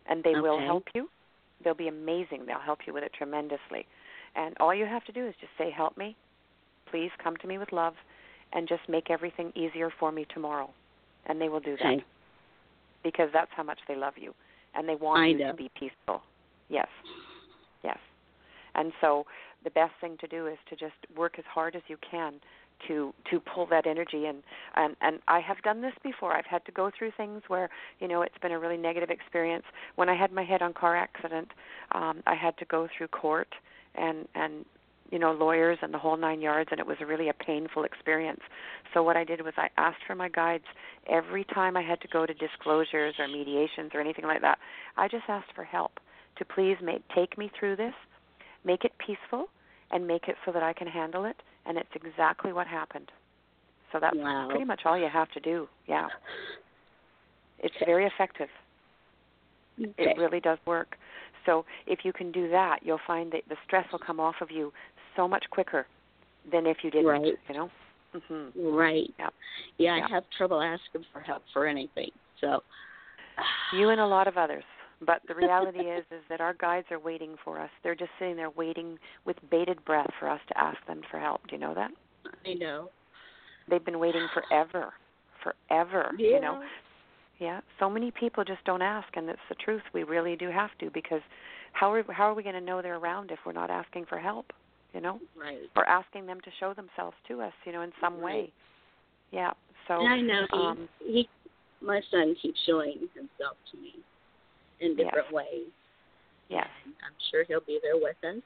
And 0.08 0.22
they 0.22 0.34
will 0.34 0.60
help 0.60 0.84
you. 0.94 1.08
They'll 1.62 1.74
be 1.74 1.88
amazing. 1.88 2.46
They'll 2.46 2.58
help 2.58 2.80
you 2.86 2.94
with 2.94 3.02
it 3.02 3.12
tremendously. 3.16 3.86
And 4.36 4.56
all 4.60 4.74
you 4.74 4.86
have 4.86 5.04
to 5.04 5.12
do 5.12 5.26
is 5.26 5.34
just 5.40 5.52
say, 5.58 5.70
"Help 5.70 5.96
me. 5.96 6.16
Please 6.86 7.10
come 7.18 7.36
to 7.38 7.46
me 7.46 7.58
with 7.58 7.72
love 7.72 7.94
and 8.52 8.68
just 8.68 8.88
make 8.88 9.10
everything 9.10 9.52
easier 9.54 9.90
for 9.90 10.12
me 10.12 10.24
tomorrow." 10.26 10.70
And 11.26 11.40
they 11.40 11.48
will 11.48 11.60
do 11.60 11.76
that 11.76 11.86
Okay. 11.86 12.04
Because 13.02 13.28
that's 13.32 13.50
how 13.54 13.62
much 13.62 13.78
they 13.88 13.96
love 13.96 14.14
you 14.16 14.34
and 14.74 14.88
they 14.88 14.94
want 14.94 15.20
I 15.20 15.26
you 15.28 15.38
know. 15.38 15.50
to 15.50 15.56
be 15.56 15.70
peaceful. 15.78 16.22
Yes. 16.68 16.88
Yes. 17.82 17.98
And 18.74 18.92
so 19.00 19.26
the 19.64 19.70
best 19.70 19.92
thing 20.00 20.16
to 20.20 20.26
do 20.26 20.46
is 20.46 20.58
to 20.68 20.76
just 20.76 20.94
work 21.16 21.38
as 21.38 21.44
hard 21.52 21.76
as 21.76 21.82
you 21.88 21.96
can 22.08 22.34
to 22.88 23.12
to 23.30 23.40
pull 23.40 23.66
that 23.66 23.86
energy 23.86 24.24
and 24.26 24.42
and 24.76 24.96
and 25.02 25.18
I 25.28 25.40
have 25.40 25.60
done 25.62 25.82
this 25.82 25.92
before. 26.02 26.34
I've 26.34 26.46
had 26.46 26.64
to 26.64 26.72
go 26.72 26.90
through 26.96 27.12
things 27.16 27.42
where, 27.48 27.68
you 27.98 28.08
know, 28.08 28.22
it's 28.22 28.38
been 28.40 28.52
a 28.52 28.58
really 28.58 28.78
negative 28.78 29.10
experience. 29.10 29.64
When 29.96 30.08
I 30.08 30.16
had 30.16 30.32
my 30.32 30.44
head 30.44 30.62
on 30.62 30.72
car 30.72 30.96
accident, 30.96 31.48
um 31.92 32.22
I 32.26 32.34
had 32.34 32.56
to 32.58 32.64
go 32.64 32.88
through 32.96 33.08
court 33.08 33.48
and 33.96 34.26
and 34.34 34.64
you 35.10 35.18
know 35.18 35.32
lawyers 35.32 35.78
and 35.82 35.92
the 35.92 35.98
whole 35.98 36.16
nine 36.16 36.40
yards 36.40 36.68
and 36.70 36.80
it 36.80 36.86
was 36.86 36.96
really 37.06 37.28
a 37.28 37.34
painful 37.34 37.84
experience. 37.84 38.40
So 38.94 39.02
what 39.02 39.16
i 39.16 39.24
did 39.24 39.42
was 39.42 39.54
i 39.56 39.68
asked 39.76 40.02
for 40.06 40.14
my 40.14 40.28
guides 40.28 40.64
every 41.08 41.44
time 41.44 41.76
i 41.76 41.82
had 41.82 42.00
to 42.00 42.08
go 42.08 42.26
to 42.26 42.34
disclosures 42.34 43.14
or 43.18 43.28
mediations 43.28 43.90
or 43.94 44.00
anything 44.00 44.24
like 44.24 44.40
that. 44.42 44.58
I 44.96 45.08
just 45.08 45.24
asked 45.28 45.52
for 45.54 45.64
help 45.64 45.92
to 46.38 46.44
please 46.44 46.76
make 46.82 47.02
take 47.14 47.36
me 47.38 47.50
through 47.58 47.76
this 47.76 47.94
make 48.64 48.84
it 48.84 48.92
peaceful 49.04 49.46
and 49.90 50.06
make 50.06 50.28
it 50.28 50.36
so 50.44 50.52
that 50.52 50.62
i 50.62 50.72
can 50.72 50.86
handle 50.86 51.24
it 51.24 51.36
and 51.66 51.76
it's 51.76 51.88
exactly 51.94 52.52
what 52.52 52.66
happened. 52.66 53.10
So 53.92 53.98
that's 54.00 54.16
Wow. 54.16 54.48
pretty 54.48 54.64
much 54.64 54.82
all 54.84 54.96
you 54.96 55.08
have 55.12 55.30
to 55.32 55.40
do. 55.40 55.68
Yeah. 55.86 56.08
It's 57.58 57.74
very 57.84 58.06
effective. 58.06 58.48
Okay. 59.80 59.92
it 59.98 60.18
really 60.18 60.40
does 60.40 60.58
work. 60.66 60.96
So 61.46 61.64
if 61.86 62.00
you 62.04 62.12
can 62.12 62.32
do 62.32 62.50
that, 62.50 62.80
you'll 62.82 63.00
find 63.06 63.32
that 63.32 63.42
the 63.48 63.56
stress 63.66 63.86
will 63.90 63.98
come 63.98 64.20
off 64.20 64.36
of 64.40 64.50
you 64.50 64.72
so 65.20 65.28
much 65.28 65.44
quicker 65.50 65.86
than 66.50 66.66
if 66.66 66.78
you 66.82 66.90
didn't. 66.90 67.06
Right. 67.06 67.34
You 67.48 67.54
know. 67.54 67.70
Mhm. 68.14 68.52
Right. 68.56 69.12
Yeah. 69.18 69.28
Yeah, 69.76 69.96
Yeah. 69.96 70.06
I 70.06 70.08
have 70.08 70.24
trouble 70.30 70.60
asking 70.60 71.04
for 71.12 71.20
help 71.20 71.42
for 71.52 71.66
anything. 71.66 72.10
So 72.40 72.62
You 73.72 73.90
and 73.90 74.00
a 74.00 74.06
lot 74.06 74.26
of 74.26 74.36
others. 74.36 74.64
But 75.02 75.22
the 75.28 75.34
reality 75.34 75.80
is, 75.80 76.04
is 76.10 76.22
that 76.28 76.40
our 76.42 76.52
guides 76.54 76.86
are 76.90 76.98
waiting 76.98 77.36
for 77.42 77.58
us. 77.58 77.70
They're 77.82 77.94
just 77.94 78.10
sitting 78.18 78.36
there 78.36 78.50
waiting 78.50 78.98
with 79.24 79.36
bated 79.50 79.82
breath 79.86 80.10
for 80.18 80.28
us 80.28 80.40
to 80.48 80.58
ask 80.58 80.76
them 80.86 81.00
for 81.10 81.18
help. 81.18 81.40
Do 81.48 81.56
you 81.56 81.60
know 81.60 81.72
that? 81.74 81.90
I 82.44 82.52
know. 82.54 82.90
They've 83.68 83.84
been 83.84 83.98
waiting 83.98 84.26
forever, 84.34 84.92
forever. 85.42 86.12
Yeah. 86.18 86.28
You 86.30 86.40
know. 86.40 86.62
Yeah. 87.38 87.60
So 87.78 87.88
many 87.88 88.10
people 88.10 88.44
just 88.44 88.62
don't 88.64 88.82
ask, 88.82 89.08
and 89.16 89.30
it's 89.30 89.40
the 89.48 89.54
truth. 89.54 89.82
We 89.94 90.02
really 90.02 90.36
do 90.36 90.50
have 90.50 90.70
to 90.80 90.90
because 90.90 91.22
how 91.72 91.92
are 91.92 92.02
how 92.12 92.24
are 92.24 92.34
we 92.34 92.42
going 92.42 92.56
to 92.56 92.60
know 92.60 92.82
they're 92.82 92.98
around 92.98 93.30
if 93.30 93.38
we're 93.46 93.52
not 93.52 93.70
asking 93.70 94.06
for 94.06 94.18
help? 94.18 94.52
You 94.94 95.00
know. 95.00 95.20
Right. 95.40 95.58
or 95.76 95.88
asking 95.88 96.26
them 96.26 96.40
to 96.40 96.50
show 96.58 96.74
themselves 96.74 97.16
to 97.28 97.42
us, 97.42 97.52
you 97.64 97.72
know, 97.72 97.82
in 97.82 97.92
some 98.00 98.20
way. 98.20 98.52
Yeah. 99.30 99.52
So 99.86 100.00
and 100.00 100.08
I 100.08 100.20
know 100.20 100.46
he 100.52 100.58
um, 100.58 100.88
he 100.98 101.28
my 101.80 102.00
son 102.10 102.34
keeps 102.42 102.58
showing 102.66 102.98
himself 103.14 103.56
to 103.70 103.78
me 103.78 103.94
in 104.80 104.96
Yes. 104.96 105.06
different 105.06 105.32
ways. 105.32 105.68
yes, 106.48 106.66
And 106.84 106.94
I'm 107.06 107.14
sure 107.30 107.44
he'll 107.44 107.60
be 107.66 107.78
there 107.82 107.96
with 107.96 108.16
us. 108.24 108.42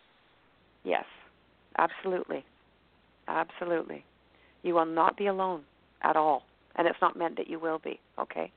yes, 0.85 1.05
absolutely, 1.79 2.45
absolutely. 3.29 4.05
You 4.63 4.75
will 4.75 4.85
not 4.87 5.17
be 5.17 5.27
alone 5.29 5.63
at 6.03 6.17
all, 6.17 6.43
and 6.77 6.87
it's 6.87 7.01
not 7.01 7.17
meant 7.17 7.37
that 7.37 7.49
you 7.49 7.59
will 7.59 7.79
be. 7.79 7.99
Okay, 8.19 8.53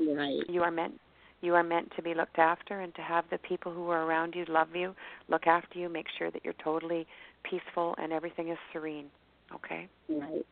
Right. 0.00 0.40
you 0.48 0.62
are 0.62 0.70
meant. 0.70 0.94
You 1.42 1.54
are 1.56 1.62
meant 1.62 1.92
to 1.96 2.02
be 2.02 2.14
looked 2.14 2.38
after 2.38 2.80
and 2.80 2.94
to 2.94 3.02
have 3.02 3.24
the 3.30 3.38
people 3.38 3.72
who 3.72 3.90
are 3.90 4.06
around 4.06 4.34
you 4.34 4.44
love 4.48 4.68
you, 4.74 4.94
look 5.28 5.46
after 5.46 5.78
you, 5.78 5.88
make 5.88 6.06
sure 6.18 6.30
that 6.30 6.44
you're 6.44 6.54
totally 6.62 7.06
peaceful 7.42 7.94
and 7.98 8.12
everything 8.12 8.48
is 8.48 8.58
serene. 8.72 9.06
Okay? 9.54 9.88
Right. 10.08 10.46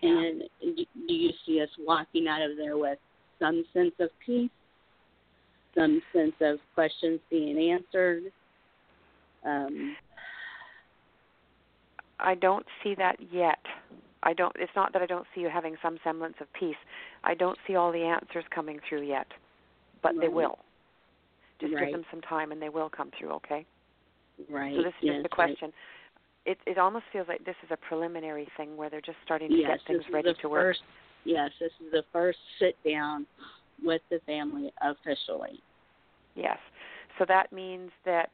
Yeah. 0.00 0.10
And 0.10 0.42
do 0.64 1.12
you 1.12 1.30
see 1.44 1.60
us 1.60 1.68
walking 1.78 2.28
out 2.28 2.40
of 2.40 2.56
there 2.56 2.78
with 2.78 2.98
some 3.38 3.64
sense 3.74 3.92
of 3.98 4.08
peace, 4.24 4.50
some 5.74 6.00
sense 6.14 6.34
of 6.40 6.58
questions 6.74 7.20
being 7.28 7.72
answered? 7.72 8.22
Um, 9.44 9.96
I 12.20 12.34
don't 12.36 12.66
see 12.82 12.94
that 12.96 13.16
yet. 13.32 13.58
I 14.22 14.34
don't 14.34 14.54
it's 14.58 14.72
not 14.76 14.92
that 14.92 15.02
I 15.02 15.06
don't 15.06 15.26
see 15.34 15.40
you 15.40 15.48
having 15.48 15.76
some 15.82 15.98
semblance 16.04 16.36
of 16.40 16.46
peace. 16.52 16.76
I 17.24 17.34
don't 17.34 17.58
see 17.66 17.74
all 17.74 17.90
the 17.90 18.02
answers 18.02 18.44
coming 18.54 18.78
through 18.88 19.02
yet. 19.02 19.26
But 20.02 20.14
they 20.20 20.28
will. 20.28 20.58
Just 21.60 21.74
Right. 21.74 21.84
give 21.86 21.92
them 21.92 22.06
some 22.10 22.20
time 22.22 22.52
and 22.52 22.60
they 22.62 22.70
will 22.70 22.88
come 22.88 23.10
through, 23.18 23.32
okay? 23.32 23.66
right. 24.48 24.74
So 24.74 24.82
this 24.82 24.94
is 25.00 25.02
yes, 25.02 25.14
just 25.16 25.26
a 25.26 25.28
question. 25.28 25.72
It 26.46 26.58
it 26.66 26.78
almost 26.78 27.04
feels 27.12 27.28
like 27.28 27.44
this 27.44 27.56
is 27.62 27.70
a 27.70 27.76
preliminary 27.76 28.48
thing 28.56 28.76
where 28.76 28.88
they're 28.88 29.02
just 29.02 29.18
starting 29.24 29.50
to 29.50 29.56
Yes, 29.56 29.78
get 29.86 29.86
things 29.86 30.04
ready 30.12 30.32
to 30.40 30.48
work. 30.48 30.62
first, 30.76 30.82
Yes, 31.24 31.50
this 31.60 31.72
is 31.84 31.92
the 31.92 32.02
first 32.12 32.38
sit 32.58 32.76
down 32.82 33.26
with 33.82 34.00
the 34.10 34.20
family 34.20 34.72
officially. 34.80 35.60
Yes. 36.34 36.58
So 37.18 37.26
that 37.26 37.52
means 37.52 37.90
that 38.06 38.30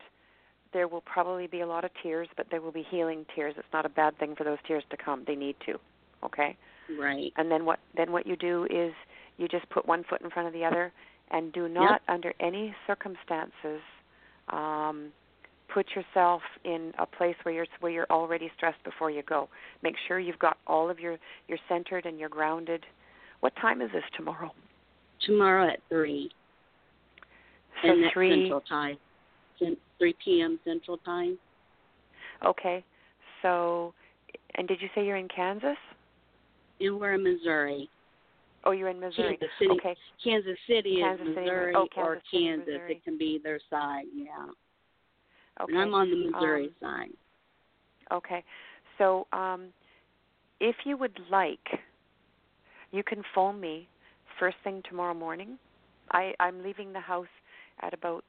there 0.72 0.86
will 0.86 1.00
probably 1.00 1.48
be 1.48 1.62
a 1.62 1.66
lot 1.66 1.84
of 1.84 1.90
tears, 2.02 2.28
but 2.36 2.46
there 2.50 2.60
will 2.60 2.70
be 2.70 2.82
healing 2.90 3.26
tears. 3.34 3.54
It's 3.58 3.66
not 3.72 3.84
a 3.84 3.88
bad 3.88 4.16
thing 4.18 4.36
for 4.36 4.44
those 4.44 4.58
tears 4.68 4.84
to 4.90 4.96
come. 4.96 5.24
They 5.26 5.34
need 5.34 5.56
to. 5.66 5.78
Okay? 6.22 6.56
Right. 6.98 7.32
and 7.36 7.50
then 7.50 7.64
what 7.64 7.80
then 7.96 8.12
what 8.12 8.26
you 8.26 8.36
do 8.36 8.64
is 8.70 8.92
you 9.38 9.48
just 9.48 9.68
put 9.70 9.86
one 9.86 10.04
foot 10.08 10.20
in 10.22 10.30
front 10.30 10.46
of 10.46 10.54
the 10.54 10.64
other 10.64 10.92
and 11.30 11.52
do 11.52 11.68
not 11.68 12.02
under 12.08 12.32
any 12.40 12.74
circumstances 12.86 13.80
um 14.50 15.10
put 15.72 15.86
yourself 15.96 16.42
in 16.64 16.92
a 16.98 17.06
place 17.06 17.34
where 17.42 17.54
you're 17.54 17.66
where 17.80 17.90
you're 17.90 18.06
already 18.10 18.50
stressed 18.56 18.82
before 18.84 19.10
you 19.10 19.22
go 19.28 19.48
make 19.82 19.94
sure 20.06 20.18
you've 20.20 20.38
got 20.38 20.56
all 20.66 20.88
of 20.88 21.00
your 21.00 21.16
you're 21.48 21.58
centered 21.68 22.06
and 22.06 22.18
you're 22.18 22.28
grounded 22.28 22.84
what 23.40 23.52
time 23.56 23.82
is 23.82 23.90
this 23.92 24.04
tomorrow 24.16 24.50
Tomorrow 25.24 25.68
at 25.70 25.80
three. 25.88 26.30
so 27.82 27.88
and 27.88 28.04
that's 28.04 28.12
three 28.12 28.42
Central 28.42 28.60
Time. 28.60 28.96
Three 29.98 30.14
p.m. 30.24 30.58
Central 30.64 30.98
Time. 30.98 31.38
okay 32.44 32.84
so 33.42 33.92
and 34.54 34.68
did 34.68 34.80
you 34.80 34.88
say 34.94 35.04
you're 35.04 35.16
in 35.16 35.28
kansas 35.28 35.76
And 36.80 37.00
we're 37.00 37.14
in 37.14 37.24
Missouri. 37.24 37.88
Oh 38.66 38.72
you're 38.72 38.88
in 38.90 39.00
missouri 39.00 39.38
Kansas 39.38 39.48
City. 39.58 39.70
okay 39.72 39.96
Kansas 40.22 40.58
City 40.66 40.98
Kansas 41.00 41.26
is 41.26 41.34
City, 41.34 41.40
Missouri 41.46 41.72
oh, 41.74 41.88
or 41.96 42.14
Kansas 42.16 42.22
City, 42.30 42.44
Kansas. 42.46 42.66
Missouri. 42.66 42.92
It 42.92 43.04
can 43.04 43.16
be 43.18 43.24
either 43.40 43.58
side. 43.70 44.04
Yeah. 44.14 44.28
okay 45.62 45.72
And 45.72 45.78
I'm 45.80 45.94
on 45.94 46.10
the 46.10 46.30
Missouri 46.30 46.66
Um, 46.66 46.74
side. 46.80 47.10
Okay. 48.12 48.44
So 48.98 49.26
um, 49.32 49.68
if 50.60 50.76
you 50.84 50.96
would 50.96 51.18
like, 51.30 51.66
you 52.92 53.02
can 53.02 53.22
phone 53.34 53.60
me 53.60 53.88
first 54.38 54.56
thing 54.64 54.82
tomorrow 54.88 55.14
morning. 55.14 55.58
I, 56.12 56.32
I'm 56.40 56.62
leaving 56.62 56.92
the 56.92 57.00
house 57.00 57.26
at 57.82 57.92
about 57.92 58.24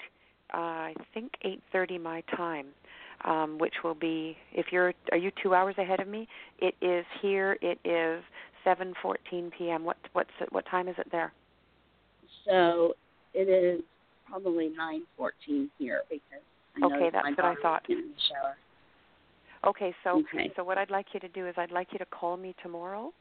uh, 0.54 0.58
I 0.58 0.94
think 1.14 1.32
8:30 1.74 2.02
my 2.02 2.22
time, 2.36 2.68
um, 3.26 3.58
which 3.60 3.76
will 3.84 3.96
be 3.96 4.36
if 4.54 4.68
you're 4.72 4.94
are 5.12 5.18
you 5.18 5.32
two 5.44 5.54
hours 5.54 5.76
ahead 5.78 6.00
of 6.00 6.08
me? 6.08 6.28
It 6.60 6.74
is 6.82 7.06
here. 7.22 7.58
It 7.62 7.80
is 7.86 8.24
7:14 8.68 9.52
p.m. 9.58 9.84
What 9.86 9.98
what's 10.14 10.30
it, 10.42 10.52
what 10.52 10.66
time 10.66 10.88
is 10.88 10.96
it 10.98 11.08
there? 11.12 11.32
So 12.46 12.94
it 13.34 13.50
is 13.50 13.82
probably 14.30 14.70
nine 14.76 15.04
fourteen 15.16 15.70
here 15.78 16.02
because 16.10 16.44
I 16.76 16.80
know 16.82 16.96
Okay, 16.96 17.10
that 17.12 17.24
my 17.24 17.30
that's 17.32 17.38
what 17.38 17.58
I 17.58 17.62
thought. 17.62 17.84
in 17.90 17.96
the 17.96 18.22
shower. 18.30 18.58
Okay, 19.66 19.96
so 20.04 20.20
Okay. 20.20 20.52
so 20.56 20.64
what 20.64 20.78
I'd 20.78 20.92
like 20.92 21.08
you 21.14 21.20
to 21.22 21.30
do 21.30 21.48
is 21.48 21.56
I'd 21.58 21.72
like 21.72 21.88
you 21.92 22.00
to 22.00 22.06
call 22.06 22.38
me 22.38 22.54
tomorrow, 22.62 23.12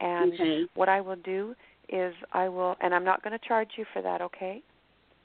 and 0.00 0.32
okay. 0.32 0.64
what 0.74 0.88
I 0.88 1.00
will 1.00 1.16
do 1.16 1.54
is 1.88 2.14
I 2.32 2.48
will, 2.48 2.76
and 2.80 2.94
I'm 2.94 3.04
not 3.04 3.22
going 3.22 3.38
to 3.38 3.46
charge 3.46 3.68
you 3.76 3.84
for 3.92 4.00
that, 4.02 4.22
okay? 4.22 4.62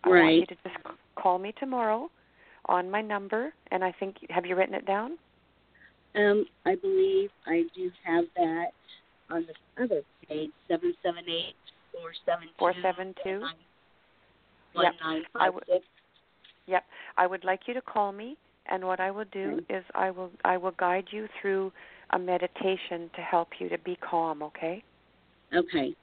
I 0.03 0.09
want 0.09 0.35
you 0.35 0.45
to 0.45 0.55
just 0.55 0.75
call 1.15 1.39
me 1.39 1.53
tomorrow 1.59 2.09
on 2.65 2.89
my 2.89 3.01
number, 3.01 3.53
and 3.71 3.83
I 3.83 3.91
think 3.99 4.17
have 4.29 4.45
you 4.45 4.55
written 4.55 4.75
it 4.75 4.85
down? 4.85 5.17
Um, 6.15 6.45
I 6.65 6.75
believe 6.75 7.29
I 7.45 7.63
do 7.75 7.91
have 8.03 8.25
that 8.35 8.71
on 9.31 9.45
the 9.47 9.83
other 9.83 10.01
page, 10.27 10.51
seven 10.67 10.93
seven 11.03 11.23
eight 11.27 11.55
four 11.93 12.11
seven 12.25 12.47
two 12.47 12.53
472? 12.59 13.45
Yep. 14.75 14.93
nine 15.03 15.21
I 15.35 15.39
five 15.39 15.53
w- 15.53 15.61
six. 15.67 15.85
Yep. 16.67 16.83
I 17.17 17.27
would 17.27 17.43
like 17.43 17.61
you 17.67 17.73
to 17.73 17.81
call 17.81 18.11
me 18.11 18.37
And 18.71 18.85
what 18.85 18.99
I 18.99 19.09
will 19.11 19.25
do 19.31 19.61
Okay. 19.63 19.77
is 19.77 19.83
I 19.95 20.11
will 20.11 20.31
I 20.45 20.55
will 20.57 20.71
guide 20.77 21.07
you 21.11 21.27
through 21.41 21.71
a 22.11 22.19
meditation 22.19 23.09
to 23.15 23.21
help 23.21 23.59
you 23.59 23.67
to 23.69 23.77
be 23.79 23.95
calm, 23.95 24.43
okay? 24.43 24.83
Okay. 25.53 25.95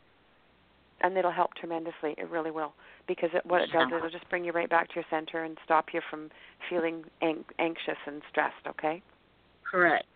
And 1.03 1.17
it'll 1.17 1.31
help 1.31 1.55
tremendously. 1.55 2.15
It 2.19 2.29
really 2.29 2.51
will. 2.51 2.73
Because 3.07 3.31
it, 3.35 3.45
what 3.47 3.63
it 3.63 3.71
does 3.73 3.87
is 3.89 3.93
it'll 3.97 4.11
just 4.11 4.29
bring 4.31 4.45
you 4.45 4.53
right 4.53 4.69
back 4.69 4.89
to 4.89 4.95
your 4.97 5.05
center 5.11 5.45
and 5.45 5.57
stop 5.65 5.87
you 5.95 6.01
from 6.11 6.31
feeling 6.69 7.05
ang- 7.23 7.45
anxious 7.61 7.99
and 8.07 8.23
stressed, 8.31 8.67
okay? 8.67 9.01
Correct. 9.71 10.07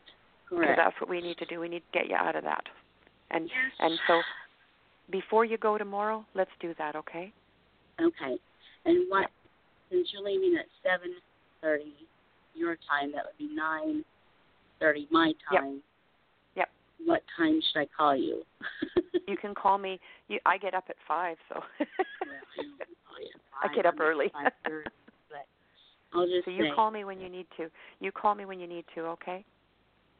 Correct. 0.48 0.62
Because 0.62 0.76
that's 0.76 1.00
what 1.00 1.08
we 1.10 1.20
need 1.20 1.38
to 1.38 1.44
do. 1.46 1.60
We 1.60 1.68
need 1.68 1.84
to 1.92 1.98
get 1.98 2.08
you 2.08 2.16
out 2.16 2.34
of 2.34 2.42
that. 2.44 2.64
And 3.30 3.48
Yes. 3.48 3.72
and 3.78 3.98
so 4.06 4.22
before 5.10 5.44
you 5.44 5.58
go 5.58 5.78
tomorrow, 5.78 6.24
let's 6.34 6.50
do 6.60 6.74
that, 6.78 6.96
okay? 6.96 7.32
Okay. 8.00 8.38
And 8.84 9.06
what? 9.08 9.30
Since 9.90 10.08
you're 10.12 10.22
leaving 10.22 10.56
at 10.58 10.66
seven 10.82 11.14
thirty 11.60 11.94
your 12.54 12.76
time, 12.88 13.12
that 13.12 13.24
would 13.24 13.38
be 13.38 13.54
nine 13.54 14.04
thirty 14.78 15.06
my 15.10 15.32
time. 15.48 15.74
Yep. 16.54 16.68
yep. 16.68 16.70
What 17.04 17.22
time 17.36 17.60
should 17.72 17.80
I 17.80 17.86
call 17.96 18.16
you? 18.16 18.42
You 19.28 19.36
can 19.36 19.54
call 19.54 19.78
me. 19.78 20.00
You, 20.26 20.40
I 20.44 20.58
get 20.58 20.74
up 20.74 20.84
at 20.88 20.96
five, 21.06 21.36
so. 21.48 21.60
I 21.80 21.84
don't 22.56 22.80
call 23.06 23.20
you 23.20 23.28
at 23.62 23.70
I 23.70 23.72
get 23.72 23.86
up 23.86 24.00
early. 24.00 24.32
I'll 26.12 26.26
just 26.26 26.44
so 26.44 26.50
you 26.50 26.64
say, 26.64 26.70
call 26.74 26.90
me 26.90 27.04
when 27.04 27.20
you 27.20 27.28
need 27.28 27.46
to. 27.56 27.68
You 28.00 28.10
call 28.12 28.34
me 28.34 28.44
when 28.44 28.58
you 28.58 28.66
need 28.66 28.84
to, 28.94 29.02
okay? 29.02 29.44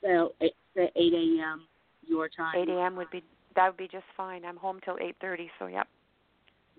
So 0.03 0.32
it's 0.41 0.55
at 0.77 0.93
eight 0.97 1.12
a.m. 1.12 1.66
your 2.11 2.28
time. 2.28 2.55
8 2.57 2.69
a.m. 2.69 2.97
would 2.97 3.11
be 3.11 3.23
that 3.57 3.69
would 3.69 3.77
be 3.77 3.89
just 3.89 4.05
fine. 4.16 4.45
I'm 4.45 4.57
home 4.57 4.78
till 4.85 4.97
8:30, 4.97 5.49
so 5.59 5.66
yep. 5.66 5.89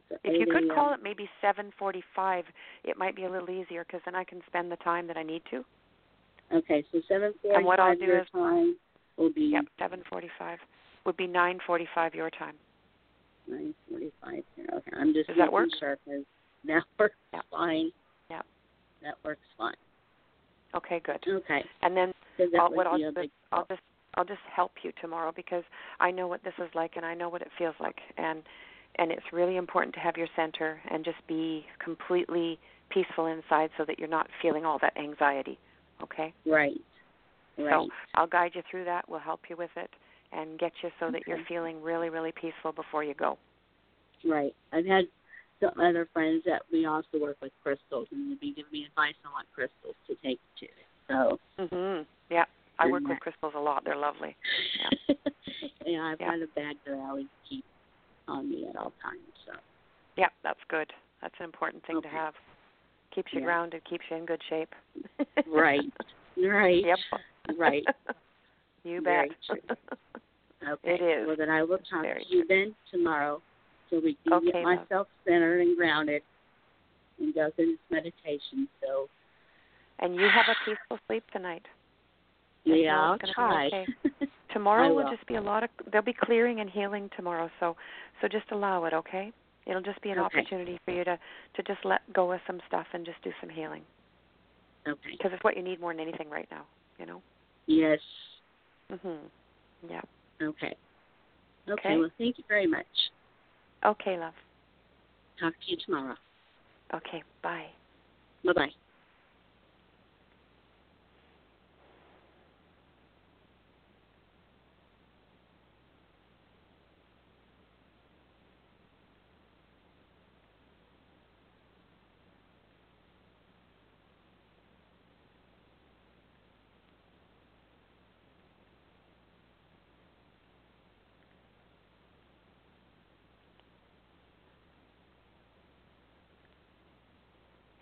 So 0.10 0.18
If 0.24 0.40
you 0.40 0.46
could 0.46 0.70
call 0.74 0.94
it 0.94 1.02
maybe 1.02 1.30
7:45, 1.42 2.44
it 2.84 2.98
might 2.98 3.16
be 3.16 3.24
a 3.26 3.30
little 3.30 3.50
easier 3.50 3.84
because 3.86 4.02
then 4.06 4.16
I 4.16 4.24
can 4.24 4.42
spend 4.48 4.72
the 4.72 4.78
time 4.78 5.08
that 5.08 5.18
I 5.18 5.24
need 5.24 5.42
to. 5.52 5.66
Okay, 6.54 6.84
so 6.92 7.02
seven 7.08 7.34
And 7.54 7.66
what 7.66 7.80
I'll 7.80 7.96
do 7.96 8.06
your 8.06 8.20
is- 8.22 8.30
time 8.30 8.78
will 9.18 9.32
be 9.32 9.44
Yep, 9.44 9.66
7:45 9.80 10.60
would 11.06 11.18
be 11.18 11.28
9:45 11.28 12.14
your 12.14 12.30
time. 12.30 12.58
nine 13.48 13.74
forty-five 13.90 14.44
here. 14.56 14.70
Okay, 14.74 14.92
I'm 14.96 15.14
just 15.14 15.28
Does 15.28 15.38
that 15.38 15.46
making 15.52 15.54
work? 15.54 15.70
sure 15.80 15.98
'cause 16.06 16.26
that 16.66 16.84
works 17.00 17.18
Yep. 17.34 17.46
fine. 17.50 17.92
Yep. 18.30 18.46
That 19.02 19.16
works 19.24 19.48
fine. 19.58 19.76
Okay, 20.74 21.00
good. 21.02 21.26
Okay. 21.28 21.66
And 21.82 21.96
then 21.98 22.14
I'll, 22.60 22.72
what 22.72 22.88
I'll 22.88 22.98
be 22.98 23.04
do 23.12 23.22
is 23.22 23.30
I'll 23.52 23.66
just 23.66 23.82
I'll 24.16 24.26
just 24.26 24.40
help 24.54 24.72
you 24.84 24.92
tomorrow 25.02 25.32
because 25.36 25.64
I 26.00 26.12
know 26.12 26.28
what 26.28 26.44
this 26.44 26.54
is 26.60 26.70
like 26.76 26.92
and 26.96 27.06
I 27.06 27.14
know 27.14 27.30
what 27.30 27.42
it 27.42 27.50
feels 27.58 27.76
like 27.80 27.98
and 28.18 28.44
and 28.98 29.10
it's 29.10 29.24
really 29.32 29.56
important 29.56 29.94
to 29.96 30.02
have 30.02 30.18
your 30.18 30.28
center 30.36 30.82
and 30.92 31.06
just 31.06 31.26
be 31.26 31.66
completely 31.84 32.60
peaceful 32.90 33.28
inside 33.28 33.70
so 33.78 33.86
that 33.86 33.98
you're 33.98 34.10
not 34.10 34.28
feeling 34.42 34.66
all 34.66 34.80
that 34.82 34.98
anxiety. 34.98 35.58
Okay? 36.04 36.34
right. 36.46 36.74
Right. 37.58 37.70
So 37.70 37.88
I'll 38.16 38.28
guide 38.28 38.52
you 38.56 38.64
through 38.70 38.86
that. 38.86 39.08
We'll 39.08 39.20
help 39.20 39.42
you 39.50 39.56
with 39.58 39.70
it 39.76 39.90
and 40.32 40.58
get 40.60 40.72
you 40.84 40.90
so 41.00 41.12
that 41.12 41.22
you're 41.28 41.44
feeling 41.48 41.82
really, 41.82 42.10
really 42.10 42.32
peaceful 42.32 42.72
before 42.72 43.04
you 43.04 43.14
go. 43.14 43.38
Right. 44.24 44.54
I've 44.72 44.86
had 44.86 45.06
some 45.60 45.80
other 45.80 46.08
friends 46.14 46.44
that 46.46 46.64
we 46.72 46.86
also 46.86 47.20
work 47.20 47.38
with 47.42 47.52
crystals, 47.62 48.08
and 48.12 48.32
they've 48.32 48.40
been 48.40 48.54
giving 48.56 48.72
me 48.72 48.86
advice 48.86 49.14
on 49.26 49.34
what 49.34 49.46
crystals 49.54 49.96
to 50.08 50.16
take 50.24 50.40
to. 50.60 50.68
So. 51.08 51.40
Mhm. 51.60 52.06
Yeah. 52.30 52.46
I 52.82 52.88
work 52.92 53.08
with 53.08 53.20
crystals 53.20 53.54
a 53.56 53.60
lot. 53.60 53.84
They're 53.86 53.96
lovely. 53.96 54.36
yeah, 55.86 56.04
I've 56.04 56.20
Yeah. 56.20 56.32
got 56.32 56.42
a 56.42 56.48
bag 56.56 56.78
that 56.86 56.94
I 56.96 57.10
always 57.10 57.28
keep 57.48 57.64
on 58.28 58.50
me 58.50 58.68
at 58.68 58.76
all 58.76 58.94
times. 59.02 59.22
So. 59.46 59.54
Yeah, 60.18 60.30
that's 60.44 60.60
good. 60.70 60.92
That's 61.22 61.36
an 61.40 61.46
important 61.46 61.86
thing 61.86 62.02
to 62.02 62.08
have. 62.08 62.34
Keeps 63.12 63.32
you 63.34 63.40
Yeah. 63.40 63.46
grounded, 63.46 63.84
keeps 63.86 64.06
you 64.10 64.18
in 64.18 64.26
good 64.26 64.42
shape. 64.50 64.74
Right. 65.48 65.92
Right. 66.38 66.84
Yep. 66.84 67.00
Right. 67.58 67.84
you 68.84 69.02
bet. 69.02 69.30
true. 69.46 69.58
Okay. 70.68 70.96
It 70.96 71.02
is. 71.02 71.28
Well, 71.28 71.36
then 71.36 71.50
I 71.50 71.64
will 71.64 71.80
talk 71.80 72.04
Very 72.04 72.24
to 72.24 72.36
you 72.36 72.46
then 72.48 72.76
tomorrow, 72.90 73.42
so 73.90 74.00
we 74.00 74.16
can 74.24 74.34
Okay, 74.34 74.52
get 74.52 74.64
myself 74.64 75.08
centered 75.26 75.62
and 75.62 75.76
grounded, 75.76 76.22
and 77.20 77.34
go 77.34 77.50
through 77.56 77.72
this 77.72 77.80
meditation. 77.90 78.68
So. 78.82 79.08
and 80.00 80.16
you 80.16 80.22
have 80.22 80.46
a 80.50 80.56
peaceful 80.66 81.00
sleep 81.08 81.24
tonight. 81.32 81.66
Yeah, 82.66 83.00
I'll 83.02 83.14
it's 83.14 83.22
gonna 83.22 83.50
be 83.50 83.54
try. 83.54 83.68
okay. 83.68 83.88
Tomorrow 84.54 84.90
will 84.90 85.04
will. 85.04 85.10
just 85.12 85.26
be 85.28 85.36
a 85.36 85.42
lot 85.42 85.64
of 85.64 85.70
there'll 85.92 86.06
be 86.06 86.14
clearing 86.14 86.60
and 86.60 86.70
healing 86.70 87.10
tomorrow, 87.16 87.50
so 87.60 87.76
so 88.22 88.28
just 88.28 88.46
allow 88.52 88.84
it, 88.86 88.94
okay? 88.94 89.32
It'll 89.66 89.82
just 89.82 90.02
be 90.02 90.10
an 90.10 90.20
Okay. 90.20 90.40
opportunity 90.40 90.78
for 90.86 90.92
you 90.94 91.04
to 91.04 91.18
to 91.56 91.64
just 91.64 91.84
let 91.86 92.02
go 92.14 92.32
of 92.32 92.40
some 92.48 92.60
stuff 92.68 92.88
and 92.94 93.06
just 93.06 93.22
do 93.24 93.32
some 93.40 93.50
healing 93.50 93.84
okay. 94.88 95.12
because 95.12 95.32
it's 95.34 95.44
what 95.44 95.56
you 95.56 95.64
need 95.64 95.80
more 95.80 95.94
than 95.94 96.02
anything 96.02 96.30
right 96.30 96.48
now, 96.52 96.66
you 96.98 97.06
know. 97.06 97.22
Yes. 97.68 98.00
Mhm. 98.92 99.30
Yeah. 99.88 100.02
Okay. 100.42 100.76
Okay. 101.70 101.74
Okay. 101.74 101.98
Well, 101.98 102.10
thank 102.18 102.38
you 102.38 102.44
very 102.48 102.68
much. 102.68 102.86
Okay, 103.86 104.18
love. 104.18 104.34
Talk 105.40 105.54
to 105.54 105.72
you 105.72 105.78
tomorrow. 105.86 106.16
Okay, 106.94 107.24
bye. 107.42 107.68
Bye 108.44 108.54
bye. 108.54 108.72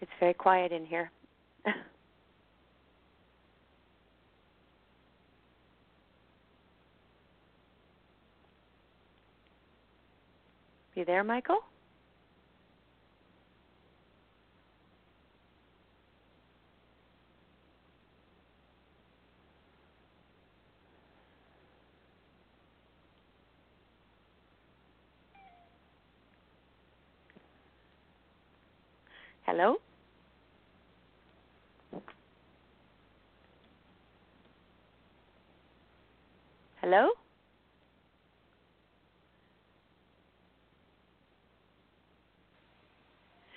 It's 0.09 0.19
very 0.19 0.33
quiet 0.33 0.71
in 0.71 0.85
here. 0.85 1.11
you 10.95 11.05
there, 11.05 11.23
Michael? 11.23 11.59
Hello? 29.45 29.77
Hello? 36.81 37.09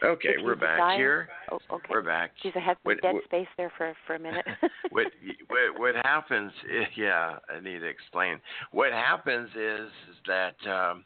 Okay, 0.05 0.35
we're 0.43 0.57
back 0.57 0.97
here. 0.97 1.29
Oh, 1.51 1.59
okay. 1.71 1.87
We're 1.91 2.03
back. 2.03 2.33
Geez, 2.43 2.53
I 2.57 2.61
had 2.61 2.77
some 2.79 2.93
What- 2.93 3.03
dead 3.03 3.15
what- 3.15 3.25
space 3.25 3.47
there 3.57 3.71
for 3.77 3.95
for 4.07 4.15
a 4.15 4.19
minute. 4.19 4.45
what, 4.91 5.07
what 5.49 5.79
what 5.79 5.95
happens? 6.05 6.53
i- 6.69 6.89
Yeah, 6.97 7.39
I 7.49 7.61
need 7.61 7.79
to 7.81 7.87
explain. 7.87 8.41
What 8.73 8.93
happens 8.93 9.49
is, 9.55 9.91
is 10.11 10.17
that 10.27 10.57
um, 10.67 11.05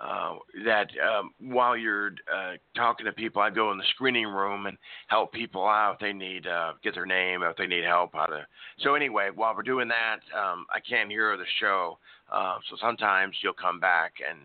uh, 0.00 0.34
that 0.64 0.88
um, 1.00 1.32
while 1.40 1.76
you're 1.76 2.12
uh, 2.34 2.52
talking 2.74 3.04
to 3.06 3.12
people, 3.12 3.42
I 3.42 3.50
go 3.50 3.70
in 3.72 3.78
the 3.78 3.84
screening 3.94 4.26
room 4.28 4.66
and 4.66 4.78
help 5.08 5.32
people 5.32 5.66
out. 5.66 5.94
If 5.94 6.00
they 6.00 6.12
need 6.14 6.46
uh, 6.46 6.72
get 6.82 6.94
their 6.94 7.06
name, 7.06 7.42
if 7.42 7.56
they 7.56 7.66
need 7.66 7.84
help, 7.84 8.12
how 8.14 8.26
to. 8.26 8.46
So 8.78 8.94
anyway, 8.94 9.28
while 9.34 9.54
we're 9.54 9.62
doing 9.62 9.88
that, 9.88 10.20
um, 10.38 10.66
I 10.74 10.80
can't 10.80 11.10
hear 11.10 11.36
the 11.36 11.44
show. 11.60 11.98
Uh, 12.32 12.58
so 12.70 12.76
sometimes 12.80 13.36
you'll 13.42 13.52
come 13.52 13.78
back 13.78 14.14
and 14.26 14.38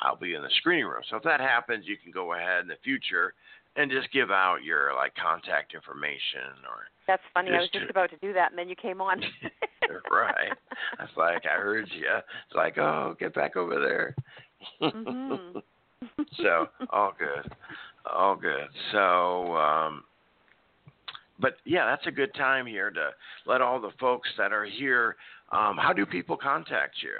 I'll 0.00 0.16
be 0.16 0.34
in 0.34 0.42
the 0.42 0.50
screening 0.58 0.86
room. 0.86 1.02
So 1.10 1.16
if 1.16 1.22
that 1.24 1.40
happens, 1.40 1.84
you 1.86 1.96
can 1.96 2.12
go 2.12 2.34
ahead 2.34 2.62
in 2.62 2.68
the 2.68 2.76
future 2.84 3.34
and 3.76 3.90
just 3.90 4.10
give 4.12 4.30
out 4.30 4.62
your 4.64 4.94
like 4.94 5.12
contact 5.14 5.74
information 5.74 6.54
or 6.68 6.86
That's 7.06 7.22
funny. 7.34 7.50
I 7.50 7.60
was 7.60 7.70
Just 7.72 7.84
to- 7.84 7.90
about 7.90 8.10
to 8.10 8.16
do 8.18 8.32
that, 8.32 8.50
and 8.50 8.58
then 8.58 8.68
you 8.68 8.76
came 8.76 9.00
on. 9.00 9.20
right. 10.10 10.52
That's 10.98 11.10
like 11.16 11.44
I 11.46 11.56
heard 11.60 11.88
you. 11.94 12.06
It's 12.06 12.54
like, 12.54 12.78
oh, 12.78 13.16
get 13.18 13.34
back 13.34 13.56
over 13.56 13.78
there. 13.80 14.14
Mhm. 14.82 15.62
so 16.36 16.68
all 16.90 17.12
good, 17.18 17.52
all 18.08 18.36
good. 18.36 18.68
So, 18.92 19.54
um, 19.56 20.04
but 21.40 21.56
yeah, 21.64 21.86
that's 21.86 22.06
a 22.06 22.10
good 22.12 22.32
time 22.34 22.66
here 22.66 22.90
to 22.90 23.10
let 23.46 23.60
all 23.60 23.80
the 23.80 23.90
folks 24.00 24.28
that 24.38 24.52
are 24.52 24.64
here. 24.64 25.16
Um, 25.50 25.76
how 25.76 25.92
do 25.92 26.04
people 26.04 26.36
contact 26.36 26.96
you? 27.02 27.14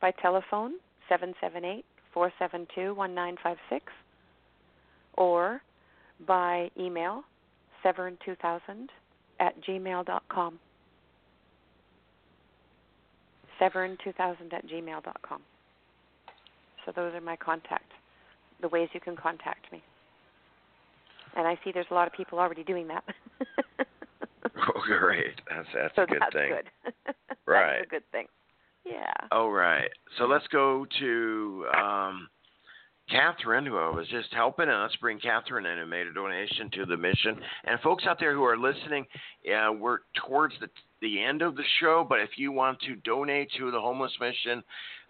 By 0.00 0.10
telephone, 0.22 0.74
seven 1.08 1.34
seven 1.40 1.64
eight 1.64 1.84
four 2.12 2.32
seven 2.38 2.66
two 2.74 2.94
one 2.94 3.14
nine 3.14 3.36
five 3.42 3.56
six, 3.70 3.84
or 5.14 5.62
by 6.26 6.70
email, 6.78 7.22
severn2000 7.84 8.88
at 9.40 9.60
gmail 9.62 10.04
dot 10.06 10.22
com. 10.28 10.58
Severn2000 13.60 14.52
at 14.52 14.66
gmail 14.66 15.02
dot 15.04 15.20
com. 15.22 15.40
So 16.84 16.92
those 16.94 17.14
are 17.14 17.20
my 17.20 17.36
contact, 17.36 17.90
the 18.60 18.68
ways 18.68 18.88
you 18.92 19.00
can 19.00 19.16
contact 19.16 19.70
me. 19.72 19.82
And 21.36 21.46
I 21.46 21.58
see 21.64 21.72
there's 21.72 21.86
a 21.90 21.94
lot 21.94 22.06
of 22.06 22.12
people 22.12 22.38
already 22.38 22.64
doing 22.64 22.88
that. 22.88 23.04
Oh, 24.58 24.80
great. 24.98 25.34
That's 25.50 25.68
that's 25.74 25.94
so 25.96 26.02
a 26.02 26.06
good 26.06 26.18
that's 26.20 26.32
thing. 26.32 26.50
good. 26.50 27.14
Right. 27.46 27.76
That's 27.78 27.86
a 27.86 27.90
good 27.90 28.10
thing. 28.10 28.26
Yeah. 28.86 29.12
All 29.32 29.50
right. 29.50 29.90
So 30.18 30.26
let's 30.26 30.46
go 30.48 30.86
to 31.00 31.66
um, 31.76 32.28
Catherine, 33.10 33.66
who 33.66 33.72
was 33.72 34.06
just 34.10 34.32
helping 34.32 34.68
us. 34.68 34.92
Bring 35.00 35.18
Catherine 35.18 35.66
in, 35.66 35.78
who 35.78 35.86
made 35.86 36.06
a 36.06 36.12
donation 36.12 36.70
to 36.74 36.86
the 36.86 36.96
mission. 36.96 37.36
And 37.64 37.80
folks 37.80 38.04
out 38.06 38.18
there 38.20 38.34
who 38.34 38.44
are 38.44 38.56
listening, 38.56 39.04
uh, 39.52 39.72
we're 39.72 39.98
towards 40.26 40.54
the 40.60 40.68
the 41.02 41.22
end 41.22 41.42
of 41.42 41.56
the 41.56 41.64
show. 41.80 42.06
But 42.08 42.20
if 42.20 42.30
you 42.36 42.52
want 42.52 42.80
to 42.82 42.96
donate 42.96 43.50
to 43.58 43.70
the 43.70 43.80
homeless 43.80 44.12
mission 44.20 44.62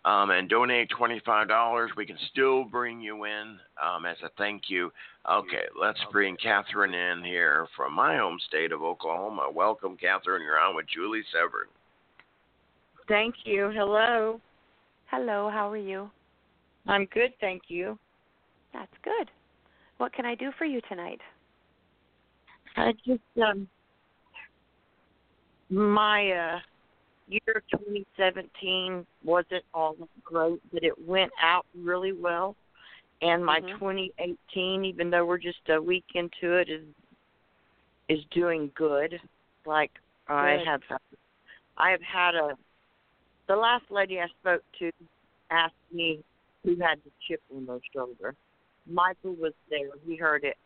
um, 0.05 0.31
and 0.31 0.49
donate 0.49 0.89
twenty 0.91 1.21
five 1.25 1.49
dollars, 1.49 1.91
we 1.97 2.07
can 2.07 2.19
still 2.33 2.65
bring 2.65 3.01
you 3.01 3.25
in 3.25 3.59
um, 3.83 4.07
as 4.07 4.17
a 4.25 4.31
thank 4.39 4.65
you. 4.69 4.91
Okay, 5.31 5.65
let's 5.81 6.01
bring 6.13 6.37
Catherine 6.37 6.95
in 6.95 7.25
here 7.25 7.67
from 7.77 7.93
my 7.93 8.17
home 8.17 8.39
state 8.49 8.73
of 8.73 8.83
Oklahoma. 8.83 9.49
Welcome, 9.53 9.97
Catherine. 9.97 10.43
You're 10.43 10.61
on 10.61 10.77
with 10.77 10.87
Julie 10.93 11.25
Severn. 11.33 11.69
Thank 13.09 13.35
you. 13.45 13.71
Hello. 13.75 14.41
Hello, 15.11 15.49
how 15.51 15.71
are 15.71 15.77
you? 15.77 16.11
I'm 16.87 17.07
good, 17.07 17.33
thank 17.41 17.63
you. 17.69 17.99
That's 18.73 18.93
good. 19.03 19.31
What 19.99 20.13
can 20.13 20.27
I 20.27 20.35
do 20.35 20.51
for 20.59 20.65
you 20.65 20.81
tonight? 20.89 21.21
I 22.77 22.93
just 23.05 23.23
um 23.43 23.69
my 25.71 26.31
uh 26.31 26.59
year 27.29 27.63
2017 27.71 29.07
wasn't 29.25 29.65
all 29.73 29.97
great, 30.23 30.61
but 30.73 30.85
it 30.85 30.95
went 31.07 31.33
out 31.43 31.67
really 31.75 32.13
well. 32.13 32.55
And 33.23 33.45
my 33.45 33.61
Mhm. 33.61 33.79
2018, 33.79 34.85
even 34.85 35.11
though 35.11 35.25
we're 35.25 35.39
just 35.39 35.69
a 35.69 35.81
week 35.81 36.05
into 36.15 36.55
it, 36.55 36.69
is 36.69 36.87
is 38.09 38.25
doing 38.27 38.71
good. 38.75 39.21
Like 39.65 39.91
I 40.29 40.63
have, 40.65 40.83
I 41.77 41.91
have 41.91 42.03
had 42.03 42.35
a. 42.35 42.57
The 43.49 43.57
last 43.57 43.85
lady 43.91 44.21
I 44.21 44.27
spoke 44.41 44.63
to 44.81 44.91
asked 45.51 45.75
me 45.93 46.21
who 46.65 46.71
had 46.81 46.99
the 47.05 47.11
chip 47.29 47.41
on 47.55 47.67
their 47.67 47.79
shoulder. 47.95 48.35
Michael 48.89 49.35
was 49.35 49.53
there; 49.71 49.91
he 50.07 50.17
heard 50.17 50.45
it, 50.45 50.57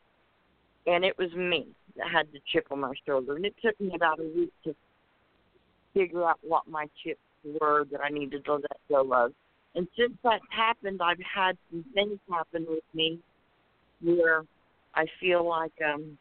and 0.86 1.04
it 1.04 1.16
was 1.18 1.32
me 1.34 1.68
that 1.96 2.08
had 2.10 2.28
the 2.32 2.40
chip 2.52 2.66
on 2.70 2.80
my 2.80 2.92
shoulder. 3.06 3.36
And 3.36 3.44
it 3.44 3.54
took 3.62 3.78
me 3.80 3.92
about 3.94 4.20
a 4.20 4.24
week 4.24 4.52
to 4.64 4.74
figure 5.94 6.24
out 6.24 6.38
what 6.42 6.66
my 6.68 6.88
chips 7.04 7.20
were 7.44 7.84
that 7.90 8.00
I 8.00 8.08
needed 8.08 8.44
to 8.46 8.54
let 8.54 8.64
go 8.88 9.12
of. 9.12 9.32
And 9.74 9.86
since 9.96 10.12
that 10.24 10.40
happened, 10.50 11.00
I've 11.02 11.20
had 11.20 11.56
some 11.70 11.84
things 11.94 12.18
happen 12.30 12.66
with 12.68 12.84
me 12.94 13.20
where 14.02 14.44
I 14.94 15.06
feel 15.20 15.46
like 15.46 15.72
um 15.86 16.18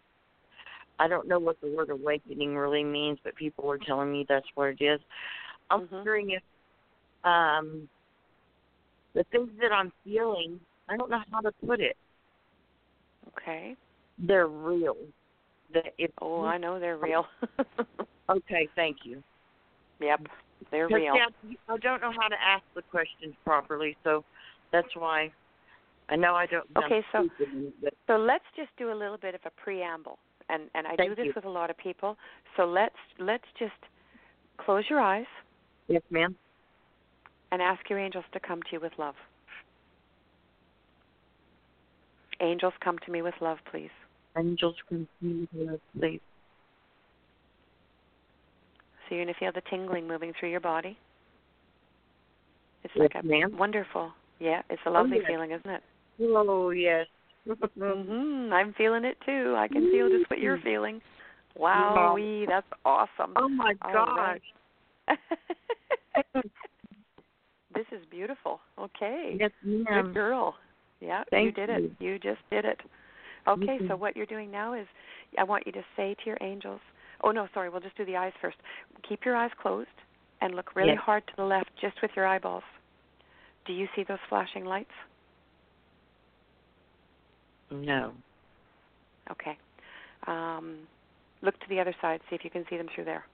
I 0.99 1.07
don't 1.07 1.27
know 1.27 1.39
what 1.39 1.59
the 1.61 1.67
word 1.67 1.89
awakening 1.89 2.55
really 2.57 2.83
means, 2.83 3.19
but 3.23 3.35
people 3.35 3.71
are 3.71 3.77
telling 3.77 4.11
me 4.11 4.25
that's 4.27 4.45
what 4.55 4.69
it 4.69 4.83
is. 4.83 4.99
I'm 5.69 5.87
Mhm. 5.87 5.91
wondering 5.91 6.31
if 6.31 6.43
um 7.23 7.89
the 9.13 9.23
things 9.25 9.49
that 9.59 9.71
I'm 9.71 9.91
feeling, 10.03 10.59
I 10.87 10.95
don't 10.97 11.09
know 11.09 11.23
how 11.31 11.41
to 11.41 11.51
put 11.65 11.79
it. 11.79 11.97
Okay. 13.29 13.75
They're 14.17 14.47
real. 14.47 14.97
That 15.73 15.93
if 15.97 16.11
Oh, 16.21 16.43
I 16.43 16.57
know 16.57 16.79
they're 16.79 16.97
real. 16.97 17.27
okay, 18.29 18.67
thank 18.75 18.97
you. 19.05 19.23
yep, 19.99 20.21
they're 20.71 20.87
real. 20.87 21.15
yeah, 21.15 21.27
I 21.67 21.77
don't 21.77 22.01
know 22.01 22.11
how 22.11 22.27
to 22.27 22.41
ask 22.41 22.63
the 22.75 22.81
questions 22.83 23.35
properly, 23.45 23.97
so 24.03 24.23
that's 24.71 24.95
why 24.95 25.31
I 26.09 26.15
know 26.15 26.35
I 26.35 26.45
don't. 26.47 26.65
Okay, 26.77 27.03
so- 27.11 27.27
stupid, 27.37 27.73
So 28.07 28.17
let's 28.17 28.45
just 28.55 28.75
do 28.77 28.91
a 28.91 28.97
little 28.97 29.17
bit 29.17 29.35
of 29.35 29.41
a 29.45 29.51
preamble, 29.51 30.17
and 30.49 30.69
and 30.73 30.87
I 30.87 30.95
do 30.95 31.15
this 31.15 31.25
you. 31.27 31.33
with 31.35 31.45
a 31.45 31.49
lot 31.49 31.69
of 31.69 31.77
people. 31.77 32.17
So 32.57 32.65
let's 32.65 32.95
let's 33.19 33.47
just 33.57 33.73
close 34.57 34.89
your 34.89 34.99
eyes 34.99 35.27
yes, 35.89 36.01
ma'am. 36.09 36.35
and 37.51 37.61
ask 37.61 37.89
your 37.89 37.99
angels 37.99 38.25
to 38.33 38.39
come 38.39 38.61
to 38.61 38.67
you 38.73 38.79
with 38.79 38.93
love. 38.97 39.15
Angels, 42.41 42.73
come 42.83 42.97
to 43.05 43.11
me 43.11 43.21
with 43.21 43.33
love, 43.41 43.57
please. 43.69 43.89
Angels 44.37 44.75
come 44.87 45.07
to 45.19 45.25
me, 45.25 45.47
with 45.53 45.67
love, 45.67 45.79
please. 45.97 46.21
So 49.07 49.15
you're 49.15 49.25
going 49.25 49.33
to 49.33 49.39
feel 49.39 49.51
the 49.51 49.61
tingling 49.69 50.07
moving 50.07 50.33
through 50.39 50.51
your 50.51 50.59
body. 50.59 50.97
It's 52.83 52.93
Yes, 52.95 53.09
like 53.13 53.23
a 53.23 53.27
ma'am. 53.27 53.57
wonderful, 53.57 54.11
yeah, 54.39 54.61
it's 54.69 54.81
a 54.85 54.89
lovely 54.89 55.17
yes. 55.17 55.25
feeling, 55.27 55.51
isn't 55.51 55.69
it? 55.69 55.83
Oh 56.21 56.69
yes. 56.69 57.07
hmm 57.77 58.53
I'm 58.53 58.73
feeling 58.77 59.03
it 59.03 59.17
too. 59.25 59.55
I 59.57 59.67
can 59.67 59.91
feel 59.91 60.07
just 60.09 60.29
what 60.29 60.39
you're 60.39 60.59
feeling. 60.63 61.01
Wow, 61.57 62.17
that's 62.47 62.67
awesome. 62.85 63.33
Oh 63.35 63.49
my 63.49 63.73
gosh. 63.81 64.39
right. 65.09 65.19
this 67.73 67.85
is 67.91 68.05
beautiful. 68.09 68.59
Okay. 68.77 69.37
Yes, 69.39 69.51
Good 69.63 70.13
girl. 70.13 70.55
Yeah, 71.01 71.19
you 71.19 71.25
Thank 71.31 71.55
did 71.55 71.69
it. 71.69 71.91
You 71.99 72.19
just 72.19 72.41
did 72.51 72.65
it. 72.65 72.79
Okay, 73.47 73.79
so 73.87 73.95
what 73.95 74.15
you're 74.15 74.25
doing 74.25 74.51
now 74.51 74.73
is 74.73 74.85
I 75.37 75.43
want 75.43 75.65
you 75.65 75.71
to 75.71 75.81
say 75.95 76.13
to 76.13 76.25
your 76.25 76.37
angels. 76.41 76.81
Oh 77.23 77.31
no, 77.31 77.47
sorry, 77.53 77.69
we'll 77.69 77.79
just 77.81 77.97
do 77.97 78.05
the 78.05 78.15
eyes 78.15 78.33
first. 78.41 78.57
Keep 79.07 79.25
your 79.25 79.35
eyes 79.35 79.51
closed 79.61 79.87
and 80.41 80.55
look 80.55 80.75
really 80.75 80.91
Yes. 80.91 80.99
hard 80.99 81.25
to 81.27 81.33
the 81.37 81.43
left 81.43 81.69
just 81.81 82.01
with 82.01 82.11
your 82.15 82.27
eyeballs. 82.27 82.63
Do 83.65 83.73
you 83.73 83.87
see 83.95 84.03
those 84.03 84.19
flashing 84.29 84.65
lights? 84.65 84.91
No. 87.71 88.13
Okay. 89.31 89.57
Um, 90.27 90.87
look 91.41 91.59
to 91.59 91.69
the 91.69 91.79
other 91.79 91.95
side, 92.01 92.21
see 92.29 92.35
if 92.35 92.43
you 92.43 92.49
can 92.49 92.65
see 92.69 92.77
them 92.77 92.87
through 92.93 93.05
there. 93.05 93.25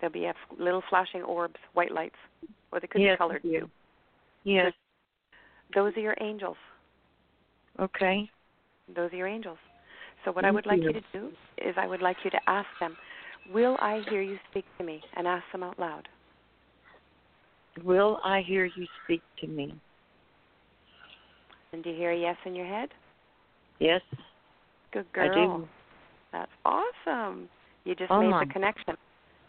There'll 0.00 0.12
be 0.12 0.30
little 0.58 0.82
flashing 0.88 1.22
orbs, 1.22 1.56
white 1.72 1.92
lights, 1.92 2.16
or 2.70 2.80
they 2.80 2.86
could 2.86 3.00
yes, 3.00 3.14
be 3.14 3.18
colored 3.18 3.42
too. 3.42 3.68
Yes. 4.44 4.72
Those 5.74 5.92
are 5.96 6.00
your 6.00 6.16
angels. 6.20 6.56
Okay. 7.80 8.28
Those 8.94 9.12
are 9.12 9.16
your 9.16 9.26
angels. 9.26 9.58
So 10.24 10.32
what 10.32 10.44
I 10.44 10.50
would 10.50 10.66
like 10.66 10.78
you. 10.78 10.88
you 10.88 10.92
to 10.92 11.02
do 11.12 11.28
is 11.58 11.74
I 11.76 11.86
would 11.86 12.02
like 12.02 12.16
you 12.24 12.30
to 12.30 12.40
ask 12.46 12.68
them, 12.80 12.96
"Will 13.52 13.76
I 13.80 14.02
hear 14.08 14.22
you 14.22 14.38
speak 14.50 14.64
to 14.78 14.84
me?" 14.84 15.02
and 15.14 15.26
ask 15.26 15.44
them 15.52 15.62
out 15.62 15.78
loud. 15.78 16.08
Will 17.84 18.20
I 18.24 18.40
hear 18.40 18.64
you 18.64 18.86
speak 19.04 19.22
to 19.40 19.46
me? 19.46 19.74
And 21.72 21.84
do 21.84 21.90
you 21.90 21.96
hear 21.96 22.12
a 22.12 22.16
yes 22.16 22.36
in 22.44 22.54
your 22.54 22.66
head? 22.66 22.88
Yes, 23.78 24.00
Good 24.92 25.12
girl. 25.12 25.30
I 25.30 25.58
do. 25.58 25.68
That's 26.32 26.50
awesome. 26.64 27.48
You 27.84 27.94
just 27.94 28.10
Oh, 28.10 28.20
made 28.20 28.30
my. 28.30 28.44
the 28.44 28.52
connection. 28.52 28.96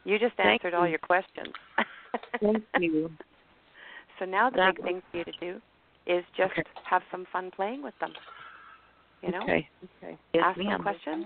You 0.07 0.17
just 0.17 0.35
Thank 0.37 0.63
answered 0.63 0.73
all 0.73 0.85
you. 0.85 0.91
your 0.91 0.99
questions. 0.99 1.53
Thank 2.41 2.63
you. 2.79 3.11
So 4.17 4.23
now 4.25 4.49
the 4.49 4.55
That 4.55 4.75
big 4.77 4.85
thing 4.85 5.01
for 5.11 5.17
you 5.17 5.23
to 5.25 5.31
do 5.41 5.61
is 6.07 6.23
just 6.37 6.53
Okay. 6.53 6.63
have 6.89 7.01
some 7.11 7.25
fun 7.33 7.51
playing 7.53 7.83
with 7.83 7.93
them. 7.99 8.13
You 9.21 9.31
know, 9.31 9.41
Okay. 9.43 9.67
Okay. 10.01 10.17
Yes, 10.33 10.43
ask 10.45 10.57
ma'am. 10.57 10.67
them 10.69 10.81
questions. 10.81 11.25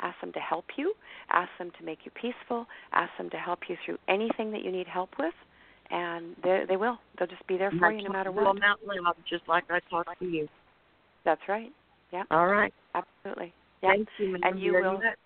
Ask 0.00 0.18
them 0.22 0.32
to 0.32 0.38
help 0.40 0.64
you. 0.78 0.94
Ask 1.30 1.50
them 1.58 1.70
to 1.78 1.84
make 1.84 1.98
you 2.06 2.10
peaceful. 2.12 2.66
Ask 2.94 3.10
them 3.18 3.28
to 3.30 3.36
help 3.36 3.58
you 3.68 3.76
through 3.84 3.98
anything 4.08 4.50
that 4.52 4.62
you 4.64 4.72
need 4.72 4.86
help 4.88 5.10
with, 5.18 5.34
and 5.90 6.34
they 6.42 6.64
they 6.66 6.76
will. 6.78 6.98
They'll 7.18 7.28
just 7.28 7.46
be 7.46 7.58
there 7.58 7.70
for 7.78 7.92
you 7.92 8.02
no 8.02 8.12
matter 8.12 8.32
what. 8.32 8.46
I'm 8.46 8.62
out 8.62 8.80
loud, 8.86 9.14
just 9.28 9.46
like 9.46 9.64
I 9.70 9.80
talked 9.90 10.18
to 10.20 10.24
you. 10.24 10.48
That's 11.26 11.42
right. 11.48 11.70
Yeah, 12.12 12.24
All 12.30 12.46
right. 12.46 12.72
absolutely. 12.94 13.52
Yeah, 13.82 13.90
Thank 13.90 14.08
you, 14.18 14.32
ma'am, 14.32 14.40
And 14.44 14.60
you 14.60 14.72
very 14.72 14.84
will- 14.84 14.94
much. 14.94 15.18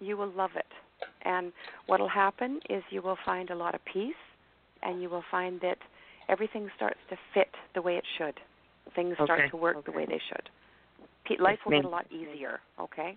you 0.00 0.16
will 0.18 0.30
love 0.36 0.50
it. 0.56 0.66
And 1.24 1.52
what'll 1.86 2.08
happen 2.08 2.60
is 2.68 2.82
you 2.90 3.02
will 3.02 3.18
find 3.24 3.50
a 3.50 3.54
lot 3.54 3.74
of 3.74 3.80
peace, 3.90 4.14
and 4.82 5.00
you 5.00 5.08
will 5.08 5.24
find 5.30 5.60
that 5.62 5.78
everything 6.28 6.68
starts 6.76 6.98
to 7.10 7.16
fit 7.32 7.48
the 7.74 7.82
way 7.82 7.96
it 7.96 8.04
should. 8.18 8.34
Things 8.94 9.14
start 9.22 9.50
to 9.50 9.56
work 9.56 9.84
the 9.84 9.92
way 9.92 10.04
they 10.06 10.20
should. 10.28 10.48
Pe- 11.26 11.42
Life 11.42 11.58
will 11.64 11.72
get 11.72 11.84
a 11.84 11.88
lot 11.88 12.06
easier. 12.10 12.60
Okay. 12.78 13.16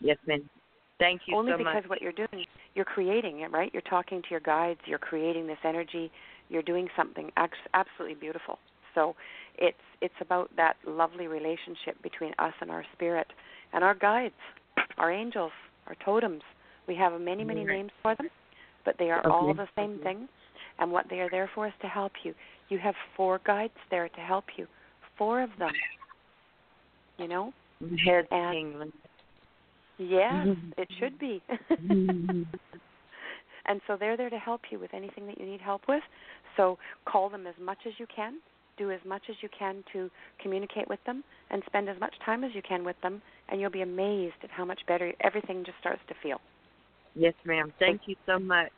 Yes, 0.00 0.16
ma'am. 0.26 0.48
Thank 0.98 1.22
you 1.26 1.36
Only 1.36 1.52
so 1.52 1.58
because 1.58 1.74
much. 1.82 1.90
what 1.90 2.02
you're 2.02 2.12
doing, 2.12 2.46
you're 2.74 2.84
creating 2.84 3.40
it, 3.40 3.50
right? 3.50 3.70
You're 3.72 3.82
talking 3.82 4.22
to 4.22 4.28
your 4.30 4.40
guides, 4.40 4.80
you're 4.86 4.98
creating 4.98 5.46
this 5.46 5.58
energy, 5.64 6.10
you're 6.48 6.62
doing 6.62 6.88
something 6.96 7.30
absolutely 7.74 8.14
beautiful. 8.14 8.58
So 8.94 9.16
it's 9.58 9.76
it's 10.00 10.14
about 10.20 10.50
that 10.56 10.76
lovely 10.86 11.26
relationship 11.26 12.00
between 12.02 12.32
us 12.38 12.52
and 12.60 12.70
our 12.70 12.84
spirit 12.94 13.26
and 13.72 13.82
our 13.82 13.94
guides, 13.94 14.34
our 14.98 15.10
angels, 15.10 15.52
our 15.86 15.96
totems. 16.04 16.42
We 16.88 16.94
have 16.96 17.18
many, 17.20 17.44
many 17.44 17.64
names 17.64 17.90
for 18.02 18.14
them, 18.16 18.28
but 18.84 18.96
they 18.98 19.10
are 19.10 19.26
all 19.28 19.54
the 19.54 19.68
same 19.76 19.98
thing. 20.02 20.28
And 20.78 20.90
what 20.90 21.06
they 21.10 21.20
are 21.20 21.30
there 21.30 21.50
for 21.54 21.66
is 21.66 21.72
to 21.82 21.88
help 21.88 22.12
you. 22.24 22.34
You 22.68 22.78
have 22.78 22.94
four 23.16 23.40
guides 23.44 23.72
there 23.90 24.08
to 24.08 24.20
help 24.20 24.44
you. 24.56 24.66
Four 25.18 25.42
of 25.42 25.50
them. 25.58 25.72
You 27.18 27.28
know? 27.28 27.52
And- 28.30 28.52
tingling. 28.54 28.92
Yes, 29.98 30.48
it 30.78 30.88
should 30.98 31.18
be. 31.18 31.42
Mm-hmm. 31.70 32.42
and 33.66 33.80
so 33.86 33.96
they're 33.98 34.16
there 34.16 34.30
to 34.30 34.38
help 34.38 34.62
you 34.70 34.78
with 34.78 34.92
anything 34.94 35.26
that 35.26 35.38
you 35.38 35.46
need 35.46 35.60
help 35.60 35.82
with. 35.88 36.02
So 36.56 36.78
call 37.04 37.28
them 37.28 37.46
as 37.46 37.54
much 37.60 37.78
as 37.86 37.92
you 37.98 38.06
can, 38.14 38.38
do 38.76 38.90
as 38.90 39.00
much 39.06 39.22
as 39.28 39.36
you 39.40 39.48
can 39.56 39.84
to 39.92 40.10
communicate 40.40 40.88
with 40.88 41.00
them, 41.06 41.22
and 41.50 41.62
spend 41.66 41.88
as 41.88 41.98
much 42.00 42.14
time 42.24 42.44
as 42.44 42.52
you 42.54 42.62
can 42.66 42.84
with 42.84 42.96
them, 43.02 43.22
and 43.48 43.60
you'll 43.60 43.70
be 43.70 43.82
amazed 43.82 44.34
at 44.42 44.50
how 44.50 44.64
much 44.64 44.80
better 44.88 45.12
everything 45.20 45.64
just 45.64 45.78
starts 45.78 46.00
to 46.08 46.14
feel. 46.22 46.40
Yes, 47.14 47.34
ma'am. 47.44 47.72
Thank 47.78 48.02
you 48.06 48.16
so 48.26 48.38
much. 48.38 48.72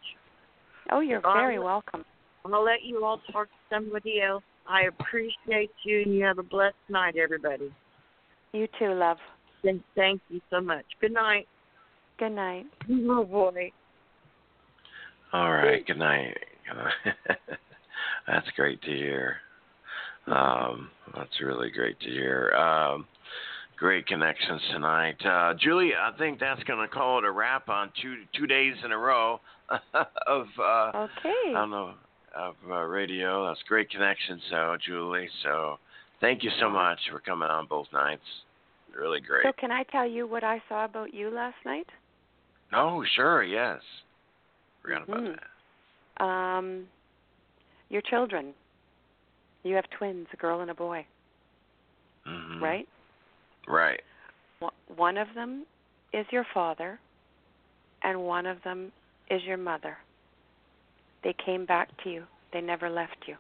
Oh, 0.91 1.01
you're 1.01 1.21
very 1.21 1.59
welcome. 1.59 2.05
I'll 2.45 2.65
let 2.65 2.83
you 2.83 3.05
all 3.05 3.21
talk 3.33 3.47
to 3.47 3.75
somebody 3.75 4.21
else. 4.21 4.43
I 4.69 4.83
appreciate 4.83 5.71
you, 5.85 6.03
and 6.03 6.15
you 6.15 6.25
have 6.25 6.39
a 6.39 6.43
blessed 6.43 6.77
night, 6.89 7.17
everybody. 7.17 7.73
You 8.53 8.69
too, 8.79 8.93
love. 8.93 9.19
And 9.63 9.83
thank 9.95 10.21
you 10.29 10.41
so 10.51 10.61
much. 10.61 10.85
Good 11.01 11.13
night. 11.13 11.49
Good 12.19 12.33
night. 12.33 12.67
Oh 12.91 13.25
boy. 13.25 13.73
All 15.33 15.51
right. 15.51 15.85
Good 15.87 15.99
night. 15.99 16.37
that's 18.27 18.47
great 18.57 18.81
to 18.83 18.91
hear. 18.91 19.37
Um, 20.27 20.91
that's 21.15 21.41
really 21.43 21.71
great 21.71 21.99
to 22.01 22.07
hear. 22.09 22.53
Um, 22.53 23.07
great 23.77 24.07
connections 24.07 24.61
tonight, 24.73 25.17
uh, 25.25 25.55
Julie. 25.59 25.93
I 25.95 26.17
think 26.17 26.41
that's 26.41 26.63
going 26.65 26.87
to 26.87 26.93
call 26.93 27.19
it 27.19 27.25
a 27.25 27.31
wrap 27.31 27.69
on 27.69 27.91
two 28.01 28.17
two 28.35 28.47
days 28.47 28.75
in 28.85 28.93
a 28.93 28.99
row 28.99 29.41
of 29.69 30.47
uh, 30.59 30.93
okay. 30.95 31.49
I 31.49 31.53
don't 31.53 31.71
know 31.71 31.95
of 32.37 32.55
uh, 32.69 32.75
radio. 32.83 33.47
That's 33.47 33.63
great 33.69 33.91
connections, 33.91 34.43
so 34.51 34.77
Julie. 34.85 35.29
So 35.43 35.79
thank 36.21 36.43
you 36.43 36.51
so 36.61 36.69
much 36.69 36.99
for 37.11 37.21
coming 37.21 37.49
on 37.49 37.67
both 37.67 37.87
nights. 37.93 38.23
Really 38.97 39.21
great. 39.21 39.45
So 39.45 39.53
can 39.59 39.71
I 39.71 39.83
tell 39.85 40.07
you 40.09 40.27
what 40.27 40.45
I 40.45 40.63
saw 40.69 40.85
about 40.85 41.13
you 41.13 41.31
last 41.31 41.57
night? 41.65 41.87
Oh, 42.73 43.05
sure. 43.15 43.43
Yes. 43.43 43.81
Forgot 44.83 45.03
about 45.05 45.21
Mhm. 45.21 45.39
that. 46.19 46.25
Um, 46.25 46.89
your 47.89 48.03
children. 48.03 48.55
You 49.63 49.75
have 49.77 49.89
twins, 49.91 50.29
a 50.33 50.37
girl 50.37 50.61
and 50.61 50.71
a 50.71 50.75
boy, 50.75 51.07
hmm 52.27 52.63
right? 52.63 52.89
Right. 53.67 54.01
One- 54.97 55.19
of 55.19 55.29
them 55.35 55.65
is 56.13 56.27
your 56.31 56.45
father, 56.55 56.99
and 58.03 58.25
one 58.25 58.47
of 58.47 58.63
them 58.63 58.93
is 59.31 59.43
your 59.45 59.57
mother. 59.57 59.97
They 61.23 61.33
came 61.45 61.65
back 61.65 61.89
to 62.05 62.11
you. 62.11 62.25
They 62.53 62.61
never 62.61 62.89
left 62.91 63.17
you. 63.27 63.37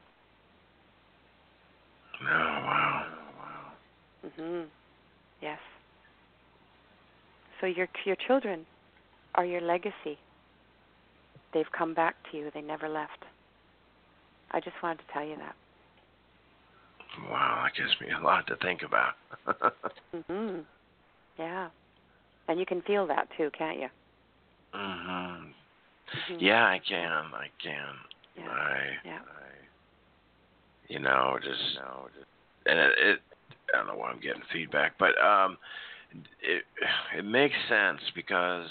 Oh 2.23 2.27
wow. 2.27 3.07
Mhm. 4.25 4.69
Yes. 5.41 5.61
So 7.61 7.67
your 7.67 7.89
your 8.05 8.17
children 8.17 8.67
are 9.35 9.45
your 9.45 9.61
legacy. 9.61 10.19
They've 11.53 11.71
come 11.71 11.95
back 11.95 12.17
to 12.31 12.37
you. 12.37 12.51
They 12.51 12.63
never 12.63 12.89
left. 12.89 13.25
I 14.51 14.61
just 14.61 14.81
wanted 14.83 14.99
to 15.07 15.13
tell 15.13 15.25
you 15.25 15.37
that. 15.37 15.55
Wow, 17.31 17.65
that 17.65 17.75
gives 17.77 17.95
me 18.01 18.09
a 18.19 18.23
lot 18.23 18.47
to 18.49 18.57
think 18.57 18.83
about. 18.83 19.15
Mhm. 20.31 20.65
Yeah. 21.39 21.69
And 22.47 22.61
you 22.61 22.67
can 22.67 22.83
feel 22.83 23.07
that 23.09 23.29
too, 23.37 23.51
can't 23.57 23.81
you? 23.81 23.89
mhm. 24.75 25.53
Mhm. 26.29 26.37
Yeah, 26.39 26.65
I 26.65 26.81
can. 26.87 27.25
I 27.35 27.49
can. 27.63 27.95
Yeah. 28.37 28.49
I. 28.49 28.79
Yeah. 29.05 29.19
I. 29.19 30.93
You 30.93 30.99
know, 31.01 31.39
just. 31.43 31.75
You 31.75 31.81
know, 31.81 32.09
just 32.15 32.27
and 32.67 32.79
it, 32.79 32.93
it. 32.99 33.21
I 33.73 33.79
don't 33.79 33.87
know 33.89 33.97
why 33.97 34.11
I'm 34.11 34.21
getting 34.21 34.43
feedback, 34.53 34.93
but 34.99 35.19
um, 35.21 35.59
it 36.41 36.63
it 37.19 37.25
makes 37.25 37.57
sense 37.69 38.01
because, 38.15 38.69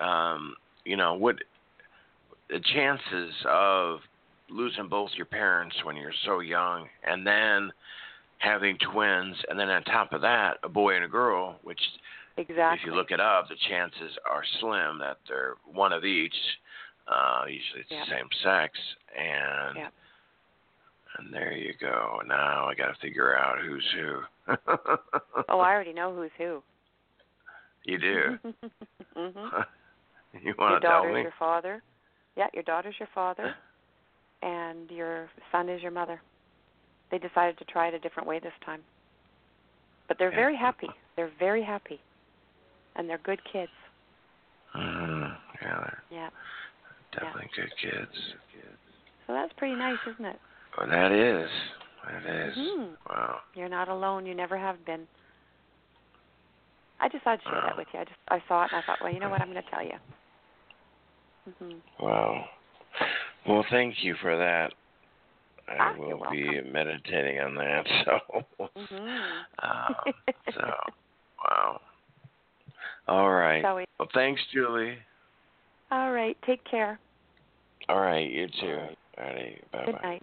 um, 0.00 0.54
you 0.84 0.96
know, 0.96 1.14
what 1.14 1.36
the 2.48 2.60
chances 2.60 3.34
of 3.48 4.00
losing 4.50 4.88
both 4.88 5.10
your 5.16 5.26
parents 5.26 5.76
when 5.84 5.96
you're 5.96 6.12
so 6.24 6.40
young, 6.40 6.86
and 7.04 7.26
then 7.26 7.72
having 8.38 8.76
twins, 8.92 9.36
and 9.48 9.58
then 9.58 9.68
on 9.70 9.82
top 9.84 10.12
of 10.12 10.20
that, 10.22 10.58
a 10.62 10.68
boy 10.68 10.94
and 10.96 11.04
a 11.04 11.08
girl, 11.08 11.58
which 11.62 11.80
Exactly. 12.36 12.78
if 12.80 12.86
you 12.86 12.94
look 12.94 13.10
it 13.10 13.20
up, 13.20 13.48
the 13.48 13.56
chances 13.68 14.12
are 14.30 14.42
slim 14.60 14.98
that 14.98 15.16
they're 15.28 15.54
one 15.64 15.92
of 15.92 16.04
each. 16.04 16.34
Uh, 17.08 17.44
usually 17.46 17.80
it's 17.80 17.88
the 17.90 18.14
same 18.14 18.28
sex, 18.44 18.76
and 19.16 19.78
and 21.18 21.32
there 21.32 21.52
you 21.52 21.72
go. 21.80 22.20
Now 22.26 22.66
I 22.66 22.74
got 22.74 22.88
to 22.88 23.00
figure 23.00 23.36
out 23.36 23.58
who's 23.64 23.84
who. 23.94 24.54
Oh, 25.48 25.60
I 25.60 25.72
already 25.72 25.92
know 25.92 26.14
who's 26.14 26.30
who. 26.36 26.62
you 27.84 27.98
do. 27.98 28.38
mhm. 29.16 29.64
you 30.34 30.40
Your 30.42 30.54
want 30.58 30.82
to 30.82 30.86
tell 30.86 31.02
daughter's 31.02 31.14
me? 31.14 31.22
your 31.22 31.32
father. 31.38 31.82
Yeah, 32.36 32.48
your 32.52 32.64
daughter's 32.64 32.94
your 32.98 33.08
father, 33.14 33.54
and 34.46 34.88
your 34.90 35.28
son 35.50 35.68
is 35.68 35.82
your 35.82 35.90
mother. 35.90 36.22
They 37.10 37.18
decided 37.18 37.58
to 37.58 37.64
try 37.64 37.88
it 37.88 37.94
a 37.94 37.98
different 37.98 38.28
way 38.28 38.38
this 38.38 38.54
time, 38.64 38.82
but 40.08 40.18
they're 40.18 40.30
Yeah. 40.30 40.36
very 40.36 40.56
happy. 40.56 40.88
They're 41.16 41.32
very 41.38 41.62
happy, 41.62 42.00
and 42.94 43.08
they're 43.10 43.18
good 43.18 43.42
kids. 43.44 43.72
Mm, 44.74 45.36
yeah, 45.62 45.80
they're 45.80 46.02
Yeah. 46.10 46.30
definitely 47.12 47.50
good 47.54 47.76
kids. 47.76 48.36
So 49.26 49.32
that's 49.32 49.52
pretty 49.54 49.74
nice, 49.74 49.98
isn't 50.06 50.24
it? 50.24 50.40
Well, 50.78 50.86
that 50.86 51.10
is. 51.10 51.50
That 52.04 52.24
is. 52.24 52.56
Mhm. 52.56 52.96
Wow. 53.08 53.42
You're 53.54 53.68
not 53.68 53.88
alone. 53.88 54.26
You 54.26 54.34
never 54.34 54.56
have 54.56 54.84
been. 54.84 55.08
I 57.00 57.08
decided 57.08 57.42
to 57.42 57.48
share 57.48 57.60
Wow. 57.60 57.66
that 57.68 57.76
with 57.76 57.92
you. 57.92 58.00
I 58.00 58.04
just 58.04 58.20
I 58.28 58.40
saw 58.46 58.64
it 58.64 58.72
and 58.72 58.80
I 58.80 58.86
thought, 58.86 59.00
well, 59.00 59.12
you 59.12 59.18
know 59.18 59.28
what? 59.28 59.40
I'm 59.42 59.50
going 59.50 59.62
to 59.62 59.70
tell 59.70 59.82
you. 59.82 59.98
Mhm. 61.48 61.82
Wow. 61.98 62.48
Well, 63.48 63.64
thank 63.70 64.02
you 64.02 64.14
for 64.20 64.36
that. 64.36 64.72
I 65.68 65.76
Ah, 65.78 65.94
will 65.98 66.26
be 66.30 66.60
meditating 66.62 67.40
on 67.40 67.54
that. 67.56 67.86
So, 68.04 68.70
Mhm. 68.76 69.44
um, 69.62 70.14
so, 70.54 70.72
wow. 71.44 71.80
All 73.08 73.30
right. 73.30 73.62
We? 73.74 73.84
Well, 73.98 74.08
thanks, 74.12 74.40
Julie. 74.52 74.98
All 75.90 76.12
right. 76.12 76.36
Take 76.42 76.64
care. 76.64 76.98
All 77.88 78.00
right, 78.00 78.28
you 78.28 78.48
too. 78.48 78.78
All 79.18 79.24
right, 79.24 79.70
bye 79.72 79.84
Good 79.86 80.02
night. 80.02 80.22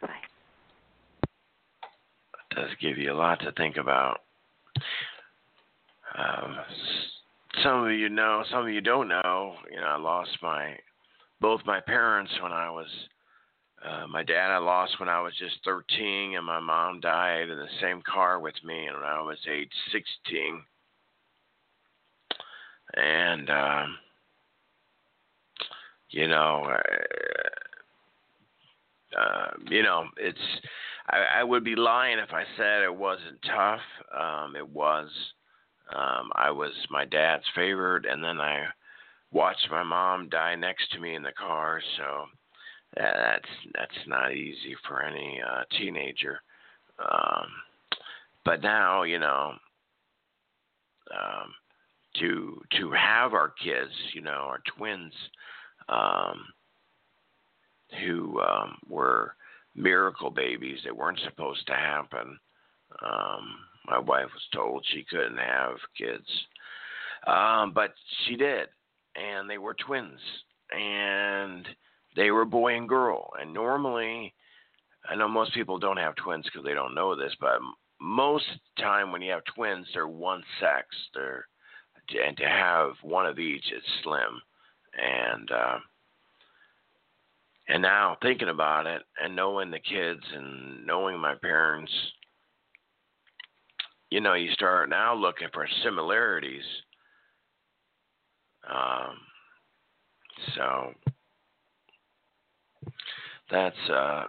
Bye. 0.00 0.08
It 2.50 2.54
does 2.54 2.70
give 2.80 2.96
you 2.96 3.12
a 3.12 3.14
lot 3.14 3.40
to 3.40 3.52
think 3.52 3.76
about. 3.76 4.22
Um, 6.16 6.58
some 7.62 7.84
of 7.84 7.92
you 7.92 8.08
know, 8.08 8.44
some 8.50 8.62
of 8.66 8.70
you 8.70 8.80
don't 8.80 9.08
know. 9.08 9.56
You 9.70 9.80
know, 9.80 9.86
I 9.86 9.96
lost 9.96 10.30
my 10.42 10.76
both 11.40 11.60
my 11.64 11.80
parents 11.80 12.32
when 12.42 12.52
I 12.52 12.70
was. 12.70 12.88
Uh, 13.84 14.06
my 14.08 14.22
dad 14.22 14.50
I 14.50 14.58
lost 14.58 15.00
when 15.00 15.08
I 15.08 15.22
was 15.22 15.32
just 15.38 15.54
13, 15.64 16.36
and 16.36 16.44
my 16.44 16.60
mom 16.60 17.00
died 17.00 17.48
in 17.48 17.56
the 17.56 17.66
same 17.80 18.02
car 18.02 18.38
with 18.38 18.54
me 18.62 18.84
when 18.92 19.02
I 19.02 19.22
was 19.22 19.38
age 19.50 19.72
16. 19.90 20.62
And 22.94 23.48
um, 23.48 23.96
you 26.10 26.26
know, 26.28 26.68
uh, 26.68 26.78
uh, 29.18 29.50
you 29.68 29.82
know, 29.82 30.04
it's. 30.16 30.38
I, 31.08 31.40
I 31.40 31.44
would 31.44 31.64
be 31.64 31.76
lying 31.76 32.18
if 32.18 32.32
I 32.32 32.44
said 32.56 32.82
it 32.82 32.94
wasn't 32.94 33.40
tough. 33.46 33.80
Um, 34.16 34.56
it 34.56 34.68
was. 34.68 35.08
Um, 35.94 36.30
I 36.34 36.50
was 36.50 36.72
my 36.90 37.04
dad's 37.04 37.44
favorite, 37.54 38.06
and 38.06 38.22
then 38.22 38.40
I 38.40 38.66
watched 39.32 39.68
my 39.70 39.82
mom 39.82 40.28
die 40.28 40.54
next 40.54 40.92
to 40.92 41.00
me 41.00 41.14
in 41.14 41.22
the 41.22 41.32
car. 41.32 41.80
So 41.96 42.26
that, 42.96 43.14
that's 43.16 43.52
that's 43.74 44.06
not 44.06 44.32
easy 44.32 44.76
for 44.86 45.02
any 45.02 45.40
uh, 45.40 45.62
teenager. 45.78 46.40
Um, 46.98 47.46
but 48.44 48.62
now, 48.62 49.02
you 49.02 49.18
know, 49.18 49.52
um, 51.12 51.54
to 52.18 52.60
to 52.78 52.90
have 52.92 53.34
our 53.34 53.52
kids, 53.62 53.92
you 54.14 54.20
know, 54.20 54.30
our 54.30 54.60
twins, 54.76 55.12
um, 55.88 56.46
who 58.04 58.40
um, 58.40 58.78
were 58.88 59.34
miracle 59.74 60.30
babies 60.30 60.78
that 60.84 60.96
weren't 60.96 61.20
supposed 61.24 61.66
to 61.66 61.74
happen. 61.74 62.38
Um, 63.02 63.56
my 63.86 63.98
wife 63.98 64.28
was 64.32 64.42
told 64.52 64.84
she 64.86 65.04
couldn't 65.08 65.38
have 65.38 65.76
kids, 65.96 66.26
um, 67.26 67.72
but 67.72 67.94
she 68.26 68.36
did, 68.36 68.68
and 69.16 69.48
they 69.48 69.58
were 69.58 69.74
twins, 69.74 70.20
and 70.70 71.66
they 72.16 72.30
were 72.30 72.44
boy 72.44 72.76
and 72.76 72.88
girl. 72.88 73.30
And 73.40 73.52
normally, 73.52 74.34
I 75.08 75.16
know 75.16 75.28
most 75.28 75.54
people 75.54 75.78
don't 75.78 75.96
have 75.96 76.14
twins 76.16 76.44
because 76.44 76.64
they 76.64 76.74
don't 76.74 76.94
know 76.94 77.16
this, 77.16 77.34
but 77.40 77.58
most 78.00 78.46
time 78.78 79.12
when 79.12 79.22
you 79.22 79.32
have 79.32 79.44
twins, 79.54 79.86
they're 79.92 80.08
one 80.08 80.42
sex. 80.60 80.86
They're 81.14 81.46
and 82.26 82.36
to 82.38 82.48
have 82.48 82.94
one 83.02 83.26
of 83.26 83.38
each 83.38 83.70
is 83.70 83.82
slim, 84.02 84.40
and 85.00 85.50
uh, 85.50 85.78
and 87.68 87.82
now 87.82 88.16
thinking 88.20 88.48
about 88.48 88.86
it 88.86 89.02
and 89.22 89.36
knowing 89.36 89.70
the 89.70 89.78
kids 89.78 90.22
and 90.34 90.84
knowing 90.84 91.18
my 91.18 91.36
parents 91.36 91.92
you 94.10 94.20
know, 94.20 94.34
you 94.34 94.52
start 94.52 94.88
now 94.88 95.14
looking 95.14 95.48
for 95.54 95.66
similarities. 95.84 96.64
Um, 98.68 99.16
so 100.54 100.92
that's 103.50 103.76
uh, 103.90 104.24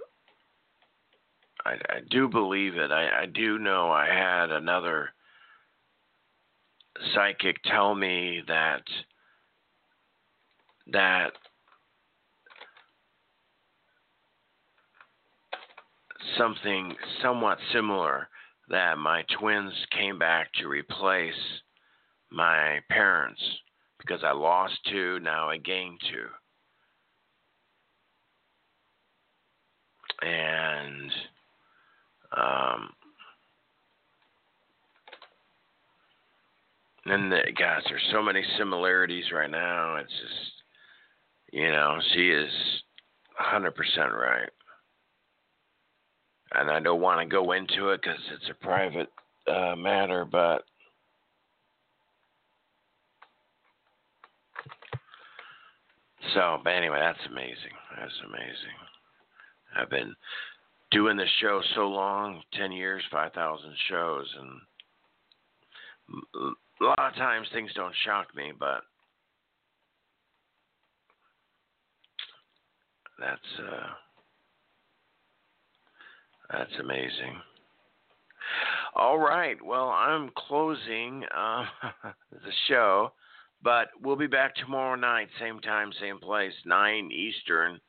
I, 1.66 1.74
I 1.90 2.00
do 2.10 2.28
believe 2.28 2.76
it. 2.76 2.92
I, 2.92 3.24
I 3.24 3.26
do 3.26 3.60
know 3.60 3.92
I 3.92 4.08
had 4.08 4.52
another 4.52 5.10
psychic 7.14 7.58
tell 7.64 7.96
me 7.96 8.42
that 8.48 8.84
that 10.92 11.32
something 16.38 16.96
somewhat 17.22 17.58
similar 17.74 18.28
that 18.70 18.98
my 18.98 19.24
twins 19.40 19.74
came 19.98 20.18
back 20.18 20.52
to 20.54 20.68
replace 20.68 21.34
my 22.32 22.80
parents 22.90 23.42
because 24.02 24.24
I 24.24 24.32
lost 24.32 24.74
two, 24.90 25.20
now 25.22 25.50
I 25.50 25.58
gained 25.58 26.00
two. 26.12 26.28
And 30.28 31.12
um, 32.38 32.90
and 37.06 37.32
the, 37.32 37.40
gosh, 37.58 37.84
there's 37.90 38.08
so 38.12 38.22
many 38.22 38.44
similarities 38.58 39.26
right 39.34 39.50
now. 39.50 39.96
It's 39.96 40.12
just, 40.12 40.52
you 41.52 41.72
know, 41.72 41.98
she 42.14 42.30
is 42.30 42.52
100% 43.42 43.74
right 44.14 44.50
and 46.54 46.70
I 46.70 46.80
don't 46.80 47.02
want 47.02 47.22
to 47.22 47.26
go 47.26 47.54
into 47.54 47.90
it 47.90 48.02
because 48.02 48.20
it's 48.34 48.50
a 48.50 48.64
private 48.66 49.10
uh, 49.48 49.76
matter, 49.76 50.26
but 50.26 50.64
so, 56.34 56.60
but 56.64 56.72
anyway, 56.72 57.00
that's 57.00 57.26
amazing. 57.30 57.76
That's 57.98 58.20
amazing. 58.28 58.78
I've 59.76 59.90
been 59.90 60.16
doing 60.92 61.18
this 61.18 61.30
show 61.40 61.62
so 61.76 61.88
long 61.88 62.42
10 62.54 62.72
years, 62.72 63.04
5,000 63.12 63.74
shows, 63.90 64.28
and 64.40 64.62
a 66.82 66.84
lot 66.84 67.00
of 67.00 67.16
times 67.16 67.48
things 67.54 67.72
don't 67.76 67.96
shock 68.06 68.36
me, 68.36 68.52
but 68.58 68.82
that's. 73.20 73.60
Uh, 73.60 73.88
that's 76.52 76.72
amazing. 76.82 77.40
All 78.96 79.18
right. 79.18 79.58
Well, 79.64 79.90
I'm 79.90 80.32
closing 80.36 81.24
uh, 81.36 81.66
the 82.32 82.52
show, 82.68 83.14
but 83.64 83.90
we'll 84.02 84.16
be 84.16 84.28
back 84.28 84.56
tomorrow 84.56 84.96
night, 84.96 85.28
same 85.40 85.60
time, 85.60 85.92
same 86.00 86.20
place, 86.20 86.54
9 86.66 87.12
Eastern. 87.12 87.80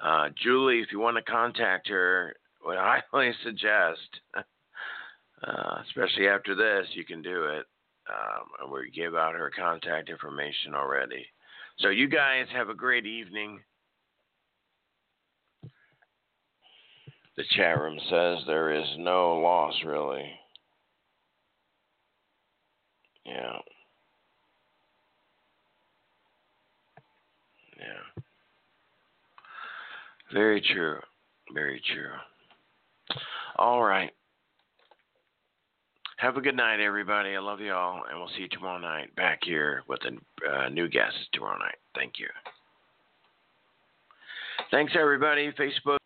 Uh, 0.00 0.28
Julie, 0.42 0.80
if 0.80 0.92
you 0.92 0.98
want 0.98 1.16
to 1.16 1.22
contact 1.22 1.88
her, 1.88 2.34
what 2.62 2.76
I 2.76 3.00
highly 3.12 3.32
suggest, 3.44 4.00
uh, 4.34 5.82
especially 5.86 6.28
after 6.28 6.54
this, 6.54 6.86
you 6.94 7.04
can 7.04 7.22
do 7.22 7.44
it. 7.44 7.66
Um, 8.08 8.72
we 8.72 8.90
gave 8.90 9.14
out 9.14 9.34
her 9.34 9.52
contact 9.56 10.08
information 10.08 10.74
already. 10.74 11.24
So 11.78 11.88
you 11.88 12.08
guys 12.08 12.46
have 12.52 12.68
a 12.68 12.74
great 12.74 13.06
evening. 13.06 13.60
The 17.36 17.44
chat 17.56 17.80
room 17.80 17.98
says 18.10 18.38
there 18.46 18.72
is 18.72 18.86
no 18.98 19.38
loss, 19.38 19.74
really. 19.86 20.30
Yeah. 23.24 23.58
Yeah. 27.80 28.22
Very 30.32 30.60
true. 30.60 30.98
Very 31.52 31.82
true. 31.92 32.12
All 33.56 33.82
right. 33.82 34.10
Have 36.18 36.36
a 36.36 36.40
good 36.40 36.56
night, 36.56 36.80
everybody. 36.80 37.34
I 37.34 37.38
love 37.38 37.60
you 37.60 37.72
all, 37.72 38.02
and 38.08 38.18
we'll 38.18 38.28
see 38.28 38.42
you 38.42 38.48
tomorrow 38.48 38.78
night 38.78 39.14
back 39.16 39.40
here 39.42 39.82
with 39.88 40.00
a 40.04 40.10
uh, 40.50 40.68
new 40.68 40.86
guest 40.86 41.16
tomorrow 41.32 41.58
night. 41.58 41.76
Thank 41.94 42.18
you. 42.18 42.26
Thanks, 44.70 44.92
everybody. 44.98 45.50
Facebook. 45.52 45.99